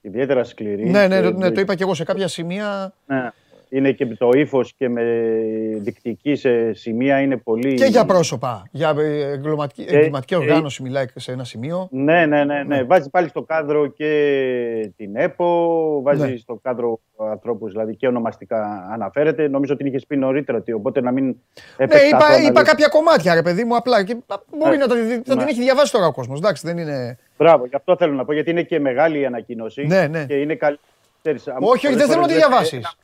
Ιδιαίτερα 0.00 0.44
σκληρή. 0.44 0.88
Ναι, 0.90 1.06
ναι, 1.08 1.20
Και- 1.20 1.30
ναι, 1.30 1.50
το 1.50 1.60
είπα 1.60 1.74
και 1.74 1.82
εγώ 1.82 1.94
σε 1.94 2.04
κάποια 2.04 2.28
σημεία 2.28 2.92
ναι. 3.06 3.30
Είναι 3.68 3.92
και 3.92 4.06
το 4.06 4.28
ύφος 4.34 4.74
και 4.78 4.88
με 4.88 5.02
δικτυική 5.78 6.34
σε 6.36 6.72
σημεία 6.72 7.20
είναι 7.20 7.36
πολύ. 7.36 7.74
και 7.74 7.84
για 7.84 8.04
πρόσωπα. 8.04 8.68
Για 8.70 8.94
ε, 8.98 9.32
εγκληματική, 9.32 9.84
Και- 9.84 9.96
εγκληματική 9.96 10.34
και- 10.34 10.40
οργάνωση 10.40 10.82
μιλάει 10.82 11.04
σε 11.14 11.32
ένα 11.32 11.44
σημείο. 11.44 11.88
Ναι, 11.90 12.26
ναι, 12.26 12.44
ναι, 12.44 12.62
ναι. 12.62 12.82
Βάζει 12.82 13.10
πάλι 13.10 13.28
στο 13.28 13.42
κάδρο 13.42 13.86
και 13.86 14.92
την 14.96 15.16
ΕΠΟ, 15.16 16.00
βάζει 16.02 16.30
Ναι. 16.30 16.36
στο 16.36 16.58
κάδρο 16.62 17.00
ανθρώπους 17.30 17.70
δηλαδή 17.72 17.96
και 17.96 18.06
ονομαστικά 18.06 18.88
αναφέρεται. 18.92 19.48
Νομίζω 19.48 19.72
ότι 19.72 19.82
την 19.82 19.92
είχες 19.92 20.06
πει 20.06 20.16
νωρίτερα 20.16 20.58
ότι 20.58 20.72
οπότε 20.72 21.00
να 21.00 21.10
μην 21.12 21.24
Ναι, 21.26 21.34
επεκταθώ 21.76 22.06
είπα, 22.08 22.28
να 22.28 22.36
είπα 22.42 22.52
λέω- 22.52 22.62
κάποια 22.64 22.88
κομμάτια, 22.88 23.34
ρε 23.34 23.42
παιδί 23.42 23.64
μου, 23.64 23.76
απλά. 23.76 24.04
Και 24.04 24.16
μπορεί 24.58 24.70
Ναι. 24.76 24.76
να, 24.76 24.86
τα, 24.88 24.94
δει- 24.94 25.10
να 25.26 25.34
την 25.34 25.36
Ναι. 25.36 25.50
έχει 25.50 25.60
διαβάσει 25.60 25.92
τώρα 25.92 26.06
ο 26.06 26.12
κόσμος. 26.12 26.38
Εντάξει, 26.38 26.66
δεν 26.66 26.78
είναι. 26.78 27.18
Μπράβο, 27.38 27.66
γι' 27.66 27.76
αυτό 27.76 27.96
θέλω 27.96 28.12
να 28.12 28.24
πω, 28.24 28.32
γιατί 28.32 28.50
είναι 28.50 28.62
και 28.62 28.80
μεγάλη 28.80 29.18
η 29.20 29.26
ανακοίνωση. 29.26 29.86
Ναι, 29.86 30.06
ναι. 30.06 30.24
Και 30.24 30.34
είναι 30.34 30.54
καλή. 30.54 30.78
ξέρεις, 31.22 31.46
Όχι, 31.46 31.56
πολλές 31.58 31.84
όχι, 31.84 31.94
δεν 31.94 32.08
θέλω 32.08 32.20
να 32.20 32.26
τη 32.26 32.32
φορές 32.32 32.46
διαβάσεις. 32.48 32.96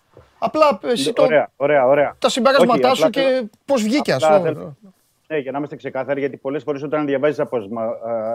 Απλά 0.44 0.78
εσύ 0.82 1.12
το, 1.12 1.22
Ωραία, 1.22 1.50
ωραία, 1.56 1.86
ωραία. 1.86 2.16
τα 2.18 2.28
συμπεράσματά 2.28 2.88
Όχι, 2.90 2.96
σου 3.00 3.06
απλά 3.06 3.22
θέλω- 3.22 3.40
και 3.42 3.48
πώς 3.64 3.82
βγήκε, 3.82 4.12
απλά 4.12 4.28
αυτό. 4.28 4.42
θέλω- 4.42 4.76
Ναι, 5.26 5.38
για 5.38 5.50
να 5.50 5.58
είμαστε 5.58 5.76
ξεκάθαροι, 5.76 6.20
γιατί 6.20 6.36
πολλές 6.36 6.62
φορές 6.62 6.82
όταν 6.82 7.06
διαβάζεις 7.06 7.44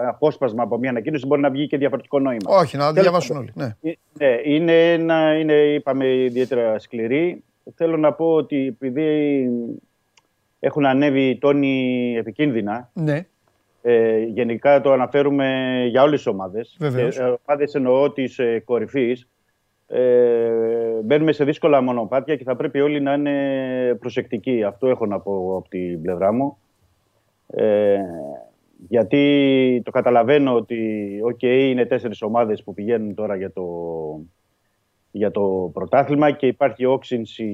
απόσπασμα 0.08 0.62
από 0.62 0.78
μια 0.78 0.90
ανακοίνωση 0.90 1.26
μπορεί 1.26 1.40
να 1.40 1.50
βγει 1.50 1.66
και 1.66 1.76
διαφορετικό 1.76 2.18
νόημα. 2.18 2.40
Όχι, 2.46 2.76
να 2.76 2.86
τη 2.88 2.94
Τέλος 2.94 3.02
διαβάσουν 3.02 3.36
πάντων. 3.36 3.50
όλοι. 3.56 3.74
Ναι. 3.82 3.90
Ε, 3.90 3.96
Ναι, 4.12 4.40
είναι, 4.54 4.92
ένα, 4.92 5.38
είναι, 5.38 5.52
είπαμε, 5.52 6.06
ιδιαίτερα 6.14 6.78
σκληρή. 6.78 7.42
Θέλω 7.74 7.96
να 7.96 8.12
πω 8.12 8.32
ότι 8.32 8.66
επειδή 8.66 9.48
έχουν 10.60 10.86
ανέβει 10.86 11.28
οι 11.28 11.38
τόνοι 11.38 12.14
επικίνδυνα, 12.18 12.90
ναι, 12.92 13.26
ε, 13.82 14.18
γενικά 14.18 14.80
το 14.80 14.92
αναφέρουμε 14.92 15.76
για 15.90 16.02
όλες 16.02 16.16
τις 16.22 16.26
ομάδες. 16.26 16.76
Βεβαίως. 16.78 17.16
Και, 17.16 17.22
ε, 17.22 17.34
ομάδες 17.46 17.74
εννοώ 17.74 18.12
της 18.12 18.38
ε, 18.38 18.62
κορυφής. 18.64 19.28
Ε, 19.90 20.50
μπαίνουμε 21.04 21.32
σε 21.32 21.44
δύσκολα 21.44 21.80
μονοπάτια 21.80 22.36
και 22.36 22.44
θα 22.44 22.56
πρέπει 22.56 22.80
όλοι 22.80 23.00
να 23.00 23.12
είναι 23.12 23.96
προσεκτικοί. 24.00 24.62
Αυτό 24.62 24.86
έχω 24.86 25.06
να 25.06 25.20
πω 25.20 25.56
από 25.56 25.68
την 25.68 26.02
πλευρά 26.02 26.32
μου. 26.32 26.58
Ε, 27.46 27.98
γιατί 28.88 29.82
το 29.84 29.90
καταλαβαίνω 29.90 30.54
ότι 30.54 31.10
okay, 31.32 31.68
είναι 31.70 31.86
τέσσερις 31.86 32.22
ομάδες 32.22 32.62
που 32.62 32.74
πηγαίνουν 32.74 33.14
τώρα 33.14 33.36
για 33.36 33.52
το, 33.52 33.64
για 35.10 35.30
το 35.30 35.70
πρωτάθλημα 35.72 36.30
και 36.30 36.46
υπάρχει 36.46 36.84
όξυνση 36.84 37.44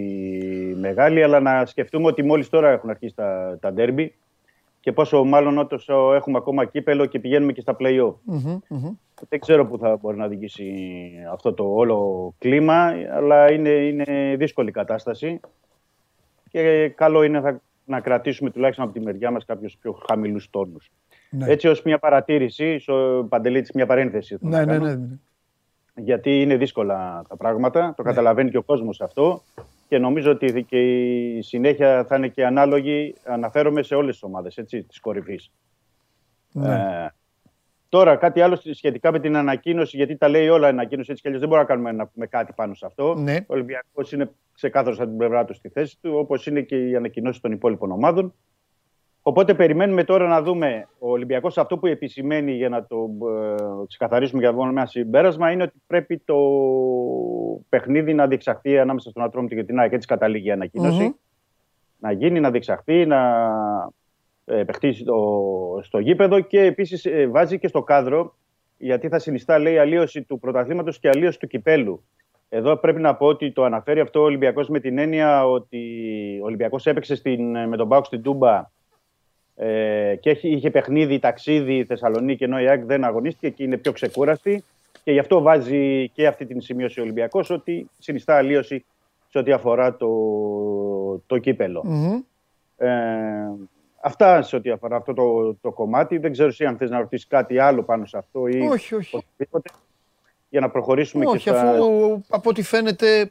μεγάλη, 0.80 1.22
αλλά 1.22 1.40
να 1.40 1.66
σκεφτούμε 1.66 2.06
ότι 2.06 2.22
μόλις 2.22 2.48
τώρα 2.48 2.70
έχουν 2.70 2.90
αρχίσει 2.90 3.14
τα, 3.14 3.58
τα 3.60 3.72
ντέρμπι 3.72 4.14
και 4.84 4.92
πόσο 4.92 5.24
μάλλον 5.24 5.68
όσο 5.70 6.14
έχουμε 6.14 6.38
ακόμα 6.38 6.64
κύπελο 6.64 7.06
και 7.06 7.18
πηγαίνουμε 7.18 7.52
και 7.52 7.60
στα 7.60 7.76
play-off. 7.78 8.14
Μμμ, 8.22 8.58
μμμ. 8.68 8.94
Δεν 9.28 9.40
ξέρω 9.40 9.66
πού 9.66 9.78
θα 9.78 9.96
μπορεί 9.96 10.16
να 10.16 10.24
οδηγήσει 10.24 10.72
αυτό 11.32 11.52
το 11.52 11.64
όλο 11.74 12.34
κλίμα, 12.38 12.92
αλλά 13.12 13.52
είναι, 13.52 13.68
είναι 13.68 14.36
δύσκολη 14.36 14.70
κατάσταση 14.70 15.40
και 16.50 16.88
καλό 16.88 17.22
είναι 17.22 17.40
θα, 17.40 17.60
να 17.84 18.00
κρατήσουμε 18.00 18.50
τουλάχιστον 18.50 18.84
από 18.84 18.94
τη 18.94 19.00
μεριά 19.00 19.30
μας 19.30 19.44
κάποιους 19.44 19.76
πιο 19.80 19.98
χαμηλούς 20.08 20.50
τόνους. 20.50 20.90
Ναι. 21.30 21.50
Έτσι 21.50 21.68
ως 21.68 21.82
μια 21.82 21.98
παρατήρηση, 21.98 22.78
στο 22.78 23.26
Παντελή 23.28 23.66
μια 23.74 23.86
παρένθεση. 23.86 24.36
θέλω 24.36 24.50
Ναι, 24.50 24.58
να 24.58 24.64
ναι, 24.64 24.72
κάνω, 24.72 24.84
ναι. 24.84 24.94
ναι. 24.94 25.16
Γιατί 25.94 26.42
είναι 26.42 26.56
δύσκολα 26.56 27.24
τα 27.28 27.36
πράγματα, 27.36 27.94
το 27.96 28.02
καταλαβαίνει 28.02 28.50
και 28.50 28.58
ο 28.58 28.62
κόσμος 28.62 29.00
αυτό 29.00 29.42
και 29.88 29.98
νομίζω 29.98 30.30
ότι 30.30 30.62
και 30.62 30.78
η 31.36 31.42
συνέχεια 31.42 32.04
θα 32.04 32.16
είναι 32.16 32.28
και 32.28 32.46
ανάλογη, 32.46 33.14
αναφέρομαι 33.24 33.82
σε 33.82 33.94
όλες 33.94 34.12
τις 34.12 34.22
ομάδες 34.22 34.56
έτσι, 34.56 34.82
της 34.82 35.00
κορυφής. 35.00 35.50
Ναι. 36.52 36.74
Ε, 36.74 37.14
τώρα, 37.88 38.16
κάτι 38.16 38.40
άλλο 38.40 38.60
σχετικά 38.72 39.12
με 39.12 39.20
την 39.20 39.36
ανακοίνωση, 39.36 39.96
γιατί 39.96 40.16
τα 40.16 40.28
λέει 40.28 40.48
όλα 40.48 40.66
η 40.66 40.70
ανακοίνωση 40.70 41.10
έτσι 41.10 41.22
κι 41.22 41.28
αλλιώς 41.28 41.42
δεν 41.42 41.50
μπορούμε 41.50 41.68
να 41.68 41.74
κάνουμε 41.74 42.02
να 42.02 42.06
πούμε 42.06 42.26
κάτι 42.26 42.52
πάνω 42.56 42.74
σε 42.74 42.86
αυτό. 42.86 43.14
Ναι. 43.14 43.36
Ο 43.36 43.54
Ολυμπιακός 43.54 44.12
είναι 44.12 44.30
ξεκάθαρος 44.54 44.98
από 44.98 45.08
την 45.08 45.16
πλευρά 45.16 45.44
του 45.44 45.54
στη 45.54 45.68
θέση 45.68 45.98
του, 46.00 46.12
όπως 46.16 46.46
είναι 46.46 46.60
και 46.60 46.88
οι 46.88 46.96
ανακοινώσει 46.96 47.40
των 47.40 47.52
υπόλοιπων 47.52 47.90
ομάδων. 47.90 48.34
Οπότε 49.26 49.54
περιμένουμε 49.54 50.04
τώρα 50.04 50.28
να 50.28 50.42
δούμε 50.42 50.88
ο 50.98 51.10
Ολυμπιακός 51.10 51.58
αυτό 51.58 51.78
που 51.78 51.86
επισημαίνει 51.86 52.52
για 52.52 52.68
να 52.68 52.86
το 52.86 53.10
ε, 53.28 53.86
ξεκαθαρίσουμε 53.86 54.40
για 54.40 54.50
να 54.50 54.56
βγάλουμε 54.56 54.80
ένα 54.80 54.88
συμπέρασμα 54.88 55.50
είναι 55.50 55.62
ότι 55.62 55.82
πρέπει 55.86 56.22
το 56.24 56.36
παιχνίδι 57.68 58.14
να 58.14 58.26
διεξαχθεί 58.26 58.78
ανάμεσα 58.78 59.10
στον 59.10 59.22
Ατρόμητο 59.22 59.54
και 59.54 59.64
την 59.64 59.78
ΑΕΚ. 59.78 59.92
Έτσι 59.92 60.06
καταλήγει 60.06 60.46
η 60.46 60.50
ανακοίνωση. 60.50 61.14
Να 61.98 62.12
γίνει, 62.12 62.40
να 62.40 62.50
διεξαχθεί, 62.50 63.06
να 63.06 63.50
ε, 64.44 64.64
παιχτεί 64.64 64.92
στο, 64.92 65.80
στο 65.82 65.98
γήπεδο 65.98 66.40
και 66.40 66.60
επίσης 66.60 67.04
ε, 67.04 67.26
βάζει 67.26 67.58
και 67.58 67.68
στο 67.68 67.82
κάδρο 67.82 68.34
γιατί 68.76 69.08
θα 69.08 69.18
συνιστά 69.18 69.58
λέει 69.58 69.78
αλλίωση 69.78 70.22
του 70.22 70.38
πρωταθλήματος 70.38 70.98
και 70.98 71.08
αλλίωση 71.08 71.38
του 71.38 71.46
κυπέλου. 71.46 72.04
Εδώ 72.48 72.76
πρέπει 72.76 73.00
να 73.00 73.14
πω 73.14 73.26
ότι 73.26 73.52
το 73.52 73.64
αναφέρει 73.64 74.00
αυτό 74.00 74.20
ο 74.20 74.24
Ολυμπιακός 74.24 74.68
με 74.68 74.80
την 74.80 74.98
έννοια 74.98 75.48
ότι 75.48 75.80
ο 76.42 76.44
Ολυμπιακός 76.44 76.86
έπαιξε 76.86 77.14
στην, 77.14 77.68
με 77.68 77.76
τον 77.76 77.88
Πάουκ 77.88 78.04
στην 78.04 78.22
Τούμπα 78.22 78.72
ε, 79.56 80.16
και 80.20 80.30
είχε, 80.30 80.48
είχε 80.48 80.70
παιχνίδι, 80.70 81.18
ταξίδι 81.18 81.84
Θεσσαλονίκη 81.84 82.44
ενώ 82.44 82.60
η 82.60 82.68
ΑΕΚ 82.68 82.84
δεν 82.84 83.04
αγωνίστηκε 83.04 83.48
και 83.48 83.62
είναι 83.62 83.76
πιο 83.76 83.92
ξεκούραστη 83.92 84.64
και 85.04 85.12
γι' 85.12 85.18
αυτό 85.18 85.42
βάζει 85.42 86.08
και 86.08 86.26
αυτή 86.26 86.46
την 86.46 86.60
σημείωση 86.60 87.00
ο 87.00 87.02
Ολυμπιακός 87.02 87.50
ότι 87.50 87.90
συνιστά 87.98 88.36
αλλίωση 88.36 88.84
σε 89.28 89.38
ό,τι 89.38 89.52
αφορά 89.52 89.96
το, 89.96 90.08
το 91.26 91.38
κυπελο 91.38 91.84
Ε, 92.76 92.88
αυτά 94.00 94.42
σε 94.42 94.56
ό,τι 94.56 94.70
αφορά 94.70 94.96
αυτό 94.96 95.14
το, 95.14 95.54
το 95.54 95.70
κομμάτι. 95.70 96.18
Δεν 96.18 96.32
ξέρω 96.32 96.48
εσύ 96.48 96.64
αν 96.64 96.76
θες 96.76 96.90
να 96.90 96.98
ρωτήσεις 96.98 97.26
κάτι 97.26 97.58
άλλο 97.58 97.82
πάνω 97.82 98.06
σε 98.06 98.18
αυτό 98.18 98.46
ή 98.46 98.60
Όχι, 98.60 98.94
όχι. 98.94 99.16
οτιδήποτε 99.16 99.70
για 100.48 100.60
να 100.60 100.70
προχωρήσουμε 100.70 101.26
Όχι, 101.26 101.42
και 101.42 101.50
στα... 101.50 101.70
αφού 101.70 102.20
από 102.28 102.50
ό,τι 102.50 102.62
φαίνεται 102.62 103.30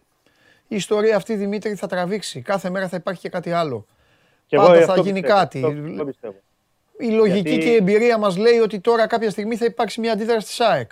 η 0.68 0.76
ιστορία 0.76 1.16
αυτή 1.16 1.36
Δημήτρη 1.36 1.76
θα 1.76 1.88
τραβήξει. 1.88 2.42
Κάθε 2.42 2.70
μέρα 2.70 2.88
θα 2.88 2.96
υπάρχει 2.96 3.22
και 3.22 3.30
κάτι 3.30 3.52
άλλο. 3.52 3.86
Και 4.54 4.60
Πάντα 4.60 4.72
αυτό 4.80 4.94
θα 4.94 5.02
γίνει 5.02 5.20
πιστεύω, 5.22 5.40
κάτι. 5.40 5.64
αυτό- 5.66 5.90
αυτό 5.92 6.06
πιστεύω. 6.06 6.36
Η 6.98 7.08
λογική 7.10 7.50
Γιατί- 7.50 7.66
και 7.66 7.72
η 7.72 7.76
εμπειρία 7.76 8.18
μας 8.18 8.38
λέει 8.38 8.58
ότι 8.60 8.80
τώρα 8.80 9.08
κάποια 9.08 9.30
στιγμή 9.30 9.56
θα 9.56 9.66
υπάρξει 9.66 10.00
μια 10.00 10.12
αντίδραση 10.12 10.48
της 10.48 10.60
ΑΕΚ. 10.60 10.92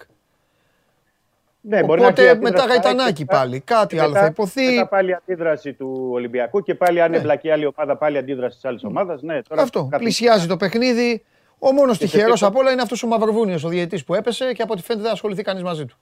Ναι, 1.62 1.84
μπορεί 1.84 2.02
να 2.02 2.08
Οπότε 2.08 2.22
έρθει 2.28 2.38
η 2.38 2.42
μετά 2.42 2.48
αντίδραση 2.64 2.68
γαϊτανάκι 2.82 3.14
και 3.14 3.26
μετά- 3.28 3.38
πάλι. 3.40 3.60
Κάτι 3.60 3.96
και 3.96 4.02
άλλο 4.02 4.10
μετά- 4.10 4.22
θα 4.22 4.28
υποθεί. 4.32 4.64
Μετά 4.66 4.88
πάλι 4.88 5.14
αντίδραση 5.14 5.74
του 5.74 6.10
Ολυμπιακού 6.12 6.62
και 6.64 6.76
πάλι 6.76 7.02
αν 7.02 7.12
Ναι. 7.12 7.18
εμπλακεί 7.18 7.52
άλλη 7.52 7.66
ομάδα, 7.76 7.98
πάλι 7.98 8.18
αντίδραση 8.18 8.56
της 8.56 8.66
άλλης 8.66 8.84
ομάδας. 8.84 9.22
Ναι, 9.22 9.42
τώρα 9.42 9.62
Αυτό. 9.62 9.88
κάτι- 9.92 10.04
Πλησιάζει 10.04 10.48
το 10.48 10.58
παιχνίδι. 10.58 11.24
Ο 11.60 11.72
μόνος 11.72 11.98
Και 11.98 12.06
σε 12.08 12.12
τυχερός 12.12 12.32
επίπεδο- 12.42 12.48
απ' 12.48 12.58
όλα 12.58 12.72
είναι 12.72 12.82
αυτός 12.82 13.04
ο 13.04 13.08
Μαυροβούνιος, 13.08 13.64
ο 13.64 13.68
διαιτής 13.70 14.04
που 14.04 14.14
έπεσε 14.16 14.54
και 14.54 14.62
από 14.62 14.74
ό,τι 14.74 14.82
φαίνεται 14.82 15.04
δεν 15.04 15.14
ασχοληθεί 15.14 15.44
κανείς 15.44 15.64
μαζί 15.64 15.86
του. 15.86 15.98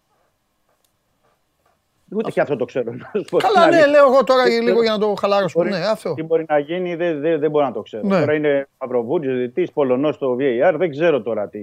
Ούτε 2.13 2.31
και 2.31 2.41
αυτό 2.41 2.55
το 2.55 2.65
ξέρω. 2.65 2.91
να 2.91 3.09
σου 3.19 3.25
πω 3.29 3.37
την 3.37 3.47
Καλά, 3.47 3.59
ναι, 3.59 3.75
αλήθεια. 3.75 3.87
λέω 3.87 4.05
εγώ 4.05 4.23
τώρα 4.23 4.43
Δεν 4.43 4.51
λίγο 4.51 4.63
ξέρω. 4.65 4.81
για 4.81 4.91
να 4.91 4.97
το 4.99 5.13
χαλαρώσουμε. 5.19 5.63
Μπορεί- 5.63 5.75
Ναι, 5.77 5.85
αυτό. 5.85 6.13
Τι 6.13 6.23
μπορεί 6.23 6.45
να 6.47 6.59
γίνει 6.59 6.95
δεν, 6.95 7.19
δεν, 7.21 7.39
δεν 7.39 7.49
μπορώ 7.49 7.65
να 7.65 7.71
το 7.71 7.81
ξέρω. 7.81 8.07
Ναι. 8.07 8.19
Τώρα 8.19 8.33
είναι 8.33 8.67
Μαυροβούνιος, 8.79 9.35
διαιτητής, 9.35 9.71
Πολωνός 9.71 10.15
στο 10.15 10.35
VAR. 10.39 10.73
Δεν 10.77 10.89
ξέρω 10.89 11.21
τώρα 11.21 11.47
τι. 11.49 11.59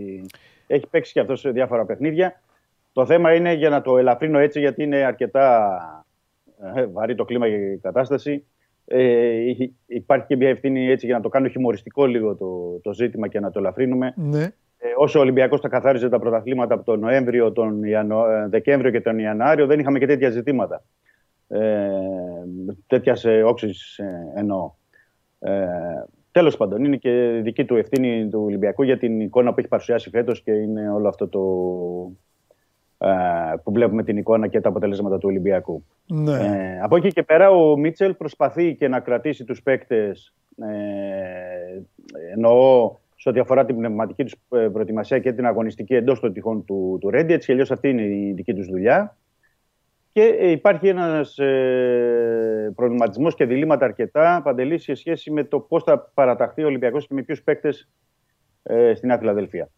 Έχει 0.67 0.87
παίξει 0.91 1.13
και 1.13 1.21
αυτός 1.21 1.41
σε 1.41 1.51
διάφορα 1.51 1.85
παιχνίδια. 1.85 2.41
Το 2.93 3.07
θέμα 3.07 3.35
είναι 3.35 3.53
για 3.53 3.69
να 3.69 3.83
το 3.83 3.99
ελαφρύνω 3.99 4.39
έτσι, 4.39 4.61
γιατί 4.61 4.83
είναι 4.83 4.97
αρκετά 4.97 5.71
ε, 6.77 6.87
βαρύ 6.87 7.15
το 7.15 7.25
κλίμα 7.25 7.49
και 7.49 7.55
η 7.55 7.77
κατάσταση. 7.83 8.45
Ε, 8.89 9.33
υ- 9.49 9.73
υπάρχει 9.87 10.27
και 10.27 10.37
μια 10.37 10.49
ευθύνη 10.49 10.91
έτσι 10.91 11.07
για 11.07 11.15
να 11.17 11.21
το 11.23 11.29
κάνω 11.29 11.49
χιουμοριστικό 11.49 12.07
λίγο 12.07 12.35
το, 12.35 12.79
το 12.83 12.93
ζήτημα 12.93 13.29
και 13.29 13.41
να 13.41 13.51
το 13.51 13.59
ελαφρύνουμε. 13.59 14.15
Ναι. 14.17 14.49
Ε, 14.79 14.89
όσο 14.97 15.19
ο 15.19 15.23
Ολυμπιακός 15.23 15.61
τα 15.61 15.69
καθάριζε 15.69 16.09
τα 16.09 16.19
πρωταθλήματα 16.19 16.75
από 16.75 16.85
τον 16.85 17.01
Νοέμβριο, 17.01 17.53
τον 17.53 17.83
Ιανου... 17.85 18.25
ε, 18.25 18.47
Δεκέμβριο 18.49 18.91
και 18.91 19.01
τον 19.01 19.19
Ιανουάριο, 19.19 19.67
δεν 19.67 19.79
είχαμε 19.79 19.99
και 19.99 20.07
τέτοια 20.07 20.31
ζητήματα. 20.31 20.85
Ε, 21.49 21.89
τέτοιας 22.87 23.25
όξης 23.25 24.01
εννοώ. 24.35 24.73
Ε, 25.39 25.67
Τέλος 26.37 26.57
πάντων, 26.57 26.85
είναι 26.85 26.97
και 26.97 27.41
δική 27.43 27.65
του 27.65 27.77
ευθύνη 27.77 28.29
του 28.29 28.43
Ολυμπιακού 28.45 28.83
για 28.83 28.99
την 28.99 29.21
εικόνα 29.21 29.53
που 29.53 29.59
έχει 29.59 29.69
παρουσιάσει 29.69 30.11
φέτος 30.11 30.43
και 30.43 30.53
είναι 30.53 30.91
όλο 30.91 31.09
αυτό 31.09 31.29
το. 31.29 31.41
Ε, 32.99 33.55
που 33.63 33.73
βλέπουμε 33.73 34.03
την 34.03 34.17
εικόνα 34.17 34.47
και 34.47 34.61
τα 34.61 34.69
αποτελέσματα 34.69 35.19
του 35.19 35.29
Ολυμπιακού. 35.29 35.85
Ναι. 36.07 36.33
Ε, 36.33 36.81
από 36.83 36.97
εκεί 36.97 37.09
και 37.09 37.23
πέρα 37.23 37.51
ο 37.51 37.77
Μίτσελ 37.77 38.15
προσπαθεί 38.15 38.75
και 38.75 38.89
να 38.89 39.01
κρατήσει 39.01 39.45
τους 39.45 39.63
παίκτες 39.63 40.35
ε, 40.57 41.81
εννοώ 42.33 42.93
σε 43.27 43.33
ό,τι 43.33 43.41
αφορά 43.41 43.65
την 43.65 43.77
πνευματική 43.77 44.25
τους 44.25 44.35
ε, 44.49 44.69
προετοιμασία 44.69 45.19
και 45.19 45.33
την 45.33 45.47
αγωνιστική 45.47 45.95
εντός 45.95 46.21
των 46.21 46.33
τυχών 46.33 46.65
του, 46.65 46.99
του 47.01 47.11
Ρέντι. 47.11 47.33
Έτσι 47.33 47.47
κι 47.47 47.53
αλλιώς 47.53 47.71
αυτή 47.71 47.89
είναι 47.89 48.03
η 48.03 48.33
δική 48.33 48.55
τους 48.55 48.67
δουλειά. 48.67 49.17
Και 50.13 50.23
ε, 50.23 50.51
υπάρχει 50.51 50.89
ένας 50.89 51.39
ε, 51.39 52.73
προβληματισμός 52.75 53.35
και 53.35 53.45
διλήμματα 53.45 53.85
αρκετά 53.85 54.41
παντελής 54.45 54.83
σε 54.83 54.95
σχέση 54.95 55.31
με 55.31 55.45
το 55.45 55.61
πώς 55.61 55.83
θα 55.83 56.11
παραταχθεί 56.15 56.63
ο 56.63 56.67
Ολυμπιακός 56.67 57.07
και 57.07 57.15
με 57.15 57.23
ποιους 57.23 57.43
παίκτες 57.43 57.89
ε, 58.63 58.95
στη 58.95 59.07
Νέα 59.07 59.19
Φιλαδελφία. 59.19 59.69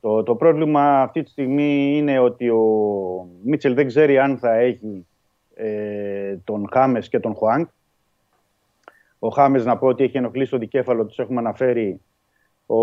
Το, 0.00 0.22
το 0.22 0.34
πρόβλημα 0.34 1.02
αυτή 1.02 1.22
τη 1.22 1.30
στιγμή 1.30 1.96
είναι 1.96 2.18
ότι 2.18 2.48
ο 2.48 2.64
Μίτσελ 3.44 3.74
δεν 3.74 3.86
ξέρει 3.86 4.18
αν 4.18 4.38
θα 4.38 4.54
έχει 4.54 5.06
ε, 5.54 6.36
τον 6.44 6.68
Χάμες 6.72 7.08
και 7.08 7.20
τον 7.20 7.34
Χουάνκ. 7.34 7.68
Ο 9.18 9.28
Χάμες 9.28 9.64
να 9.64 9.78
πω 9.78 9.86
ότι 9.86 10.04
έχει 10.04 10.16
ενοχλήσει 10.16 10.50
το 10.50 10.58
δικέφαλο, 10.58 11.06
τους 11.06 11.18
έχουμε 11.18 11.38
αναφέρει. 11.38 12.00
Ο 12.66 12.82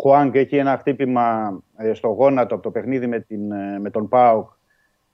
Χουάνκ 0.00 0.34
έχει 0.34 0.56
ένα 0.56 0.76
χτύπημα 0.76 1.58
ε, 1.76 1.92
στο 1.92 2.08
γόνατο 2.08 2.54
από 2.54 2.62
το 2.62 2.70
παιχνίδι 2.70 3.06
με, 3.06 3.20
την, 3.20 3.52
ε, 3.52 3.78
με 3.78 3.90
τον 3.90 4.08
ΠΑΟΚ 4.08 4.50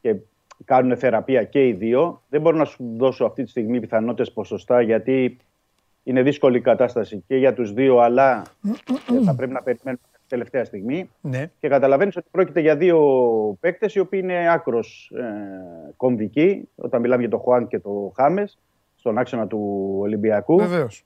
και 0.00 0.16
κάνουν 0.64 0.96
θεραπεία 0.96 1.44
και 1.44 1.66
οι 1.66 1.72
δύο. 1.72 2.22
Δεν 2.28 2.40
μπορώ 2.40 2.56
να 2.56 2.64
σου 2.64 2.94
δώσω 2.96 3.24
αυτή 3.24 3.42
τη 3.42 3.50
στιγμή 3.50 3.80
πιθανότητες 3.80 4.32
ποσοστά 4.32 4.80
γιατί 4.80 5.36
είναι 6.02 6.22
δύσκολη 6.22 6.56
η 6.56 6.60
κατάσταση 6.60 7.24
και 7.26 7.36
για 7.36 7.54
τους 7.54 7.72
δύο 7.72 7.98
αλλά 7.98 8.42
ε, 9.12 9.22
θα 9.24 9.34
πρέπει 9.34 9.52
να 9.52 9.62
περιμένουμε 9.62 10.02
την 10.12 10.22
τελευταία 10.28 10.64
στιγμή. 10.64 11.10
ναι. 11.20 11.50
Και 11.60 11.68
καταλαβαίνεις 11.68 12.16
ότι 12.16 12.28
πρόκειται 12.30 12.60
για 12.60 12.76
δύο 12.76 12.98
παίκτες 13.60 13.94
οι 13.94 13.98
οποίοι 13.98 14.20
είναι 14.22 14.52
άκρος 14.52 15.12
ε, 15.14 15.92
κομβικοί, 15.96 16.68
όταν 16.74 17.00
μιλάμε 17.00 17.20
για 17.20 17.30
το 17.30 17.38
Χουάν 17.38 17.66
και 17.66 17.78
το 17.78 18.12
Χάμες, 18.16 18.58
στον 18.96 19.18
άξονα 19.18 19.46
του 19.46 19.94
Ολυμπιακού. 20.00 20.56
Βεβαίως. 20.56 21.04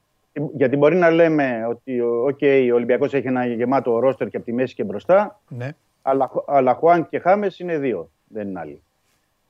Γιατί 0.54 0.76
μπορεί 0.76 0.96
να 0.96 1.10
λέμε 1.10 1.66
ότι 1.68 2.00
okay, 2.28 2.68
ο 2.72 2.74
Ολυμπιακός 2.74 3.14
έχει 3.14 3.26
ένα 3.26 3.46
γεμάτο 3.46 3.98
ρόστερ 3.98 4.28
και 4.28 4.36
από 4.36 4.46
τη 4.46 4.52
μέση 4.52 4.74
και 4.74 4.84
μπροστά, 4.84 5.40
Ναι. 5.48 5.70
αλλά, 6.02 6.30
αλλά 6.46 6.74
Χουάν 6.74 7.08
και 7.08 7.18
Χάμες 7.18 7.58
είναι 7.58 7.78
δύο, 7.78 8.10
δεν 8.28 8.48
είναι 8.48 8.60
άλλοι. 8.60 8.82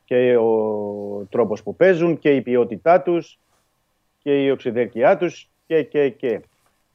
Και 0.05 0.37
ο 0.37 1.27
τρόπος 1.31 1.63
που 1.63 1.77
παίζουν 1.77 2.19
και 2.19 2.31
η 2.35 2.41
ποιότητά 2.43 3.01
τους 3.01 3.39
και 4.23 4.45
η 4.45 4.51
οξυδέρκειά 4.51 5.17
τους 5.17 5.51
και, 5.67 5.83
και, 5.83 6.09
και. 6.09 6.41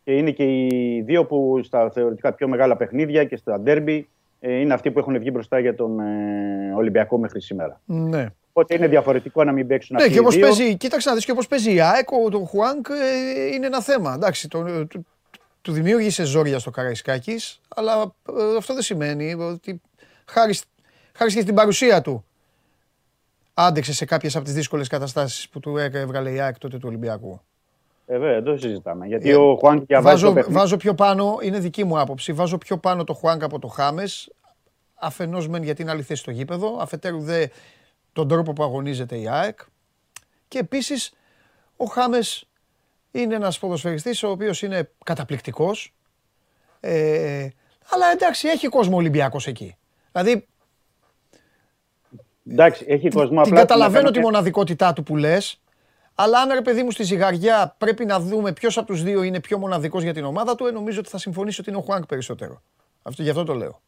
Και 0.03 0.17
είναι 0.17 0.31
και 0.31 0.43
οι 0.43 1.01
δύο 1.01 1.25
που 1.25 1.59
στα 1.63 1.89
θεωρητικά 1.89 2.33
πιο 2.33 2.47
μεγάλα 2.47 2.77
παιχνίδια 2.77 3.23
και 3.23 3.35
στα 3.35 3.59
ντέρμπι 3.59 4.07
ε, 4.39 4.59
είναι 4.59 4.73
αυτοί 4.73 4.91
που 4.91 4.99
έχουν 4.99 5.19
βγει 5.19 5.29
μπροστά 5.33 5.59
για 5.59 5.75
τον 5.75 5.99
ε, 5.99 6.73
Ολυμπιακό 6.75 7.17
μέχρι 7.17 7.41
σήμερα. 7.41 7.81
Ναι. 7.85 8.25
Οπότε 8.53 8.75
είναι 8.75 8.87
διαφορετικό 8.87 9.43
να 9.43 9.51
μην 9.51 9.67
παίξουν 9.67 9.95
Ναι, 9.95 10.01
αυτοί 10.01 10.13
και 10.13 10.19
οι 10.19 10.21
όπως 10.21 10.35
δύο. 10.35 10.43
παίζει, 10.47 10.75
κοίταξε 10.77 11.09
να 11.09 11.15
δεις 11.15 11.25
και 11.25 11.31
όπως 11.31 11.47
παίζει 11.47 11.73
η 11.73 11.81
ΑΕΚ, 11.81 12.11
ο 12.11 12.29
το 12.29 12.39
Χουάνκ 12.39 12.87
ε, 12.89 13.45
είναι 13.55 13.65
ένα 13.65 13.81
θέμα. 13.81 14.13
Εντάξει, 14.13 14.47
το, 14.47 14.85
του, 14.87 15.05
του 15.61 15.71
δημιούργησε 15.71 16.23
ζόρια 16.23 16.59
στο 16.59 16.69
Καραϊσκάκης, 16.71 17.59
αλλά 17.75 18.01
ε, 18.29 18.57
αυτό 18.57 18.73
δεν 18.73 18.83
σημαίνει 18.83 19.33
ότι 19.33 19.81
χάρη, 20.25 20.53
σ- 20.53 20.65
χάρη 21.13 21.33
και 21.33 21.41
στην 21.41 21.55
παρουσία 21.55 22.01
του 22.01 22.25
άντεξε 23.53 23.93
σε 23.93 24.05
κάποιες 24.05 24.35
από 24.35 24.45
τις 24.45 24.53
δύσκολες 24.53 24.87
καταστάσεις 24.87 25.49
που 25.49 25.59
του 25.59 25.77
έ- 25.77 25.95
έβγαλε 25.95 26.31
η 26.31 26.39
ΑΕΚ 26.39 26.57
τότε 26.57 26.77
του 26.77 26.85
Ολυμπιακού. 26.87 27.41
Ε, 28.05 28.17
βέβαια, 28.17 28.33
δεν 28.33 28.43
το 28.43 28.57
συζητάμε. 28.57 29.05
Γιατί 29.05 29.29
Ε, 29.29 29.35
ο 29.35 29.55
Χουάνκ 29.59 29.85
διαβάζει 29.85 30.15
Βάζω, 30.15 30.27
το 30.27 30.33
παιχνίδι. 30.33 30.59
βάζω 30.59 30.77
πιο 30.77 30.93
πάνω, 30.93 31.37
είναι 31.41 31.59
δική 31.59 31.83
μου 31.83 31.99
άποψη, 31.99 32.33
βάζω 32.33 32.57
πιο 32.57 32.77
πάνω 32.77 33.03
το 33.03 33.13
Χουάνκ 33.13 33.43
από 33.43 33.59
το 33.59 33.67
Χάμες, 33.67 34.31
αφενός 34.95 35.47
μεν 35.47 35.63
γιατί 35.63 35.81
είναι 35.81 35.91
άλλη 35.91 36.01
θέση 36.01 36.21
στο 36.21 36.31
γήπεδο, 36.31 36.77
αφετέρου 36.81 37.19
δε 37.19 37.45
τον 38.13 38.27
τρόπο 38.27 38.53
που 38.53 38.63
αγωνίζεται 38.63 39.17
η 39.17 39.27
ΑΕΚ 39.29 39.59
και 40.47 40.57
επίσης 40.59 41.13
ο 41.77 41.85
Χάμες 41.85 42.45
είναι 43.11 43.35
ένας 43.35 43.59
ποδοσφαιριστής 43.59 44.23
ο 44.23 44.29
οποίος 44.29 44.61
είναι 44.61 44.91
καταπληκτικός 45.05 45.93
ε, 46.79 47.47
αλλά 47.89 48.05
εντάξει 48.13 48.47
έχει 48.47 48.67
κόσμο 48.67 48.95
Ολυμπιακός 48.95 49.47
εκεί. 49.47 49.75
Δηλαδή 50.11 50.47
Εντάξει, 52.49 52.85
έχει 52.87 53.09
κόσμο 53.09 53.41
την 53.41 53.51
απλά. 53.51 53.59
καταλαβαίνω 53.61 54.11
τη 54.11 54.17
να- 54.19 54.23
μοναδικότητά 54.25 54.93
του 54.93 55.03
που 55.03 55.15
λες 55.15 55.57
αλλά 56.15 56.39
αν 56.39 56.49
ρε 56.53 56.61
παιδί 56.61 56.83
μου 56.83 56.91
στη 56.91 57.03
ζυγαριά 57.03 57.75
πρέπει 57.77 58.05
να 58.05 58.19
δούμε 58.19 58.53
ποιος 58.53 58.77
από 58.77 58.87
τους 58.87 59.03
δύο 59.03 59.23
είναι 59.23 59.39
πιο 59.39 59.57
μοναδικός 59.57 60.03
για 60.03 60.13
την 60.13 60.23
ομάδα 60.23 60.55
του, 60.55 60.65
ε, 60.65 60.71
νομίζω 60.71 60.99
ότι 60.99 61.09
θα 61.09 61.17
συμφωνήσω 61.17 61.57
ότι 61.61 61.69
είναι 61.69 61.79
ο 61.79 61.81
Χουάνκ 61.81 62.05
περισσότερο. 62.05 62.61
Αυτό, 63.01 63.21
γι' 63.23 63.29
αυτό 63.29 63.43
το 63.43 63.53
λέω. 63.53 63.81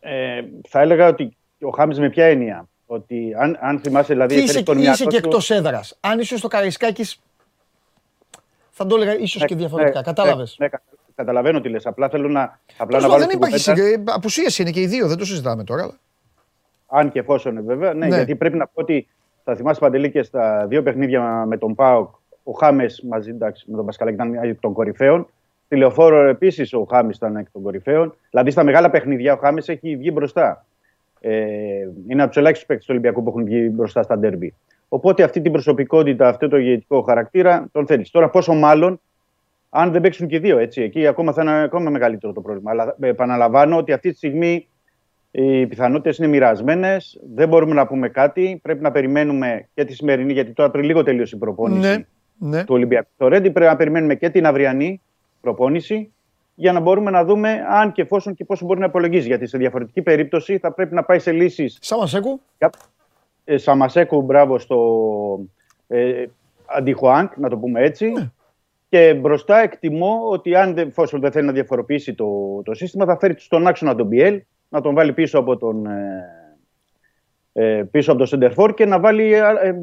Ε, 0.00 0.40
θα 0.68 0.80
έλεγα 0.80 1.06
ότι 1.08 1.36
ο 1.60 1.70
Χάμες 1.70 1.98
με 1.98 2.10
ποια 2.10 2.24
έννοια; 2.24 2.68
Ότι 2.86 3.34
αν, 3.38 3.58
αν 3.60 3.78
θυμάσαι, 3.80 4.12
δηλαδή. 4.12 4.28
Τι 4.34 4.40
έφερες 4.40 4.54
είσαι, 4.54 4.60
στον 4.64 4.74
είσαι 4.78 4.88
μυαλό 4.90 5.10
και 5.10 5.16
σου- 5.16 5.24
εκτός 5.26 5.50
έδρας. 5.50 5.96
Αν 6.00 6.18
ήσουν 6.18 6.38
στο 6.38 6.48
Καραϊσκάκης, 6.48 7.20
θα 8.70 8.86
το 8.86 8.96
έλεγα 8.96 9.18
ίσως 9.18 9.44
και 9.44 9.54
Ναι, 9.54 9.60
διαφορετικά. 9.60 9.98
ναι, 9.98 10.04
Κατάλαβες; 10.04 10.56
ναι, 10.58 10.66
ναι, 10.66 10.78
καταλαβαίνω 11.14 11.60
τι 11.60 11.68
λες. 11.68 11.86
Απλά 11.86 12.08
θέλω 12.08 12.28
να, 12.28 12.40
απλά 12.76 12.86
Τέλος 12.86 13.02
να 13.02 13.08
πάντων, 13.08 13.10
βάλω 13.10 13.18
δεν 13.18 13.28
στην 13.28 13.38
υπάρχει 13.38 13.70
κουβέντα- 13.70 13.96
συγκε... 13.98 14.12
Απουσίες 14.12 14.58
είναι 14.58 14.70
και 14.70 14.80
οι 14.80 14.86
δύο, 14.86 15.08
δεν 15.08 15.16
το 15.18 15.24
συζητάμε 15.24 15.64
τώρα. 15.64 15.82
αλλά- 15.82 15.98
Αν 16.86 17.10
και 17.10 17.18
εφόσον 17.18 17.52
είναι 17.52 17.60
βέβαια. 17.62 17.94
Ναι, 17.94 18.06
Ναι. 18.06 18.16
γιατί 18.16 18.34
πρέπει 18.36 18.56
να 18.56 18.66
πω 18.66 18.80
ότι 18.80 19.06
θα 19.44 19.54
θυμάσαι 19.56 19.80
παντελή 19.80 20.10
και 20.10 20.22
στα 20.22 20.66
δύο 20.66 20.82
παιχνίδια 20.82 21.44
με 21.46 21.58
τον 21.58 21.74
Πάοκ. 21.74 22.14
Ο 22.42 22.52
Χάμες 22.52 23.02
μαζί 23.08 23.30
εντάξει, 23.30 23.64
με 23.70 23.76
τον 23.76 23.86
Πασκαλάκη 23.86 24.16
ήταν 24.16 24.34
εκ 24.34 24.60
των 24.60 24.72
κορυφαίων. 24.72 25.28
Στη 25.66 25.76
λεωφόρο 25.76 26.28
επίσης 26.28 26.72
ο 26.72 26.86
Χάμε 26.90 27.12
ήταν 27.14 27.36
εκ 27.36 27.46
των 27.52 27.62
κορυφαίων. 27.62 28.14
Δηλαδή 28.30 28.50
στα 28.50 28.64
μεγάλα 28.64 28.90
παιχνίδια 28.90 29.32
ο 29.32 29.36
Χάμες 29.36 29.68
έχει 29.68 29.96
βγει 29.96 30.10
μπροστά. 30.12 30.64
Ε, 31.26 31.88
είναι 32.08 32.22
από 32.22 32.30
τους 32.30 32.36
ελάχιστους 32.36 32.66
παίκτες 32.66 32.86
του 32.86 32.92
Ολυμπιακού 32.92 33.22
που 33.22 33.28
έχουν 33.28 33.44
βγει 33.44 33.70
μπροστά 33.72 34.02
στα 34.02 34.18
ντέρμπι. 34.18 34.54
Οπότε 34.88 35.22
αυτή 35.22 35.40
την 35.40 35.52
προσωπικότητα, 35.52 36.28
αυτό 36.28 36.48
το 36.48 36.56
ηγετικό 36.56 37.02
χαρακτήρα 37.02 37.68
τον 37.72 37.86
θέλεις. 37.86 38.10
Τώρα, 38.10 38.30
πόσο 38.30 38.54
μάλλον 38.54 39.00
αν 39.70 39.92
δεν 39.92 40.00
παίξουν 40.00 40.26
και 40.26 40.36
οι 40.36 40.38
δύο. 40.38 40.58
Έτσι. 40.58 40.82
Εκεί 40.82 41.06
ακόμα 41.06 41.32
θα 41.32 41.42
είναι 41.42 41.62
ακόμα 41.62 41.90
μεγαλύτερο 41.90 42.32
το 42.32 42.40
πρόβλημα. 42.40 42.70
Αλλά 42.70 42.96
επαναλαμβάνω 43.00 43.76
ότι 43.76 43.92
αυτή 43.92 44.10
τη 44.10 44.16
στιγμή 44.16 44.68
οι 45.30 45.66
πιθανότητες 45.66 46.18
είναι 46.18 46.26
μοιρασμένες. 46.26 47.20
Δεν 47.34 47.48
μπορούμε 47.48 47.74
να 47.74 47.86
πούμε 47.86 48.08
κάτι. 48.08 48.58
Πρέπει 48.62 48.82
να 48.82 48.90
περιμένουμε 48.90 49.68
και 49.74 49.84
τη 49.84 49.94
σημερινή, 49.94 50.32
γιατί 50.32 50.52
τώρα 50.52 50.70
πριν 50.70 50.84
λίγο 50.84 51.02
τελείωσε 51.02 51.36
η 51.36 51.38
προπόνηση 51.38 51.88
Ναι, 51.88 52.04
ναι. 52.48 52.64
του 52.64 52.74
Ολυμπιακού. 52.74 53.08
Το 53.16 53.28
Ρέντι 53.28 53.50
πρέπει 53.50 53.70
να 53.70 53.76
περιμένουμε 53.76 54.14
και 54.14 54.30
την 54.30 54.46
αυριανή 54.46 55.00
προπόνηση 55.40 56.12
για 56.54 56.72
να 56.72 56.80
μπορούμε 56.80 57.10
να 57.10 57.24
δούμε 57.24 57.64
αν 57.68 57.92
και 57.92 58.02
εφόσον 58.02 58.34
και 58.34 58.44
πόσο 58.44 58.64
μπορεί 58.64 58.80
να 58.80 58.86
υπολογίζει. 58.86 59.26
Γιατί 59.26 59.46
σε 59.46 59.58
διαφορετική 59.58 60.02
περίπτωση 60.02 60.58
θα 60.58 60.72
πρέπει 60.72 60.94
να 60.94 61.02
πάει 61.02 61.18
σε 61.18 61.32
λύσεις. 61.32 61.78
Σαμασέκου. 61.80 62.40
Ε, 63.44 63.56
Σαμασέκου, 63.56 64.22
μπράβο 64.22 64.58
στο 64.58 64.78
ε, 65.88 66.24
αντί 66.66 66.88
Χουάνγκ, 66.88 67.36
να 67.36 67.48
το 67.48 67.56
πούμε 67.56 67.82
έτσι. 67.82 68.10
Ναι. 68.10 68.30
Και 68.88 69.14
μπροστά 69.14 69.58
εκτιμώ 69.58 70.28
ότι 70.30 70.54
αν 70.54 70.74
δεν, 70.74 70.88
εφόσον 70.88 71.20
δεν 71.20 71.32
θέλει 71.32 71.46
να 71.46 71.52
διαφοροποιήσει 71.52 72.14
το, 72.14 72.62
το 72.64 72.74
σύστημα, 72.74 73.04
θα 73.04 73.18
φέρει 73.18 73.34
στον 73.38 73.66
άξονα 73.66 73.94
τον 73.94 74.06
Μπιέλ, 74.06 74.42
να 74.68 74.80
τον 74.80 74.94
βάλει 74.94 75.12
πίσω 75.12 75.38
από 75.38 75.56
τον, 75.56 75.86
ε, 75.86 76.44
ε, 77.56 77.82
πίσω 77.90 78.10
από 78.10 78.20
το 78.20 78.26
Σεντερφόρ 78.26 78.74
και 78.74 78.86
να 78.86 79.00
βάλει 79.00 79.32
ε, 79.32 79.40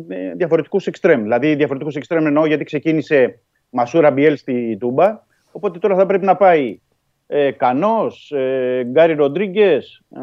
ε, 0.07 0.33
διαφορετικούς 0.35 0.87
εξτρέμ. 0.87 1.21
Δηλαδή 1.21 1.55
διαφορετικούς 1.55 1.95
εξτρέμ 1.95 2.25
εννοώ 2.25 2.45
γιατί 2.45 2.63
ξεκίνησε 2.63 3.39
Μασούρα 3.69 4.11
Μπιέλ 4.11 4.37
στη 4.37 4.77
Τούμπα, 4.79 5.19
οπότε 5.51 5.79
τώρα 5.79 5.95
θα 5.95 6.05
πρέπει 6.05 6.25
να 6.25 6.35
πάει 6.35 6.79
ε, 7.27 7.51
Κανός, 7.51 8.31
ε, 8.31 8.83
Γκάρι 8.83 9.13
Ροντρίγκες, 9.13 10.01
ε, 10.15 10.19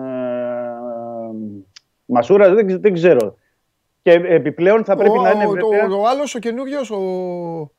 Μασούρα, 2.05 2.55
δεν, 2.55 2.66
ξε- 2.66 2.80
δεν 2.80 2.92
ξέρω. 2.92 3.34
Και 4.02 4.12
επιπλέον 4.12 4.84
θα 4.84 4.96
πρέπει 4.96 5.18
ο, 5.18 5.22
να 5.22 5.30
είναι 5.30 5.46
ο, 5.46 5.50
βέβαια 5.50 5.86
το- 5.88 5.96
ο 6.00 6.09
άλλος, 6.09 6.34
ο 6.34 6.38
καινούριος, 6.38 6.90
ο... 6.90 6.96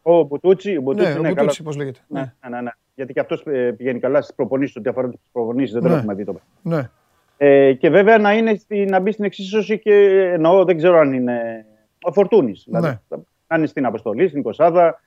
ο 0.02 0.24
Μπουτούτσι. 0.24 0.78
Ο 0.78 0.82
Μπουτούτσι 0.82 1.08
Ναι, 1.12 1.16
ο 1.16 1.18
είναι 1.20 1.28
καλά. 1.28 1.40
Μπουτούτσι, 1.42 1.64
πώς 1.64 1.76
λέγεται. 1.78 2.00
Ναι, 2.08 2.20
Ναι, 2.20 2.34
ναι, 2.50 2.56
ναι, 2.56 2.62
ναι. 2.62 2.70
Γιατί 2.96 3.14
και 3.14 3.20
αυτός 3.20 3.44
πηγαίνει 3.78 4.00
καλά 4.00 4.22
στις 4.22 4.36
προπονήσεις 4.36 4.74
του, 4.76 4.82
διαφορετικέ 4.82 5.22
προπονήσεις, 5.32 5.74
δεν 5.74 5.82
το 5.82 5.88
Ναι. 5.90 5.96
έχουμε 5.96 6.14
δει 6.14 6.24
το 6.26 6.40
ναι. 6.62 6.90
ε, 7.38 7.74
και 7.74 7.90
βέβαια 7.90 8.18
να, 8.18 8.34
είναι 8.34 8.54
στη, 8.56 8.86
να 8.86 9.00
μπει 9.00 9.12
στην 9.12 9.26
εξίσωση 9.26 9.80
και 9.80 9.94
εννοώ, 10.34 10.64
δεν 10.66 10.78
ξέρω 10.78 10.98
αν 11.00 11.14
είναι 11.14 11.66
ο 12.02 12.12
Φορτούνης. 12.12 12.64
Δηλαδή, 12.66 12.88
Ναι. 12.88 13.18
να 13.48 13.58
είναι 13.58 13.66
στην 13.68 13.86
αποστολή, 13.86 14.28
στην 14.28 14.42
Κοσάδα, 14.44 15.02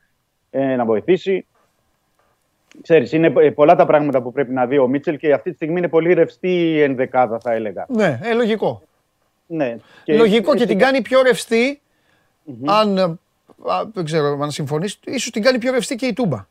ε, 0.51 0.77
να 0.77 0.85
βοηθήσει. 0.85 1.47
Ξέρεις, 2.83 3.13
είναι 3.13 3.33
ε, 3.37 3.51
πολλά 3.51 3.75
τα 3.75 3.87
πράγματα 3.87 4.23
που 4.23 4.33
πρέπει 4.33 4.53
να 4.53 4.67
δει 4.67 4.79
ο 4.79 4.87
Μίτσελ 4.89 5.17
και 5.17 5.33
αυτή 5.33 5.51
τη 5.51 5.57
στιγμή 5.57 5.79
είναι 5.79 5.89
πολύ 5.89 6.13
ρευστή 6.13 6.49
η 6.49 6.83
ενδεκάδα, 6.83 7.41
θα 7.41 7.53
έλεγα. 7.53 7.87
Ναι, 7.89 8.21
ε, 8.23 8.33
λογικό. 8.33 8.83
Ναι. 9.47 9.77
λογικό 10.07 10.55
και 10.55 10.63
ε, 10.63 10.67
την 10.67 10.79
κάνει 10.79 11.03
πιο 11.03 11.23
ρευστή, 11.23 11.81
αν, 12.65 12.99
ε, 12.99 13.03
α, 13.03 13.85
δεν 13.93 14.05
ξέρω 14.05 14.39
αν 14.43 14.51
συμφωνείς, 14.51 14.99
ίσως 15.05 15.31
την 15.31 15.43
κάνει 15.43 15.59
πιο 15.59 15.73
ρευστή 15.73 15.97
και 15.97 16.07
η 16.07 16.13
Τούμπα. 16.13 16.47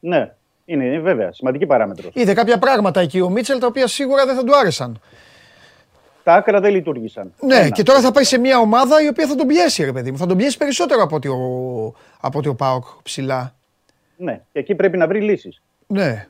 Ναι, 0.00 0.32
είναι, 0.64 0.84
είναι 0.84 0.98
βέβαια 0.98 1.32
σημαντική 1.32 1.66
παράμετρος. 1.66 2.10
Είδε 2.14 2.34
κάποια 2.34 2.58
πράγματα 2.58 3.00
εκεί 3.00 3.20
ο 3.20 3.28
Μίτσελ 3.28 3.58
τα 3.58 3.66
οποία 3.66 3.86
σίγουρα 3.86 4.26
δεν 4.26 4.36
θα 4.36 4.44
του 4.44 4.56
άρεσαν. 4.56 5.00
Τα 6.22 6.34
άκρα 6.34 6.60
δεν 6.60 6.72
λειτουργήσαν. 6.72 7.32
Ναι, 7.40 7.56
Ένα. 7.56 7.68
και 7.68 7.82
τώρα 7.82 8.00
θα 8.00 8.10
πάει 8.10 8.24
σε 8.24 8.38
μια 8.38 8.58
ομάδα 8.58 9.02
η 9.02 9.08
οποία 9.08 9.26
θα 9.26 9.34
τον 9.34 9.46
πιέσει, 9.46 9.84
ρε 9.84 9.92
παιδί 9.92 10.10
μου. 10.10 10.16
Θα 10.16 10.26
τον 10.26 10.36
πιέσει 10.36 10.56
περισσότερο 10.56 11.02
από 11.02 11.16
ότι 11.16 11.28
ο, 11.28 11.36
από 12.20 12.38
ότι 12.38 12.48
ο 12.48 12.54
Πάοκ 12.54 12.84
ψηλά. 13.02 13.54
Ναι, 14.16 14.40
και 14.52 14.58
εκεί 14.58 14.74
πρέπει 14.74 14.96
να 14.96 15.06
βρει 15.06 15.20
λύσεις. 15.20 15.62
Ναι. 15.86 16.26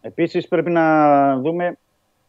Επίσης 0.00 0.48
πρέπει 0.48 0.70
να 0.70 1.36
δούμε. 1.38 1.76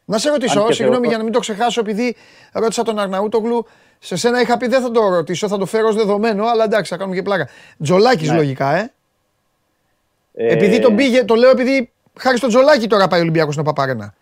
Να 0.05 0.17
σε 0.17 0.29
ρωτήσω, 0.29 0.59
Αν 0.59 0.65
και 0.67 0.73
συγγνώμη 0.73 0.93
θεωρώ- 0.95 1.09
για 1.09 1.17
να 1.17 1.23
μην 1.23 1.33
το 1.33 1.39
ξεχάσω, 1.39 1.79
επειδή 1.79 2.15
ρώτησα 2.53 2.83
τον 2.83 2.99
Αρναούτογλου, 2.99 3.65
σε 3.99 4.15
σένα 4.15 4.41
είχα 4.41 4.57
πει 4.57 4.67
δεν 4.67 4.81
θα 4.81 4.91
το 4.91 5.07
ρωτήσω, 5.09 5.47
θα 5.47 5.57
το 5.57 5.65
φέρω 5.65 5.87
ως 5.87 5.95
δεδομένο, 5.95 6.45
αλλά 6.45 6.63
εντάξει, 6.63 6.91
θα 6.91 6.97
κάνουμε 6.97 7.15
και 7.15 7.21
πλάκα. 7.21 7.47
Τζολάκης 7.83 8.29
Ναι. 8.29 8.35
λογικά, 8.35 8.75
ε. 8.75 8.91
ε, 10.33 10.53
Επειδή 10.53 10.79
τον 10.79 10.95
πήγε, 10.95 11.23
το 11.23 11.35
λέω 11.35 11.49
επειδή 11.49 11.91
χάρη 12.19 12.37
στον 12.37 12.49
Τζολάκη 12.49 12.87
τώρα 12.87 13.07
πάει 13.07 13.19
ο 13.19 13.21
Ολυμπιακός 13.23 13.53
στην 13.53 13.65
Παπαρένα. 13.65 14.13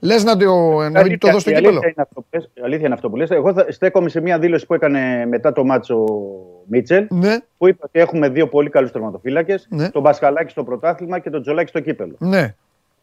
Λες 0.00 0.24
να 0.24 0.36
το, 0.36 0.78
να 0.90 1.02
μην 1.02 1.18
το 1.18 1.26
δώσει 1.30 1.40
στο 1.40 1.50
η 1.50 1.54
κύπελο. 1.54 1.68
αλήθεια 1.78 1.88
είναι 1.88 2.02
αυτό 2.02 2.20
που 2.20 2.26
λες. 2.32 2.50
Η 2.54 2.60
αλήθεια 2.64 2.84
είναι 2.84 2.94
αυτό 2.94 3.10
που 3.10 3.16
λες. 3.16 3.30
Εγώ 3.30 3.52
θα 3.52 3.66
στέκομαι 3.72 4.08
σε 4.08 4.20
μια 4.20 4.38
δήλωση 4.38 4.66
που 4.66 4.74
έκανε 4.74 5.26
μετά 5.26 5.52
το 5.52 5.64
μάτσο 5.64 6.04
Μίτσελ, 6.66 7.06
Ναι, 7.10 7.36
που 7.58 7.68
είπε 7.68 7.84
ότι 7.84 7.98
έχουμε 7.98 8.28
δύο 8.28 8.48
πολύ 8.48 8.70
καλούς 8.70 8.90
τερματοφύλακες. 8.90 9.66
Ναι. 9.70 9.90
Τον 9.90 10.02
Μπασκαλάκη 10.02 10.50
στο 10.50 10.64
πρωτάθλημα 10.64 11.18
και 11.18 11.30
τον 11.30 11.42
Τζολάκη 11.42 11.68
στο 11.68 11.80
κύπελο. 11.80 12.14
ναι. 12.18 12.54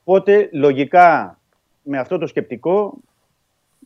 Οπότε 0.04 0.50
λογικά 0.52 1.40
με 1.82 1.98
αυτό 1.98 2.18
το 2.18 2.28
σκεπτικό 2.28 2.94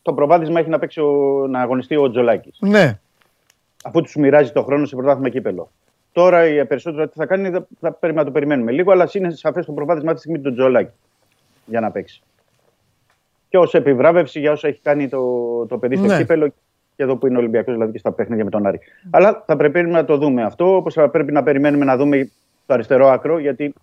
το 0.01 0.13
προβάδισμα 0.13 0.59
έχει 0.59 0.69
να, 0.69 0.79
παίξει 0.79 0.99
ο, 1.01 1.45
να 1.49 1.61
αγωνιστεί 1.61 1.95
ο 1.95 2.09
Τζολάκης. 2.11 2.57
Ναι, 2.59 2.99
Αφού 3.83 4.01
τους 4.01 4.15
μοιράζει 4.15 4.51
το 4.51 4.63
χρόνο 4.63 4.85
σε 4.85 4.95
πρωτάθλημα 4.95 5.29
κύπελο. 5.29 5.71
Τώρα 6.11 6.47
οι 6.47 6.65
περισσότερο 6.65 7.07
τι 7.07 7.13
θα 7.15 7.25
κάνει 7.25 7.49
θα, 7.49 7.67
θα 7.79 7.91
πρέπει 7.91 8.15
να 8.15 8.23
το 8.23 8.31
περιμένουμε 8.31 8.71
λίγο, 8.71 8.91
αλλά 8.91 9.09
είναι 9.13 9.29
σαφές 9.29 9.65
το 9.65 9.71
προβάδισμα 9.71 10.11
αυτή 10.11 10.21
τη 10.23 10.29
στιγμή 10.31 10.49
του 10.49 10.55
Τζολάκη 10.57 10.91
για 11.65 11.79
να 11.79 11.91
παίξει. 11.91 12.21
Και 13.49 13.57
ως 13.57 13.73
επιβράβευση 13.73 14.39
για 14.39 14.51
όσα 14.51 14.67
έχει 14.67 14.79
κάνει 14.83 15.07
το, 15.09 15.21
το 15.65 15.77
παιδί 15.77 15.95
στο 15.95 16.05
Ναι. 16.05 16.17
κύπελο 16.17 16.47
και 16.95 17.03
εδώ 17.03 17.15
που 17.15 17.27
είναι 17.27 17.35
ο 17.35 17.39
Ολυμπιακός, 17.39 17.73
δηλαδή 17.73 17.91
και 17.91 17.97
στα 17.97 18.11
παιχνίδια 18.11 18.43
με 18.43 18.49
τον 18.49 18.65
Άρη. 18.65 18.79
Αλλά 19.09 19.43
θα 19.47 19.55
πρέπει 19.55 19.81
να 19.81 20.05
το 20.05 20.17
δούμε 20.17 20.43
αυτό, 20.43 20.75
όπως 20.75 20.93
θα 20.93 21.09
πρέπει 21.09 21.31
να 21.31 21.43
περιμένουμε 21.43 21.85
να 21.85 21.97
δούμε 21.97 22.29
το 22.65 22.73
αριστερό 22.73 23.07
άκρο, 23.07 23.39
γιατί 23.39 23.73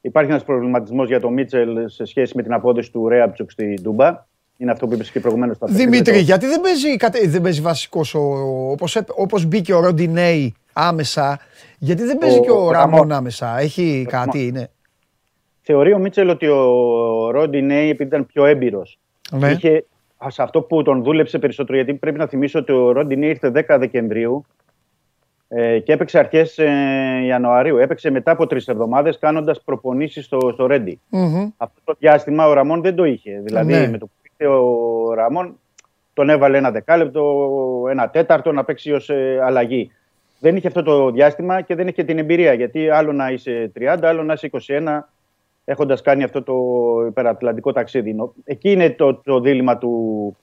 υπάρχει 0.00 0.30
ένας 0.30 0.44
προβληματισμός 0.44 1.06
για 1.08 1.20
τον 1.20 1.32
Μίτσελ 1.32 1.88
σε 1.90 2.04
σχέση 2.04 2.32
με 2.36 2.42
την 2.42 2.52
απόδοση 2.52 2.92
του 2.92 3.08
Ρέαπτσουκ 3.08 3.50
στη 3.50 3.78
Ντούμπα. 3.82 4.26
Είναι 4.56 4.70
αυτό 4.70 4.86
που 4.86 4.94
είπες 4.94 5.10
και 5.10 5.20
προηγουμένως. 5.20 5.56
Δημήτρη, 5.60 6.18
γιατί 6.18 6.46
δεν 6.46 6.60
παίζει, 6.60 6.96
κατε- 6.96 7.28
δεν 7.28 7.40
παίζει 7.42 7.60
βασικός 7.60 8.14
ο, 8.14 8.20
όπως, 8.70 8.96
έπ- 8.96 9.18
όπως 9.18 9.44
μπήκε 9.44 9.74
ο 9.74 9.80
Ροντινέη 9.80 10.54
άμεσα, 10.72 11.38
γιατί 11.78 12.02
δεν 12.04 12.18
παίζει 12.18 12.38
Ο- 12.38 12.40
και 12.42 12.50
ο 12.50 12.64
ο 12.64 12.70
Ραμόν 12.70 12.90
Ραμόν. 12.94 13.12
άμεσα. 13.12 13.58
Έχει 13.58 14.04
Ο 14.06 14.10
κάτι, 14.10 14.46
είναι. 14.46 14.70
Θεωρεί 15.70 15.92
ο 15.92 15.98
Μίτσελ 15.98 16.28
ότι 16.28 16.46
ο 16.46 17.30
Ρόντι 17.30 17.62
Νέι, 17.62 17.88
επειδή 17.88 18.08
ήταν 18.08 18.26
πιο 18.26 18.44
έμπειρος, 18.44 18.98
Ναι. 19.30 19.50
είχε 19.50 19.84
σε 20.26 20.42
αυτό 20.42 20.62
που 20.62 20.82
τον 20.82 21.02
δούλεψε 21.02 21.38
περισσότερο. 21.38 21.76
Γιατί 21.78 21.94
πρέπει 21.94 22.18
να 22.18 22.26
θυμίσω 22.26 22.58
ότι 22.58 22.72
ο 22.72 22.92
Ρόντι 22.92 23.16
Νέι 23.16 23.28
ήρθε 23.28 23.52
10 23.68 23.76
Δεκεμβρίου 23.78 24.44
ε, 25.48 25.78
και 25.78 25.92
έπαιξε 25.92 26.18
αρχές 26.18 26.58
ε, 26.58 26.68
Ιανουαρίου. 27.26 27.76
Έπαιξε 27.76 28.10
μετά 28.10 28.30
από 28.30 28.46
τρεις 28.46 28.68
εβδομάδες 28.68 29.18
κάνοντας 29.18 29.62
προπονήσεις 29.62 30.24
στο, 30.24 30.50
στο 30.52 30.66
Ρέντι. 30.66 31.00
Μμμ. 31.08 31.48
Αυτό 31.56 31.80
το 31.84 31.94
διάστημα 31.98 32.48
ο 32.48 32.52
Ραμόν 32.52 32.82
δεν 32.82 32.94
το 32.94 33.04
είχε. 33.04 33.40
Δηλαδή 33.44 33.72
Ναι. 33.72 33.88
με 33.88 33.98
το 33.98 34.06
που 34.06 34.12
ήρθε 34.22 34.52
ο 34.54 35.12
Ραμόν 35.14 35.58
τον 36.12 36.28
έβαλε 36.30 36.58
ένα 36.58 36.70
δεκάλεπτο, 36.70 37.46
ένα 37.90 38.08
τέταρτο 38.10 38.52
να 38.52 38.64
παίξει 38.64 38.92
ως 38.92 39.10
αλλαγή. 39.44 39.90
Δεν 40.40 40.56
είχε 40.56 40.66
αυτό 40.66 40.82
το 40.82 41.10
διάστημα 41.10 41.60
και 41.60 41.74
δεν 41.74 41.88
είχε 41.88 42.04
την 42.04 42.18
εμπειρία. 42.18 42.52
Γιατί 42.52 42.88
άλλο 42.90 43.12
να 43.12 43.30
είσαι 43.30 43.72
30, 43.78 43.98
άλλο 44.02 44.22
να 44.22 44.32
είσαι 44.32 44.50
21, 44.66 44.98
έχοντας 45.70 46.02
κάνει 46.02 46.22
αυτό 46.22 46.42
το 46.42 46.54
υπερατλαντικό 47.06 47.72
ταξίδι. 47.72 48.14
Νο- 48.14 48.32
Εκεί 48.44 48.72
είναι 48.72 48.90
το, 48.90 49.14
το 49.14 49.40
δίλημα 49.40 49.78
του, 49.78 50.36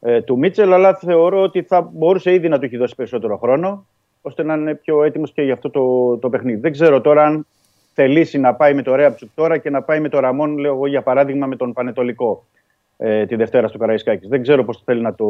ε, 0.00 0.22
του 0.22 0.38
Μίτσελ, 0.38 0.72
αλλά 0.72 0.94
θεωρώ 0.94 1.42
ότι 1.42 1.62
θα 1.62 1.90
μπορούσε 1.92 2.32
ήδη 2.32 2.48
να 2.48 2.58
του 2.58 2.64
έχει 2.64 2.76
δώσει 2.76 2.94
περισσότερο 2.94 3.36
χρόνο, 3.36 3.86
ώστε 4.22 4.42
να 4.42 4.54
είναι 4.54 4.74
πιο 4.74 5.04
έτοιμος 5.04 5.32
και 5.32 5.42
για 5.42 5.52
αυτό 5.52 5.70
το, 5.70 6.16
το 6.16 6.28
παιχνίδι. 6.30 6.60
Δεν 6.60 6.72
ξέρω 6.72 7.00
τώρα 7.00 7.24
αν 7.26 7.46
θελήσει 7.94 8.38
να 8.38 8.54
πάει 8.54 8.74
με 8.74 8.82
το 8.82 8.94
Ρέαψουκ 8.94 9.28
τώρα 9.34 9.58
και 9.58 9.70
να 9.70 9.82
πάει 9.82 10.00
με 10.00 10.08
το 10.08 10.18
Ραμόν, 10.18 10.58
λέω 10.58 10.74
εγώ 10.74 10.86
για 10.86 11.02
παράδειγμα, 11.02 11.46
με 11.46 11.56
τον 11.56 11.72
Πανετολικό 11.72 12.44
ε, 12.96 13.26
τη 13.26 13.36
Δευτέρα 13.36 13.68
στο 13.68 13.78
Καραϊσκάκης. 13.78 14.28
Δεν 14.28 14.42
ξέρω 14.42 14.64
πώς 14.64 14.82
θέλει 14.84 15.00
να 15.00 15.14
το 15.14 15.26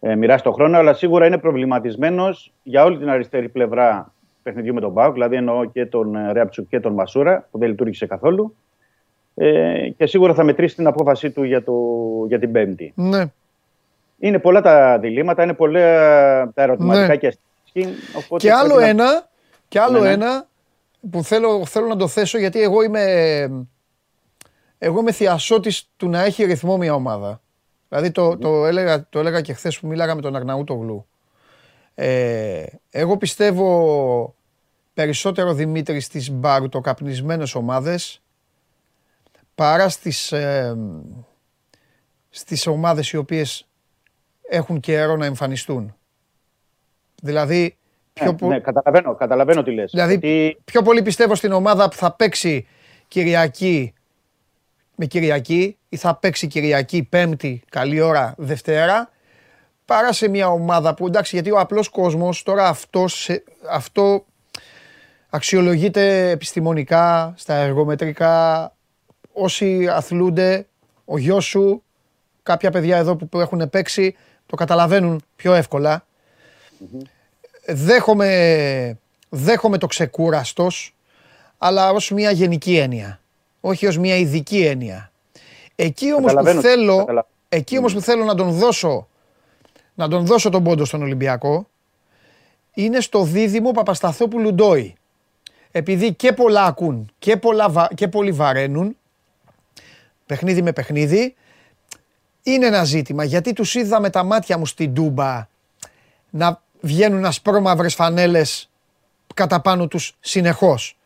ε, 0.00 0.14
μοιράσει 0.16 0.44
το 0.44 0.52
χρόνο, 0.52 0.78
αλλά 0.78 0.92
σίγουρα 0.92 1.26
είναι 1.26 1.38
προβληματισμένος 1.38 2.52
για 2.62 2.84
όλη 2.84 2.98
την 2.98 3.08
αριστερή 3.08 3.48
πλευρά 3.48 4.12
του 4.20 4.21
παιχνιδιού 4.42 4.74
με 4.74 4.80
τον 4.80 4.90
Μπάουκ. 4.90 5.12
Δηλαδή 5.12 5.36
εννοώ 5.36 5.64
και 5.64 5.86
τον 5.86 6.14
ε, 6.16 6.32
Ρέαψουκ 6.32 6.68
και 6.68 6.80
τον 6.80 6.92
Μασούρα, 6.92 7.48
που 7.50 7.58
δεν 7.58 7.68
λειτουργήσε 7.68 8.06
καθόλου. 8.06 8.56
Ε, 9.34 9.88
και 9.96 10.06
σίγουρα 10.06 10.34
θα 10.34 10.44
μετρήσει 10.44 10.74
την 10.76 10.86
απόφασή 10.86 11.30
του 11.30 11.42
για, 11.42 11.64
το, 11.64 11.72
για 12.28 12.38
την 12.38 12.52
Πέμπτη. 12.52 12.92
Ναι. 12.96 13.24
Είναι 14.18 14.38
πολλά 14.38 14.60
τα 14.60 14.98
διλήμματα, 14.98 15.42
είναι 15.42 15.52
πολλά 15.54 15.80
τα 16.52 16.62
ερωτηματικά 16.62 17.06
Ναι. 17.06 17.16
και 17.16 17.26
αστική. 17.26 17.86
Οπότε 18.16 18.46
Και 18.46 18.52
άλλο 18.52 18.74
πρέπει 18.74 18.82
να- 18.94 19.04
ένα, 19.04 19.28
και 19.68 19.80
άλλο 19.80 19.98
Ναι, 20.00 20.06
ναι. 20.06 20.12
ένα 20.12 20.46
που 21.10 21.22
θέλω, 21.24 21.66
θέλω 21.66 21.86
να 21.86 21.96
το 21.96 22.08
θέσω 22.08 22.38
γιατί 22.38 22.62
εγώ 22.62 22.82
είμαι, 22.82 23.02
εγώ 24.78 25.00
είμαι 25.00 25.12
θειασότης 25.12 25.88
του 25.96 26.08
να 26.08 26.24
έχει 26.24 26.44
ρυθμό 26.44 26.76
μια 26.76 26.94
ομάδα. 26.94 27.40
Δηλαδή 27.88 28.10
το, 28.10 28.36
το, 28.38 28.66
έλεγα, 28.66 29.06
το 29.10 29.18
έλεγα 29.18 29.40
και 29.40 29.52
χθες 29.52 29.78
που 29.80 29.86
μίλαγα 29.86 30.14
με 30.14 30.20
τον 30.20 30.36
Αρναούτογλου. 30.36 31.06
Ε, 31.94 32.64
εγώ 32.90 33.16
πιστεύω 33.16 34.34
περισσότερο 34.94 35.54
Δημήτρη 35.54 36.00
στις 36.00 36.30
μπαρουτοκαπνισμένες 36.30 37.54
ομάδες 37.54 38.22
παρά 39.54 39.88
στις, 39.88 40.32
ε, 40.32 40.76
στις 42.30 42.66
ομάδες 42.66 43.10
οι 43.10 43.16
οποίες 43.16 43.66
έχουν 44.48 44.80
καιρό 44.80 45.16
να 45.16 45.26
εμφανιστούν. 45.26 45.94
Δηλαδή, 47.22 47.76
πιο, 48.12 48.26
Ναι, 48.30 48.36
πο- 48.36 48.46
ναι, 48.46 48.60
καταλαβαίνω, 48.60 49.14
καταλαβαίνω 49.14 49.62
τι 49.62 49.70
λες. 49.72 49.90
δηλαδή 49.90 50.12
Γιατί 50.12 50.58
πιο 50.64 50.82
πολύ 50.82 51.02
πιστεύω 51.02 51.34
στην 51.34 51.52
ομάδα 51.52 51.88
που 51.88 51.96
θα 51.96 52.12
παίξει 52.12 52.66
Κυριακή 53.08 53.92
με 54.96 55.06
Κυριακή 55.06 55.78
ή 55.88 55.96
θα 55.96 56.16
παίξει 56.16 56.46
Κυριακή, 56.46 57.02
Πέμπτη, 57.02 57.62
καλή 57.68 58.00
ώρα, 58.00 58.34
Δευτέρα, 58.38 59.10
παρά 59.84 60.12
σε 60.12 60.28
μια 60.28 60.48
ομάδα 60.48 60.94
που 60.94 61.06
εντάξει, 61.06 61.34
γιατί 61.34 61.50
ο 61.50 61.58
απλός 61.58 61.88
κόσμος 61.88 62.42
τώρα 62.42 62.68
αυτό, 62.68 63.04
αυτό 63.70 64.24
αξιολογείται 65.30 66.30
επιστημονικά, 66.30 67.34
στα 67.36 67.54
εργομετρικά, 67.54 68.72
όσοι 69.32 69.88
αθλούνται, 69.88 70.66
ο 71.04 71.18
γιος 71.18 71.44
σου, 71.44 71.82
κάποια 72.42 72.70
παιδιά 72.70 72.96
εδώ 72.96 73.16
που 73.16 73.40
έχουν 73.40 73.70
παίξει, 73.70 74.16
το 74.46 74.56
καταλαβαίνουν 74.56 75.22
πιο 75.36 75.54
ευκολα 75.54 76.04
Δέχομαι, 77.66 78.98
δέχομαι 79.28 79.78
το 79.78 79.86
ξεκούραστος, 79.86 80.94
αλλά 81.58 81.90
ως 81.90 82.10
μια 82.10 82.30
γενική 82.30 82.76
έννοια, 82.76 83.20
όχι 83.60 83.86
ως 83.86 83.98
μια 83.98 84.16
ειδική 84.16 84.66
έννοια. 84.66 85.10
Εκεί 85.76 86.14
όμως 86.14 86.32
που 86.32 86.60
θέλω, 86.60 87.26
εκεί 87.48 87.78
όμως 87.78 87.94
που 87.94 88.00
θέλω 88.00 88.24
να 88.24 88.34
τον 88.34 88.50
δώσω, 88.50 89.08
να 90.02 90.08
τον 90.08 90.26
δώσω 90.26 90.50
τον 90.50 90.62
πόντο 90.62 90.84
στον 90.84 91.02
Ολυμπιακό, 91.02 91.68
είναι 92.74 93.00
στο 93.00 93.24
δίδυμο 93.24 93.70
Παπασταθόπουλου 93.70 94.54
Ντόι. 94.54 94.94
Επειδή 95.70 96.14
και 96.14 96.32
πολλά 96.32 96.64
ακούν 96.64 97.10
και, 97.18 97.36
πολλά, 97.36 97.88
και 97.94 98.08
πολλοί 98.08 98.32
βαραίνουν, 98.32 98.96
παιχνίδι 100.26 100.62
με 100.62 100.72
παιχνίδι, 100.72 101.34
είναι 102.42 102.66
ένα 102.66 102.84
ζήτημα. 102.84 103.24
Γιατί 103.24 103.52
τους 103.52 103.74
είδα 103.74 104.00
με 104.00 104.10
τα 104.10 104.22
μάτια 104.24 104.58
μου 104.58 104.66
στην 104.66 104.94
Τούμπα 104.94 105.48
να 106.30 106.62
βγαίνουν 106.80 107.24
ασπρόμαυρες 107.24 107.94
φανέλες 107.94 108.70
κατά 109.34 109.60
πάνω 109.60 109.86
τους 109.86 110.16
συνεχώς. 110.20 110.98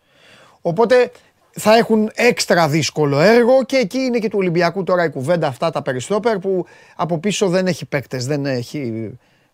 Οπότε 0.61 1.13
θα 1.59 1.77
έχουν 1.77 2.11
έξτρα 2.15 2.69
δύσκολο 2.69 3.21
έργο 3.21 3.65
και 3.65 3.77
εκεί 3.77 3.99
είναι 3.99 4.19
και 4.19 4.29
του 4.29 4.39
Ολυμπιακού 4.39 4.83
τώρα 4.83 5.05
η 5.05 5.11
κουβέντα 5.11 5.47
αυτά 5.47 5.71
τα 5.71 5.83
περιστόπερ 5.83 6.39
που 6.39 6.65
από 6.97 7.19
πίσω 7.19 7.49
δεν 7.49 7.67
έχει 7.67 7.87
παίκτες, 7.87 8.27
δεν 8.27 8.47
έχει, 8.47 9.13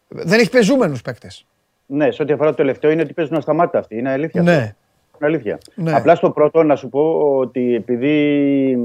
δεν 0.08 0.40
έχει 0.40 0.50
πεζούμενους 0.50 1.02
παίκτες. 1.02 1.46
Ναι, 1.86 2.10
σε 2.10 2.22
ό,τι 2.22 2.32
αφορά 2.32 2.50
το 2.50 2.56
τελευταίο 2.56 2.90
είναι 2.90 3.02
ότι 3.02 3.12
παίζουν 3.12 3.36
ασταμάτητα 3.36 3.78
αυτοί. 3.78 3.98
Είναι 3.98 4.10
αλήθεια. 4.10 4.42
Ναι. 4.42 4.52
Είναι 4.52 4.74
αλήθεια. 5.18 5.58
Ναι. 5.74 5.92
Απλά 5.94 6.14
στο 6.14 6.30
πρώτο 6.30 6.62
να 6.62 6.76
σου 6.76 6.88
πω 6.88 7.20
ότι 7.36 7.74
επειδή 7.74 8.78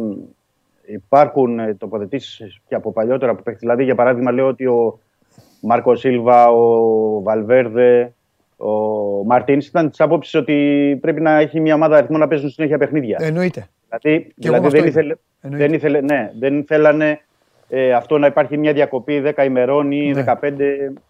υπάρχουν 0.86 1.78
τοποθετήσεις 1.78 2.60
και 2.68 2.76
από 2.76 2.92
παλιότερα 2.92 3.36
που 3.36 3.44
παίχτε. 3.44 3.60
Δηλαδή, 3.60 3.84
για 3.84 3.96
παράδειγμα, 3.96 4.32
λέω 4.32 4.48
ότι 4.48 4.66
ο 4.66 5.00
Μάρκο 5.62 5.96
Σίλβα, 5.96 6.50
ο 6.50 7.22
Βαλβέρδε, 7.22 8.14
ο 8.58 9.24
Μαρτίνς 9.26 9.68
ήταν 9.68 9.90
της 9.90 10.00
άποψης 10.00 10.34
ότι 10.34 10.98
πρέπει 11.02 11.22
να 11.22 11.40
έχει 11.40 11.60
μια 11.60 11.76
ομάδα 11.76 11.98
αριθμό 11.98 12.18
να 12.18 12.28
παίζουν 12.28 12.50
συνέχεια 12.50 12.78
παιχνίδια. 12.78 13.18
Εννοείται. 13.22 13.68
Δηλαδή, 13.90 14.34
δηλαδή 14.36 14.70
δεν, 14.70 14.86
ήθελε, 14.86 15.16
δεν, 15.42 15.74
ήθελε, 15.74 16.02
ναι, 16.02 16.32
δεν 16.40 16.66
θέλανε 16.68 17.20
ε, 17.70 17.94
αυτό 17.94 18.18
να 18.18 18.28
υπάρχει 18.28 18.58
μια 18.58 18.74
διακοπή 18.74 19.24
10 19.36 19.46
ημερών 19.46 19.92
ή 19.92 20.12
ναι. 20.12 20.24
15 20.28 20.54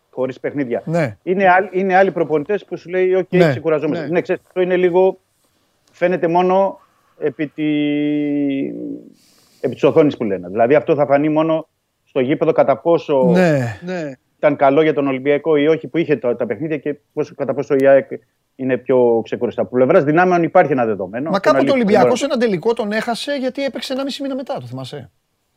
χωρίς 0.10 0.40
παιχνίδια. 0.40 0.82
Ναι. 0.86 1.18
Είναι, 1.24 1.50
άλλοι, 1.50 1.70
είναι 1.72 1.96
άλλοι 1.96 2.12
προπονητές 2.12 2.66
που 2.66 2.78
σου 2.78 2.90
λέει: 2.90 3.18
OK, 3.18 3.38
ναι. 3.38 3.50
ξεκουραζόμαστε. 3.50 4.06
Ναι, 4.06 4.12
ναι 4.12 4.22
ξέρεις, 4.22 4.42
αυτό 4.48 4.62
είναι 4.62 4.76
λίγο. 4.76 5.20
Φαίνεται 5.92 6.28
μόνο 6.28 6.80
επί, 7.20 7.48
τη... 7.48 7.64
επί 9.62 9.74
της 9.74 9.84
οθόνης 9.84 10.18
που 10.18 10.24
λένε. 10.24 10.48
Δηλαδή 10.48 10.76
αυτό 10.76 10.96
θα 10.96 11.06
φανεί 11.06 11.30
μόνο 11.30 11.68
στο 12.04 12.20
γήπεδο 12.20 12.52
κατά 12.52 12.78
πόσο 12.78 13.24
ναι. 13.24 14.18
Ναι. 14.40 14.48
ήταν 14.48 14.56
καλό 14.56 14.82
για 14.82 14.94
τον 14.94 15.08
Ολυμπιακό 15.08 15.56
ή 15.56 15.68
όχι 15.68 15.88
που 15.88 15.98
είχε 15.98 16.16
τα, 16.16 16.36
τα 16.36 16.46
παιχνίδια 16.46 16.78
και 16.78 16.96
πόσο, 17.14 17.34
κατά 17.36 17.54
πόσο 17.54 17.76
η 17.76 17.88
ΑΕΚ 17.88 18.10
είναι 18.56 18.78
πιο 18.78 19.22
ξεκουριστά. 19.24 19.62
Από 19.62 19.76
πλευράς 19.76 20.04
δυνάμεων 20.04 20.44
υπάρχει 20.44 20.72
ένα 20.72 20.86
δεδομένο. 20.86 21.30
Μα 21.30 21.40
κάποτε 21.40 21.70
ο 21.70 21.74
Ολυμπιακός 21.74 22.24
ένα 22.24 22.38
τελικό 22.38 22.74
τον 22.74 22.92
έχασε 22.92 23.34
γιατί 23.34 23.64
έπαιξε 23.64 23.94
ένα 23.94 24.04
μισή 24.04 24.22
μήνα 24.22 24.36
μετά, 24.36 24.54
το 24.60 24.66
θυμάσαι. 24.66 25.12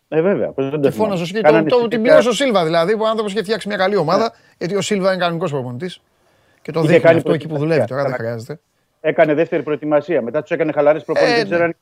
Ε, 0.08 0.20
βέβαια. 0.20 0.48
Πώς 0.48 0.70
δεν 0.70 0.80
το 0.80 0.90
φώναζε 0.90 1.24
και 1.24 1.40
το, 1.40 1.64
το, 1.64 1.88
την 1.88 2.02
πλήρωσε 2.02 2.28
ο 2.28 2.32
Σίλβα 2.32 2.64
δηλαδή, 2.64 2.96
που 2.96 3.02
ο 3.02 3.06
άνθρωπος 3.06 3.32
είχε 3.32 3.42
φτιάξει 3.42 3.68
μια 3.68 3.76
καλή 3.76 3.96
ομάδα, 3.96 4.32
yeah. 4.32 4.54
γιατί 4.58 4.76
ο 4.76 4.80
Σίλβα 4.80 5.08
είναι 5.08 5.20
κανονικός 5.20 5.50
προπονητής. 5.50 6.00
Και 6.62 6.72
το 6.72 6.80
δείχνει 6.80 7.10
αυτό 7.10 7.32
εκεί 7.32 7.48
που 7.48 7.58
δουλεύει 7.58 7.86
τώρα, 7.86 8.02
δεν 8.02 8.12
χρειάζεται. 8.12 8.60
Έκανε 9.00 9.34
δεύτερη 9.34 9.62
προετοιμασία. 9.62 10.22
Μετά 10.22 10.40
τους 10.42 10.50
έκανε 10.50 10.72
χαλαρές 10.72 11.04
προπονητές. 11.04 11.50
Ε, 11.50 11.56
ναι. 11.56 11.72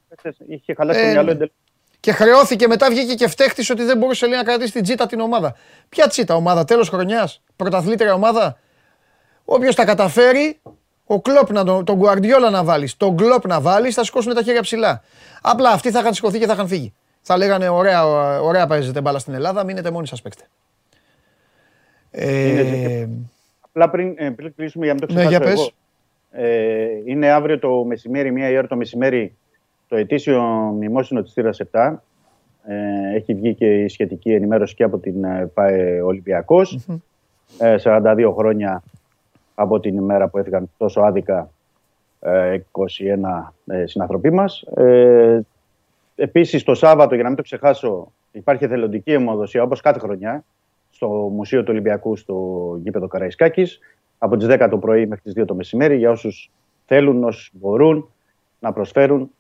είχε 0.47 0.75
χαλάσει 0.75 1.01
το 1.01 1.07
ε, 1.07 1.11
μυαλό 1.11 1.27
ναι. 1.27 1.33
εντελώς. 1.33 1.53
Και 2.09 2.15
χρεώθηκε 2.15 2.67
μετά, 2.67 2.91
βγήκε 2.91 3.15
και 3.15 3.29
φταίχτη 3.29 3.73
ότι 3.73 3.85
δεν 3.85 3.99
μπορούσε 3.99 4.27
λέει, 4.27 4.39
να 4.39 4.45
κρατήσει 4.45 4.73
την 4.73 4.83
τσίτα 4.83 5.07
την 5.07 5.21
ομάδα. 5.21 5.55
Ποια 5.89 6.07
τσίτα 6.07 6.35
ομάδα, 6.35 6.65
τέλος 6.65 6.89
χρονιάς, 6.89 7.43
πρωταθλήτρια 7.57 8.15
ομάδα. 8.15 8.59
Όποιος 9.45 9.75
τα 9.75 9.85
καταφέρει, 9.85 10.61
ο 11.05 11.21
κλοπ 11.21 11.51
να 11.51 11.65
τον, 11.65 11.85
τον 11.85 11.97
Γκουαρδιόλα 11.97 12.51
να 12.51 12.65
βάλεις, 12.65 12.97
τον 12.97 13.17
κλοπ 13.17 13.47
να 13.47 13.61
βάλεις, 13.61 13.95
θα 13.95 14.05
σηκώσουν 14.05 14.35
τα 14.35 14.43
χέρια 14.43 14.63
ψηλά. 14.63 15.03
Απλά 15.43 15.71
αυτοί 15.71 15.91
θα 15.91 16.01
είχαν 16.01 16.15
σηκωθεί 16.15 16.39
και 16.39 16.47
θα 16.47 16.53
είχαν 16.53 16.69
φύγει. 16.69 16.95
Θα 17.21 17.37
λέγανε 17.37 17.69
ωραία, 17.69 18.07
ωραία 18.41 18.67
παίζετε 18.67 19.01
μπάλα 19.01 19.19
στην 19.19 19.35
Ελλάδα, 19.35 19.65
μείνετε 19.65 19.91
μόνοι 19.91 20.07
σας 20.07 20.23
παίξτε. 20.23 20.45
Ε... 22.11 23.07
Απλά 23.61 23.91
πριν, 23.91 24.15
ε, 24.17 24.31
πριν 24.31 24.55
κλείσουμε 24.55 24.85
για 24.85 24.95
να 24.95 25.01
μην 25.01 25.09
το 25.09 25.21
ξεχάσω 25.21 25.45
ναι, 25.45 25.51
εγώ. 25.51 25.71
Ε, 26.31 26.87
είναι 27.05 27.31
αύριο 27.31 27.59
το 27.59 27.85
μεσημέρι, 27.85 28.33
μία 28.33 28.59
ώρα 28.59 28.67
το 28.67 28.77
μεσημέρι, 28.77 29.37
το 29.89 29.97
ετήσιο 29.97 30.43
μνημόσυνο 30.75 31.23
της 31.23 31.33
Θήρας 31.33 31.61
7. 31.73 31.95
Ε, 32.65 33.15
έχει 33.15 33.35
βγει 33.35 33.55
και 33.55 33.83
η 33.83 33.89
σχετική 33.89 34.33
ενημέρωση 34.33 34.75
και 34.75 34.83
από 34.83 34.99
την 34.99 35.25
ε, 35.25 35.51
ΠΑΕ 35.55 36.01
Ολυμπιακός. 36.01 36.87
42 37.59 38.33
χρόνια 38.37 38.83
από 39.55 39.81
την 39.81 39.97
ημέρα 39.97 40.29
που 40.29 40.39
έφυγαν 40.39 40.71
τόσο 40.77 41.01
άδικα 41.01 41.51
21 42.21 42.29
συνανθρωποί 43.85 44.31
μας. 44.31 44.65
Επίσης 46.15 46.63
το 46.63 46.75
Σάββατο, 46.75 47.15
για 47.15 47.23
να 47.23 47.29
μην 47.29 47.37
το 47.37 47.43
ξεχάσω, 47.43 48.13
υπάρχει 48.33 48.65
εθελοντική 48.65 49.13
αιμοδοσία 49.13 49.63
όπως 49.63 49.81
κάθε 49.81 49.99
χρονιά 49.99 50.45
στο 50.91 51.09
Μουσείο 51.09 51.61
του 51.61 51.69
Ολυμπιακού 51.71 52.17
στο 52.17 52.35
γήπεδο 52.83 53.07
Καραϊσκάκης 53.07 53.79
από 54.19 54.37
τις 54.37 54.47
10 54.51 54.69
το 54.71 54.79
πρωί 54.79 55.07
μέχρι 55.07 55.33
τις 55.33 55.43
2 55.43 55.47
το 55.47 55.55
μεσημέρι 55.55 55.97
για 55.97 56.11
όσους 56.11 56.51
θέλουν, 56.87 57.25
όσους 57.25 57.51
μπορούν 57.53 58.09
να 58.59 58.73
προσφέρουν 58.73 59.31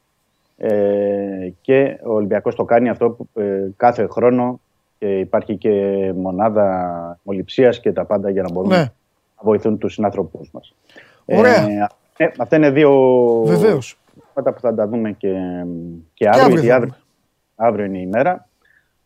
ε, 0.60 1.52
και 1.60 1.98
ο 2.05 2.12
Ολυμπιακός 2.12 2.55
το 2.55 2.64
κάνει 2.64 2.89
αυτό 2.89 3.16
ε, 3.35 3.68
κάθε 3.76 4.06
χρόνο 4.06 4.60
και 4.98 5.18
υπάρχει 5.18 5.56
και 5.56 5.72
μονάδα 6.16 7.18
μολυψίας 7.22 7.80
και 7.80 7.93
τα 7.93 8.05
πάντα 8.05 8.30
για 8.30 8.43
να 8.43 8.51
μπορούν 8.51 8.70
ναι. 8.70 8.76
να 8.76 8.93
βοηθούν 9.43 9.78
τους 9.78 9.93
συνάνθρωπους 9.93 10.51
μας. 10.52 10.74
Ωραία. 11.24 11.66
Ε, 12.16 12.30
αυτά 12.39 12.56
είναι 12.56 12.70
δύο 12.70 12.90
Βεβαίως. 13.47 13.98
που 14.35 14.60
θα 14.60 14.74
τα 14.74 14.89
δούμε 14.89 15.12
και, 15.12 15.35
και 16.14 16.28
αύριο, 16.28 16.60
και 16.60 16.72
αύριο, 16.72 16.94
αύριο 17.56 17.85
είναι 17.85 17.98
η 17.98 18.02
ημέρα. 18.05 18.48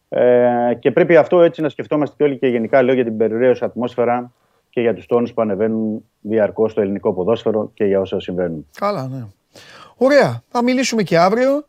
Ε, 0.09 0.75
και 0.79 0.91
πρέπει 0.91 1.17
αυτό 1.17 1.43
έτσι 1.43 1.61
να 1.61 1.69
σκεφτόμαστε 1.69 2.15
και 2.19 2.25
όλοι 2.25 2.39
και 2.39 2.47
γενικά 2.47 2.83
λέω 2.83 2.95
για 2.95 3.05
την 3.05 3.17
περιραίωση 3.17 3.65
ατμόσφαιρα 3.65 4.33
και 4.71 4.81
για 4.81 4.95
τους 4.95 5.07
τόνους 5.07 5.33
που 5.33 5.43
ανεβαίνουν 5.43 6.05
διαρκώς 6.21 6.71
στο 6.71 6.81
ελληνικό 6.81 7.13
ποδόσφαιρο 7.13 7.71
και 7.75 7.85
για 7.85 8.01
όσα 8.01 8.21
συμβαίνουν. 8.21 8.67
Καλά, 8.79 9.09
ναι. 9.09 9.27
Ωραία. 10.03 10.43
Θα 10.49 10.63
μιλήσουμε 10.63 11.03
και 11.03 11.19
αύριο. 11.19 11.67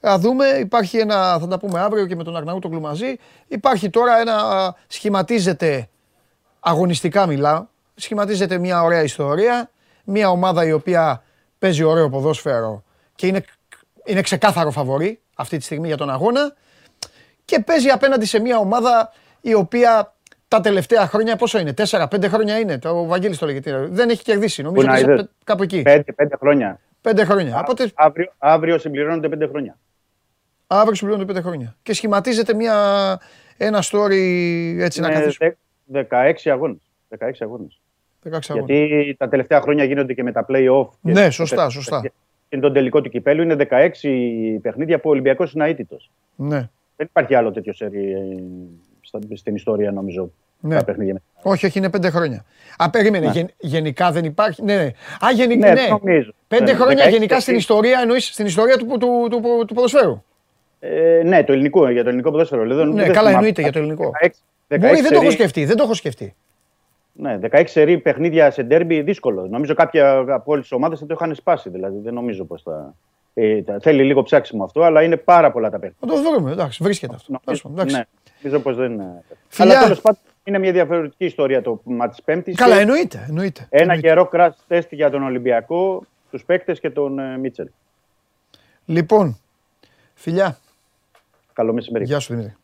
Θα 0.00 0.18
δούμε, 0.18 0.46
υπάρχει 0.46 0.98
ένα, 0.98 1.38
θα 1.38 1.48
τα 1.48 1.58
πούμε 1.58 1.80
αύριο 1.80 2.06
και 2.06 2.16
με 2.16 2.24
τον 2.24 2.36
Αρναούτογλου 2.36 2.80
μαζί. 2.80 3.16
Υπάρχει 3.48 3.90
τώρα 3.90 4.20
ένα, 4.20 4.34
σχηματίζεται, 4.86 5.88
αγωνιστικά 6.60 7.26
μιλάω, 7.26 7.66
σχηματίζεται 7.94 8.58
μια 8.58 8.82
ωραία 8.82 9.02
ιστορία. 9.02 9.70
Μια 10.04 10.30
ομάδα 10.30 10.66
η 10.66 10.72
οποία 10.72 11.22
παίζει 11.58 11.82
ωραίο 11.82 12.08
ποδόσφαιρο 12.08 12.82
και 13.14 13.26
είναι, 13.26 13.44
είναι 14.04 14.20
ξεκάθαρο 14.20 14.70
φαβορή 14.70 15.20
αυτή 15.34 15.56
τη 15.56 15.64
στιγμή 15.64 15.86
για 15.86 15.96
τον 15.96 16.10
αγώνα. 16.10 16.54
Και 17.44 17.60
παίζει 17.60 17.88
απέναντι 17.88 18.26
σε 18.26 18.40
μια 18.40 18.58
ομάδα 18.58 19.12
η 19.40 19.54
οποία 19.54 20.14
τα 20.48 20.60
τελευταία 20.60 21.06
χρόνια 21.06 21.36
πόσο 21.36 21.58
είναι, 21.58 21.74
4-5 21.90 22.28
χρόνια 22.28 22.58
είναι. 22.58 22.78
Το 22.78 23.04
Βαγγέλης 23.04 23.38
το 23.38 23.46
λέγεται. 23.46 23.86
Δεν 23.90 24.08
έχει 24.08 24.22
κερδίσει. 24.22 24.62
Νομίζω 24.62 24.88
ότι 24.90 25.28
κάπου 25.44 25.62
εκεί. 25.62 25.82
5, 25.86 26.00
5 26.16 26.26
χρόνια. 26.38 26.80
Πέντε 27.06 27.24
χρόνια. 27.24 27.58
Οπότε... 27.58 27.90
Αύριο, 27.94 28.32
αύριο 28.38 28.78
συμπληρώνονται 28.78 29.28
πέντε 29.28 29.46
χρόνια. 29.46 29.78
Αύριο 30.66 30.94
συμπληρώνονται 30.94 31.32
πέντε 31.32 31.46
χρόνια. 31.48 31.76
Και 31.82 31.92
σχηματίζεται 31.92 32.54
μια, 32.54 32.74
ένα 33.56 33.82
story 33.82 34.76
έτσι 34.78 35.00
να 35.00 35.10
καθίσουμε. 35.10 35.56
16 35.92 36.32
αγώνες. 36.44 36.78
16 37.18 37.30
αγώνες. 37.38 37.80
16 38.30 38.38
Γιατί 38.52 39.14
τα 39.18 39.28
τελευταία 39.28 39.60
χρόνια 39.60 39.84
γίνονται 39.84 40.14
και 40.14 40.22
με 40.22 40.32
τα 40.32 40.46
play-off. 40.48 40.88
Ναι, 41.00 41.30
σωστά, 41.30 41.68
σωστά. 41.68 42.10
Και 42.48 42.58
τον 42.58 42.72
τελικό 42.72 43.00
του 43.00 43.10
κυπέλου 43.10 43.42
είναι 43.42 43.56
16 43.70 44.58
παιχνίδια 44.62 45.00
που 45.00 45.08
ο 45.08 45.12
Ολυμπιακός 45.12 45.52
είναι 45.52 45.68
αίτητος. 45.68 46.10
Ναι. 46.36 46.68
Δεν 46.96 47.06
υπάρχει 47.06 47.34
άλλο 47.34 47.50
τέτοιο 47.50 47.72
σερί 47.72 48.12
ε, 49.30 49.36
στην 49.36 49.54
ιστορία 49.54 49.92
νομίζω. 49.92 50.30
Ναι. 50.66 51.12
Όχι, 51.42 51.66
όχι, 51.66 51.78
είναι 51.78 51.90
πέντε 51.90 52.10
χρόνια. 52.10 52.44
Α, 52.76 52.90
περίμενε. 52.90 53.32
Ναι. 53.34 53.44
γενικά 53.58 54.10
δεν 54.10 54.24
υπάρχει. 54.24 54.62
Ναι, 54.62 54.76
ναι. 54.76 54.90
Α, 55.26 55.30
γενικά. 55.34 55.72
Ναι, 55.72 55.80
ναι. 55.80 55.88
Νομίζω. 55.88 56.30
Πέντε 56.48 56.72
ναι, 56.72 56.78
χρόνια 56.78 57.08
γενικά 57.08 57.40
στην 57.40 57.56
ιστορία, 57.56 57.98
εννοείς, 58.00 58.26
στην 58.26 58.46
ιστορία 58.46 58.76
του, 58.76 58.86
του, 58.86 58.98
του, 58.98 59.28
του, 59.30 59.64
του 59.66 59.74
ποδοσφαίρου. 59.74 60.22
Ε, 60.80 61.22
ναι, 61.24 61.44
το 61.44 61.52
ελληνικό, 61.52 61.90
για 61.90 62.02
το 62.02 62.08
ελληνικό 62.08 62.30
ποδόσφαιρο. 62.30 62.64
Ναι, 62.64 63.02
δεν 63.02 63.12
καλά, 63.12 63.30
εννοείται 63.30 63.62
για 63.62 63.72
το 63.72 63.78
ελληνικό. 63.78 64.10
16, 64.22 64.26
16 64.68 64.78
Μπορεί, 64.78 65.00
δεν 65.00 65.12
το 65.12 65.20
έχω 65.20 65.30
σκεφτεί. 65.30 65.64
Δεν 65.64 65.76
το 65.76 65.82
έχω 65.82 65.94
σκεφτεί. 65.94 66.34
Ναι, 67.12 67.38
16 67.50 67.62
σερή 67.66 67.98
παιχνίδια 67.98 68.50
σε 68.50 68.62
ντέρμπι 68.62 69.02
δύσκολο. 69.02 69.46
Νομίζω 69.46 69.74
κάποια 69.74 70.16
από 70.16 70.52
όλες 70.52 70.62
τις 70.62 70.72
ομάδες 70.72 70.98
θα 70.98 71.06
το 71.06 71.14
είχαν 71.14 71.34
σπάσει. 71.34 71.70
Δηλαδή 71.70 71.98
δεν 72.02 72.14
νομίζω 72.14 72.44
πως 72.44 72.62
θα. 72.62 72.94
Ε, 73.34 73.62
τα- 73.62 73.78
θέλει 73.80 74.02
λίγο 74.02 74.22
ψάξιμο 74.22 74.64
αυτό, 74.64 74.82
αλλά 74.82 75.02
είναι 75.02 75.16
πάρα 75.16 75.52
πολλά 75.52 75.70
τα 75.70 75.78
παιχνίδια. 75.78 76.16
Θα 76.16 76.22
το 76.22 76.30
βρούμε, 76.30 76.50
εντάξει, 76.52 76.82
βρίσκεται 76.82 77.14
αυτό. 77.14 77.40
Τέλος 77.44 77.62
πάντων, 77.62 77.78
εντάξει. 77.78 77.96
Ναι, 77.96 78.02
νομίζω 78.42 78.62
πως 78.62 78.76
δεν 78.76 78.92
είναι. 78.92 79.22
Φιλιά. 79.48 79.72
Αλλά 79.72 79.82
τέλος 79.82 80.00
πάντων 80.00 80.20
είναι 80.46 80.58
μια 80.58 80.72
διαφορετική 80.72 81.24
ιστορία 81.24 81.62
το 81.62 81.80
μάτι 81.84 82.10
της 82.10 82.22
Πέμπτης. 82.22 82.56
Καλά, 82.56 82.76
εννοείται. 82.76 83.24
εννοείται. 83.28 83.66
Ένα 83.70 83.80
εννοείται. 83.80 84.08
καιρό 84.08 84.28
crash 84.32 84.50
τεστ 84.66 84.92
για 84.92 85.10
τον 85.10 85.22
Ολυμπιακό, 85.22 86.04
τους 86.30 86.44
παίκτες 86.44 86.80
και 86.80 86.90
τον 86.90 87.18
ε, 87.18 87.38
Μίτσελ. 87.38 87.68
Λοιπόν, 88.84 89.38
φιλιά. 90.14 90.58
Καλό 91.52 91.72
μεσημέρι. 91.72 92.04
Γεια 92.04 92.18
σου 92.18 92.34
Δημήτρη. 92.34 92.54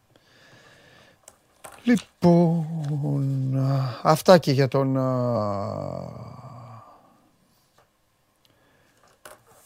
Λοιπόν, 1.85 3.57
α, 3.57 4.01
αυτά 4.03 4.39
και 4.39 4.53
για 4.53 4.69
τον... 4.69 4.97
α, 4.97 6.31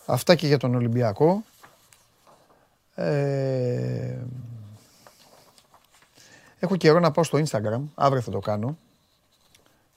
Αυτά 0.09 0.35
και 0.35 0.47
για 0.47 0.59
τον 0.59 0.75
Ολυμπιακό. 0.75 1.45
Ε, 2.95 4.17
έχω 6.67 6.77
καιρό 6.77 7.01
να 7.01 7.11
πάω 7.11 7.25
στο 7.25 7.39
Instagram, 7.39 7.81
αύριο 7.95 8.21
θα 8.21 8.31
το 8.31 8.39
κάνω, 8.39 8.77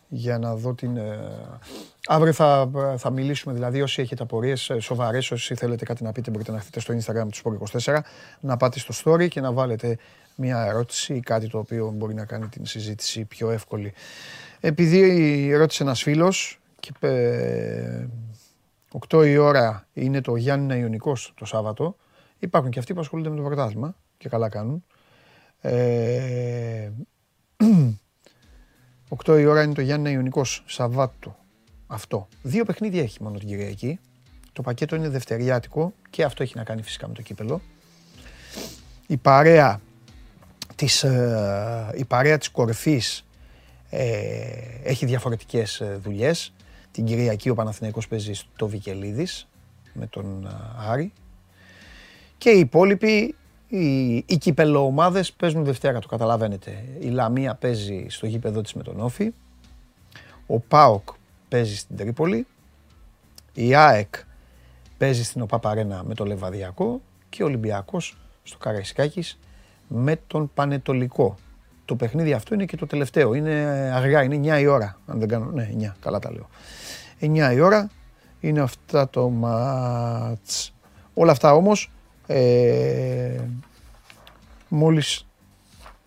για 0.07 0.37
να 0.37 0.55
δω 0.55 0.73
την... 0.73 0.97
ε, 0.97 1.19
Αύριο 2.07 2.33
θα, 2.33 2.69
θα 2.97 3.09
μιλήσουμε, 3.09 3.53
δηλαδή 3.53 3.81
όσοι 3.81 4.01
έχετε 4.01 4.23
απορίες 4.23 4.69
ε, 4.69 4.79
σοβαρές, 4.79 5.31
όσοι 5.31 5.55
θέλετε 5.55 5.85
κάτι 5.85 6.03
να 6.03 6.11
πείτε 6.11 6.31
μπορείτε 6.31 6.51
να 6.51 6.59
χτείτε 6.59 6.79
στο 6.79 6.93
Instagram 6.93 7.27
του 7.31 7.59
Sport24, 7.83 7.99
να 8.39 8.57
πάτε 8.57 8.79
στο 8.79 8.93
story 9.03 9.27
και 9.27 9.41
να 9.41 9.51
βάλετε 9.51 9.97
μια 10.35 10.65
ερώτηση 10.65 11.13
ή 11.13 11.19
κάτι 11.19 11.49
το 11.49 11.57
οποίο 11.57 11.91
μπορεί 11.95 12.13
να 12.13 12.25
κάνει 12.25 12.47
την 12.47 12.65
συζήτηση 12.65 13.25
πιο 13.25 13.49
εύκολη. 13.49 13.93
Επειδή 14.59 15.53
ρώτησε 15.55 15.83
ένας 15.83 16.01
φίλος 16.01 16.59
και 16.79 16.91
ε, 16.99 18.07
8 19.09 19.27
η 19.27 19.37
ώρα 19.37 19.87
είναι 19.93 20.21
το 20.21 20.35
Γιάννη 20.35 20.79
Ιωνικός 20.79 21.33
το 21.35 21.45
Σάββατο, 21.45 21.95
υπάρχουν 22.39 22.71
και 22.71 22.79
αυτοί 22.79 22.93
που 22.93 22.99
ασχολούνται 22.99 23.29
με 23.29 23.35
το 23.35 23.41
πρωτάθλημα 23.41 23.95
και 24.17 24.29
καλά 24.29 24.49
κάνουν. 24.49 24.83
Ε, 25.61 26.91
8 29.25 29.39
η 29.39 29.45
ώρα 29.45 29.63
είναι 29.63 29.73
το 29.73 29.81
Γιάννη 29.81 30.11
Ιωνικός 30.11 30.63
Σαββάτο. 30.67 31.37
Αυτό. 31.87 32.27
Δύο 32.41 32.65
παιχνίδια 32.65 33.01
έχει 33.01 33.23
μόνο 33.23 33.37
την 33.37 33.47
Κυριακή. 33.47 33.99
Το 34.53 34.61
πακέτο 34.61 34.95
είναι 34.95 35.09
δευτεριάτικο 35.09 35.93
και 36.09 36.23
αυτό 36.23 36.43
έχει 36.43 36.57
να 36.57 36.63
κάνει 36.63 36.81
φυσικά 36.81 37.07
με 37.07 37.13
το 37.13 37.21
κύπελο. 37.21 37.61
Η 39.07 39.17
παρέα 39.17 39.81
της, 40.75 41.03
ε, 41.03 41.91
η 41.95 42.05
παρέα 42.05 42.37
της 42.37 42.49
κορυφής 42.49 43.25
ε, 43.89 44.49
έχει 44.83 45.05
διαφορετικές 45.05 45.79
ε, 45.79 45.99
δουλειές. 46.03 46.53
Την 46.91 47.05
Κυριακή 47.05 47.49
ο 47.49 47.55
Παναθηναϊκός 47.55 48.07
παίζει 48.07 48.33
στο 48.33 48.67
Βικελίδης 48.67 49.47
με 49.93 50.07
τον 50.07 50.45
ε, 50.45 50.89
Άρη. 50.89 51.13
Και 52.37 52.49
οι 52.49 52.59
υπόλοιποι, 52.59 53.35
οι, 53.69 54.15
οι 54.15 54.37
κυπελοομάδες 54.37 55.31
παίζουν 55.31 55.63
Δευτέρα, 55.63 55.99
το 55.99 56.07
καταλαβαίνετε. 56.07 56.83
Η 56.99 57.07
Λαμία 57.07 57.55
παίζει 57.55 58.05
στο 58.09 58.25
γήπεδο 58.25 58.61
της 58.61 58.73
με 58.73 58.83
τον 58.83 58.99
Όφη. 58.99 59.33
Ο 60.47 60.59
ΠΑΟΚ 60.59 61.09
παίζει 61.49 61.75
στην 61.75 61.97
Τρίπολη. 61.97 62.47
Η 63.53 63.75
ΑΕΚ 63.75 64.15
παίζει 64.97 65.23
στην 65.23 65.41
ΟΠΑΠΑΡΕΝΑ 65.41 66.03
με 66.03 66.13
το 66.13 66.25
Λεβαδιακό 66.25 67.01
και 67.29 67.43
ο 67.43 67.45
Ολυμπιακός 67.45 68.17
στο 68.43 68.57
Καραϊσκάκης 68.57 69.39
με 69.87 70.19
τον 70.27 70.51
Πανετολικό. 70.53 71.35
Το 71.85 71.95
παιχνίδι 71.95 72.33
αυτό 72.33 72.53
είναι 72.53 72.65
και 72.65 72.77
το 72.77 72.87
τελευταίο. 72.87 73.33
Είναι 73.33 73.51
αργά, 73.93 74.23
είναι 74.23 74.55
9 74.57 74.61
η 74.61 74.65
ώρα. 74.65 74.97
Αν 75.07 75.19
δεν 75.19 75.27
κάνω. 75.27 75.51
Ναι, 75.51 75.69
9, 75.79 75.93
καλά 76.01 76.19
τα 76.19 76.31
λέω. 76.31 76.49
9 77.19 77.53
η 77.53 77.59
ώρα 77.59 77.89
είναι 78.39 78.59
αυτά 78.59 79.09
το 79.09 79.29
μάτς. 79.29 80.73
Όλα 81.13 81.31
αυτά 81.31 81.53
όμως 81.53 81.91
ε, 82.31 83.39
μόλις 84.67 85.25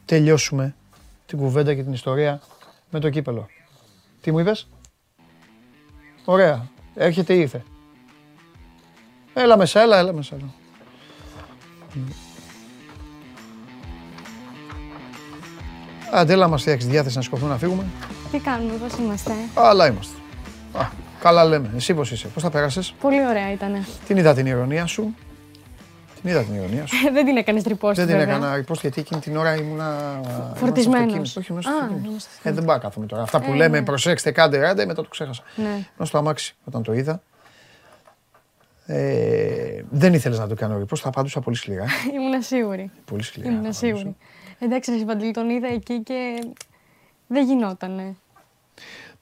τελειώσουμε 0.05 0.74
την 1.27 1.39
κουβέντα 1.39 1.74
και 1.74 1.82
την 1.82 1.93
ιστορία 1.93 2.40
με 2.90 3.01
το 3.01 3.11
κύπελο. 3.11 3.49
Τι 4.20 4.32
μου 4.32 4.39
είπες; 4.39 4.69
Ωραία. 6.24 6.69
Έρχεται 6.94 7.35
ή 7.35 7.40
ήρθε. 7.40 7.62
Έλα 9.35 9.57
μέσα, 9.57 9.81
έλα, 9.81 9.99
έλα 9.99 10.12
μέσα. 10.12 10.36
Έλα. 10.36 10.53
Άντε, 16.12 16.32
έλα 16.32 16.49
μας 16.49 16.61
φτιάξεις 16.61 16.90
διάθεση 16.90 17.16
να 17.16 17.23
σκοφτούμε 17.23 17.51
να 17.51 17.59
φύγουμε. 17.59 17.85
Τι 18.31 18.39
κάνουμε, 18.39 18.73
πώς 18.73 18.99
είμαστε; 18.99 19.32
Αλλά 19.55 19.86
είμαστε. 19.86 20.16
Α, 20.73 20.86
καλά 21.20 21.44
λέμε. 21.44 21.70
Εσύ 21.77 21.94
πώς 21.94 22.11
είσαι, 22.11 22.28
πώς 22.28 22.43
θα 22.43 22.51
πέρασες; 22.51 22.94
Πολύ 23.01 23.27
ωραία 23.27 23.53
ήταν. 23.53 23.86
Την 24.07 24.16
είδα 24.16 24.35
την 24.35 24.47
ηρωνία 24.47 24.86
σου. 24.86 25.15
Την 26.23 26.31
είδα 26.31 26.43
την 26.43 26.55
ηρωνία 26.55 26.86
σου. 26.86 26.97
Δεν 27.12 27.24
την 27.24 27.36
έκανες 27.36 27.62
ρηπόστη 27.62 28.05
Δεν 28.05 28.07
την 28.09 28.19
βέβαια. 28.27 28.36
έκανα 28.49 28.65
repost 28.65 28.81
γιατί 28.81 29.01
εκείνη 29.01 29.20
την 29.20 29.36
ώρα 29.36 29.55
ήμουνα. 29.55 30.12
ήμουνα 30.15 30.31
στο 30.47 30.53
Φορτισμένος. 30.55 31.36
αυτοκίνητο. 31.36 31.40
Όχι, 31.40 31.47
ήμουν 31.51 31.62
στο 31.62 31.70
Α, 31.70 31.74
αυτοκίνητο. 31.74 32.07
ήμουν 32.09 32.19
στο 32.20 32.31
Ε, 32.49 32.53
δεν 32.53 32.65
πάω 32.65 32.78
κάθομαι 32.78 33.07
τώρα. 33.07 33.23
Αυτά 33.23 33.40
που 33.40 33.53
Ε, 33.53 33.57
λέμε, 33.57 33.78
ναι. 33.78 33.85
προσέξτε, 33.85 34.31
κάντε 34.31 34.59
ράντε, 34.59 34.86
μετά 34.86 35.03
το 35.03 35.09
ξέχασα. 35.09 35.43
Ναι. 35.57 35.65
Ήμουν 35.69 35.86
στο 36.07 36.19
αμάξι 36.19 36.55
όταν 36.65 36.82
το 36.82 36.93
είδα. 36.93 37.23
Ε, 38.86 39.82
δεν 39.90 40.15
ήθελες 40.15 40.39
να 40.39 40.47
το 40.49 40.55
κάνω 40.55 40.78
repost, 40.81 40.97
θα 40.97 41.09
απαντούσα 41.09 41.40
πολύ 41.40 41.57
σκληρά. 41.57 41.85
Ήμουν 42.15 42.43
σίγουρη. 42.43 42.90
πολύ 43.05 43.23
σκληρά. 43.23 43.51
Ήμουν 43.51 43.65
θα 43.65 43.73
σίγουρη. 43.73 44.16
Εντάξει, 44.59 44.90
ρε 44.99 45.05
Παντελή, 45.05 45.31
τον 45.31 45.51
είδα 45.51 45.69
εκεί 45.69 46.01
και 46.03 46.44
δεν 47.27 47.44
γινότανε. 47.47 48.16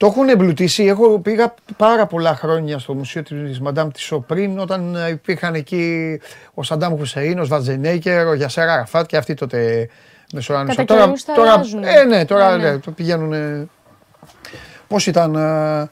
Το 0.01 0.07
έχουν 0.07 0.29
εμπλουτίσει. 0.29 0.83
Εγώ 0.85 1.19
πήγα 1.19 1.53
πάρα 1.77 2.05
πολλά 2.05 2.35
χρόνια 2.35 2.79
στο 2.79 2.93
μουσείο 2.93 3.23
της 3.23 3.59
Μαντάμ 3.59 3.89
Τισό 3.89 4.19
πριν 4.19 4.59
όταν 4.59 4.95
ε, 4.95 5.09
υπήρχαν 5.09 5.53
εκεί 5.53 6.19
ο 6.53 6.63
Σαντάμ 6.63 6.95
Χουσεΐν, 6.97 7.39
ο 7.39 7.43
Σβατζενέικερ, 7.43 8.27
ο 8.27 8.33
Γιασέρ 8.33 8.67
Αραφάτ 8.69 9.05
και 9.05 9.17
αυτοί 9.17 9.33
τότε 9.33 9.89
μεσουράνουσαν. 10.33 10.85
Κατά 10.85 11.03
καιρούς 11.03 11.23
τα 11.25 11.33
αλλάζουν. 11.33 11.83
ε, 11.83 12.03
ναι, 12.03 12.25
τώρα 12.25 12.57
Ναι, 12.57 12.63
ναι. 12.63 12.71
ναι, 12.71 12.77
το 12.77 12.91
πηγαίνουν. 12.91 13.69
Πώς 14.87 15.07
ήταν, 15.07 15.35
ε, 15.35 15.89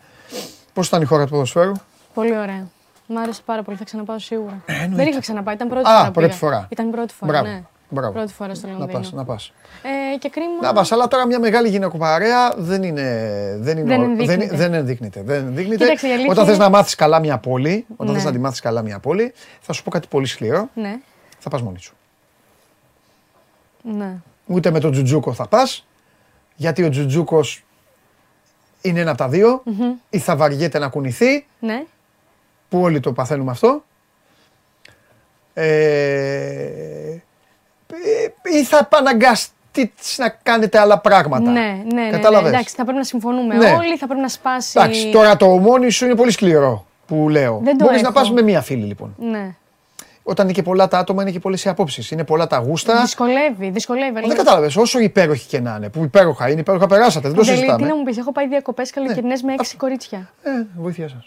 πώς 0.73 0.87
ήταν 0.87 1.01
η 1.01 1.05
χώρα 1.05 1.23
του 1.23 1.29
ποδοσφαίρου; 1.31 1.71
Πολύ 2.13 2.37
ωραία. 2.37 2.67
Μ' 3.07 3.17
άρεσε 3.17 3.41
πάρα 3.45 3.63
πολύ, 3.63 3.77
θα 3.77 3.83
ξαναπάω 3.83 4.19
σίγουρα. 4.19 4.61
Ε, 4.65 4.73
εννοείται. 4.73 4.95
δεν 4.95 5.07
είχα 5.07 5.19
ξαναπάει, 5.19 5.55
ήταν 5.55 5.67
πρώτη 5.67 5.87
Α, 5.89 5.91
φορά. 5.91 6.05
που 6.05 6.11
πρώτη 6.11 6.27
πήγα. 6.27 6.37
φορά. 6.39 6.67
Ήταν 6.69 6.91
πρώτη 6.91 7.13
φορά. 7.13 7.31
Μπράβο. 7.31 7.47
Ναι. 7.47 7.61
Μπράβο. 7.89 8.11
Πρώτη 8.13 8.33
φορά 8.33 8.55
στο 8.55 8.67
Να 8.67 8.73
Λονδίνο. 8.73 8.99
πας, 8.99 9.11
να 9.11 9.25
πας. 9.25 9.53
Ε, 10.13 10.17
και 10.17 10.29
κρίμα. 10.29 10.61
Να 10.61 10.73
πας, 10.73 10.91
αλλά 10.91 11.07
τώρα 11.07 11.25
μια 11.27 11.39
μεγάλη 11.39 11.69
γυναικοπαρέα 11.69 12.53
δεν 12.57 12.83
είναι. 12.83 13.01
Δεν, 13.59 13.77
είναι, 13.77 13.87
Δεν 13.87 13.99
ο- 14.01 14.03
ενδείκνυται. 14.03 14.47
δεν, 14.47 14.57
δεν 14.57 14.73
ενδείκνυται. 14.73 15.21
Δεν 15.23 15.45
ενδείκνυται. 15.47 15.83
Κοίταξε, 15.83 16.07
η 16.07 16.11
αλήθεια 16.11 16.31
Όταν 16.31 16.45
θες 16.45 16.55
είναι- 16.55 16.63
να 16.63 16.69
μάθεις 16.69 16.95
καλά 16.95 17.19
μια 17.19 17.37
πόλη, 17.37 17.85
όταν 17.95 18.07
Ναι. 18.07 18.13
θες 18.13 18.23
να 18.23 18.31
τη 18.31 18.39
μάθεις 18.39 18.59
καλά 18.59 18.81
μια 18.81 18.99
πόλη, 18.99 19.33
θα 19.61 19.73
σου 19.73 19.83
πω 19.83 19.89
κάτι 19.89 20.07
πολύ 20.07 20.25
σκληρό. 20.25 20.69
Ναι, 20.73 20.99
Θα 21.39 21.49
πας 21.49 21.61
μόνη 21.61 21.79
σου. 21.79 21.93
ναι. 23.81 24.15
Ούτε 24.45 24.71
με 24.71 24.79
τον 24.79 24.91
Τζουτζούκο 24.91 25.33
θα 25.33 25.47
πας, 25.47 25.87
γιατί 26.55 26.83
ο 26.83 26.89
Τζουτζούκος 26.89 27.63
είναι 28.81 28.99
ένα 28.99 29.09
από 29.09 29.19
τα 29.19 29.27
δυο 29.29 29.63
ή 30.09 30.17
θα 30.19 30.35
βαριέται 30.35 30.79
να 30.79 30.87
κουνηθεί, 30.87 31.45
Ναι. 31.59 31.83
που 32.69 32.81
όλοι 32.81 32.99
το 32.99 33.13
παθαίνουμε 33.13 33.51
αυτό. 33.51 33.83
Ε, 35.53 37.17
ή 38.43 38.63
θα 38.63 38.77
επαναγκαστεί 38.77 39.93
να 40.17 40.29
κάνετε 40.43 40.79
άλλα 40.79 40.99
πράγματα. 40.99 41.51
Ναι, 41.51 41.59
ναι, 41.59 41.83
ναι, 41.93 42.01
ναι. 42.01 42.09
Κατάλαβες; 42.09 42.51
Εντάξει, 42.51 42.75
θα 42.75 42.83
πρέπει 42.83 42.97
να 42.97 43.03
συμφωνούμε 43.03 43.55
Ναι. 43.55 43.71
όλοι, 43.71 43.97
θα 43.97 44.05
πρέπει 44.05 44.21
να 44.21 44.27
σπάσει. 44.27 44.73
Εντάξει, 44.79 45.09
τώρα 45.11 45.37
το 45.37 45.47
μόνη 45.47 45.89
σου 45.89 46.05
είναι 46.05 46.15
πολύ 46.15 46.31
σκληρό 46.31 46.85
που 47.07 47.29
λέω. 47.29 47.59
Δεν 47.63 47.77
το 47.77 47.85
Μπορείς 47.85 48.01
να 48.01 48.07
έχω. 48.07 48.17
πας 48.17 48.31
με 48.31 48.41
μία 48.41 48.61
φίλη 48.61 48.83
λοιπόν. 48.83 49.15
Ναι. 49.19 49.55
Όταν 50.29 50.45
είναι 50.45 50.53
και 50.53 50.63
πολλά 50.63 50.87
τα 50.87 50.97
άτομα, 50.97 51.21
είναι 51.21 51.31
και 51.31 51.39
πολλές 51.39 51.63
οι 51.63 51.69
απόψεις. 51.69 52.11
Είναι 52.11 52.23
πολλά 52.23 52.47
τα 52.47 52.57
γούστα. 52.57 53.01
Δυσκολεύει, 53.01 53.69
δυσκολεύει. 53.69 54.19
Δεν 54.27 54.37
κατάλαβες, 54.37 54.75
όσο 54.75 54.99
υπέροχοι 54.99 55.47
και 55.47 55.59
να 55.59 55.75
είναι, 55.77 55.89
που 55.89 56.03
υπέροχα 56.03 56.49
είναι, 56.49 56.59
υπέροχα 56.59 56.87
περάσατε, 56.87 57.27
δεν 57.27 57.37
το 57.37 57.41
Παντελή, 57.41 57.57
συζητάμε. 57.57 57.81
τι 57.83 57.89
να 57.89 57.95
μου 57.95 58.03
πεις, 58.03 58.17
έχω 58.17 58.31
πάει 58.31 58.47
διακοπές 58.47 58.91
καλοκαιρινές 58.91 59.41
με 59.41 59.53
έξι 59.53 59.77
κορίτσια. 59.77 60.29
Ε, 60.43 60.49
βοήθειά 60.77 61.07
σας. 61.07 61.25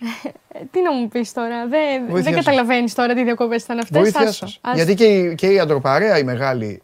Ε, 0.53 0.59
τι 0.71 0.83
να 0.83 0.93
μου 0.93 1.09
πεις 1.09 1.33
τώρα, 1.33 1.67
δεν, 1.69 2.03
Βοήθειά 2.09 2.23
δεν 2.23 2.43
σας. 2.43 2.45
καταλαβαίνεις 2.45 2.95
τώρα 2.95 3.15
τι 3.15 3.25
διακοπές 3.25 3.63
ήταν 3.63 3.79
αυτές. 3.79 4.01
Βοήθειά 4.01 4.33
σας. 4.33 4.61
Γιατί 4.75 4.95
και 4.95 5.05
η, 5.05 5.35
και 5.35 5.47
η 5.47 5.59
αντροπαρέα 5.59 6.19
η 6.19 6.25
μεγάλη, 6.25 6.83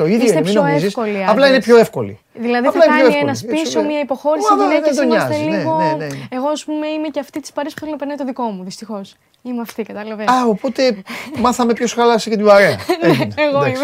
το 0.00 0.06
ίδιο 0.06 0.16
Είστε 0.24 0.30
είναι, 0.32 0.40
μην 0.44 0.52
πιο 0.52 0.62
νομίζεις. 0.62 0.86
εύκολοι 0.86 1.16
Απλά 1.18 1.30
άντρες. 1.30 1.48
είναι 1.48 1.60
πιο 1.60 1.76
εύκολη. 1.76 2.18
Δηλαδή 2.34 2.66
Απλά 2.66 2.80
θα 2.80 2.86
είναι 2.86 2.94
πιο 2.94 3.02
κάνει 3.02 3.14
εύκολη. 3.14 3.22
ένας 3.22 3.42
Έτσι, 3.42 3.54
πίσω, 3.62 3.80
ναι. 3.80 3.86
μια 3.86 4.00
υποχώρηση. 4.00 4.46
Μα, 4.50 4.54
Οι 4.54 4.58
δεν- 4.58 4.68
γυναίκε 4.68 4.92
δεν 4.94 5.08
τον 5.08 5.16
είμαστε 5.16 5.34
νοιάζει. 5.36 5.50
Ναι, 5.50 5.56
λίγο. 5.58 5.76
ναι, 5.78 5.92
ναι. 6.06 6.06
Εγώ, 6.30 6.48
ας 6.48 6.64
πούμε, 6.64 6.86
είμαι 6.86 7.08
και 7.08 7.20
αυτή 7.20 7.40
της 7.40 7.52
παρέας 7.52 7.72
που 7.74 7.80
θέλει 7.80 7.90
να 7.92 7.96
περνάει 7.96 8.16
το 8.16 8.24
δικό 8.24 8.42
μου, 8.42 8.64
δυστυχώς. 8.64 9.14
Είμαι 9.42 9.60
αυτή, 9.60 9.82
κατάλαβες. 9.82 10.26
Α, 10.28 10.46
οπότε 10.46 11.02
μάθαμε 11.44 11.72
ποιος 11.72 11.92
χάλασε 11.92 12.30
και 12.30 12.36
την 12.36 12.44
παρέα. 12.46 12.76
Έγινε. 13.00 13.34
Εγώ 13.36 13.58
Εντάξει. 13.64 13.82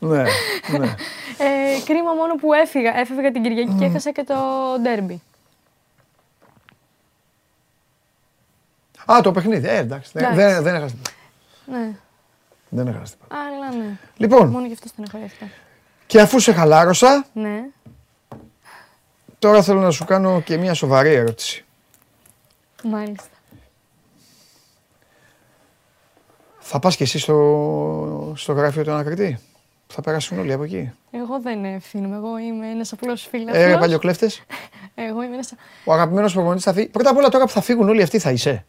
είμαι. 0.00 0.16
Ναι, 0.16 0.22
ναι. 0.78 0.86
Ε, 1.38 1.80
κρίμα 1.84 2.12
μόνο 2.12 2.34
που 2.34 2.52
έφυγα. 2.52 2.98
Έφευγα 2.98 3.30
την 3.32 3.42
Κυριακή 3.42 3.74
και 3.78 3.84
έχασα 3.84 4.10
και 4.10 4.24
το 4.24 4.34
ντέρμπι. 4.82 5.22
Α, 9.12 9.20
το 9.22 9.32
παιχνίδι. 9.32 9.68
Ε, 9.68 9.76
εντάξει. 9.76 10.10
δεν- 10.14 10.24
Εντάξει. 10.24 10.44
Δεν, 10.52 10.62
δεν 10.62 10.74
έχασε 10.74 10.94
τίποτα. 10.94 11.16
Ναι. 11.78 11.90
Δεν 12.74 12.86
έχασε 12.86 13.12
τίποτα. 13.16 13.36
Αλλά 13.40 13.76
ναι. 13.76 13.98
Λοιπόν, 14.16 14.48
Μόνο 14.48 14.66
γι' 14.66 14.72
αυτό 14.72 14.88
στεναχωρήθηκα. 14.88 15.46
και 16.06 16.20
αφού 16.20 16.38
σε 16.38 16.52
χαλάρωσα, 16.52 17.26
Ναι. 17.32 17.64
τώρα 19.38 19.62
θέλω 19.62 19.80
να 19.80 19.90
σου 19.90 20.04
κάνω 20.04 20.40
και 20.40 20.56
μια 20.56 20.74
σοβαρή 20.74 21.12
ερώτηση. 21.14 21.64
Μάλιστα. 22.84 23.28
Θα 26.58 26.78
πας 26.78 26.96
και 26.96 27.02
εσύ 27.02 27.18
στο, 27.18 28.32
στο 28.36 28.52
γραφείο 28.52 28.84
του 28.84 28.90
ανακριτή. 28.92 29.38
Θα 29.86 30.00
περάσουν 30.02 30.38
όλοι 30.38 30.52
από 30.52 30.62
εκεί; 30.62 30.92
Εγώ 31.10 31.40
δεν 31.40 31.64
ευθύνομαι. 31.64 32.16
Εγώ 32.16 32.38
είμαι 32.38 32.70
ένας 32.70 32.92
απλός 32.92 33.26
φίλο. 33.30 33.50
Ε, 33.56 33.76
παλιοκλέφτες. 33.80 34.42
Εγώ 34.94 35.22
είμαι 35.22 35.34
ένας. 35.34 35.54
Ο 35.84 35.92
αγαπημένος 35.92 36.32
προπονητής 36.32 36.64
θα 36.64 36.72
φύγει. 36.72 36.86
Πρώτα 36.88 37.10
απ' 37.10 37.16
όλα 37.16 37.28
τώρα 37.28 37.44
που 37.44 37.50
θα 37.50 37.60
φύγουν 37.60 37.88
όλοι 37.88 38.02
αυτοί 38.02 38.18
θα 38.18 38.30
είσαι. 38.30 38.64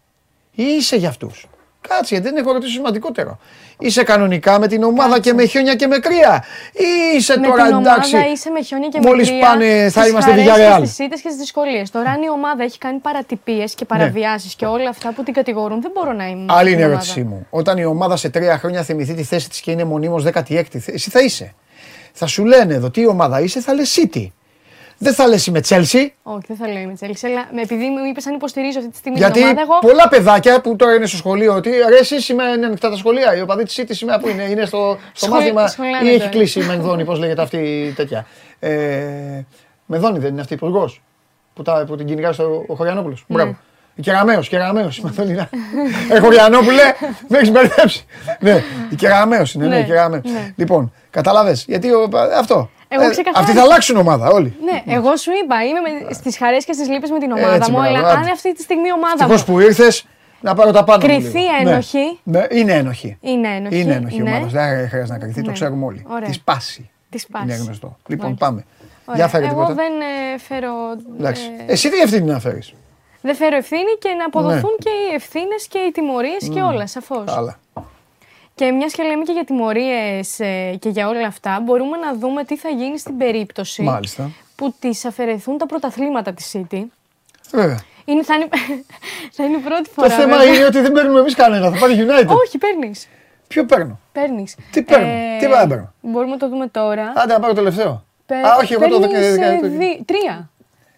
Ή 0.52 0.64
είσαι 0.64 0.95
για 0.95 1.10
αυτούς. 1.10 1.48
Κάτσε, 1.88 2.16
γιατί 2.16 2.30
δεν 2.30 2.38
έχω 2.38 2.52
ρωτήσει 2.53 2.72
σημαντικότερο. 2.72 3.40
Είσαι 3.80 4.03
κανονικά 4.03 4.60
με 4.60 4.68
την 4.68 4.84
ομάδα 4.84 5.14
Κάτσε. 5.14 5.30
και 5.30 5.36
με 5.36 5.45
χιόνια 5.45 5.76
και 5.76 5.88
με 5.88 5.98
κρύα; 5.98 6.44
Ή 6.74 7.16
είσαι 7.18 7.40
Με 7.40 7.48
τώρα 7.48 7.66
την 7.68 7.76
εντάξει. 7.76 8.16
ομάδα 8.16 8.32
είσαι 8.32 8.49
με 8.49 8.62
χιόνια 8.62 8.88
και 8.90 8.99
με 9.03 9.07
Μόλις 9.10 9.28
κρύα, 9.30 9.40
πάνε 9.40 9.90
θα 9.90 9.99
στις 9.99 10.12
είμαστε 10.12 10.30
χαρές 10.30 10.45
Villarreal. 10.45 10.80
και 10.80 10.86
Στις 10.86 10.98
ήττε 11.06 11.16
και 11.16 11.22
στις 11.30 11.36
δυσκολίες. 11.36 11.91
Τώρα, 11.91 12.10
αν 12.10 12.22
η 12.22 12.30
ομάδα 12.30 12.64
έχει 12.64 12.78
κάνει 12.78 12.98
παρατυπίες 12.99 13.74
και 13.76 13.86
παραβιάσεις 13.86 14.56
και 14.56 14.66
όλα 14.66 14.90
αυτά 14.90 15.14
που 15.16 15.24
την 15.24 15.34
κατηγορούν, 15.34 15.82
δεν 15.82 15.91
μπορώ 15.94 16.14
να 16.14 16.28
είμαι. 16.28 16.45
Άλλη 16.53 16.60
στην 16.70 16.72
είναι 16.72 16.82
η 16.82 16.86
ομάδα. 16.86 16.91
ερώτησή 16.91 17.24
μου. 17.24 17.48
Όταν 17.49 17.78
η 17.78 17.86
ομάδα 17.86 18.16
σε 18.16 18.30
τρία 18.30 18.57
χρόνια 18.57 18.84
θυμηθεί 18.84 19.14
τη 19.14 19.24
θέση 19.24 19.49
της 19.49 19.60
και 19.60 19.72
είναι 19.72 19.84
μονίμως 19.84 20.24
16η, 20.24 20.80
εσύ 20.86 21.10
θα 21.10 21.20
είσαι. 21.22 21.53
Θα 22.14 22.28
σου 22.28 22.45
λένε 22.45 22.74
εδώ 22.74 22.90
τι 22.90 23.07
ομάδα 23.07 23.40
είσαι, 23.41 23.60
θα 23.62 23.74
λες 23.74 23.99
City. 23.99 24.28
Δεν 24.98 25.14
θα 25.14 25.28
λες 25.28 25.46
είμαι 25.48 25.60
Chelsea. 25.68 26.08
Όχι, 26.24 26.44
δεν 26.48 26.58
θα 26.58 26.68
λέω 26.68 26.82
είμαι 26.82 26.94
Τσέλση, 26.94 27.28
αλλά 27.28 27.48
με- 27.54 27.62
επειδή 27.62 27.90
μου 27.90 28.06
είπες 28.10 28.28
αν 28.28 28.34
υποστηρίζω 28.34 28.80
αυτή 28.80 28.92
τη 28.92 28.98
στιγμή 28.98 29.18
Γιατί 29.18 29.34
την 29.34 29.44
ομάδα, 29.44 29.62
εγώ. 29.62 29.80
πολλά 29.80 30.08
παιδάκια 30.08 30.62
που 30.62 30.76
τώρα 30.76 30.94
είναι 30.94 31.06
στο 31.06 31.18
σχολείο, 31.18 31.54
ότι 31.56 31.70
ρε, 31.70 31.98
εσύ 31.98 32.32
είμαι 32.34 32.44
είναι 32.44 32.66
ανοιχτά 32.66 32.90
τα 32.90 32.96
σχολεία. 32.96 33.36
Η 33.38 33.42
οπαδή 33.42 33.64
της 33.64 33.80
City 33.82 33.86
σήμερα 33.90 34.20
που 34.20 34.28
είναι, 34.28 34.44
είναι 34.44 34.66
στο, 34.66 34.98
στο 35.14 35.26
Σχολ- 35.26 35.40
μάθημα 35.42 35.68
σχολιάνε 35.68 36.06
ή 36.06 36.10
έχει 36.10 36.18
τώρα. 36.18 36.30
κλείσει 36.30 36.60
η 36.60 36.64
Μενδώνη, 36.64 37.06
πώς 37.06 37.20
λέγεται 37.20 37.42
αυτή 37.42 37.58
η 37.58 37.92
τέτοια. 37.92 38.26
Ε, 38.60 38.70
Μενδώνη 39.86 40.20
δεν 40.20 40.32
είναι 40.32 40.42
αυτή 40.42 40.54
υπουργός 40.54 41.02
που, 41.54 41.62
τα- 41.62 41.84
που 41.88 41.96
την 41.96 42.06
κυνηγάει 42.06 42.34
στο 42.34 42.64
ο 42.68 42.76
Χωριανόπουλος. 42.76 43.24
Ναι. 43.28 43.36
Μπράβο. 43.36 43.58
Η 43.96 44.02
Κεραμαίο, 44.02 44.40
Κεραμαίο. 44.42 44.88
η 44.98 45.02
Μενδώνη. 45.02 45.48
Ε, 46.12 46.20
Χωριανόπουλε, 46.20 46.82
με 47.28 47.38
έχεις 47.38 47.52
μπερδέψει. 47.52 48.06
Ναι, 48.40 48.64
η 48.90 48.96
Κεραμαίο 48.96 49.44
είναι, 49.56 49.68
ναι, 49.68 49.76
Ναι, 49.76 49.82
η 49.82 49.86
Κεραμαίο. 49.86 50.22
ναι. 50.26 50.54
Λοιπόν, 50.56 50.94
κατάλαβε. 51.10 51.58
Γιατί 51.68 51.92
ο- 51.92 52.10
αυτό. 52.40 52.70
Εγώ 52.88 53.03
Ε, 53.03 53.10
ξεκαθάρισα. 53.10 53.40
Αυτοί 53.44 53.57
θα 53.57 53.62
αλλάξουν 53.64 53.95
ομάδα 53.98 54.28
όλοι. 54.30 54.56
Ναι, 54.64 54.94
εγώ 54.94 55.16
σου 55.16 55.32
είπα, 55.44 55.64
είμαι 55.66 56.14
στις 56.14 56.38
χαρές 56.38 56.66
και 56.66 56.74
στις 56.74 56.90
λύπες 56.90 57.10
με 57.10 57.20
την 57.20 57.32
ομάδα 57.32 57.53
Έτσι, 57.56 57.72
μου, 57.72 57.78
μπράβο, 57.78 57.95
αλλά 57.98 58.07
άντε. 58.10 58.18
αν 58.20 58.28
αυτή 58.32 58.53
τη 58.56 58.62
στιγμή 58.62 58.88
η 58.88 58.91
ομάδα 58.91 59.14
Ευτυχώς 59.20 59.44
μου 59.45 59.53
που 59.53 59.60
ήρθες 59.60 60.06
να 60.41 60.56
πάρω 60.56 60.72
τα 60.72 60.84
πάνω. 60.84 61.06
μου 61.07 61.14
Κρυφή 61.14 61.38
λίγο. 61.38 61.52
Ναι. 61.64 61.70
ένοχη. 61.72 62.20
Ναι, 62.24 62.45
είναι 62.49 62.74
ένοχη. 62.74 63.18
είναι 63.22 63.48
ένοχη. 63.56 63.80
Είναι 63.80 63.94
ένοχη 63.94 64.16
η 64.18 64.22
ναι. 64.22 64.30
ομάδα. 64.30 64.45
Δεν 64.48 64.90
χρειάζεται 64.90 65.14
να 65.14 65.20
κρυφτεί, 65.20 65.41
το 65.41 65.48
Ναι. 65.48 65.53
ξέρουμε 65.53 65.86
όλοι. 65.86 66.06
Ωραία. 66.10 66.28
Τη 66.28 66.34
σπάση. 66.34 66.90
Τη 67.10 67.18
σπάση. 67.18 67.44
Είναι 67.45 67.56
γνωστό. 67.56 67.98
Λοιπόν, 68.07 68.26
Μάλιστα. 68.26 68.45
πάμε. 68.45 68.66
Ωραία. 69.06 69.16
Για 69.22 69.28
φέρε 69.28 69.45
Εγώ 69.45 69.53
τίποτα. 69.53 69.74
δεν 69.74 69.91
ε, 70.02 70.38
φέρω. 70.40 70.72
Εντάξει. 71.20 71.44
ε, 71.68 71.72
Εσύ 71.72 71.90
τι 71.90 71.98
ευθύνη 71.99 72.26
να 72.32 72.40
φέρεις. 72.40 72.74
δεν 73.22 73.36
φέρω 73.36 73.56
ευθύνη 73.56 73.91
και 73.99 74.10
να 74.18 74.26
αποδοθούν 74.26 74.76
και 74.80 74.90
οι 74.90 75.14
ευθύνες 75.16 75.68
και 75.68 75.78
οι 75.78 75.91
τιμωρίες 75.91 76.49
και 76.53 76.62
όλα, 76.62 76.88
σαφώς. 76.88 77.24
Καλά. 77.36 77.60
Και 78.56 78.72
μια 78.72 78.88
και 78.88 79.03
λέμε 79.03 79.23
και 79.23 79.32
για 79.32 79.44
τιμωρίες 79.45 80.36
και 80.80 80.90
για 80.90 81.07
όλα 81.07 81.27
αυτά, 81.27 81.60
μπορούμε 81.64 81.98
να 81.98 82.15
δούμε 82.15 82.44
τι 82.44 82.57
θα 82.57 82.69
γίνει 82.69 82.98
στην 82.99 83.18
περίπτωση 83.18 83.82
Μάλιστα. 83.82 84.32
που 84.56 84.73
τη 84.80 84.90
αφαιρεθούν 85.07 85.57
τα 85.57 85.65
πρωταθλήματα 85.65 86.34
της 86.34 86.56
City. 86.56 86.84
Βέβαια. 87.52 87.80
Είναι, 88.06 88.23
θα, 88.23 88.36
είναι, 88.36 88.48
θα 89.36 89.44
είναι 89.44 89.57
η 89.57 89.60
πρώτη 89.60 89.90
φορά. 89.90 90.07
Το 90.07 90.14
θέμα 90.14 90.38
βέβαια. 90.38 90.53
είναι 90.56 90.65
ότι 90.65 90.80
δεν 90.80 90.91
παίρνουμε 90.91 91.19
εμείς 91.19 91.36
κανένα. 91.36 91.72
Θα 91.72 91.77
πάρει 91.80 91.94
United. 92.07 92.27
Όχι, 92.27 92.57
παίρνεις. 92.57 93.07
Ποιο 93.48 93.65
παίρνω; 93.65 93.99
Παίρνεις. 94.11 94.56
Τι 94.72 94.82
παίρνω, 94.84 95.07
τι 95.40 95.45
πάω 95.48 95.60
να 95.61 95.68
παίρνω; 95.68 95.94
Μπορούμε 96.02 96.32
να 96.32 96.38
το 96.38 96.49
δούμε 96.49 96.68
τώρα. 96.68 97.14
Άντε 97.15 97.34
να 97.34 97.40
πάρω 97.40 97.53
το 97.53 97.60
τελευταίο. 97.64 98.03
Παι- 98.26 98.45
Α, 98.45 98.56
όχι, 98.56 98.73
εγώ 98.73 98.88
το 98.88 98.99
παίρνεις, 98.99 99.30
δεκα- 99.32 99.45
ε, 99.45 99.52
δεκα- 99.60 99.68
δι- 99.68 100.06
Τρία. 100.06 100.49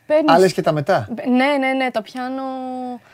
Παίρνεις. 0.07 0.34
Α, 0.34 0.39
λες 0.39 0.53
και 0.53 0.61
τα 0.61 0.71
μετά. 0.71 1.07
Ναι, 1.27 1.45
ναι, 1.67 1.73
ναι, 1.73 1.91
τα 1.91 2.01
πιάνω. 2.01 2.43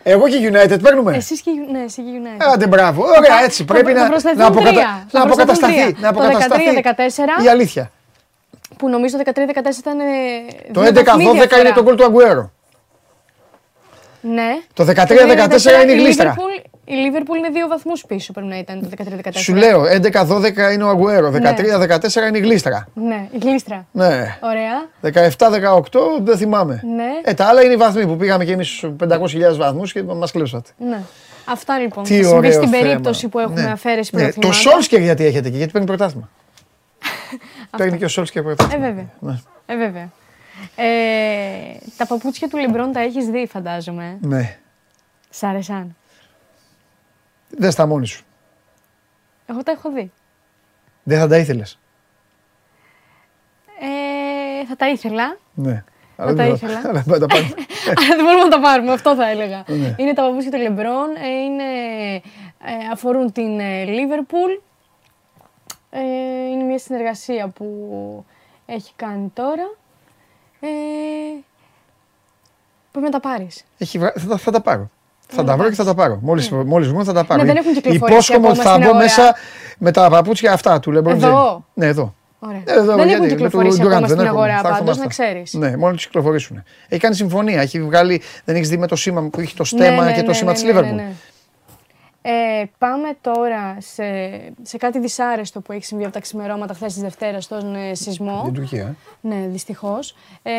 Εγώ 0.04 0.28
και 0.30 0.50
United 0.52 0.82
παίρνουμε. 0.82 1.16
Εσείς 1.16 1.42
και, 1.42 1.52
ναι, 1.72 1.80
εσύ 1.84 2.02
και 2.02 2.10
United. 2.24 2.42
Ε, 2.48 2.52
Άντε 2.54 2.68
μπράβο. 2.68 3.04
Ωραία, 3.18 3.44
έτσι. 3.44 3.64
θα- 3.64 3.74
Πρέπει 3.74 3.94
θα 3.94 4.02
να, 4.04 4.10
προσθεθούν 4.10 4.38
να, 4.40 4.46
αποκατα- 4.48 4.70
τρία. 4.72 5.06
Θα 5.10 5.20
να 5.20 5.26
προσθεθούν 5.26 5.54
αποκατασταθεί. 5.54 5.94
τρία. 5.94 6.10
Να 6.10 6.14
Το 6.14 6.20
αποκατασταθεί 6.24 6.64
13-14. 7.40 7.44
η 7.44 7.48
αλήθεια. 7.50 7.92
Που 8.78 8.90
νομίζω 8.90 9.18
το 9.18 9.24
13-14 9.26 9.80
ήταν. 9.80 10.00
ε, 10.00 10.04
Το 10.74 10.82
δύο 10.82 10.92
βαθμοί 10.94 11.24
11-12 11.24 11.28
είναι 11.28 11.46
διαφορά. 11.46 11.74
το 11.74 11.84
γκολ 11.84 11.96
του 11.96 12.04
Αγκουέρο. 12.04 12.52
Ναι. 14.22 14.50
Το 14.74 14.84
13-14 14.84 15.82
είναι 15.84 15.92
η 15.92 15.96
γλίστρα. 15.96 16.36
Liverpool- 16.38 16.66
Η 16.86 16.92
Liverpool 16.92 17.38
είναι 17.38 17.50
δύο 17.50 17.68
βαθμούς 17.68 18.06
πίσω 18.08 18.32
πρέπει 18.34 18.48
να 18.48 18.58
ήταν 18.58 18.82
το 18.82 19.04
13-14. 19.24 19.30
Σου 19.34 19.54
λέω, 19.56 19.84
11-12 19.84 20.74
είναι 20.74 20.84
ο 20.84 20.90
Αγκουέρο, 20.90 21.32
13-14 21.32 22.28
είναι 22.28 22.38
η 22.38 22.42
γλίστρα. 22.42 22.88
Ναι, 22.94 23.28
η 23.32 23.38
γλίστρα. 23.38 23.86
Ναι. 23.92 24.38
Ωραία. 24.42 24.90
17-18 25.38 26.24
δεν 26.24 26.38
θυμάμαι. 26.38 26.82
Ναι. 26.96 27.04
Ε, 27.24 27.34
τα 27.34 27.46
άλλα 27.46 27.64
είναι 27.64 27.74
οι 27.74 27.78
βαθμοί 27.78 28.06
που 28.08 28.16
πήγαμε 28.18 28.46
και 28.46 28.52
εμείς 28.52 28.68
στους 28.78 28.92
500.000 29.10 29.56
βαθμούς 29.58 29.92
και 29.92 30.04
μας 30.04 30.32
κλέψατε. 30.32 30.70
Ναι. 30.78 31.00
Αυτά 31.46 31.80
λοιπόν. 31.80 32.04
Τι 32.04 32.16
θα 32.16 32.22
συμβεί 32.24 32.36
ωραίο 32.38 32.52
στην 32.52 32.70
θέμα. 32.70 32.84
περίπτωση 32.84 33.28
που 33.28 33.40
έχουμε 33.40 33.62
Ναι. 33.62 33.72
αφαίρεση 33.72 34.16
Ναι, 34.16 34.22
το 34.22 34.28
πρωταθλημάτων. 34.32 34.72
Σόλσκερ 34.72 35.00
γιατί 35.02 35.26
έχετε 35.26 35.48
εκεί, 35.48 35.58
γιατί 35.58 35.72
παίρνει 35.72 35.88
πρωτάθλημα. 35.88 36.30
παίρνει 37.78 37.98
και 37.98 38.06
ο 38.06 38.08
Σόλσκερ 38.08 38.42
Ε, 38.42 38.46
πρωτάθλημα. 38.46 38.86
βέβαια. 38.88 39.06
Ναι. 39.20 39.40
Ε, 39.66 39.76
βέβαια. 39.78 40.10
Ε, 40.76 40.86
τα 41.98 42.06
παπούτσια 42.08 42.48
του 42.48 42.58
Λεμπρόν 42.58 42.92
τα 42.92 43.00
έχεις 43.00 43.26
δει, 43.28 43.48
φαντάζομαι. 43.52 44.18
ναι. 44.22 44.58
Σ' 45.30 45.44
άρεσαν. 45.44 45.96
Δεν 47.58 47.72
στα 47.72 47.86
μόνη 47.86 48.06
σου. 48.08 48.24
Εγώ 49.46 49.64
τα 49.64 49.72
έχω 49.72 49.92
δει. 49.92 50.12
Δεν 51.04 51.20
θα 51.20 51.28
τα 51.28 51.38
ήθελες; 51.38 51.80
Ε, 53.80 54.66
θα 54.66 54.76
τα 54.76 54.90
ήθελα. 54.90 55.38
Ναι. 55.54 55.84
Θα 56.16 56.24
Αλλά 56.24 56.34
τα 56.34 56.44
δεν 56.44 56.54
ήθελα. 56.54 56.82
Αλλά 56.84 57.02
δεν 57.02 57.04
θα 57.14 57.20
τα 57.20 57.26
πάρουμε. 57.28 57.54
Αλλά 57.98 58.16
δεν 58.16 58.26
μπορούμε 58.26 58.44
να 58.44 58.50
τα 58.50 58.60
πάρουμε, 58.60 58.92
αυτό 58.94 59.16
θα 59.16 59.30
έλεγα. 59.30 59.64
Ναι. 59.68 59.96
Είναι 59.98 60.14
τα 60.14 60.22
παπούτσια 60.24 60.52
του 60.52 60.58
Λεμπρόν, 60.58 61.16
ε, 61.16 61.28
είναι, 61.28 61.64
ε, 62.16 62.22
αφορούν 62.92 63.32
την 63.32 63.60
ε, 63.60 63.84
Λίβερπουλ. 63.84 64.52
Ε, 65.90 66.00
είναι 66.52 66.64
μια 66.64 66.78
συνεργασία 66.80 67.48
που 67.48 67.66
έχει 68.66 68.94
κάνει 68.96 69.32
τώρα. 69.34 69.76
Ε, 70.60 70.68
πρέπει 72.92 73.06
να 73.06 73.12
τα 73.12 73.20
πάρεις. 73.20 73.64
Έχει 73.78 73.98
βρα- 74.00 74.14
θα, 74.18 74.28
τα- 74.28 74.38
θα 74.38 74.52
τα 74.52 74.62
πάρω. 74.62 74.90
Θα 75.36 75.44
τα 75.44 75.58
βρω 75.58 75.70
και 75.70 75.76
θα 75.76 75.84
τα 75.84 75.94
πάρω. 75.94 76.20
Μόλις, 76.22 76.50
μόλις 76.50 76.88
βγουν 76.88 77.04
θα 77.06 77.14
τα 77.14 77.24
πάρω. 77.26 77.42
Ναι, 77.42 77.48
δεν 77.48 77.58
έχουν 77.58 77.74
κυκλοφορήσει 77.74 78.14
Υπόσχομαι 78.14 78.48
ότι 78.48 78.60
ακόμα 78.60 78.64
θα 78.64 78.70
στην 78.70 78.82
μπω 78.84 78.90
αγορά. 78.90 79.04
μέσα 79.04 79.36
με 79.78 79.92
τα 79.92 80.10
παπούτσια 80.10 80.52
αυτά 80.54 80.80
του 80.80 80.92
LeBron 80.92 81.10
Εδώ; 81.10 81.56
James. 81.58 81.64
Ναι, 81.74 81.86
εδώ. 81.86 82.14
Ωραία. 82.40 82.62
Ε, 82.66 82.72
εδώ, 82.74 82.96
δεν 82.96 83.08
γιατί, 83.08 83.12
έχουν 83.12 83.22
με 83.24 83.30
του 83.30 83.36
κυκλοφορήσει 83.36 83.80
Durant 83.82 83.86
ακόμα 83.86 84.00
δεν 84.00 84.10
στην 84.10 84.20
έχουμε. 84.26 84.30
αγορά, 84.40 84.52
Θα 84.62 84.68
έρθουμε 84.68 84.78
πάντως 84.80 84.98
να 84.98 85.06
αυτά. 85.06 85.24
ξέρεις. 85.24 85.54
Ναι, 85.54 85.78
μόνο 85.78 85.94
τους 85.94 86.06
κυκλοφορήσουν. 86.06 86.64
Έχει 86.88 87.02
κάνει 87.02 87.16
συμφωνία. 87.16 87.62
Έχει 87.62 87.82
βγάλει, 87.82 88.22
δεν 88.46 88.56
έχεις 88.56 88.70
δει 88.70 88.78
με 88.78 88.88
το 88.88 88.96
σήμα 88.96 89.22
που 89.22 89.40
έχει 89.40 89.56
το 89.56 89.64
στέμα 89.64 90.04
Ναι, 90.04 90.10
ναι, 90.10 90.14
και 90.16 90.22
το 90.22 90.28
ναι, 90.28 90.34
σήμα 90.34 90.52
ναι, 90.52 90.58
της 90.58 90.64
ναι, 90.66 90.72
ναι, 90.72 90.80
Liverpool. 90.80 90.94
ναι. 90.96 91.12
Ε, 92.26 92.64
πάμε 92.78 93.18
τώρα 93.22 93.78
σε, 93.80 94.04
σε 94.62 94.78
κάτι 94.78 95.00
δυσάρεστο 95.00 95.62
που 95.62 95.72
έχει 95.72 95.86
συμβεί 95.86 96.04
από 96.04 96.14
τα 96.14 96.20
ξημερώματα 96.20 96.74
χθες 96.74 96.94
της 96.94 97.02
Δευτέρας 97.02 97.44
στον 97.44 97.76
ε, 97.76 97.96
σεισμό. 97.96 98.42
Την 98.44 98.54
Τουρκία. 98.54 98.84
ε. 98.88 98.96
Ναι, 99.22 99.48
δυστυχώς. 99.48 100.16
Ε, 100.44 100.54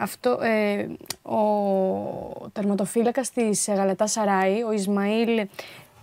αυτό, 0.00 0.38
ε, 0.42 0.86
ο 1.22 2.48
τερματοφύλακας 2.52 3.30
της 3.30 3.68
Γαλατά 3.68 4.06
Σαράι, 4.06 4.62
ο 4.62 4.72
Ισμαήλ, 4.72 5.46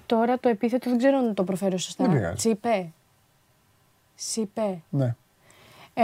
τώρα 0.05 0.37
το 0.39 0.49
επίθετο 0.49 0.89
δεν 0.89 0.97
ξέρω 0.97 1.17
αν 1.17 1.33
το 1.33 1.43
προφέρω 1.43 1.77
σωστά. 1.77 2.03
Δεν 2.03 2.13
πειράζει. 2.13 2.35
Τσιπέ. 2.35 2.91
Σιπέ. 4.15 4.81
Ναι. 4.89 5.15
Ε, 5.93 6.03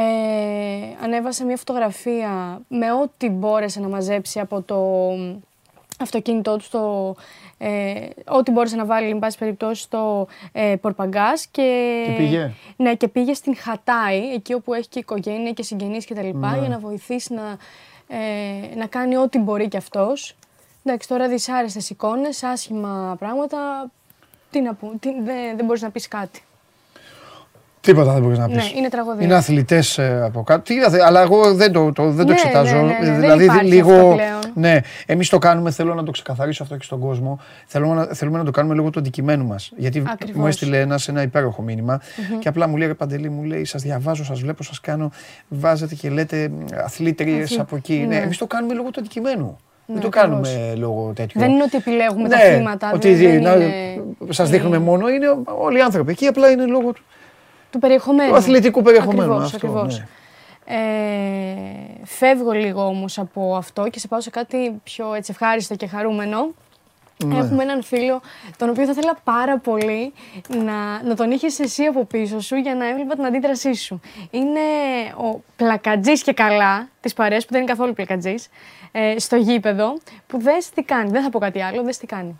ανέβασε 1.03 1.45
μια 1.45 1.57
φωτογραφία 1.57 2.61
με 2.67 2.91
ό,τι 2.91 3.29
μπόρεσε 3.29 3.79
να 3.79 3.87
μαζέψει 3.87 4.39
από 4.39 4.61
το 4.61 5.09
αυτοκίνητό 5.99 6.57
του, 6.57 6.63
στο, 6.63 7.15
ε, 7.57 7.93
ό,τι 8.27 8.51
μπόρεσε 8.51 8.75
να 8.75 8.85
βάλει, 8.85 9.09
εν 9.09 9.19
πάση 9.19 9.37
περιπτώσει, 9.37 9.81
στο 9.81 10.27
ε, 10.51 10.75
Πορπαγκάς 10.81 11.47
και, 11.51 12.03
Και 12.05 12.11
πήγε; 12.17 12.51
Ναι, 12.75 12.95
και 12.95 13.07
πήγε 13.07 13.33
στην 13.33 13.55
Χατάη, 13.57 14.33
εκεί 14.35 14.53
όπου 14.53 14.73
έχει 14.73 14.87
και 14.87 14.99
οικογένεια 14.99 15.51
και 15.51 15.63
συγγενείς 15.63 16.05
και 16.05 16.13
τα 16.13 16.21
λοιπά, 16.21 16.51
Ναι. 16.51 16.59
για 16.59 16.67
να 16.69 16.79
βοηθήσει 16.79 17.33
να, 17.33 17.57
ε, 18.17 18.75
να 18.75 18.85
κάνει 18.85 19.17
ό,τι 19.17 19.37
μπορεί 19.39 19.67
κι 19.67 19.77
αυτός. 19.77 20.35
Εντάξει, 20.83 21.07
τώρα 21.07 21.27
δυσάρεστες 21.27 21.89
εικόνες, 21.89 22.43
άσχημα 22.43 23.15
πράγματα, 23.19 23.57
τι 24.51 24.61
να 24.61 24.73
πω, 24.73 24.91
τι, 24.99 25.09
δεν, 25.09 25.55
δεν 25.55 25.65
μπορείς 25.65 25.81
να 25.81 25.89
πεις 25.89 26.07
κάτι. 26.07 26.41
Τίποτα 27.81 28.13
δεν 28.13 28.21
μπορείς 28.21 28.37
να 28.37 28.45
πεις. 28.47 28.55
Ναι, 28.55 28.63
είναι 28.77 28.89
τραγωδία. 28.89 29.25
Είναι 29.25 29.35
αθλητές 29.35 29.99
από 29.99 30.43
κάτω. 30.43 30.61
Τι 30.61 30.73
είδατε, 30.73 31.05
αλλά 31.05 31.21
εγώ 31.21 31.53
δεν 31.53 31.71
το, 31.71 31.91
το, 31.93 32.03
δεν 32.11 32.25
το 32.25 32.31
Ναι, 32.31 32.39
εξετάζω. 32.39 32.75
ναι, 32.75 32.81
ναι, 32.81 32.97
ναι, 32.99 33.05
δεν 33.05 33.19
δηλαδή 33.19 33.43
υπάρχει 33.43 33.65
λίγο. 33.67 33.91
αυτό 33.93 34.13
πλέον. 34.13 34.36
Ναι, 34.59 34.79
εμείς 35.05 35.29
το 35.29 35.37
κάνουμε. 35.37 35.71
Θέλω 35.71 35.93
να 35.93 36.03
το 36.03 36.11
ξεκαθαρίσω 36.11 36.63
αυτό 36.63 36.77
και 36.77 36.83
στον 36.83 36.99
κόσμο. 36.99 37.39
Θέλουμε 37.65 37.93
να, 37.95 38.05
θέλουμε 38.05 38.37
να 38.37 38.43
το 38.43 38.51
κάνουμε 38.51 38.75
λόγω 38.75 38.89
του 38.89 38.99
αντικειμένου 38.99 39.45
μας. 39.45 39.71
Γιατί 39.77 40.03
Ακριβώς. 40.07 40.35
μου 40.41 40.47
έστειλε 40.47 40.79
ένας 40.79 41.07
ένα 41.07 41.21
υπέροχο 41.21 41.61
μήνυμα 41.61 42.01
και 42.39 42.47
απλά 42.47 42.67
μου 42.67 42.77
λέει 42.77 42.87
ρε 42.87 42.93
Παντελή, 42.93 43.29
μου 43.29 43.43
λέει: 43.43 43.65
Σας 43.65 43.81
διαβάζω, 43.81 44.23
σας 44.23 44.39
βλέπω, 44.39 44.63
σας 44.63 44.79
κάνω. 44.79 45.11
Βάζετε 45.47 45.95
και 45.95 46.09
λέτε 46.09 46.51
αθλήτριες 46.83 47.43
Αθλη- 47.43 47.59
από 47.59 47.75
εκεί. 47.75 47.93
Ναι, 47.97 48.05
ναι. 48.05 48.15
εμείς 48.15 48.37
το 48.37 48.47
κάνουμε 48.47 48.73
λόγω 48.73 48.89
του 48.89 48.99
αντικειμένου. 48.99 49.57
δεν 49.85 49.95
Ναι, 49.95 50.01
το 50.01 50.07
ακριβώς. 50.07 50.49
κάνουμε 50.51 50.73
λόγω 50.75 51.11
τέτοιου. 51.15 51.39
Δεν 51.39 51.49
είναι 51.51 51.63
ότι 51.63 51.77
επιλέγουμε 51.77 52.29
τα 52.29 52.37
Ναι, 52.37 52.55
θύματα. 52.55 52.91
Ότι 52.93 53.13
δεν, 53.15 53.41
να, 53.41 53.55
δεν 53.57 53.61
είναι 53.61 54.01
σας 54.29 54.49
δείχνουμε 54.49 54.77
μόνο, 54.77 55.09
είναι 55.09 55.25
όλοι 55.59 55.77
οι 55.77 55.81
άνθρωποι. 55.81 56.11
Εκεί 56.11 56.25
απλά 56.27 56.49
είναι 56.51 56.65
λόγω 56.65 56.91
του. 56.91 57.01
του 57.71 57.79
περιεχομένου. 57.79 58.29
Του 58.29 58.35
αθλητικού 58.35 58.81
περιεχομένου, 58.81 59.21
Ακριβώς, 59.33 59.43
αυτό, 59.53 59.57
ακριβώς. 59.67 59.97
ναι. 59.99 60.05
Ε, 60.69 60.75
φεύγω 62.03 62.51
λίγο 62.51 62.85
όμως 62.85 63.19
από 63.19 63.55
αυτό 63.55 63.89
και 63.89 63.99
σε 63.99 64.07
πάω 64.07 64.21
σε 64.21 64.29
κάτι 64.29 64.79
πιο 64.83 65.13
έτσι 65.13 65.31
ευχάριστο 65.31 65.75
και 65.75 65.87
χαρούμενο. 65.87 66.53
Ναι. 67.25 67.37
Έχουμε 67.37 67.63
έναν 67.63 67.83
φίλο, 67.83 68.21
τον 68.57 68.69
οποίο 68.69 68.85
θα 68.85 68.91
ήθελα 68.91 69.17
πάρα 69.23 69.57
πολύ 69.57 70.13
να, 70.47 71.03
να 71.03 71.15
τον 71.15 71.31
είχες 71.31 71.59
εσύ 71.59 71.83
από 71.83 72.05
πίσω 72.05 72.39
σου 72.39 72.55
για 72.55 72.75
να 72.75 72.87
έβλεπα 72.87 73.15
την 73.15 73.25
αντίδρασή 73.25 73.73
σου. 73.73 73.99
Είναι 74.31 74.59
ο 75.17 75.41
πλακατζής 75.55 76.23
και 76.23 76.33
καλά 76.33 76.89
της 77.01 77.13
παρέας, 77.13 77.45
που 77.45 77.51
δεν 77.51 77.61
είναι 77.61 77.71
καθόλου 77.71 77.93
πλακατζής, 77.93 78.49
ε, 78.91 79.19
στο 79.19 79.35
γήπεδο, 79.35 79.97
που 80.27 80.41
δες 80.41 80.69
τι 80.69 80.83
κάνει. 80.83 81.09
Δεν 81.09 81.23
θα 81.23 81.29
πω 81.29 81.39
κάτι 81.39 81.61
άλλο, 81.61 81.83
δες 81.83 81.97
τι 81.97 82.05
κάνει. 82.05 82.39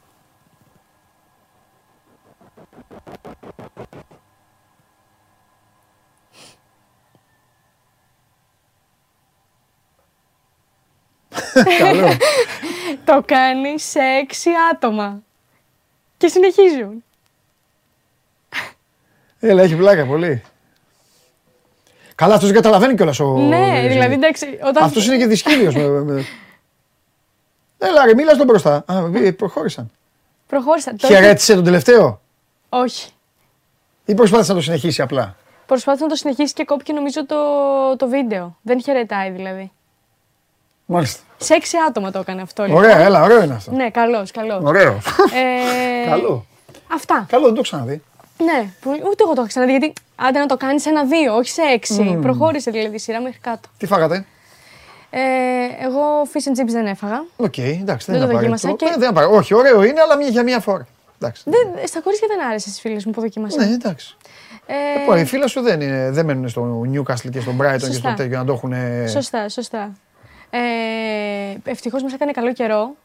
Καλό. 11.80 12.08
Το 13.06 13.24
κάνει 13.26 13.80
σε 13.80 14.00
έξι 14.00 14.50
άτομα. 14.74 15.22
Και 16.18 16.28
συνεχίζουν. 16.28 17.04
Έλα, 19.40 19.62
έχει 19.64 19.76
πλάκα 19.76 20.06
πολύ. 20.06 20.44
Καλά, 22.16 22.34
αυτός 22.34 22.50
δεν 22.52 22.62
καταλαβαίνει 22.62 22.96
κιόλας 22.96 23.20
ο. 23.20 23.38
ναι, 23.38 23.86
δηλαδή 23.88 24.14
εντάξει. 24.14 24.60
Όταν... 24.64 24.84
Αυτός 24.84 25.06
είναι 25.08 25.18
και 25.18 25.26
δυσκύλιος. 25.28 25.76
με, 25.76 25.88
με... 25.88 26.26
Έλα, 27.78 28.06
ρε, 28.06 28.14
μίλα 28.14 28.34
στον 28.34 28.46
μπροστά. 28.46 28.84
Α, 28.86 29.04
ε, 29.14 29.32
προχώρησαν. 29.32 29.92
Προχώρησα. 30.48 30.92
Τότε- 30.92 31.14
Χαιρέτησε 31.14 31.56
τον 31.56 31.64
τελευταίο; 31.64 32.22
Όχι. 32.70 33.10
ή 34.06 34.14
προσπάθησε 34.14 34.52
να 34.52 34.58
το 34.58 34.64
συνεχίσει 34.64 35.02
απλά; 35.02 35.36
Προσπάθησε 35.66 36.04
να 36.04 36.10
το 36.10 36.16
συνεχίσει 36.16 36.54
και 36.54 36.64
κόπηκε 36.66 36.94
νομίζω 36.94 37.26
το, 37.26 37.36
το 37.98 38.08
βίντεο. 38.08 38.58
Δεν 38.62 38.82
χαιρετάει 38.82 39.30
δηλαδή. 39.30 39.72
Μάλιστα. 40.90 41.20
Σε 41.38 41.54
έξι 41.54 41.76
άτομα 41.88 42.12
το 42.12 42.20
έκανε 42.20 42.42
αυτό. 42.42 42.64
λοιπόν. 42.64 42.84
Ωραία, 42.84 42.98
έλα, 42.98 43.24
ωραίο 43.24 43.44
είναι 43.44 43.54
αυτό. 43.54 43.72
Ναι, 43.72 43.90
καλός, 43.90 44.32
καλός. 44.32 44.64
Ωραίο. 44.64 44.92
Ε, 46.06 46.10
Καλό. 46.10 46.46
Αυτά. 46.94 47.26
Καλό, 47.30 47.46
δεν 47.46 47.54
το 47.56 47.62
ξαναδεί. 47.62 48.02
Ναι, 48.38 48.70
πολύ- 48.84 49.02
ούτε 49.12 49.24
εγώ 49.24 49.34
το 49.34 49.40
έχω 49.40 49.48
ξαναδεί. 49.48 49.72
Γιατί 49.72 49.94
άντε 50.16 50.40
να 50.40 50.46
το 50.46 50.58
κάνεις 50.58 50.82
σε 50.82 50.90
ένα-δύο, 50.90 51.36
όχι 51.36 51.50
σε 51.50 51.62
έξι. 51.62 52.18
Προχώρησε 52.22 52.72
δηλαδή 52.72 52.96
η 52.96 53.00
σειρά 53.00 53.22
μέχρι 53.22 53.40
κάτω. 53.40 53.70
Τι 53.78 53.86
φάγατε; 53.86 54.26
Ε, 55.10 55.20
εγώ 55.86 56.02
fish 56.34 56.48
and 56.50 56.60
chips 56.62 56.72
δεν 56.72 56.86
έφαγα. 56.86 57.24
Οκ, 57.38 57.58
εντάξει, 57.58 58.12
Δεν 58.12 58.20
δεν, 58.20 58.28
το 58.28 58.32
είναι 58.32 58.34
δοκίμασα 58.34 58.68
απαραίτητο. 58.68 58.76
και- 58.76 58.86
Ε, 58.86 58.90
δεν 58.90 58.98
είναι 58.98 59.08
απαραίτητο. 59.08 59.38
Όχι, 59.38 59.54
ωραίο 59.54 59.84
είναι, 59.84 60.02
αλλά 60.02 60.18
μια- 60.18 60.28
για 60.28 60.44
μία 60.44 60.60
φορά. 60.60 60.88
Εντάξει. 61.22 61.44
Δεν, 61.46 61.88
στα 61.88 62.02
κορίτσια 62.02 62.28
δεν 62.36 62.48
άρεσε 62.48 62.68
στις 62.70 62.82
φίλες 62.82 63.06
μου 63.06 63.12
που 63.12 63.22
δοκίμασα. 63.22 63.66
Ναι, 63.66 63.74
εντάξει. 63.74 64.18
Ε, 64.66 65.00
Λοιπόν, 65.00 65.18
οι 65.18 65.26
φίλοι 65.26 65.50
σου 65.50 65.62
δεν, 65.62 65.82
είναι, 65.82 66.12
δεν 66.12 66.26
μένουν 66.26 66.50
στο 66.50 66.82
Newcastle 66.94 67.30
και 67.32 67.40
στο 67.42 67.52
Brighton 67.60 67.72
και 67.72 67.78
στο 67.80 67.92
Σωστά. 67.92 68.14
τέτοιο 68.14 68.38
να 68.38 68.46
το 68.46 68.54
έχουν. 68.54 68.74
Σωστά, 69.10 69.50
σωστά. 69.50 69.92
Ε, 70.50 70.60
Ευτυχώς 71.64 72.04
μας 72.04 72.14
έκανε 72.14 72.32
καλό 72.32 72.54
καιρό. 72.54 72.96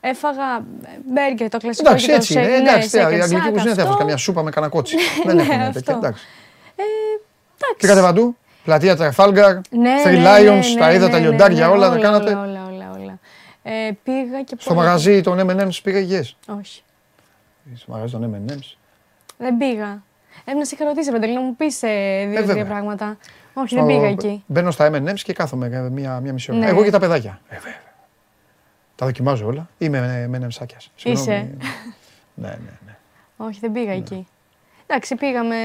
Έφαγα 0.00 0.64
μπέργκερ, 1.06 1.48
το 1.48 1.58
κλασικό. 1.58 1.88
Εντάξει, 1.88 2.06
και 2.06 2.10
το 2.12 2.16
έτσι 2.18 2.32
σε- 2.32 2.40
είναι. 2.40 2.48
ναι, 2.48 2.56
Εντάξει, 2.56 2.88
σε 2.88 2.96
η 2.98 3.00
κερσάκ, 3.00 3.22
αγγλική 3.22 3.40
κουζίνα 3.50 3.62
δεν 3.62 3.70
αυτό. 3.70 3.82
έχουν 3.82 3.96
καμιά 3.98 4.16
σούπα 4.16 4.42
με 4.42 4.50
κανένα 4.50 4.72
κότσι. 4.72 4.96
Δεν 5.24 5.36
Ναι, 5.36 5.42
έχουν 5.42 5.54
τέτοια. 5.56 5.68
αυτό. 5.68 5.92
Εντάξει. 5.92 6.24
Ε, 6.76 6.82
εντάξει. 7.54 7.76
Πήγατε 7.78 8.00
παντού; 8.00 8.36
Πλατεία 8.64 8.96
Τρεφάλγκαρ, 8.96 9.54
Ναι, 9.70 9.94
Three 10.04 10.10
ναι, 10.10 10.24
Lions, 10.38 10.72
ναι, 10.74 10.78
τα 10.80 10.86
ναι, 10.86 10.94
είδα 10.94 11.06
ναι, 11.06 11.12
τα 11.12 11.18
ναι, 11.18 11.26
λιοντάρια, 11.28 11.66
ναι, 11.66 11.72
όλα 11.72 11.90
τα 11.90 11.96
κάνατε; 11.98 12.30
Όλα, 12.34 12.42
όλα, 12.42 12.66
όλα. 12.70 12.90
όλα. 13.00 13.18
Ε, 13.62 13.90
πήγα 14.02 14.42
και 14.42 14.56
Στο 14.58 14.74
πολύ- 14.74 14.86
μαγαζί 14.86 15.20
των 15.20 15.38
M&M's 15.50 15.78
πήγες. 15.82 16.36
Όχι. 16.60 16.82
Στο 17.76 17.92
μαγαζί 17.92 18.12
των 18.12 18.44
M&M's. 18.48 18.76
Δεν 19.38 19.56
πήγα. 19.56 20.02
Έπρεπε 20.40 20.58
να 20.58 20.64
σε 20.64 20.74
είχα 20.74 20.84
ρωτήσει, 20.84 21.10
Παντελή, 21.10 21.34
να 21.34 21.40
μου 21.40 21.56
πεις 21.56 21.78
δύο-τρία 21.80 22.42
βέβαια. 22.42 22.64
πράγματα. 22.64 23.16
Όχι, 23.54 23.74
δεν 23.74 23.86
πήγα 23.86 24.06
εκεί. 24.06 24.44
Μπαίνω 24.46 24.70
στα 24.70 24.90
M&M's 24.92 25.20
και 25.22 25.32
κάθομαι 25.32 25.66
ε, 25.66 25.80
μία, 25.80 26.20
μία 26.20 26.32
μισή 26.32 26.50
ώρα. 26.50 26.60
Ναι. 26.60 26.66
Εγώ 26.66 26.84
και 26.84 26.90
τα 26.90 26.98
παιδάκια. 26.98 27.40
Ε, 27.48 27.54
βέβαια. 27.54 27.82
Τα 28.96 29.06
δοκιμάζω 29.06 29.46
όλα. 29.46 29.68
Είμαι 29.78 30.26
με 30.28 30.38
M&M's 30.38 30.50
σάκιας. 30.50 30.90
Είσαι. 31.02 31.16
Συγγνώμη. 31.22 31.56
Ναι, 32.34 32.48
ναι, 32.48 32.78
ναι. 32.86 32.96
Όχι, 33.36 33.58
δεν 33.60 33.72
πήγα 33.72 33.92
εκεί. 33.92 34.26
Εντάξει, 34.86 35.14
πήγαμε 35.14 35.56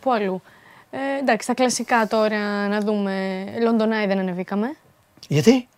πού 0.00 0.12
αλλού. 0.12 0.42
Ε, 0.90 0.98
εντάξει, 1.20 1.46
τα 1.46 1.54
κλασικά 1.54 2.06
τώρα 2.06 2.68
να 2.68 2.80
δούμε. 2.80 3.44
Λοντονάι 3.62 4.06
δεν 4.06 4.18
ανεβήκαμε. 4.18 4.76
Γιατί; 5.28 5.68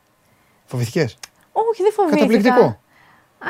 Φοβηθηκές. 0.66 1.18
Όχι, 1.52 1.82
δεν 1.82 1.92
φοβήθηκα. 1.92 2.26
Καταπληκτικό. 2.26 2.80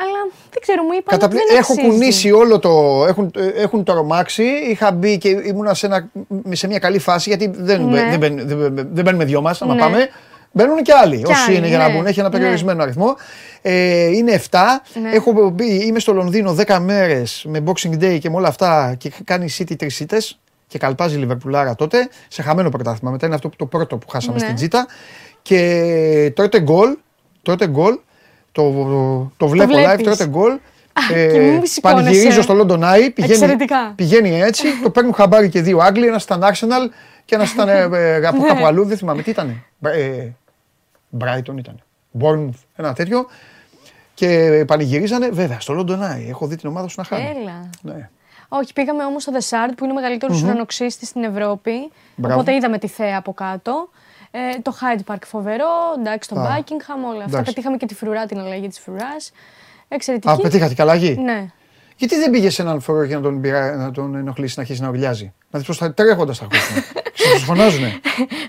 Αλλά 0.01 0.31
δεν 0.51 0.61
ξέρω, 0.61 0.83
μου 0.83 0.89
είπαν 0.99 1.17
Καταπλη... 1.19 1.37
ότι 1.37 1.47
δεν 1.47 1.57
Έχω 1.57 1.73
αξίζει. 1.73 1.89
κουνήσει 1.89 2.31
όλο 2.31 2.59
το. 2.59 3.05
Έχουν, 3.07 3.31
ε, 3.35 3.47
έχουν 3.61 3.83
το 3.83 3.93
ρομάξι. 3.93 4.43
Είχα 4.43 4.91
μπει 4.91 5.17
και 5.17 5.29
ήμουνα 5.29 5.73
σε, 5.73 5.85
ένα, 5.85 6.09
σε 6.51 6.67
μια 6.67 6.79
καλή 6.79 6.99
φάση 6.99 7.29
γιατί 7.29 7.51
δεν, 7.55 7.85
Ναι. 7.85 8.07
δεν, 8.09 8.19
μπαίνουν- 8.19 8.47
δεν, 8.47 8.57
μπαίνουν- 8.57 8.87
δεν 8.93 9.03
μπαίνουμε 9.03 9.25
δυο 9.25 9.41
μας. 9.41 9.61
άμα 9.61 9.73
Ναι. 9.73 9.79
πάμε. 9.79 10.09
Μπαίνουν 10.55 10.81
και 10.81 10.93
άλλοι. 11.03 11.17
Κι 11.17 11.31
όσοι 11.31 11.41
άλλοι, 11.47 11.57
είναι 11.57 11.67
για 11.67 11.77
να 11.77 11.87
ναι. 11.87 11.93
μπουν. 11.95 12.05
Έχει 12.05 12.19
ένα 12.19 12.29
Ναι. 12.29 12.35
περιορισμένο 12.37 12.83
αριθμό. 12.83 13.15
Ε, 13.61 14.05
είναι 14.05 14.31
7. 14.31 14.59
Ναι. 15.01 15.09
Έχω 15.09 15.49
μπει, 15.49 15.65
είμαι 15.85 15.99
στο 15.99 16.13
Λονδίνο 16.13 16.55
10 16.67 16.77
μέρες 16.79 17.45
με 17.47 17.63
Boxing 17.65 18.03
Day 18.03 18.17
και 18.19 18.29
με 18.29 18.35
όλα 18.35 18.47
αυτά 18.47 18.95
και 18.97 19.11
κάνει 19.23 19.47
City 19.57 19.75
τρεις 19.77 19.99
ήττε 19.99 20.17
και 20.67 20.77
καλπάζει 20.77 21.15
η 21.15 21.17
Λιβερπουλάρα 21.19 21.75
τότε. 21.75 22.09
Σε 22.27 22.41
χαμένο 22.41 22.69
πρωτάθλημα. 22.69 23.11
Μετά 23.11 23.25
είναι 23.25 23.35
αυτό 23.35 23.49
που- 23.49 23.55
το 23.55 23.65
πρώτο 23.65 23.97
που 23.97 24.09
χάσαμε 24.09 24.33
Ναι. 24.33 24.39
στην 24.43 24.55
Τζίτα. 24.55 24.87
Και 25.41 26.31
τότε 26.35 26.59
γκολ. 26.61 26.97
Τότε 27.41 27.67
γκολ. 27.67 27.97
Το, 28.53 29.31
το, 29.37 29.47
βλέπω 29.47 29.71
live, 29.73 29.77
βλέπεις. 29.77 30.05
τότε 30.05 30.27
γκολ. 30.27 30.57
και 31.09 31.39
μην 31.39 31.65
σηκώνεσαι. 31.65 31.81
πανηγυρίζω 31.81 32.41
στο 32.41 32.53
London 32.59 32.79
Eye. 32.79 33.09
Πηγαίνει, 33.13 33.33
Εξαιρετικά. 33.33 33.93
πηγαίνει 33.95 34.41
έτσι. 34.41 34.67
το 34.83 34.89
παίρνουν 34.89 35.13
χαμπάρι 35.13 35.49
και 35.49 35.61
δύο 35.61 35.77
Άγγλοι. 35.77 36.07
Ένας 36.07 36.23
ήταν 36.23 36.41
Arsenal 36.43 36.89
και 37.25 37.35
ένας 37.35 37.51
ήταν 37.51 37.69
ε, 37.69 37.81
ε, 37.93 38.25
από 38.27 38.41
Ναι. 38.41 38.47
κάπου 38.47 38.65
αλλού. 38.65 38.85
Δεν 38.85 38.97
θυμάμαι 38.97 39.21
τι 39.21 39.29
ήταν. 39.29 39.63
Ε, 39.81 40.27
Brighton 41.19 41.57
ήταν. 41.57 41.79
Bournemouth, 42.19 42.59
ένα 42.75 42.93
τέτοιο. 42.93 43.25
Και 44.13 44.63
πανηγυρίζανε, 44.67 45.29
βέβαια, 45.29 45.59
στο 45.59 45.75
London 45.79 45.99
Eye. 45.99 46.29
Έχω 46.29 46.47
δει 46.47 46.55
την 46.55 46.69
ομάδα 46.69 46.87
σου 46.87 46.95
να 46.97 47.03
χάνει. 47.03 47.33
Έλα. 47.41 47.69
Ναι. 47.81 48.09
Όχι, 48.49 48.73
πήγαμε 48.73 49.05
όμως 49.05 49.21
στο 49.21 49.31
The 49.35 49.41
Shard 49.49 49.71
που 49.77 49.83
είναι 49.83 49.93
ο 49.93 49.95
μεγαλύτερος 49.95 50.41
ουρανοξύστης 50.43 51.07
στην 51.07 51.23
Ευρώπη. 51.23 51.71
Μπράβο. 52.15 52.35
Οπότε 52.39 52.55
είδαμε 52.55 52.77
τη 52.77 52.87
θέα 52.87 53.17
από 53.17 53.33
κάτω. 53.33 53.89
Ε, 54.35 54.59
το 54.61 54.73
Hyde 54.81 55.13
Park 55.13 55.19
φοβερό, 55.25 55.65
εντάξει, 55.99 56.29
το 56.29 56.39
Α, 56.39 56.43
Buckingham, 56.43 57.09
όλα 57.09 57.17
αυτά. 57.23 57.23
εντάξει. 57.37 57.43
Πετύχαμε 57.53 57.77
και 57.77 57.85
τη 57.85 57.95
φρουρά, 57.95 58.25
την 58.25 58.39
αλλαγή 58.39 58.67
της 58.67 58.79
φρουράς. 58.79 59.31
Εξαιρετική. 59.87 60.33
Α, 60.33 60.35
πετύχατε 60.37 60.73
καλά 60.73 60.95
γη. 60.95 61.17
Ναι. 61.23 61.45
Γιατί 61.97 62.15
δεν 62.15 62.29
πήγε 62.29 62.49
σε 62.49 62.61
έναν 62.61 62.81
φορό 62.81 63.03
για 63.03 63.15
να 63.15 63.21
τον, 63.21 63.41
πειρα... 63.41 63.75
να 63.75 63.91
τον 63.91 64.15
ενοχλήσει 64.15 64.53
να 64.57 64.61
αρχίσει 64.61 64.81
να 64.81 64.89
ουρλιάζει; 64.89 65.33
Να 65.51 65.59
δεις 65.59 65.67
πώς 65.67 65.77
θα 65.77 65.93
τρέχοντας 65.93 66.37
θα 66.37 66.45
ακούσουν. 66.45 66.83
Σα 67.33 67.45
φωνάζουνε. 67.45 67.99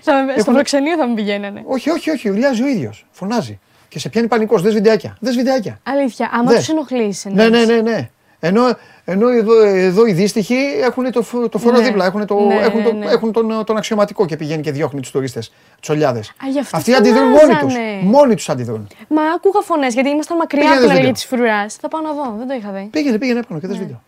Θα 0.01 0.13
με- 0.23 0.31
Στο 0.31 0.39
Έχουν- 0.39 0.53
προξενείο 0.53 0.97
θα 0.97 1.07
μου 1.07 1.13
πηγαίνανε. 1.13 1.63
όχι, 1.65 1.89
όχι, 1.89 2.09
όχι, 2.09 2.29
ουρλιάζει 2.29 2.63
ο 2.63 2.67
ίδιος. 2.67 3.05
Φωνάζει. 3.11 3.59
Και 3.87 3.99
σε 3.99 4.09
πιάνει 4.09 4.27
πανικός. 4.27 4.61
Δες 4.61 4.73
βιντεάκια. 4.73 5.17
Δες 5.19 5.35
βιντεάκια. 5.35 5.79
Αλήθεια, 5.83 6.29
άμα 6.33 6.49
Δες. 6.49 6.57
τους 6.59 6.69
ενοχλήσει. 6.69 7.29
Ναι, 7.29 7.49
ναι, 7.49 7.65
ναι, 7.65 7.81
ναι. 7.81 8.09
Ενώ, 8.47 8.61
ενώ 9.05 9.27
εδώ, 9.29 9.61
εδώ 9.65 10.05
οι 10.05 10.11
δύστιχοι 10.13 10.55
έχουν 10.83 11.11
το, 11.11 11.21
φο- 11.21 11.49
το 11.49 11.57
φόρο 11.57 11.77
Ναι. 11.77 11.83
δίπλα, 11.83 12.05
έχουν, 12.05 12.25
το, 12.25 12.39
Ναι, 12.39 12.55
έχουν, 12.55 12.83
το, 12.83 12.93
ναι. 12.93 13.05
έχουν 13.05 13.31
τον, 13.31 13.63
τον 13.65 13.77
αξιωματικό 13.77 14.25
και 14.25 14.35
πηγαίνει 14.37 14.61
και 14.61 14.71
διώχνει 14.71 14.99
τους 15.01 15.11
τουρίστες, 15.11 15.49
του 15.49 15.87
ολιάδε. 15.89 16.19
γι' 16.51 16.59
αυτό 16.59 16.77
Αυτοί 16.77 16.93
αντιδρούν 16.93 17.23
μόνοι 17.27 17.37
τους. 17.39 17.57
φωνάζανε. 17.73 17.99
Μόνοι 18.01 18.35
τους 18.35 18.49
αντιδρούν. 18.49 18.87
Μα 19.07 19.21
άκουγα 19.21 19.61
φωνές 19.61 19.93
γιατί 19.93 20.09
ήμασταν 20.09 20.37
μακριά 20.37 20.61
Πήγαινε 20.61 20.77
από 20.79 20.87
την 20.87 20.95
δες 20.95 20.99
αλλαγή 20.99 21.11
βίντεο. 21.11 21.21
της 21.21 21.25
φρουράς. 21.59 21.75
Θα 21.75 21.87
πάω 21.87 22.01
να 22.01 22.11
δω, 22.13 22.35
δεν 22.37 22.47
το 22.47 22.53
είχα 22.53 22.71
δει. 22.71 22.87
Πήγαινε, 22.91 23.17
πήγαινε 23.17 23.41
πάνω 23.47 23.59
και 23.59 23.67
Ναι. 23.67 23.73
δε 23.73 23.79
βίντεο. 23.79 24.01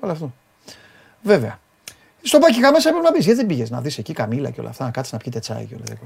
Όλο 0.00 0.12
αυτό. 0.12 0.32
Βέβαια. 1.22 1.58
Στο 2.22 2.38
Buckingham 2.38 2.72
μέσα 2.72 2.88
έπρεπε 2.88 3.06
να 3.06 3.12
πει. 3.12 3.18
Γιατί 3.18 3.36
δεν 3.38 3.46
πήγες 3.46 3.70
να 3.70 3.80
δεις 3.80 3.98
εκεί 3.98 4.12
καμίλα 4.12 4.50
και 4.50 4.60
όλα 4.60 4.68
αυτά, 4.68 4.84
να 4.84 4.90
κάτσεις 4.90 5.12
να 5.12 5.18
πιείτε 5.18 5.38
τσάι 5.38 5.64
και 5.64 5.74
όλα 5.74 5.82
αυτά. 5.92 5.96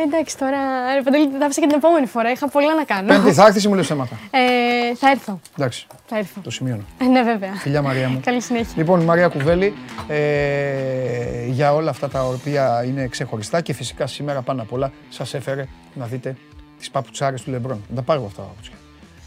Εντάξει, 0.00 0.38
τώρα. 0.38 0.58
Ρε, 0.94 1.02
Παντελή, 1.02 1.28
θα 1.38 1.44
άφησα 1.44 1.60
και 1.60 1.66
την 1.66 1.76
επόμενη 1.76 2.06
φορά. 2.06 2.30
Είχα 2.30 2.48
πολλά 2.48 2.74
να 2.74 2.84
κάνω. 2.84 3.06
Πέμπτη 3.08 3.32
θα 3.32 3.46
έρθεις 3.46 3.64
ή 3.64 3.68
μου 3.68 3.74
λε 3.74 3.82
θέματα. 3.82 4.18
Ε, 4.30 4.94
θα 4.96 5.10
έρθω. 5.10 5.40
Εντάξει, 5.58 5.86
Θα 6.06 6.18
έρθω. 6.18 6.40
το 6.40 6.50
σημειώνω. 6.50 6.82
Ε, 7.00 7.04
ναι, 7.04 7.22
βέβαια. 7.22 7.54
Φιλιά 7.54 7.82
Μαρία 7.82 8.08
μου. 8.08 8.20
Καλή 8.24 8.40
συνέχεια. 8.40 8.72
Λοιπόν, 8.76 9.00
η 9.00 9.04
Μαρία 9.04 9.28
Κουβέλη, 9.28 9.74
ε, 10.08 11.46
για 11.46 11.74
όλα 11.74 11.90
αυτά 11.90 12.08
τα 12.08 12.24
οποία 12.24 12.84
είναι 12.86 13.06
ξεχωριστά 13.06 13.60
και 13.60 13.72
φυσικά 13.72 14.06
σήμερα 14.06 14.42
πάνω 14.42 14.62
απ' 14.62 14.72
όλα 14.72 14.92
σας 15.08 15.34
έφερε 15.34 15.66
να 15.94 16.06
δείτε 16.06 16.36
τις 16.78 16.90
παπουτσάρες 16.90 17.42
του 17.42 17.50
Λεμπρόν. 17.50 17.84
Να 17.88 17.94
τα 17.96 18.02
πάρω 18.02 18.24
αυτά 18.26 18.42
τα 18.42 18.48
παπουτσιά. 18.48 18.74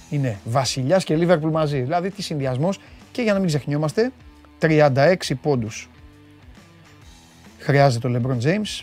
Είναι 0.09 0.37
Βασιλιάς 0.43 1.03
και 1.03 1.15
Λίβερπουλ 1.15 1.49
μαζί. 1.51 1.79
Δηλαδή 1.81 2.09
τι 2.11 2.21
συνδυασμός 2.21 2.79
και 3.11 3.21
για 3.21 3.33
να 3.33 3.39
μην 3.39 3.47
ξεχνιόμαστε, 3.47 4.11
36 4.59 5.35
πόντους 5.41 5.89
χρειάζεται 7.59 8.07
ο 8.07 8.09
Λεμπρόν 8.09 8.37
James 8.43 8.81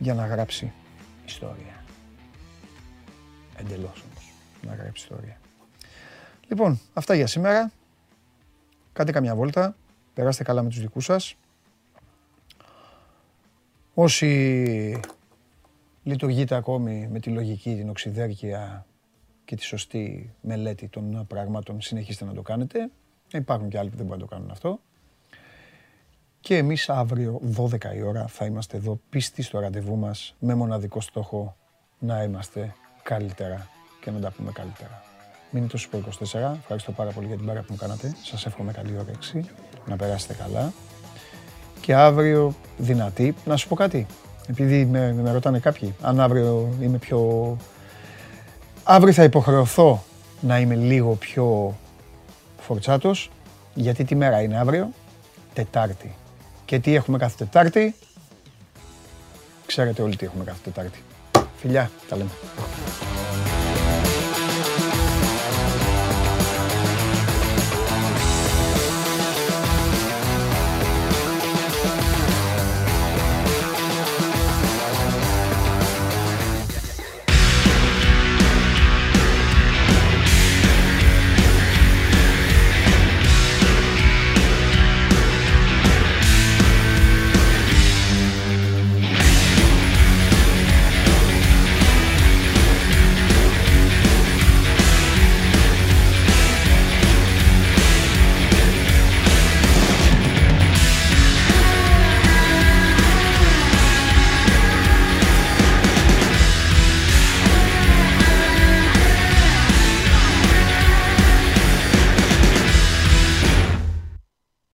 για 0.00 0.14
να 0.14 0.26
γράψει 0.26 0.72
ιστορία. 1.26 1.84
Εντελώς 3.56 4.02
όμως 4.10 4.32
να 4.66 4.74
γράψει 4.74 5.02
ιστορία. 5.02 5.40
Λοιπόν, 6.48 6.80
αυτά 6.92 7.14
για 7.14 7.26
σήμερα. 7.26 7.72
Κάντε 8.92 9.12
καμιά 9.12 9.34
βόλτα, 9.34 9.76
περάστε 10.14 10.44
καλά 10.44 10.62
με 10.62 10.68
τους 10.68 10.80
δικούς 10.80 11.04
σας. 11.04 11.34
Όσοι 13.94 15.00
λειτουργείτε 16.02 16.54
ακόμη 16.54 17.08
με 17.10 17.20
τη 17.20 17.30
λογική, 17.30 17.74
την 17.76 17.88
οξυδέρκεια 17.88 18.86
και 19.44 19.56
τη 19.56 19.62
σωστή 19.62 20.34
μελέτη 20.40 20.88
των 20.88 21.26
πραγμάτων, 21.26 21.80
συνεχίστε 21.80 22.24
να 22.24 22.34
το 22.34 22.42
κάνετε. 22.42 22.90
Υπάρχουν 23.32 23.68
και 23.68 23.78
άλλοι 23.78 23.90
που 23.90 23.96
δεν 23.96 24.06
μπορούν 24.06 24.20
να 24.20 24.28
το 24.28 24.34
κάνουν 24.34 24.50
αυτό. 24.50 24.80
Και 26.40 26.56
εμείς 26.56 26.88
αύριο 26.88 27.40
12 27.56 27.94
η 27.96 28.02
ώρα 28.02 28.26
θα 28.26 28.44
είμαστε 28.44 28.76
εδώ 28.76 29.00
πίστοι 29.10 29.42
στο 29.42 29.60
ραντεβού 29.60 29.96
μας 29.96 30.34
με 30.38 30.54
μοναδικό 30.54 31.00
στόχο 31.00 31.56
να 31.98 32.22
είμαστε 32.22 32.74
καλύτερα 33.02 33.68
και 34.00 34.10
να 34.10 34.20
τα 34.20 34.30
πούμε 34.30 34.52
καλύτερα. 34.52 35.02
Μείνετε 35.50 35.76
στο 35.76 35.98
Sport 35.98 36.24
24. 36.40 36.54
Ευχαριστώ 36.60 36.92
πάρα 36.92 37.10
πολύ 37.10 37.26
για 37.26 37.36
την 37.36 37.46
πάρα 37.46 37.60
που 37.60 37.66
μου 37.70 37.76
κάνατε. 37.76 38.14
Σας 38.22 38.46
εύχομαι 38.46 38.72
καλή 38.72 38.96
όρεξη. 38.98 39.44
Να 39.86 39.96
περάσετε 39.96 40.34
καλά. 40.34 40.72
Και 41.80 41.94
αύριο 41.94 42.54
δυνατή. 42.78 43.34
Να 43.44 43.56
σου 43.56 43.68
πω 43.68 43.74
κάτι. 43.74 44.06
Επειδή 44.48 44.84
με, 44.84 45.12
με 45.12 45.32
ρωτάνε 45.32 45.58
κάποιοι, 45.58 45.94
αν 46.00 46.20
αύριο 46.20 46.68
είμαι 46.80 46.98
πιο... 46.98 47.56
Αύριο 48.84 49.12
θα 49.12 49.22
υποχρεωθώ 49.22 50.02
να 50.40 50.58
είμαι 50.58 50.74
λίγο 50.74 51.14
πιο 51.14 51.76
φορτσάτος, 52.58 53.30
γιατί 53.74 54.04
τι 54.04 54.14
μέρα 54.14 54.42
είναι 54.42 54.58
αύριο, 54.58 54.90
Τετάρτη. 55.52 56.14
Και 56.70 56.78
τι 56.78 56.94
έχουμε 56.94 57.18
κάθε 57.18 57.34
Τετάρτη, 57.44 57.94
ξέρετε 59.66 60.02
όλοι 60.02 60.16
τι 60.16 60.24
έχουμε 60.24 60.44
κάθε 60.44 60.58
Τετάρτη. 60.64 61.02
Φιλιά, 61.56 61.90
τα 62.08 62.16
λέμε. 62.16 62.30